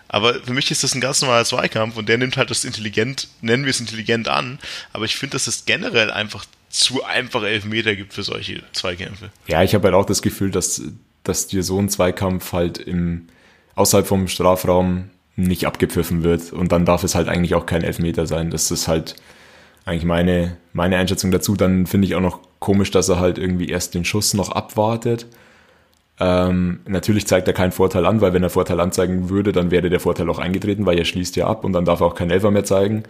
Aber 0.08 0.36
für 0.36 0.54
mich 0.54 0.70
ist 0.70 0.84
das 0.84 0.94
ein 0.94 1.02
ganz 1.02 1.22
normaler 1.22 1.46
Zweikampf 1.46 1.98
und 1.98 2.08
der 2.08 2.18
nimmt 2.18 2.38
halt 2.38 2.50
das 2.50 2.66
intelligent, 2.66 3.28
nennen 3.42 3.64
wir 3.64 3.72
es 3.72 3.80
intelligent 3.80 4.28
an. 4.28 4.60
Aber 4.92 5.06
ich 5.06 5.16
finde, 5.16 5.34
dass 5.34 5.48
es 5.48 5.66
generell 5.66 6.12
einfach 6.12 6.46
zu 6.70 7.04
einfache 7.04 7.48
Elfmeter 7.48 7.96
gibt 7.96 8.14
für 8.14 8.24
solche 8.24 8.64
Zweikämpfe. 8.74 9.32
Ja, 9.48 9.64
ich 9.64 9.76
habe 9.76 9.86
halt 9.86 9.96
auch 9.96 10.06
das 10.06 10.22
Gefühl, 10.22 10.52
dass, 10.52 10.82
dass 11.24 11.48
dir 11.48 11.64
so 11.64 11.80
ein 11.80 11.90
Zweikampf 11.90 12.52
halt 12.54 12.78
im, 12.78 13.28
außerhalb 13.76 14.08
vom 14.08 14.28
Strafraum 14.28 15.10
nicht 15.36 15.66
abgepfiffen 15.66 16.24
wird. 16.24 16.52
Und 16.52 16.72
dann 16.72 16.86
darf 16.86 17.04
es 17.04 17.16
halt 17.16 17.28
eigentlich 17.28 17.56
auch 17.56 17.66
kein 17.66 17.84
Elfmeter 17.84 18.28
sein. 18.28 18.52
Das 18.52 18.72
ist 18.72 18.88
halt 18.88 19.16
eigentlich 19.86 20.06
meine, 20.06 20.58
meine 20.74 20.98
Einschätzung 20.98 21.32
dazu. 21.32 21.56
Dann 21.56 21.88
finde 21.88 22.08
ich 22.08 22.16
auch 22.16 22.22
noch 22.22 22.40
komisch, 22.60 22.92
dass 22.92 23.10
er 23.10 23.20
halt 23.20 23.38
irgendwie 23.38 23.68
erst 23.68 23.94
den 23.94 24.06
Schuss 24.06 24.34
noch 24.34 24.52
abwartet. 24.52 25.28
Ähm, 26.20 26.82
natürlich 26.86 27.26
zeigt 27.28 27.48
er 27.48 27.54
keinen 27.54 27.72
Vorteil 27.72 28.06
an, 28.06 28.22
weil 28.22 28.34
wenn 28.34 28.44
er 28.44 28.50
Vorteil 28.50 28.80
anzeigen 28.80 29.30
würde, 29.30 29.52
dann 29.52 29.72
wäre 29.72 29.90
der 29.90 30.00
Vorteil 30.00 30.30
auch 30.30 30.40
eingetreten, 30.40 30.86
weil 30.86 30.98
er 30.98 31.06
schließt 31.06 31.36
ja 31.36 31.48
ab 31.48 31.64
und 31.64 31.74
dann 31.74 31.86
darf 31.86 32.02
er 32.02 32.08
auch 32.08 32.16
kein 32.16 32.30
Elfer 32.30 32.52
mehr 32.52 32.66
zeigen. 32.66 33.04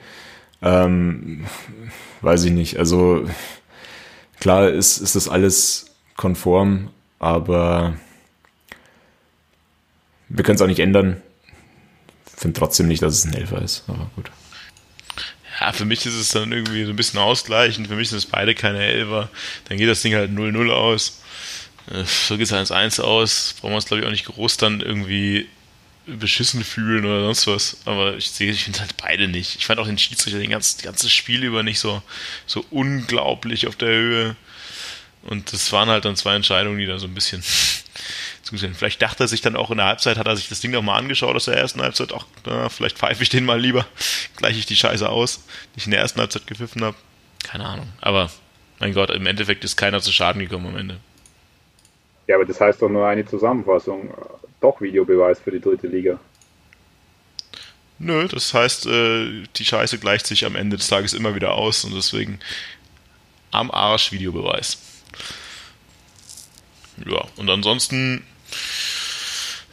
Ähm, 0.61 1.45
weiß 2.21 2.45
ich 2.45 2.51
nicht. 2.51 2.77
Also 2.79 3.25
klar 4.39 4.69
ist, 4.69 4.99
ist 4.99 5.15
das 5.15 5.27
alles 5.27 5.95
konform, 6.15 6.89
aber 7.19 7.93
wir 10.29 10.43
können 10.43 10.55
es 10.55 10.61
auch 10.61 10.67
nicht 10.67 10.79
ändern 10.79 11.21
finde 12.43 12.59
trotzdem 12.59 12.87
nicht, 12.87 13.01
dass 13.01 13.13
es 13.15 13.25
ein 13.25 13.33
Elfer 13.33 13.61
ist, 13.61 13.83
aber 13.87 14.09
gut. 14.15 14.29
Ja, 15.59 15.71
für 15.71 15.85
mich 15.85 16.05
ist 16.05 16.15
es 16.15 16.29
dann 16.29 16.51
irgendwie 16.51 16.83
so 16.83 16.89
ein 16.89 16.95
bisschen 16.95 17.19
ausgleichend. 17.19 17.87
Für 17.87 17.95
mich 17.95 18.09
sind 18.09 18.17
es 18.17 18.25
beide 18.25 18.53
keine 18.53 18.83
Elfer. 18.83 19.29
Dann 19.69 19.77
geht 19.77 19.87
das 19.87 20.01
Ding 20.01 20.13
halt 20.13 20.31
0-0 20.31 20.69
aus. 20.69 21.22
So 21.87 22.37
geht 22.37 22.49
es 22.49 22.53
1-1 22.53 23.01
aus. 23.01 23.55
Brauchen 23.59 23.71
wir 23.71 23.75
uns, 23.75 23.85
glaube 23.85 24.01
ich, 24.01 24.07
auch 24.07 24.11
nicht 24.11 24.25
groß 24.25 24.57
dann 24.57 24.81
irgendwie 24.81 25.47
beschissen 26.05 26.63
fühlen 26.63 27.05
oder 27.05 27.21
sonst 27.21 27.47
was. 27.47 27.77
Aber 27.85 28.15
ich 28.17 28.31
sehe, 28.31 28.51
ich 28.51 28.63
finde 28.63 28.79
halt 28.79 28.97
beide 28.97 29.27
nicht. 29.27 29.55
Ich 29.57 29.65
fand 29.65 29.79
auch 29.79 29.85
den 29.87 29.97
Schiedsrichter 29.97 30.39
den 30.39 30.49
ganzen, 30.49 30.77
das 30.77 30.85
ganze 30.85 31.09
Spiel 31.09 31.43
über 31.43 31.63
nicht 31.63 31.79
so, 31.79 32.01
so 32.45 32.65
unglaublich 32.71 33.67
auf 33.67 33.75
der 33.75 33.89
Höhe. 33.89 34.35
Und 35.23 35.53
das 35.53 35.71
waren 35.71 35.89
halt 35.89 36.05
dann 36.05 36.15
zwei 36.15 36.35
Entscheidungen, 36.35 36.77
die 36.77 36.85
da 36.85 36.99
so 36.99 37.07
ein 37.07 37.13
bisschen 37.13 37.43
Vielleicht 38.73 39.01
dachte 39.01 39.23
er 39.23 39.27
sich 39.27 39.41
dann 39.41 39.55
auch 39.55 39.71
in 39.71 39.77
der 39.77 39.87
Halbzeit, 39.87 40.17
hat 40.17 40.27
er 40.27 40.35
sich 40.35 40.49
das 40.49 40.59
Ding 40.59 40.71
nochmal 40.71 40.99
angeschaut 40.99 41.35
aus 41.35 41.45
der 41.45 41.57
ersten 41.57 41.81
Halbzeit, 41.81 42.13
ach, 42.13 42.25
na, 42.45 42.69
vielleicht 42.69 42.99
pfeife 42.99 43.23
ich 43.23 43.29
den 43.29 43.45
mal 43.45 43.59
lieber, 43.59 43.87
gleiche 44.37 44.59
ich 44.59 44.65
die 44.65 44.75
Scheiße 44.75 45.07
aus, 45.09 45.45
die 45.73 45.79
ich 45.79 45.85
in 45.85 45.91
der 45.91 46.01
ersten 46.01 46.19
Halbzeit 46.19 46.45
gepfiffen 46.45 46.83
habe. 46.83 46.95
Keine 47.43 47.65
Ahnung. 47.65 47.87
Aber 47.99 48.29
mein 48.79 48.93
Gott, 48.93 49.09
im 49.09 49.25
Endeffekt 49.25 49.63
ist 49.63 49.75
keiner 49.75 50.01
zu 50.01 50.11
Schaden 50.11 50.39
gekommen 50.39 50.67
am 50.67 50.77
Ende. 50.77 50.99
Ja, 52.27 52.35
aber 52.35 52.45
das 52.45 52.59
heißt 52.59 52.81
doch 52.81 52.89
nur 52.89 53.05
eine 53.05 53.25
Zusammenfassung. 53.25 54.13
Doch 54.61 54.79
Videobeweis 54.79 55.39
für 55.39 55.51
die 55.51 55.59
dritte 55.59 55.87
Liga. 55.87 56.19
Nö, 57.99 58.27
das 58.27 58.53
heißt, 58.53 58.87
äh, 58.87 59.43
die 59.55 59.65
Scheiße 59.65 59.97
gleicht 59.99 60.27
sich 60.27 60.45
am 60.45 60.55
Ende 60.55 60.77
des 60.77 60.87
Tages 60.87 61.13
immer 61.13 61.35
wieder 61.35 61.53
aus 61.53 61.85
und 61.85 61.93
deswegen 61.93 62.39
am 63.51 63.71
Arsch 63.71 64.11
Videobeweis. 64.11 64.77
Ja, 67.05 67.23
und 67.37 67.49
ansonsten, 67.49 68.23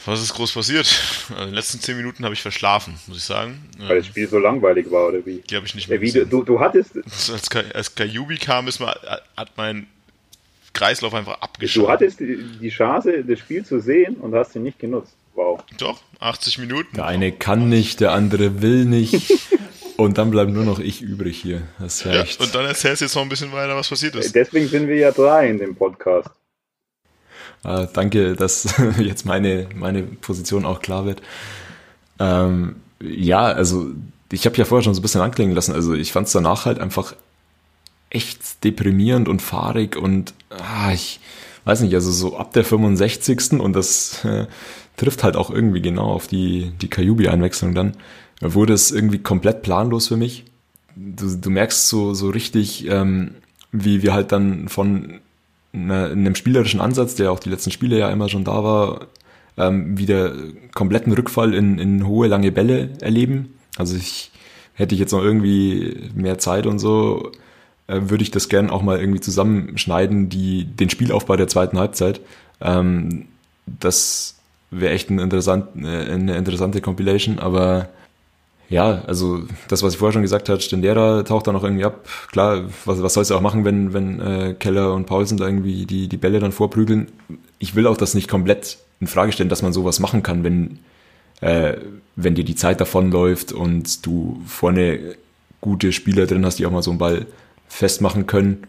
was 0.05 0.23
ist 0.23 0.35
groß 0.35 0.53
passiert? 0.53 0.87
Also 1.31 1.43
in 1.43 1.49
den 1.49 1.55
letzten 1.55 1.81
zehn 1.81 1.97
Minuten 1.97 2.25
habe 2.25 2.35
ich 2.35 2.43
verschlafen, 2.43 2.99
muss 3.07 3.19
ich 3.19 3.25
sagen. 3.25 3.69
Weil 3.79 3.99
das 3.99 4.07
Spiel 4.07 4.29
so 4.29 4.39
langweilig 4.39 4.91
war, 4.91 5.09
oder 5.09 5.25
wie? 5.25 5.43
Die 5.49 5.57
habe 5.57 5.67
ich 5.67 5.75
nicht 5.75 5.89
mehr 5.89 6.01
wie, 6.01 6.13
du, 6.13 6.43
du 6.43 6.61
hattest. 6.61 6.97
Als, 7.31 7.51
als 7.75 7.95
Kajubi 7.95 8.37
kam, 8.37 8.69
ist 8.69 8.81
mal, 8.81 8.99
hat 9.37 9.53
mein 9.57 9.87
Kreislauf 10.73 11.15
einfach 11.15 11.41
abgeschaut. 11.41 11.85
Du 11.85 11.89
hattest 11.91 12.21
die 12.21 12.69
Chance, 12.71 13.25
das 13.25 13.39
Spiel 13.39 13.65
zu 13.65 13.81
sehen 13.81 14.17
und 14.17 14.35
hast 14.35 14.53
sie 14.53 14.61
nicht 14.61 14.79
genutzt. 14.79 15.15
Wow. 15.35 15.61
Doch, 15.79 16.01
80 16.21 16.59
Minuten. 16.59 16.97
Der 16.97 17.07
eine 17.07 17.33
kann 17.33 17.69
nicht, 17.69 18.01
der 18.01 18.13
andere 18.13 18.63
will 18.63 18.85
nicht. 18.85 19.33
und 19.97 20.19
dann 20.19 20.31
bleibt 20.31 20.51
nur 20.51 20.65
noch 20.65 20.79
ich 20.79 21.03
übrig 21.03 21.41
hier. 21.41 21.63
Das 21.79 22.05
ja, 22.05 22.23
echt. 22.23 22.41
Und 22.41 22.55
dann 22.55 22.67
erzählst 22.67 23.01
du 23.01 23.07
jetzt 23.07 23.15
noch 23.15 23.23
ein 23.23 23.29
bisschen 23.29 23.53
weiter, 23.53 23.77
was 23.77 23.89
passiert 23.89 24.17
ist. 24.17 24.35
Deswegen 24.35 24.69
sind 24.69 24.89
wir 24.89 24.97
ja 24.97 25.13
drei 25.13 25.49
in 25.49 25.59
dem 25.59 25.75
Podcast. 25.75 26.31
Äh, 27.65 27.87
danke, 27.93 28.35
dass 28.35 28.75
jetzt 28.99 29.27
meine, 29.27 29.69
meine 29.75 30.03
Position 30.03 30.65
auch 30.65 30.81
klar 30.81 31.07
wird. 31.07 31.23
Ähm, 32.19 32.77
ja, 33.01 33.45
also 33.45 33.91
ich 34.33 34.47
habe 34.47 34.57
ja 34.57 34.65
vorher 34.65 34.83
schon 34.83 34.95
so 34.95 35.01
ein 35.01 35.03
bisschen 35.03 35.21
anklingen 35.21 35.55
lassen. 35.55 35.75
Also 35.75 35.95
ich 35.95 36.13
fand 36.13 36.27
es 36.27 36.33
danach 36.33 36.65
halt 36.67 36.79
einfach 36.79 37.15
echt 38.11 38.65
deprimierend 38.65 39.29
und 39.29 39.41
fahrig 39.41 39.97
und 39.97 40.35
ah, 40.51 40.93
ich 40.93 41.21
weiß 41.65 41.83
nicht, 41.83 41.95
also 41.95 42.11
so 42.11 42.37
ab 42.37 42.53
der 42.53 42.65
65. 42.65 43.53
und 43.61 43.75
das 43.75 44.25
äh, 44.25 44.47
trifft 44.97 45.23
halt 45.23 45.37
auch 45.37 45.51
irgendwie 45.51 45.81
genau 45.81 46.07
auf 46.07 46.27
die, 46.27 46.73
die 46.81 46.89
Kajubi-Einwechslung 46.89 47.75
dann, 47.75 47.97
wurde 48.41 48.73
es 48.73 48.91
irgendwie 48.91 49.19
komplett 49.19 49.63
planlos 49.63 50.09
für 50.09 50.17
mich. 50.17 50.45
Du, 50.97 51.37
du 51.37 51.51
merkst 51.51 51.89
so, 51.89 52.15
so 52.15 52.31
richtig, 52.31 52.89
ähm, 52.89 53.37
wie 53.73 54.03
wir 54.03 54.13
halt 54.13 54.33
dann 54.33 54.69
von 54.69 55.21
einer, 55.73 56.07
einem 56.11 56.35
spielerischen 56.35 56.81
Ansatz, 56.81 57.15
der 57.15 57.31
auch 57.31 57.39
die 57.39 57.51
letzten 57.51 57.71
Spiele 57.71 57.99
ja 57.99 58.11
immer 58.11 58.29
schon 58.29 58.45
da 58.45 58.65
war, 58.65 59.07
ähm, 59.57 59.97
wieder 59.97 60.35
kompletten 60.75 61.13
Rückfall 61.13 61.55
in, 61.55 61.79
in 61.79 62.07
hohe, 62.07 62.29
lange 62.29 62.51
Bälle 62.51 62.91
erleben. 63.01 63.55
Also 63.77 63.97
ich 63.97 64.33
hätte 64.75 64.95
ich 64.95 65.01
jetzt 65.01 65.13
noch 65.13 65.23
irgendwie 65.23 66.11
mehr 66.15 66.39
Zeit 66.39 66.67
und 66.67 66.79
so, 66.79 67.31
äh, 67.91 68.09
würde 68.09 68.23
ich 68.23 68.31
das 68.31 68.49
gern 68.49 68.71
auch 68.71 68.83
mal 68.83 68.99
irgendwie 68.99 69.21
zusammenschneiden, 69.21 70.29
die, 70.29 70.65
den 70.65 70.91
Spielaufbau 70.91 71.37
der 71.37 71.49
zweiten 71.49 71.79
Halbzeit. 71.79 72.21
Ähm, 72.61 73.27
das 73.67 74.37
wäre 74.71 74.93
echt 74.93 75.11
ein 75.11 75.19
interessant, 75.19 75.67
äh, 75.83 76.13
eine 76.13 76.37
interessante 76.37 76.81
Compilation, 76.81 77.39
aber 77.39 77.89
ja, 78.69 79.03
also 79.07 79.43
das, 79.67 79.83
was 79.83 79.95
ich 79.95 79.99
vorher 79.99 80.13
schon 80.13 80.23
gesagt 80.23 80.49
habe, 80.49 80.61
Stendera 80.61 81.25
taucht 81.25 81.49
da 81.49 81.53
noch 81.53 81.65
irgendwie 81.65 81.85
ab. 81.85 82.07
Klar, 82.31 82.67
was, 82.85 83.03
was 83.03 83.15
sollst 83.15 83.33
du 83.33 83.35
auch 83.35 83.41
machen, 83.41 83.65
wenn, 83.65 83.93
wenn 83.93 84.21
äh, 84.21 84.55
Keller 84.57 84.95
und 84.95 85.07
Paulsen 85.07 85.39
da 85.39 85.47
irgendwie 85.47 85.87
die, 85.87 86.07
die 86.07 86.17
Bälle 86.17 86.39
dann 86.39 86.53
vorprügeln? 86.53 87.09
Ich 87.59 87.75
will 87.75 87.89
auch 87.89 87.97
das 87.97 88.15
nicht 88.15 88.29
komplett 88.29 88.79
in 89.01 89.09
Frage 89.09 89.33
stellen, 89.33 89.49
dass 89.49 89.63
man 89.63 89.73
sowas 89.73 89.99
machen 89.99 90.23
kann, 90.23 90.45
wenn, 90.45 90.79
äh, 91.41 91.79
wenn 92.15 92.37
dir 92.37 92.45
die 92.45 92.55
Zeit 92.55 92.81
davonläuft 92.81 93.53
und 93.53 94.07
du 94.07 94.41
vorne 94.47 95.17
gute 95.61 95.93
Spieler 95.93 96.27
drin 96.27 96.47
hast, 96.47 96.61
die 96.61 96.67
auch 96.67 96.71
mal 96.71 96.83
so 96.83 96.91
einen 96.93 96.99
Ball 96.99 97.27
festmachen 97.71 98.27
können. 98.27 98.67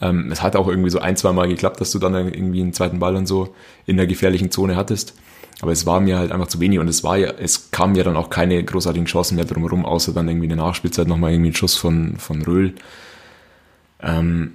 Ähm, 0.00 0.32
es 0.32 0.42
hat 0.42 0.56
auch 0.56 0.66
irgendwie 0.66 0.90
so 0.90 0.98
ein, 0.98 1.16
zwei 1.16 1.32
Mal 1.32 1.46
geklappt, 1.48 1.80
dass 1.80 1.92
du 1.92 1.98
dann 1.98 2.14
irgendwie 2.14 2.60
einen 2.60 2.72
zweiten 2.72 2.98
Ball 2.98 3.14
und 3.14 3.26
so 3.26 3.54
in 3.86 3.96
der 3.96 4.06
gefährlichen 4.06 4.50
Zone 4.50 4.74
hattest. 4.74 5.14
Aber 5.60 5.72
es 5.72 5.86
war 5.86 6.00
mir 6.00 6.18
halt 6.18 6.32
einfach 6.32 6.48
zu 6.48 6.60
wenig 6.60 6.78
und 6.78 6.88
es 6.88 7.02
war 7.04 7.16
ja, 7.16 7.32
es 7.38 7.70
kam 7.70 7.94
ja 7.94 8.04
dann 8.04 8.16
auch 8.16 8.28
keine 8.28 8.62
großartigen 8.62 9.06
Chancen 9.06 9.36
mehr 9.36 9.46
drumherum, 9.46 9.86
außer 9.86 10.12
dann 10.12 10.28
irgendwie 10.28 10.46
in 10.46 10.56
der 10.56 10.58
Nachspielzeit 10.58 11.08
nochmal 11.08 11.32
irgendwie 11.32 11.50
ein 11.50 11.54
Schuss 11.54 11.76
von, 11.76 12.16
von 12.18 12.42
Röhl. 12.42 12.74
Ähm, 14.02 14.52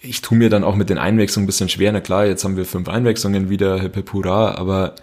ich 0.00 0.22
tue 0.22 0.38
mir 0.38 0.50
dann 0.50 0.64
auch 0.64 0.74
mit 0.74 0.90
den 0.90 0.98
Einwechslungen 0.98 1.44
ein 1.44 1.46
bisschen 1.46 1.68
schwer. 1.68 1.92
Na 1.92 2.00
klar, 2.00 2.26
jetzt 2.26 2.44
haben 2.44 2.56
wir 2.56 2.64
fünf 2.64 2.88
Einwechslungen 2.88 3.50
wieder, 3.50 3.80
hip 3.80 3.94
hip 3.94 4.12
hurra, 4.12 4.56
aber 4.56 4.94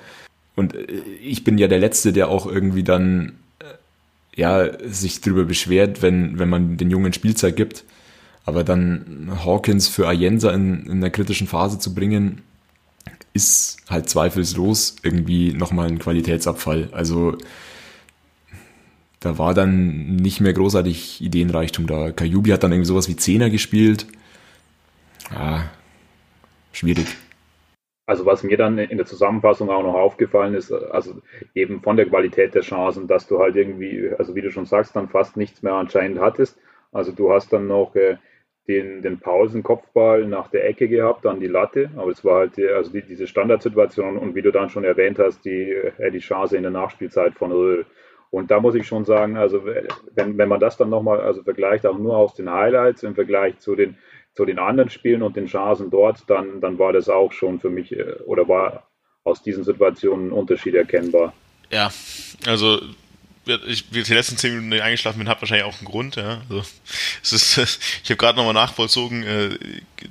und 0.56 0.76
äh, 0.76 0.88
ich 1.22 1.44
bin 1.44 1.58
ja 1.58 1.68
der 1.68 1.80
Letzte, 1.80 2.12
der 2.12 2.30
auch 2.30 2.46
irgendwie 2.46 2.84
dann 2.84 3.34
ja, 4.36 4.70
sich 4.88 5.22
darüber 5.22 5.46
beschwert, 5.46 6.02
wenn, 6.02 6.40
wenn 6.40 6.50
man 6.50 6.78
den 6.78 6.90
Jungen 6.90 7.14
Spielzeit 7.14 7.56
gibt. 7.56 7.84
Aber 8.46 8.64
dann 8.64 9.32
Hawkins 9.46 9.88
für 9.88 10.08
Ayensa 10.08 10.52
in, 10.52 10.86
in 10.88 11.02
der 11.02 11.12
kritischen 11.12 11.48
Phase 11.48 11.80
zu 11.80 11.94
bringen, 11.94 12.42
ist 13.34 13.78
halt 13.90 14.10
zweifellos 14.10 14.98
irgendwie 15.02 15.54
nochmal 15.54 15.88
ein 15.88 16.00
Qualitätsabfall. 16.00 16.90
Also 16.92 17.38
da 19.20 19.38
war 19.38 19.54
dann 19.54 20.18
nicht 20.18 20.42
mehr 20.42 20.54
großartig 20.54 21.22
Ideenreichtum 21.22 21.88
da. 21.88 22.12
Kajubi 22.12 22.52
hat 22.52 22.64
dann 22.64 22.74
irgendwie 22.74 22.90
sowas 22.90 23.08
wie 23.08 23.16
Zehner 23.16 23.50
gespielt. 23.50 24.06
Ja, 25.32 25.72
schwierig. 26.74 27.08
Also 28.06 28.26
was 28.26 28.44
mir 28.44 28.58
dann 28.58 28.78
in 28.78 28.98
der 28.98 29.06
Zusammenfassung 29.06 29.70
auch 29.70 29.84
noch 29.84 29.94
aufgefallen 29.94 30.56
ist, 30.56 30.72
also 30.72 31.22
eben 31.56 31.82
von 31.82 31.96
der 31.96 32.06
Qualität 32.06 32.54
der 32.54 32.62
Chancen, 32.62 33.08
dass 33.08 33.28
du 33.28 33.40
halt 33.40 33.56
irgendwie, 33.56 34.12
also 34.18 34.36
wie 34.36 34.42
du 34.42 34.52
schon 34.52 34.66
sagst, 34.66 34.96
dann 34.96 35.08
fast 35.08 35.38
nichts 35.38 35.62
mehr 35.62 35.74
anscheinend 35.74 36.20
hattest. 36.20 36.60
Also 36.92 37.14
du 37.14 37.32
hast 37.32 37.54
dann 37.54 37.68
noch 37.68 37.96
äh, 37.96 38.18
den, 38.68 39.02
den 39.02 39.20
Pausenkopfball 39.20 40.26
nach 40.26 40.50
der 40.50 40.66
Ecke 40.68 40.88
gehabt, 40.88 41.26
dann 41.26 41.40
die 41.40 41.48
Latte, 41.48 41.92
aber 41.96 42.12
es 42.12 42.24
war 42.24 42.40
halt 42.40 42.60
also 42.60 42.92
die, 42.92 43.02
diese 43.02 43.28
Standardsituation 43.28 44.18
und 44.18 44.36
wie 44.36 44.42
du 44.42 44.52
dann 44.52 44.70
schon 44.70 44.84
erwähnt 44.84 45.20
hast, 45.20 45.44
die, 45.46 45.72
äh, 45.72 46.12
die 46.12 46.20
Chance 46.20 46.58
in 46.58 46.64
der 46.64 46.72
Nachspielzeit 46.72 47.36
von 47.36 47.52
Röhl. 47.52 47.86
Und 48.32 48.50
da 48.50 48.60
muss 48.60 48.74
ich 48.76 48.88
schon 48.88 49.06
sagen, 49.06 49.38
also 49.38 49.64
wenn, 50.16 50.38
wenn 50.38 50.50
man 50.50 50.60
das 50.60 50.76
dann 50.76 50.90
nochmal 50.90 51.22
also 51.22 51.44
vergleicht, 51.44 51.86
auch 51.86 52.00
nur 52.00 52.18
aus 52.18 52.34
den 52.34 52.52
Highlights 52.52 53.04
im 53.04 53.16
Vergleich 53.16 53.60
zu 53.60 53.76
den 53.76 53.98
zu 54.36 54.46
den 54.46 54.60
anderen 54.60 54.90
Spielen 54.90 55.22
und 55.22 55.36
den 55.36 55.46
Chancen 55.48 55.90
dort, 55.90 56.24
dann, 56.28 56.60
dann 56.62 56.80
war 56.80 56.94
das 56.94 57.10
auch 57.10 57.32
schon 57.32 57.60
für 57.60 57.70
mich 57.70 57.92
äh, 57.92 58.14
oder 58.26 58.48
war 58.48 58.88
aus 59.24 59.42
diesen 59.42 59.64
Situationen 59.64 60.30
ein 60.30 60.32
Unterschied 60.32 60.76
erkennbar. 60.76 61.34
Ja, 61.70 61.92
also 62.46 62.82
ich 63.46 63.90
die 63.90 64.14
letzten 64.14 64.38
zehn 64.38 64.56
Minuten 64.56 64.82
eingeschlafen 64.82 65.20
bin, 65.20 65.28
hat 65.28 65.42
wahrscheinlich 65.42 65.66
auch 65.66 65.78
einen 65.78 65.88
Grund. 65.88 66.16
Ja. 66.16 66.42
Also, 66.50 66.64
es 67.22 67.34
ist, 67.34 67.58
ich 68.04 68.10
habe 68.10 68.18
gerade 68.18 68.38
nochmal 68.38 68.54
nachvollzogen, 68.54 69.24
äh, 69.24 69.58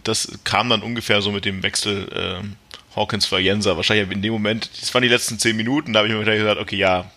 das 0.05 0.39
kam 0.45 0.69
dann 0.69 0.83
ungefähr 0.83 1.23
so 1.23 1.33
mit 1.33 1.45
dem 1.45 1.63
Wechsel 1.63 2.09
äh, 2.13 2.97
Hawkins 2.97 3.27
für 3.27 3.39
Jenser. 3.39 3.77
Wahrscheinlich 3.77 4.11
in 4.11 4.23
dem 4.23 4.33
Moment, 4.33 4.71
das 4.81 4.93
waren 4.93 5.03
die 5.03 5.09
letzten 5.09 5.39
zehn 5.39 5.57
Minuten, 5.57 5.93
da 5.93 6.01
habe 6.01 6.09
ich 6.09 6.15
mir 6.15 6.25
gesagt, 6.25 6.61
okay, 6.61 6.77
ja, 6.77 7.11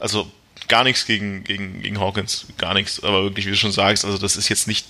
also 0.00 0.30
gar 0.68 0.82
nichts 0.82 1.06
gegen, 1.06 1.44
gegen, 1.44 1.80
gegen 1.80 2.00
Hawkins, 2.00 2.48
gar 2.58 2.74
nichts, 2.74 3.02
aber 3.04 3.22
wirklich, 3.22 3.46
wie 3.46 3.50
du 3.50 3.56
schon 3.56 3.72
sagst, 3.72 4.04
also 4.04 4.18
das 4.18 4.36
ist 4.36 4.48
jetzt 4.48 4.66
nicht 4.66 4.86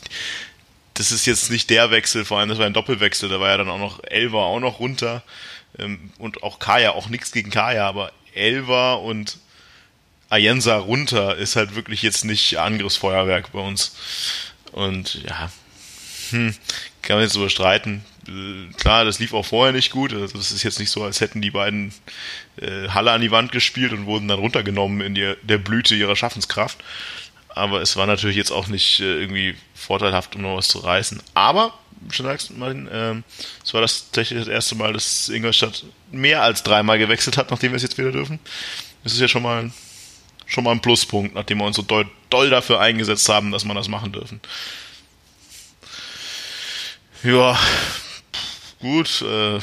das 0.96 1.12
ist 1.12 1.26
jetzt 1.26 1.50
nicht 1.50 1.70
der 1.70 1.90
Wechsel, 1.90 2.24
vor 2.24 2.38
allem 2.38 2.48
das 2.48 2.58
war 2.58 2.66
ein 2.66 2.72
Doppelwechsel, 2.72 3.28
da 3.28 3.38
war 3.40 3.50
ja 3.50 3.58
dann 3.58 3.68
auch 3.68 3.78
noch 3.78 4.02
Elva 4.04 4.44
auch 4.44 4.60
noch 4.60 4.80
runter 4.80 5.22
ähm, 5.78 6.10
und 6.18 6.42
auch 6.42 6.58
Kaya, 6.58 6.90
auch 6.90 7.08
nichts 7.08 7.32
gegen 7.32 7.50
Kaya, 7.50 7.86
aber 7.86 8.12
Elva 8.34 8.94
und 8.94 9.38
Ayensa 10.28 10.76
runter 10.76 11.36
ist 11.36 11.56
halt 11.56 11.74
wirklich 11.74 12.02
jetzt 12.02 12.24
nicht 12.24 12.58
Angriffsfeuerwerk 12.58 13.52
bei 13.52 13.60
uns. 13.60 13.94
Und 14.72 15.22
ja, 15.22 15.50
hm, 16.30 16.54
kann 17.02 17.16
man 17.16 17.24
jetzt 17.24 17.36
überstreiten. 17.36 18.04
Äh, 18.26 18.72
klar, 18.74 19.04
das 19.04 19.18
lief 19.18 19.32
auch 19.34 19.46
vorher 19.46 19.72
nicht 19.72 19.92
gut. 19.92 20.12
Also 20.12 20.36
das 20.36 20.50
ist 20.50 20.64
jetzt 20.64 20.80
nicht 20.80 20.90
so, 20.90 21.04
als 21.04 21.20
hätten 21.20 21.42
die 21.42 21.52
beiden 21.52 21.92
äh, 22.60 22.88
Halle 22.88 23.12
an 23.12 23.20
die 23.20 23.30
Wand 23.30 23.52
gespielt 23.52 23.92
und 23.92 24.06
wurden 24.06 24.26
dann 24.28 24.40
runtergenommen 24.40 25.00
in 25.00 25.14
die, 25.14 25.34
der 25.42 25.58
Blüte 25.58 25.94
ihrer 25.94 26.16
Schaffenskraft 26.16 26.82
aber 27.56 27.80
es 27.80 27.96
war 27.96 28.06
natürlich 28.06 28.36
jetzt 28.36 28.50
auch 28.50 28.68
nicht 28.68 29.00
äh, 29.00 29.20
irgendwie 29.20 29.56
vorteilhaft, 29.74 30.36
um 30.36 30.42
noch 30.42 30.56
was 30.56 30.68
zu 30.68 30.78
reißen. 30.78 31.22
Aber, 31.32 31.72
schon 32.10 32.26
sagst 32.26 32.56
Martin, 32.56 32.86
äh, 32.86 33.14
es 33.64 33.72
war 33.72 33.80
das 33.80 34.10
tatsächlich 34.10 34.40
das 34.40 34.48
erste 34.48 34.74
Mal, 34.74 34.92
dass 34.92 35.30
Ingolstadt 35.30 35.84
mehr 36.12 36.42
als 36.42 36.62
dreimal 36.62 36.98
gewechselt 36.98 37.38
hat, 37.38 37.50
nachdem 37.50 37.72
wir 37.72 37.76
es 37.76 37.82
jetzt 37.82 37.96
wieder 37.96 38.12
dürfen. 38.12 38.38
Das 39.02 39.14
ist 39.14 39.20
ja 39.20 39.28
schon 39.28 39.42
mal, 39.42 39.70
schon 40.44 40.64
mal 40.64 40.72
ein 40.72 40.82
Pluspunkt, 40.82 41.34
nachdem 41.34 41.58
wir 41.58 41.64
uns 41.64 41.76
so 41.76 41.82
doll, 41.82 42.06
doll 42.28 42.50
dafür 42.50 42.78
eingesetzt 42.78 43.28
haben, 43.30 43.50
dass 43.52 43.64
wir 43.64 43.74
das 43.74 43.88
machen 43.88 44.12
dürfen. 44.12 44.40
Ja, 47.22 47.58
gut. 48.80 49.22
Äh, 49.22 49.60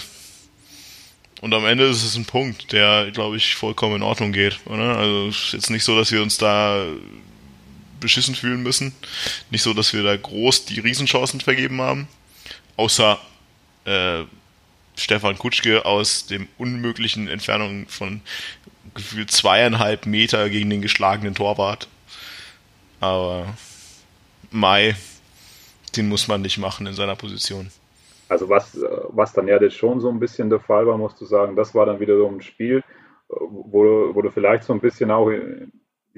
und 1.42 1.54
am 1.54 1.66
Ende 1.66 1.84
ist 1.86 2.04
es 2.04 2.16
ein 2.16 2.26
Punkt, 2.26 2.72
der, 2.72 3.12
glaube 3.12 3.38
ich, 3.38 3.56
vollkommen 3.56 3.98
in 3.98 4.02
Ordnung 4.02 4.32
geht. 4.32 4.60
Oder? 4.66 4.98
Also 4.98 5.28
es 5.28 5.36
ist 5.36 5.54
jetzt 5.54 5.70
nicht 5.70 5.84
so, 5.84 5.96
dass 5.96 6.12
wir 6.12 6.24
uns 6.24 6.38
da 6.38 6.86
beschissen 8.04 8.36
fühlen 8.36 8.62
müssen. 8.62 8.94
Nicht 9.50 9.64
so, 9.64 9.74
dass 9.74 9.94
wir 9.94 10.04
da 10.04 10.16
groß 10.16 10.66
die 10.66 10.80
Riesenchancen 10.80 11.42
vergeben 11.42 11.82
haben. 11.82 12.08
Außer 12.78 13.20
äh, 13.86 14.24
Stefan 14.96 15.38
Kutschke 15.38 15.86
aus 15.86 16.28
dem 16.28 16.48
unmöglichen 16.58 17.28
Entfernung 17.28 17.88
von 17.88 18.22
gefühlt 18.94 19.32
zweieinhalb 19.32 20.06
Meter 20.06 20.50
gegen 20.50 20.70
den 20.70 20.82
geschlagenen 20.82 21.34
Torwart. 21.34 21.88
Aber 23.00 23.58
Mai, 24.52 24.96
den 25.96 26.10
muss 26.10 26.28
man 26.28 26.42
nicht 26.42 26.58
machen 26.58 26.86
in 26.86 26.94
seiner 26.94 27.16
Position. 27.16 27.72
Also 28.30 28.50
was, 28.50 28.78
was 29.10 29.34
dann 29.34 29.48
ja 29.48 29.60
das 29.60 29.74
schon 29.74 30.00
so 30.00 30.10
ein 30.10 30.20
bisschen 30.20 30.50
der 30.50 30.60
Fall 30.60 30.88
war, 30.88 30.98
musst 30.98 31.20
du 31.20 31.26
sagen, 31.26 31.56
das 31.56 31.74
war 31.76 31.86
dann 31.86 32.00
wieder 32.00 32.18
so 32.18 32.28
ein 32.28 32.42
Spiel, 32.42 32.84
wo 33.28 34.14
wo 34.14 34.22
du 34.22 34.32
vielleicht 34.32 34.64
so 34.64 34.74
ein 34.74 34.80
bisschen 34.80 35.12
auch, 35.12 35.30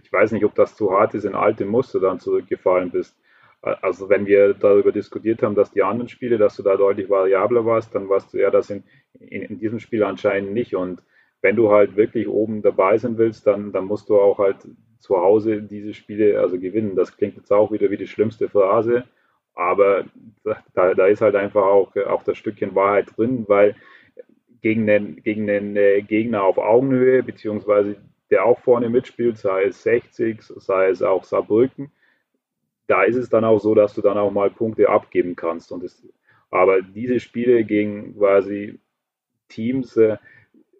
ich 0.05 0.13
weiß 0.13 0.33
nicht, 0.33 0.45
ob 0.45 0.53
das 0.53 0.75
zu 0.75 0.91
hart 0.91 1.15
ist, 1.15 1.25
in 1.25 1.33
alte 1.33 1.65
Muster 1.65 1.99
dann 1.99 2.19
zurückgefallen 2.19 2.91
bist. 2.91 3.17
Also 3.61 4.07
wenn 4.07 4.27
wir 4.27 4.53
darüber 4.53 4.91
diskutiert 4.91 5.41
haben, 5.41 5.55
dass 5.55 5.71
die 5.71 5.81
anderen 5.81 6.09
Spiele, 6.09 6.37
dass 6.37 6.55
du 6.55 6.61
da 6.61 6.77
deutlich 6.77 7.09
variabler 7.09 7.65
warst, 7.65 7.95
dann 7.95 8.07
warst 8.07 8.31
du 8.31 8.37
ja 8.37 8.51
das 8.51 8.69
in, 8.69 8.83
in, 9.19 9.41
in 9.41 9.57
diesem 9.57 9.79
Spiel 9.79 10.03
anscheinend 10.03 10.53
nicht. 10.53 10.75
Und 10.75 11.01
wenn 11.41 11.55
du 11.55 11.71
halt 11.71 11.95
wirklich 11.95 12.27
oben 12.27 12.61
dabei 12.61 12.99
sein 12.99 13.17
willst, 13.17 13.47
dann, 13.47 13.71
dann 13.71 13.85
musst 13.85 14.07
du 14.09 14.19
auch 14.19 14.37
halt 14.37 14.57
zu 14.99 15.17
Hause 15.17 15.63
diese 15.63 15.95
Spiele 15.95 16.39
also 16.39 16.59
gewinnen. 16.59 16.95
Das 16.95 17.17
klingt 17.17 17.37
jetzt 17.37 17.51
auch 17.51 17.71
wieder 17.71 17.89
wie 17.89 17.97
die 17.97 18.07
schlimmste 18.07 18.47
Phrase, 18.47 19.05
aber 19.55 20.05
da, 20.75 20.93
da 20.93 21.07
ist 21.07 21.21
halt 21.21 21.35
einfach 21.35 21.63
auch, 21.63 21.95
auch 21.95 22.21
das 22.21 22.37
Stückchen 22.37 22.75
Wahrheit 22.75 23.17
drin, 23.17 23.45
weil 23.47 23.75
gegen 24.61 24.85
den, 24.85 25.23
gegen 25.23 25.47
den 25.47 25.75
äh, 25.75 26.03
Gegner 26.03 26.43
auf 26.43 26.59
Augenhöhe, 26.59 27.23
beziehungsweise 27.23 27.95
der 28.29 28.45
auch 28.45 28.59
vorne 28.59 28.89
mitspielt, 28.89 29.37
sei 29.37 29.65
es 29.65 29.83
60, 29.83 30.41
sei 30.41 30.89
es 30.89 31.01
auch 31.01 31.23
Saarbrücken, 31.23 31.91
da 32.87 33.03
ist 33.03 33.15
es 33.15 33.29
dann 33.29 33.45
auch 33.45 33.59
so, 33.59 33.73
dass 33.75 33.93
du 33.93 34.01
dann 34.01 34.17
auch 34.17 34.31
mal 34.31 34.49
Punkte 34.49 34.89
abgeben 34.89 35.35
kannst. 35.35 35.71
Und 35.71 35.83
das, 35.83 36.01
aber 36.51 36.81
diese 36.81 37.19
Spiele 37.19 37.63
gegen 37.63 38.17
quasi 38.17 38.79
Teams 39.49 39.97
äh, 39.97 40.17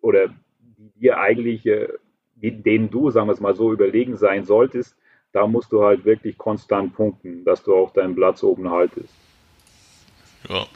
oder 0.02 0.28
die 0.60 1.00
dir 1.00 1.20
eigentlich, 1.20 1.66
äh, 1.66 1.90
denen 2.36 2.90
du, 2.90 3.10
sagen 3.10 3.28
wir 3.28 3.34
es 3.34 3.40
mal 3.40 3.56
so, 3.56 3.72
überlegen 3.72 4.18
sein 4.18 4.46
solltest, 4.46 4.96
da 5.32 5.48
musst 5.48 5.72
du 5.72 5.84
halt 5.84 6.06
wirklich 6.06 6.38
konstant 6.38 6.94
punkten, 6.96 7.44
dass 7.44 7.64
du 7.64 7.76
auch 7.76 7.92
deinen 7.92 8.16
Platz 8.16 8.44
oben 8.44 8.70
haltest. 8.70 9.14
Ja, 10.48 10.68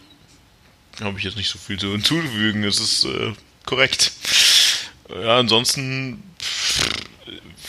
habe 1.01 1.17
ich 1.17 1.23
jetzt 1.23 1.37
nicht 1.37 1.49
so 1.49 1.57
viel 1.57 1.77
zu 1.77 1.91
hinzufügen, 1.91 2.63
es 2.63 2.79
ist 2.79 3.05
äh, 3.05 3.33
korrekt. 3.65 4.11
Ja, 5.09 5.37
ansonsten 5.37 6.23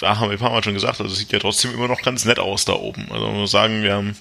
ja, 0.01 0.19
haben 0.19 0.29
wir 0.29 0.33
ein 0.33 0.39
paar 0.39 0.51
Mal 0.51 0.65
schon 0.65 0.75
gesagt, 0.75 1.01
also 1.01 1.15
sieht 1.15 1.33
ja 1.33 1.39
trotzdem 1.39 1.75
immer 1.75 1.89
noch 1.89 2.03
ganz 2.03 2.25
nett 2.25 2.39
aus 2.39 2.65
da 2.65 2.73
oben. 2.73 3.11
Also 3.11 3.27
man 3.27 3.41
muss 3.41 3.51
sagen, 3.51 3.83
wir 3.83 3.95
haben 3.95 4.17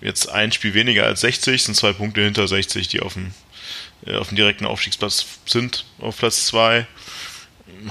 jetzt 0.00 0.28
ein 0.28 0.52
Spiel 0.52 0.74
weniger 0.74 1.04
als 1.04 1.20
60, 1.22 1.62
sind 1.62 1.74
zwei 1.74 1.92
Punkte 1.92 2.22
hinter 2.22 2.46
60, 2.46 2.88
die 2.88 3.00
auf 3.00 3.14
dem, 3.14 3.32
äh, 4.06 4.16
auf 4.16 4.28
dem 4.28 4.36
direkten 4.36 4.66
Aufstiegsplatz 4.66 5.26
sind, 5.46 5.84
auf 5.98 6.18
Platz 6.18 6.46
2. 6.46 6.86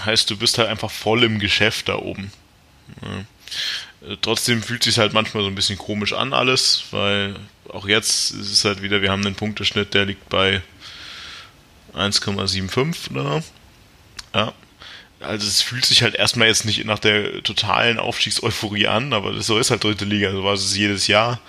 Heißt, 0.06 0.30
du 0.30 0.38
bist 0.38 0.58
halt 0.58 0.70
einfach 0.70 0.92
voll 0.92 1.24
im 1.24 1.40
Geschäft 1.40 1.90
da 1.90 1.96
oben. 1.96 2.32
Ja. 3.02 4.10
Äh, 4.10 4.18
trotzdem 4.22 4.64
fühlt 4.64 4.84
sich 4.84 4.98
halt 4.98 5.14
manchmal 5.14 5.44
so 5.44 5.50
ein 5.50 5.56
bisschen 5.56 5.78
komisch 5.78 6.14
an 6.14 6.34
alles, 6.34 6.86
weil 6.92 7.36
auch 7.70 7.88
jetzt 7.88 8.32
ist 8.32 8.52
es 8.52 8.66
halt 8.66 8.82
wieder, 8.82 9.02
wir 9.02 9.12
haben 9.12 9.26
einen 9.26 9.36
Punkteschnitt, 9.36 9.94
der 9.94 10.06
liegt 10.06 10.30
bei 10.30 10.62
1,75 11.96 13.12
oder? 13.12 13.44
Ja 14.34 14.54
also 15.24 15.48
es 15.48 15.62
fühlt 15.62 15.86
sich 15.86 16.04
halt 16.04 16.16
erstmal 16.16 16.48
jetzt 16.48 16.66
nicht 16.66 16.84
nach 16.86 17.00
der 17.00 17.44
totalen 17.44 18.00
Aufstiegseuphorie 18.00 18.88
an, 18.88 19.14
aber 19.14 19.42
so 19.42 19.58
ist 19.58 19.72
halt 19.72 19.84
dritte 19.84 20.06
Liga, 20.06 20.32
so 20.32 20.44
war 20.44 20.54
es 20.54 20.76
jedes 20.76 21.08
Jahr. 21.08 21.40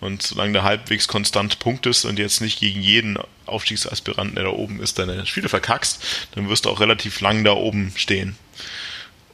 Und 0.00 0.22
solange 0.22 0.52
du 0.52 0.62
halbwegs 0.62 1.08
konstant 1.08 1.58
punktest 1.58 2.04
und 2.04 2.18
jetzt 2.18 2.40
nicht 2.40 2.60
gegen 2.60 2.82
jeden 2.82 3.18
Aufstiegsaspiranten, 3.46 4.36
der 4.36 4.44
da 4.44 4.50
oben 4.50 4.80
ist, 4.80 4.98
deine 4.98 5.26
Spiele 5.26 5.48
verkackst, 5.48 6.02
dann 6.34 6.48
wirst 6.48 6.64
du 6.64 6.70
auch 6.70 6.80
relativ 6.80 7.20
lang 7.20 7.44
da 7.44 7.52
oben 7.52 7.92
stehen. 7.96 8.36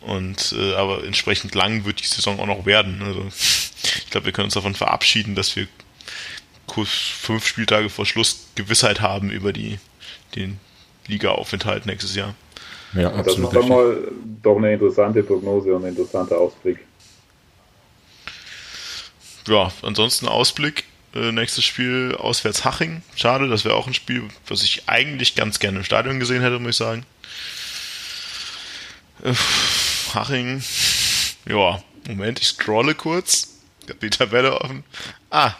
Und 0.01 0.55
äh, 0.59 0.75
aber 0.75 1.05
entsprechend 1.05 1.55
lang 1.55 1.85
wird 1.85 2.01
die 2.01 2.07
Saison 2.07 2.41
auch 2.41 2.47
noch 2.47 2.67
werden. 2.67 3.03
Also 3.03 3.31
ich 3.83 4.11
glaube, 4.11 4.27
wir 4.27 4.33
können 4.33 4.47
uns 4.47 4.55
davon 4.55 4.75
verabschieden, 4.75 5.35
dass 5.35 5.57
wir 5.57 5.69
kurz 6.67 6.91
fünf 6.91 7.47
Spieltage 7.47 7.91
vor 7.91 8.07
Schluss 8.07 8.47
Gewissheit 8.55 9.01
haben 9.01 9.31
über 9.31 9.53
die 9.53 9.79
den 10.37 10.61
Liga-Aufenthalt 11.07 11.87
nächstes 11.87 12.15
Jahr. 12.15 12.35
Ja, 12.95 13.13
absolut. 13.13 13.55
Das 13.55 13.63
ist 13.63 13.69
doch 13.69 13.69
mal 13.69 14.09
doch 14.43 14.57
eine 14.57 14.73
interessante 14.73 15.23
Prognose 15.23 15.75
und 15.75 15.85
ein 15.85 15.91
interessanter 15.91 16.39
Ausblick. 16.39 16.79
Ja, 19.47 19.73
ansonsten 19.83 20.29
Ausblick. 20.29 20.85
Äh, 21.15 21.33
nächstes 21.33 21.65
Spiel 21.65 22.15
auswärts 22.17 22.65
Haching. 22.65 23.03
Schade, 23.17 23.49
das 23.49 23.65
wäre 23.65 23.75
auch 23.75 23.89
ein 23.89 23.95
Spiel, 23.95 24.29
was 24.47 24.63
ich 24.63 24.89
eigentlich 24.89 25.35
ganz 25.35 25.59
gerne 25.59 25.79
im 25.79 25.85
Stadion 25.85 26.21
gesehen 26.21 26.41
hätte, 26.41 26.59
muss 26.59 26.71
ich 26.71 26.77
sagen. 26.77 27.05
Äh, 29.25 29.35
Haching. 30.15 30.63
Ja, 31.49 31.83
Moment, 32.07 32.41
ich 32.41 32.47
scrolle 32.47 32.95
kurz. 32.95 33.61
Ich 33.83 33.89
habe 33.89 33.99
die 34.01 34.11
Tabelle 34.11 34.61
offen. 34.61 34.85
Ah. 35.31 35.55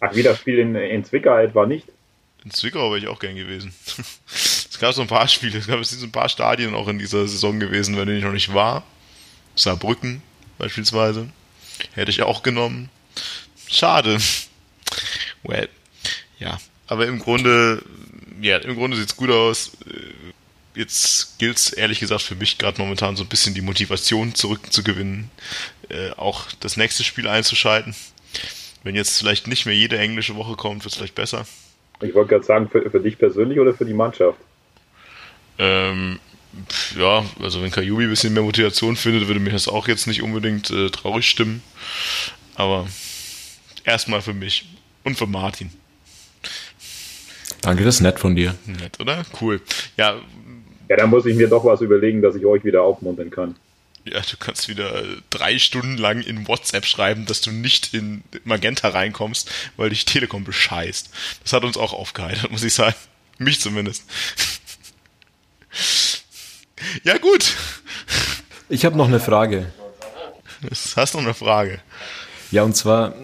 Ach, 0.00 0.14
wie 0.14 0.24
das 0.24 0.38
Spiel 0.38 0.58
in, 0.58 0.74
in 0.74 1.04
Zwickau 1.04 1.36
etwa 1.36 1.66
nicht? 1.66 1.86
In 2.44 2.50
Zwickau 2.50 2.90
wäre 2.90 2.98
ich 2.98 3.06
auch 3.06 3.20
gern 3.20 3.36
gewesen 3.36 3.72
gab 4.82 4.92
so 4.94 5.00
ein 5.00 5.08
paar 5.08 5.28
Spiele, 5.34 5.58
es 5.58 5.66
gab 5.66 5.82
so 5.84 6.04
ein 6.04 6.12
paar 6.12 6.28
Stadien 6.28 6.74
auch 6.74 6.88
in 6.88 6.98
dieser 6.98 7.26
Saison 7.26 7.58
gewesen, 7.58 7.96
wenn 7.96 8.08
ich 8.08 8.22
noch 8.22 8.32
nicht 8.32 8.52
war. 8.52 8.84
Saarbrücken 9.54 10.22
beispielsweise. 10.58 11.28
Hätte 11.94 12.10
ich 12.10 12.22
auch 12.22 12.42
genommen. 12.42 12.90
Schade. 13.66 14.18
Well, 15.44 15.68
ja. 16.38 16.60
Aber 16.86 17.08
im 17.08 17.18
Grunde, 17.18 17.82
ja, 18.40 18.58
im 18.58 18.76
Grunde 18.76 18.96
sieht's 18.96 19.16
gut 19.16 19.30
aus. 19.30 19.72
Jetzt 20.76 21.36
gilt's 21.40 21.72
ehrlich 21.72 21.98
gesagt 21.98 22.22
für 22.22 22.36
mich 22.36 22.58
gerade 22.58 22.80
momentan 22.80 23.16
so 23.16 23.24
ein 23.24 23.28
bisschen 23.28 23.52
die 23.52 23.60
Motivation 23.60 24.36
zurückzugewinnen, 24.36 25.30
äh, 25.88 26.10
auch 26.10 26.46
das 26.60 26.76
nächste 26.76 27.02
Spiel 27.02 27.26
einzuschalten. 27.26 27.96
Wenn 28.84 28.94
jetzt 28.94 29.18
vielleicht 29.18 29.48
nicht 29.48 29.66
mehr 29.66 29.74
jede 29.74 29.98
englische 29.98 30.36
Woche 30.36 30.54
kommt, 30.54 30.84
wird's 30.84 30.96
vielleicht 30.96 31.16
besser. 31.16 31.44
Ich 32.00 32.14
wollte 32.14 32.30
gerade 32.30 32.44
sagen, 32.44 32.68
für, 32.68 32.88
für 32.88 33.00
dich 33.00 33.18
persönlich 33.18 33.58
oder 33.58 33.74
für 33.74 33.84
die 33.84 33.94
Mannschaft? 33.94 34.38
Ähm, 35.62 36.18
ja, 36.98 37.24
also 37.40 37.62
wenn 37.62 37.70
Kayubi 37.70 38.04
ein 38.04 38.10
bisschen 38.10 38.34
mehr 38.34 38.42
Motivation 38.42 38.96
findet, 38.96 39.28
würde 39.28 39.40
mich 39.40 39.52
das 39.52 39.68
auch 39.68 39.86
jetzt 39.86 40.06
nicht 40.06 40.22
unbedingt 40.22 40.70
äh, 40.70 40.90
traurig 40.90 41.28
stimmen. 41.28 41.62
Aber 42.56 42.88
erstmal 43.84 44.22
für 44.22 44.34
mich 44.34 44.66
und 45.04 45.16
für 45.16 45.26
Martin. 45.26 45.70
Danke, 47.60 47.84
das 47.84 47.96
ist 47.96 48.00
nett 48.00 48.18
von 48.18 48.34
dir. 48.34 48.56
Nett, 48.66 48.98
oder? 48.98 49.24
Cool. 49.40 49.60
Ja. 49.96 50.20
Ja, 50.88 50.96
da 50.96 51.06
muss 51.06 51.26
ich 51.26 51.36
mir 51.36 51.48
doch 51.48 51.64
was 51.64 51.80
überlegen, 51.80 52.20
dass 52.20 52.34
ich 52.34 52.44
euch 52.44 52.64
wieder 52.64 52.82
aufmuntern 52.82 53.30
kann. 53.30 53.54
Ja, 54.04 54.20
du 54.20 54.36
kannst 54.36 54.68
wieder 54.68 55.04
drei 55.30 55.60
Stunden 55.60 55.96
lang 55.96 56.22
in 56.22 56.48
WhatsApp 56.48 56.84
schreiben, 56.84 57.24
dass 57.24 57.40
du 57.40 57.52
nicht 57.52 57.94
in 57.94 58.24
Magenta 58.42 58.88
reinkommst, 58.88 59.48
weil 59.76 59.90
dich 59.90 60.04
Telekom 60.06 60.42
bescheißt. 60.42 61.10
Das 61.44 61.52
hat 61.52 61.62
uns 61.62 61.76
auch 61.76 61.92
aufgeheitert, 61.92 62.50
muss 62.50 62.64
ich 62.64 62.74
sagen. 62.74 62.96
Mich 63.38 63.60
zumindest. 63.60 64.04
Ja, 67.04 67.18
gut. 67.18 67.56
Ich 68.68 68.84
habe 68.84 68.96
noch 68.96 69.08
eine 69.08 69.20
Frage. 69.20 69.66
Das 70.68 70.96
hast 70.96 71.14
du 71.14 71.18
noch 71.18 71.24
eine 71.24 71.34
Frage. 71.34 71.80
Ja, 72.50 72.62
und 72.62 72.76
zwar, 72.76 73.14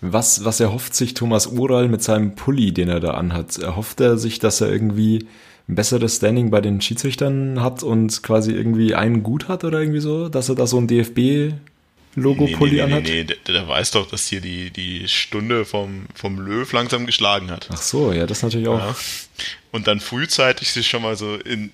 was, 0.00 0.44
was 0.44 0.60
erhofft 0.60 0.94
sich 0.94 1.14
Thomas 1.14 1.46
Ural 1.46 1.88
mit 1.88 2.02
seinem 2.02 2.34
Pulli, 2.34 2.72
den 2.72 2.88
er 2.88 3.00
da 3.00 3.12
anhat? 3.12 3.58
Erhofft 3.58 4.00
er 4.00 4.18
sich, 4.18 4.38
dass 4.38 4.60
er 4.60 4.70
irgendwie 4.70 5.28
ein 5.68 5.74
besseres 5.74 6.16
Standing 6.16 6.50
bei 6.50 6.60
den 6.60 6.80
Schiedsrichtern 6.80 7.62
hat 7.62 7.82
und 7.82 8.22
quasi 8.22 8.52
irgendwie 8.52 8.94
einen 8.94 9.22
gut 9.22 9.48
hat 9.48 9.64
oder 9.64 9.80
irgendwie 9.80 10.00
so, 10.00 10.28
dass 10.28 10.48
er 10.48 10.54
da 10.54 10.66
so 10.66 10.78
ein 10.78 10.86
DFB 10.86 11.54
Logo-Pulli 12.20 12.72
nee, 12.72 12.76
nee, 12.76 12.82
anhat? 12.82 13.02
Nee, 13.04 13.10
nee, 13.10 13.24
der, 13.24 13.36
der, 13.46 13.68
weiß 13.68 13.92
doch, 13.92 14.08
dass 14.08 14.26
hier 14.26 14.40
die, 14.40 14.70
die 14.70 15.08
Stunde 15.08 15.64
vom, 15.64 16.06
vom 16.14 16.38
Löw 16.38 16.70
langsam 16.72 17.06
geschlagen 17.06 17.50
hat. 17.50 17.68
Ach 17.72 17.82
so, 17.82 18.12
ja, 18.12 18.26
das 18.26 18.42
natürlich 18.42 18.68
auch. 18.68 18.78
Ja. 18.78 18.96
Und 19.70 19.86
dann 19.86 20.00
frühzeitig 20.00 20.70
sich 20.70 20.88
schon 20.88 21.02
mal 21.02 21.16
so 21.16 21.34
in, 21.36 21.70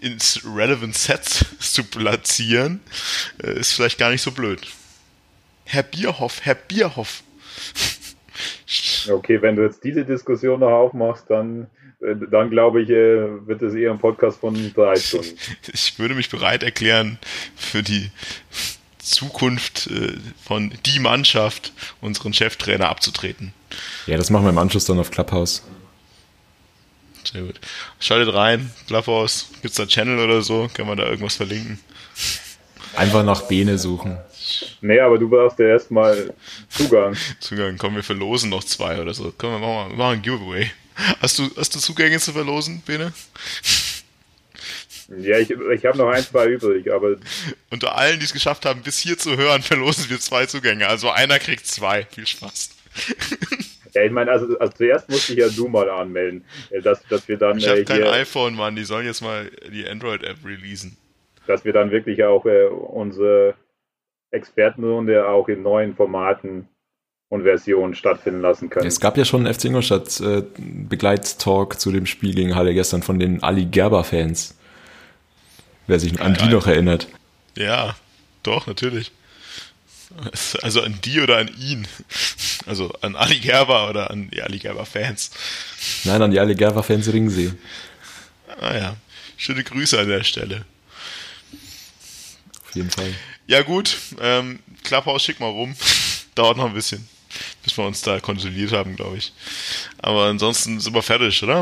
ins 0.00 0.42
Relevant 0.44 0.94
Set 0.94 1.24
zu 1.60 1.84
platzieren, 1.84 2.80
äh, 3.42 3.58
ist 3.58 3.72
vielleicht 3.72 3.98
gar 3.98 4.10
nicht 4.10 4.22
so 4.22 4.32
blöd. 4.32 4.60
Herr 5.64 5.82
Bierhoff, 5.82 6.40
Herr 6.42 6.54
Bierhoff. 6.54 7.22
Okay, 9.10 9.42
wenn 9.42 9.56
du 9.56 9.62
jetzt 9.62 9.82
diese 9.84 10.04
Diskussion 10.04 10.60
noch 10.60 10.70
aufmachst, 10.70 11.26
dann, 11.28 11.66
äh, 12.00 12.14
dann 12.30 12.50
glaube 12.50 12.82
ich, 12.82 12.90
äh, 12.90 13.46
wird 13.46 13.62
es 13.62 13.74
eher 13.74 13.90
ein 13.90 13.98
Podcast 13.98 14.40
von 14.40 14.54
drei 14.74 14.96
Stunden. 14.96 15.36
Ich 15.72 15.98
würde 15.98 16.14
mich 16.14 16.30
bereit 16.30 16.62
erklären, 16.62 17.18
für 17.56 17.82
die 17.82 18.10
Zukunft 19.08 19.90
von 20.44 20.72
die 20.86 20.98
Mannschaft 20.98 21.72
unseren 22.00 22.32
Cheftrainer 22.32 22.88
abzutreten. 22.88 23.52
Ja, 24.06 24.16
das 24.16 24.30
machen 24.30 24.44
wir 24.44 24.50
im 24.50 24.58
Anschluss 24.58 24.84
dann 24.84 24.98
auf 24.98 25.10
Clubhouse. 25.10 25.62
Sehr 27.24 27.42
gut. 27.42 27.60
Schaltet 28.00 28.34
rein, 28.34 28.70
Clubhouse, 28.86 29.48
gibt's 29.60 29.76
da 29.76 29.86
Channel 29.86 30.18
oder 30.18 30.42
so? 30.42 30.68
Kann 30.72 30.86
man 30.86 30.96
da 30.96 31.04
irgendwas 31.04 31.36
verlinken? 31.36 31.78
Einfach 32.96 33.24
nach 33.24 33.42
Bene 33.42 33.78
suchen. 33.78 34.18
Nee, 34.80 35.00
aber 35.00 35.18
du 35.18 35.28
brauchst 35.28 35.58
ja 35.58 35.66
erstmal 35.66 36.32
Zugang. 36.68 37.16
Zugang, 37.40 37.76
komm, 37.76 37.96
wir 37.96 38.02
verlosen 38.02 38.50
noch 38.50 38.64
zwei 38.64 39.00
oder 39.00 39.12
so. 39.12 39.32
Komm, 39.36 39.52
wir 39.52 39.58
machen, 39.58 39.90
wir 39.90 39.96
machen 39.98 40.12
ein 40.14 40.22
Giveaway. 40.22 40.70
Hast 41.20 41.38
du, 41.38 41.48
hast 41.56 41.74
du 41.74 41.78
Zugänge 41.78 42.18
zu 42.18 42.32
verlosen, 42.32 42.80
Bene? 42.80 43.12
Ja, 45.08 45.38
ich, 45.38 45.50
ich 45.50 45.86
habe 45.86 45.96
noch 45.96 46.08
ein, 46.08 46.22
zwei 46.22 46.48
übrig, 46.48 46.92
aber. 46.92 47.16
Unter 47.70 47.96
allen, 47.96 48.18
die 48.18 48.26
es 48.26 48.32
geschafft 48.32 48.66
haben, 48.66 48.82
bis 48.82 48.98
hier 48.98 49.16
zu 49.16 49.36
hören, 49.36 49.62
verlosen 49.62 50.10
wir 50.10 50.20
zwei 50.20 50.46
Zugänge. 50.46 50.86
Also 50.86 51.10
einer 51.10 51.38
kriegt 51.38 51.66
zwei. 51.66 52.04
Viel 52.04 52.26
Spaß. 52.26 52.70
Ja, 53.94 54.04
ich 54.04 54.12
meine, 54.12 54.30
also, 54.30 54.58
also 54.58 54.72
zuerst 54.76 55.08
musste 55.08 55.32
ich 55.32 55.38
ja 55.38 55.48
du 55.48 55.66
mal 55.66 55.88
anmelden, 55.88 56.44
äh, 56.68 56.82
dass, 56.82 57.02
dass 57.04 57.26
wir 57.26 57.38
dann. 57.38 57.56
Ich 57.56 57.66
habe 57.66 57.80
äh, 57.80 57.84
kein 57.84 58.02
iPhone, 58.04 58.54
Mann. 58.54 58.76
Die 58.76 58.84
sollen 58.84 59.06
jetzt 59.06 59.22
mal 59.22 59.50
die 59.72 59.88
Android-App 59.88 60.44
releasen. 60.44 60.98
Dass 61.46 61.64
wir 61.64 61.72
dann 61.72 61.90
wirklich 61.90 62.22
auch 62.22 62.44
äh, 62.44 62.66
unsere 62.66 63.54
Expertenrunde 64.30 65.26
auch 65.26 65.48
in 65.48 65.62
neuen 65.62 65.96
Formaten 65.96 66.68
und 67.30 67.42
Versionen 67.42 67.94
stattfinden 67.94 68.40
lassen 68.40 68.70
können. 68.70 68.86
Es 68.86 69.00
gab 69.00 69.16
ja 69.16 69.24
schon 69.24 69.46
einen 69.46 69.54
FC 69.54 69.66
Ingolstadt 69.66 70.20
äh, 70.20 70.42
Begleittalk 70.58 71.80
zu 71.80 71.90
dem 71.90 72.06
Spiel 72.06 72.34
gegen 72.34 72.54
Halle 72.54 72.74
gestern 72.74 73.02
von 73.02 73.18
den 73.18 73.42
Ali 73.42 73.64
Gerber-Fans. 73.64 74.57
Wer 75.88 75.98
sich 75.98 76.20
an 76.20 76.34
ja, 76.34 76.46
die 76.46 76.52
noch 76.52 76.66
erinnert. 76.66 77.08
Ja, 77.56 77.96
doch, 78.42 78.66
natürlich. 78.66 79.10
Also 80.62 80.82
an 80.82 80.98
die 81.02 81.20
oder 81.20 81.38
an 81.38 81.48
ihn. 81.58 81.88
Also 82.66 82.92
an 83.00 83.16
Ali 83.16 83.40
Gerber 83.40 83.88
oder 83.88 84.10
an 84.10 84.30
die 84.30 84.42
Ali 84.42 84.58
Gerber-Fans. 84.58 85.30
Nein, 86.04 86.22
an 86.22 86.30
die 86.30 86.38
Ali 86.38 86.54
Gerber-Fans 86.54 87.12
Ringsee. 87.12 87.52
Ah 88.60 88.76
ja, 88.76 88.96
schöne 89.36 89.64
Grüße 89.64 89.98
an 89.98 90.08
der 90.08 90.24
Stelle. 90.24 90.64
Auf 92.66 92.74
jeden 92.74 92.90
Fall. 92.90 93.14
Ja 93.46 93.62
gut, 93.62 93.96
ähm, 94.20 94.60
Klapphaus 94.84 95.22
schick 95.22 95.40
mal 95.40 95.50
rum. 95.50 95.74
Dauert 96.34 96.58
noch 96.58 96.66
ein 96.66 96.74
bisschen, 96.74 97.08
bis 97.62 97.76
wir 97.76 97.86
uns 97.86 98.02
da 98.02 98.20
konsolidiert 98.20 98.72
haben, 98.72 98.94
glaube 98.94 99.16
ich. 99.16 99.32
Aber 99.98 100.24
ansonsten 100.26 100.80
sind 100.80 100.94
wir 100.94 101.02
fertig, 101.02 101.42
oder? 101.42 101.60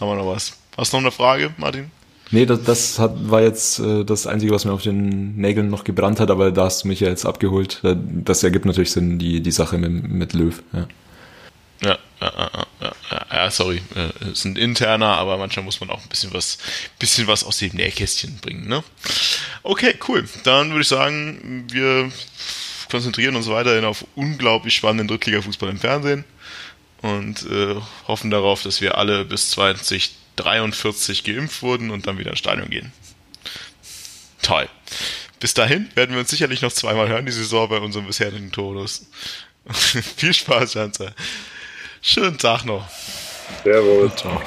Haben 0.00 0.10
wir 0.10 0.14
noch 0.14 0.26
was? 0.26 0.52
Hast 0.76 0.92
du 0.92 0.96
noch 0.98 1.02
eine 1.02 1.12
Frage, 1.12 1.52
Martin? 1.56 1.90
Nee, 2.30 2.46
das, 2.46 2.62
das 2.62 2.98
hat, 2.98 3.30
war 3.30 3.42
jetzt 3.42 3.78
äh, 3.78 4.04
das 4.04 4.26
Einzige, 4.26 4.52
was 4.52 4.64
mir 4.64 4.72
auf 4.72 4.82
den 4.82 5.36
Nägeln 5.36 5.68
noch 5.70 5.84
gebrannt 5.84 6.20
hat, 6.20 6.30
aber 6.30 6.50
da 6.50 6.64
hast 6.64 6.84
du 6.84 6.88
mich 6.88 7.00
ja 7.00 7.08
jetzt 7.08 7.24
abgeholt. 7.24 7.80
Das 7.82 8.42
ergibt 8.42 8.66
natürlich 8.66 8.92
Sinn, 8.92 9.18
die, 9.18 9.40
die 9.40 9.50
Sache 9.50 9.78
mit, 9.78 10.08
mit 10.08 10.32
Löw. 10.34 10.62
Ja. 10.72 10.86
Ja, 11.80 11.96
ja, 12.20 12.66
ja, 12.80 13.26
ja, 13.32 13.50
sorry, 13.52 13.80
äh, 13.94 14.34
sind 14.34 14.58
interner, 14.58 15.16
aber 15.16 15.38
manchmal 15.38 15.64
muss 15.64 15.78
man 15.78 15.90
auch 15.90 16.02
ein 16.02 16.08
bisschen 16.08 16.34
was, 16.34 16.58
bisschen 16.98 17.28
was 17.28 17.44
aus 17.44 17.58
dem 17.58 17.76
Nähkästchen 17.76 18.38
bringen, 18.38 18.66
ne? 18.66 18.82
Okay, 19.62 19.94
cool. 20.08 20.28
Dann 20.42 20.70
würde 20.70 20.80
ich 20.80 20.88
sagen, 20.88 21.66
wir 21.70 22.10
konzentrieren 22.90 23.36
uns 23.36 23.48
weiterhin 23.48 23.84
auf 23.84 24.04
unglaublich 24.16 24.74
spannenden 24.74 25.06
Drittliga-Fußball 25.06 25.70
im 25.70 25.78
Fernsehen 25.78 26.24
und 27.02 27.46
äh, 27.48 27.76
hoffen 28.08 28.32
darauf, 28.32 28.64
dass 28.64 28.80
wir 28.80 28.98
alle 28.98 29.24
bis 29.24 29.50
20 29.50 30.10
43 30.38 31.24
geimpft 31.24 31.62
wurden 31.62 31.90
und 31.90 32.06
dann 32.06 32.18
wieder 32.18 32.30
ins 32.30 32.38
Stadion 32.38 32.70
gehen. 32.70 32.92
Toll. 34.42 34.68
Bis 35.40 35.54
dahin 35.54 35.88
werden 35.94 36.12
wir 36.12 36.20
uns 36.20 36.30
sicherlich 36.30 36.62
noch 36.62 36.72
zweimal 36.72 37.08
hören, 37.08 37.26
die 37.26 37.32
Saison 37.32 37.68
bei 37.68 37.78
unserem 37.78 38.06
bisherigen 38.06 38.50
Tonus. 38.50 39.06
Viel 40.16 40.34
Spaß, 40.34 40.74
Janzer. 40.74 41.12
Schönen 42.00 42.38
Tag 42.38 42.64
noch. 42.64 42.88
Servus. 43.62 44.16
Ciao. 44.16 44.40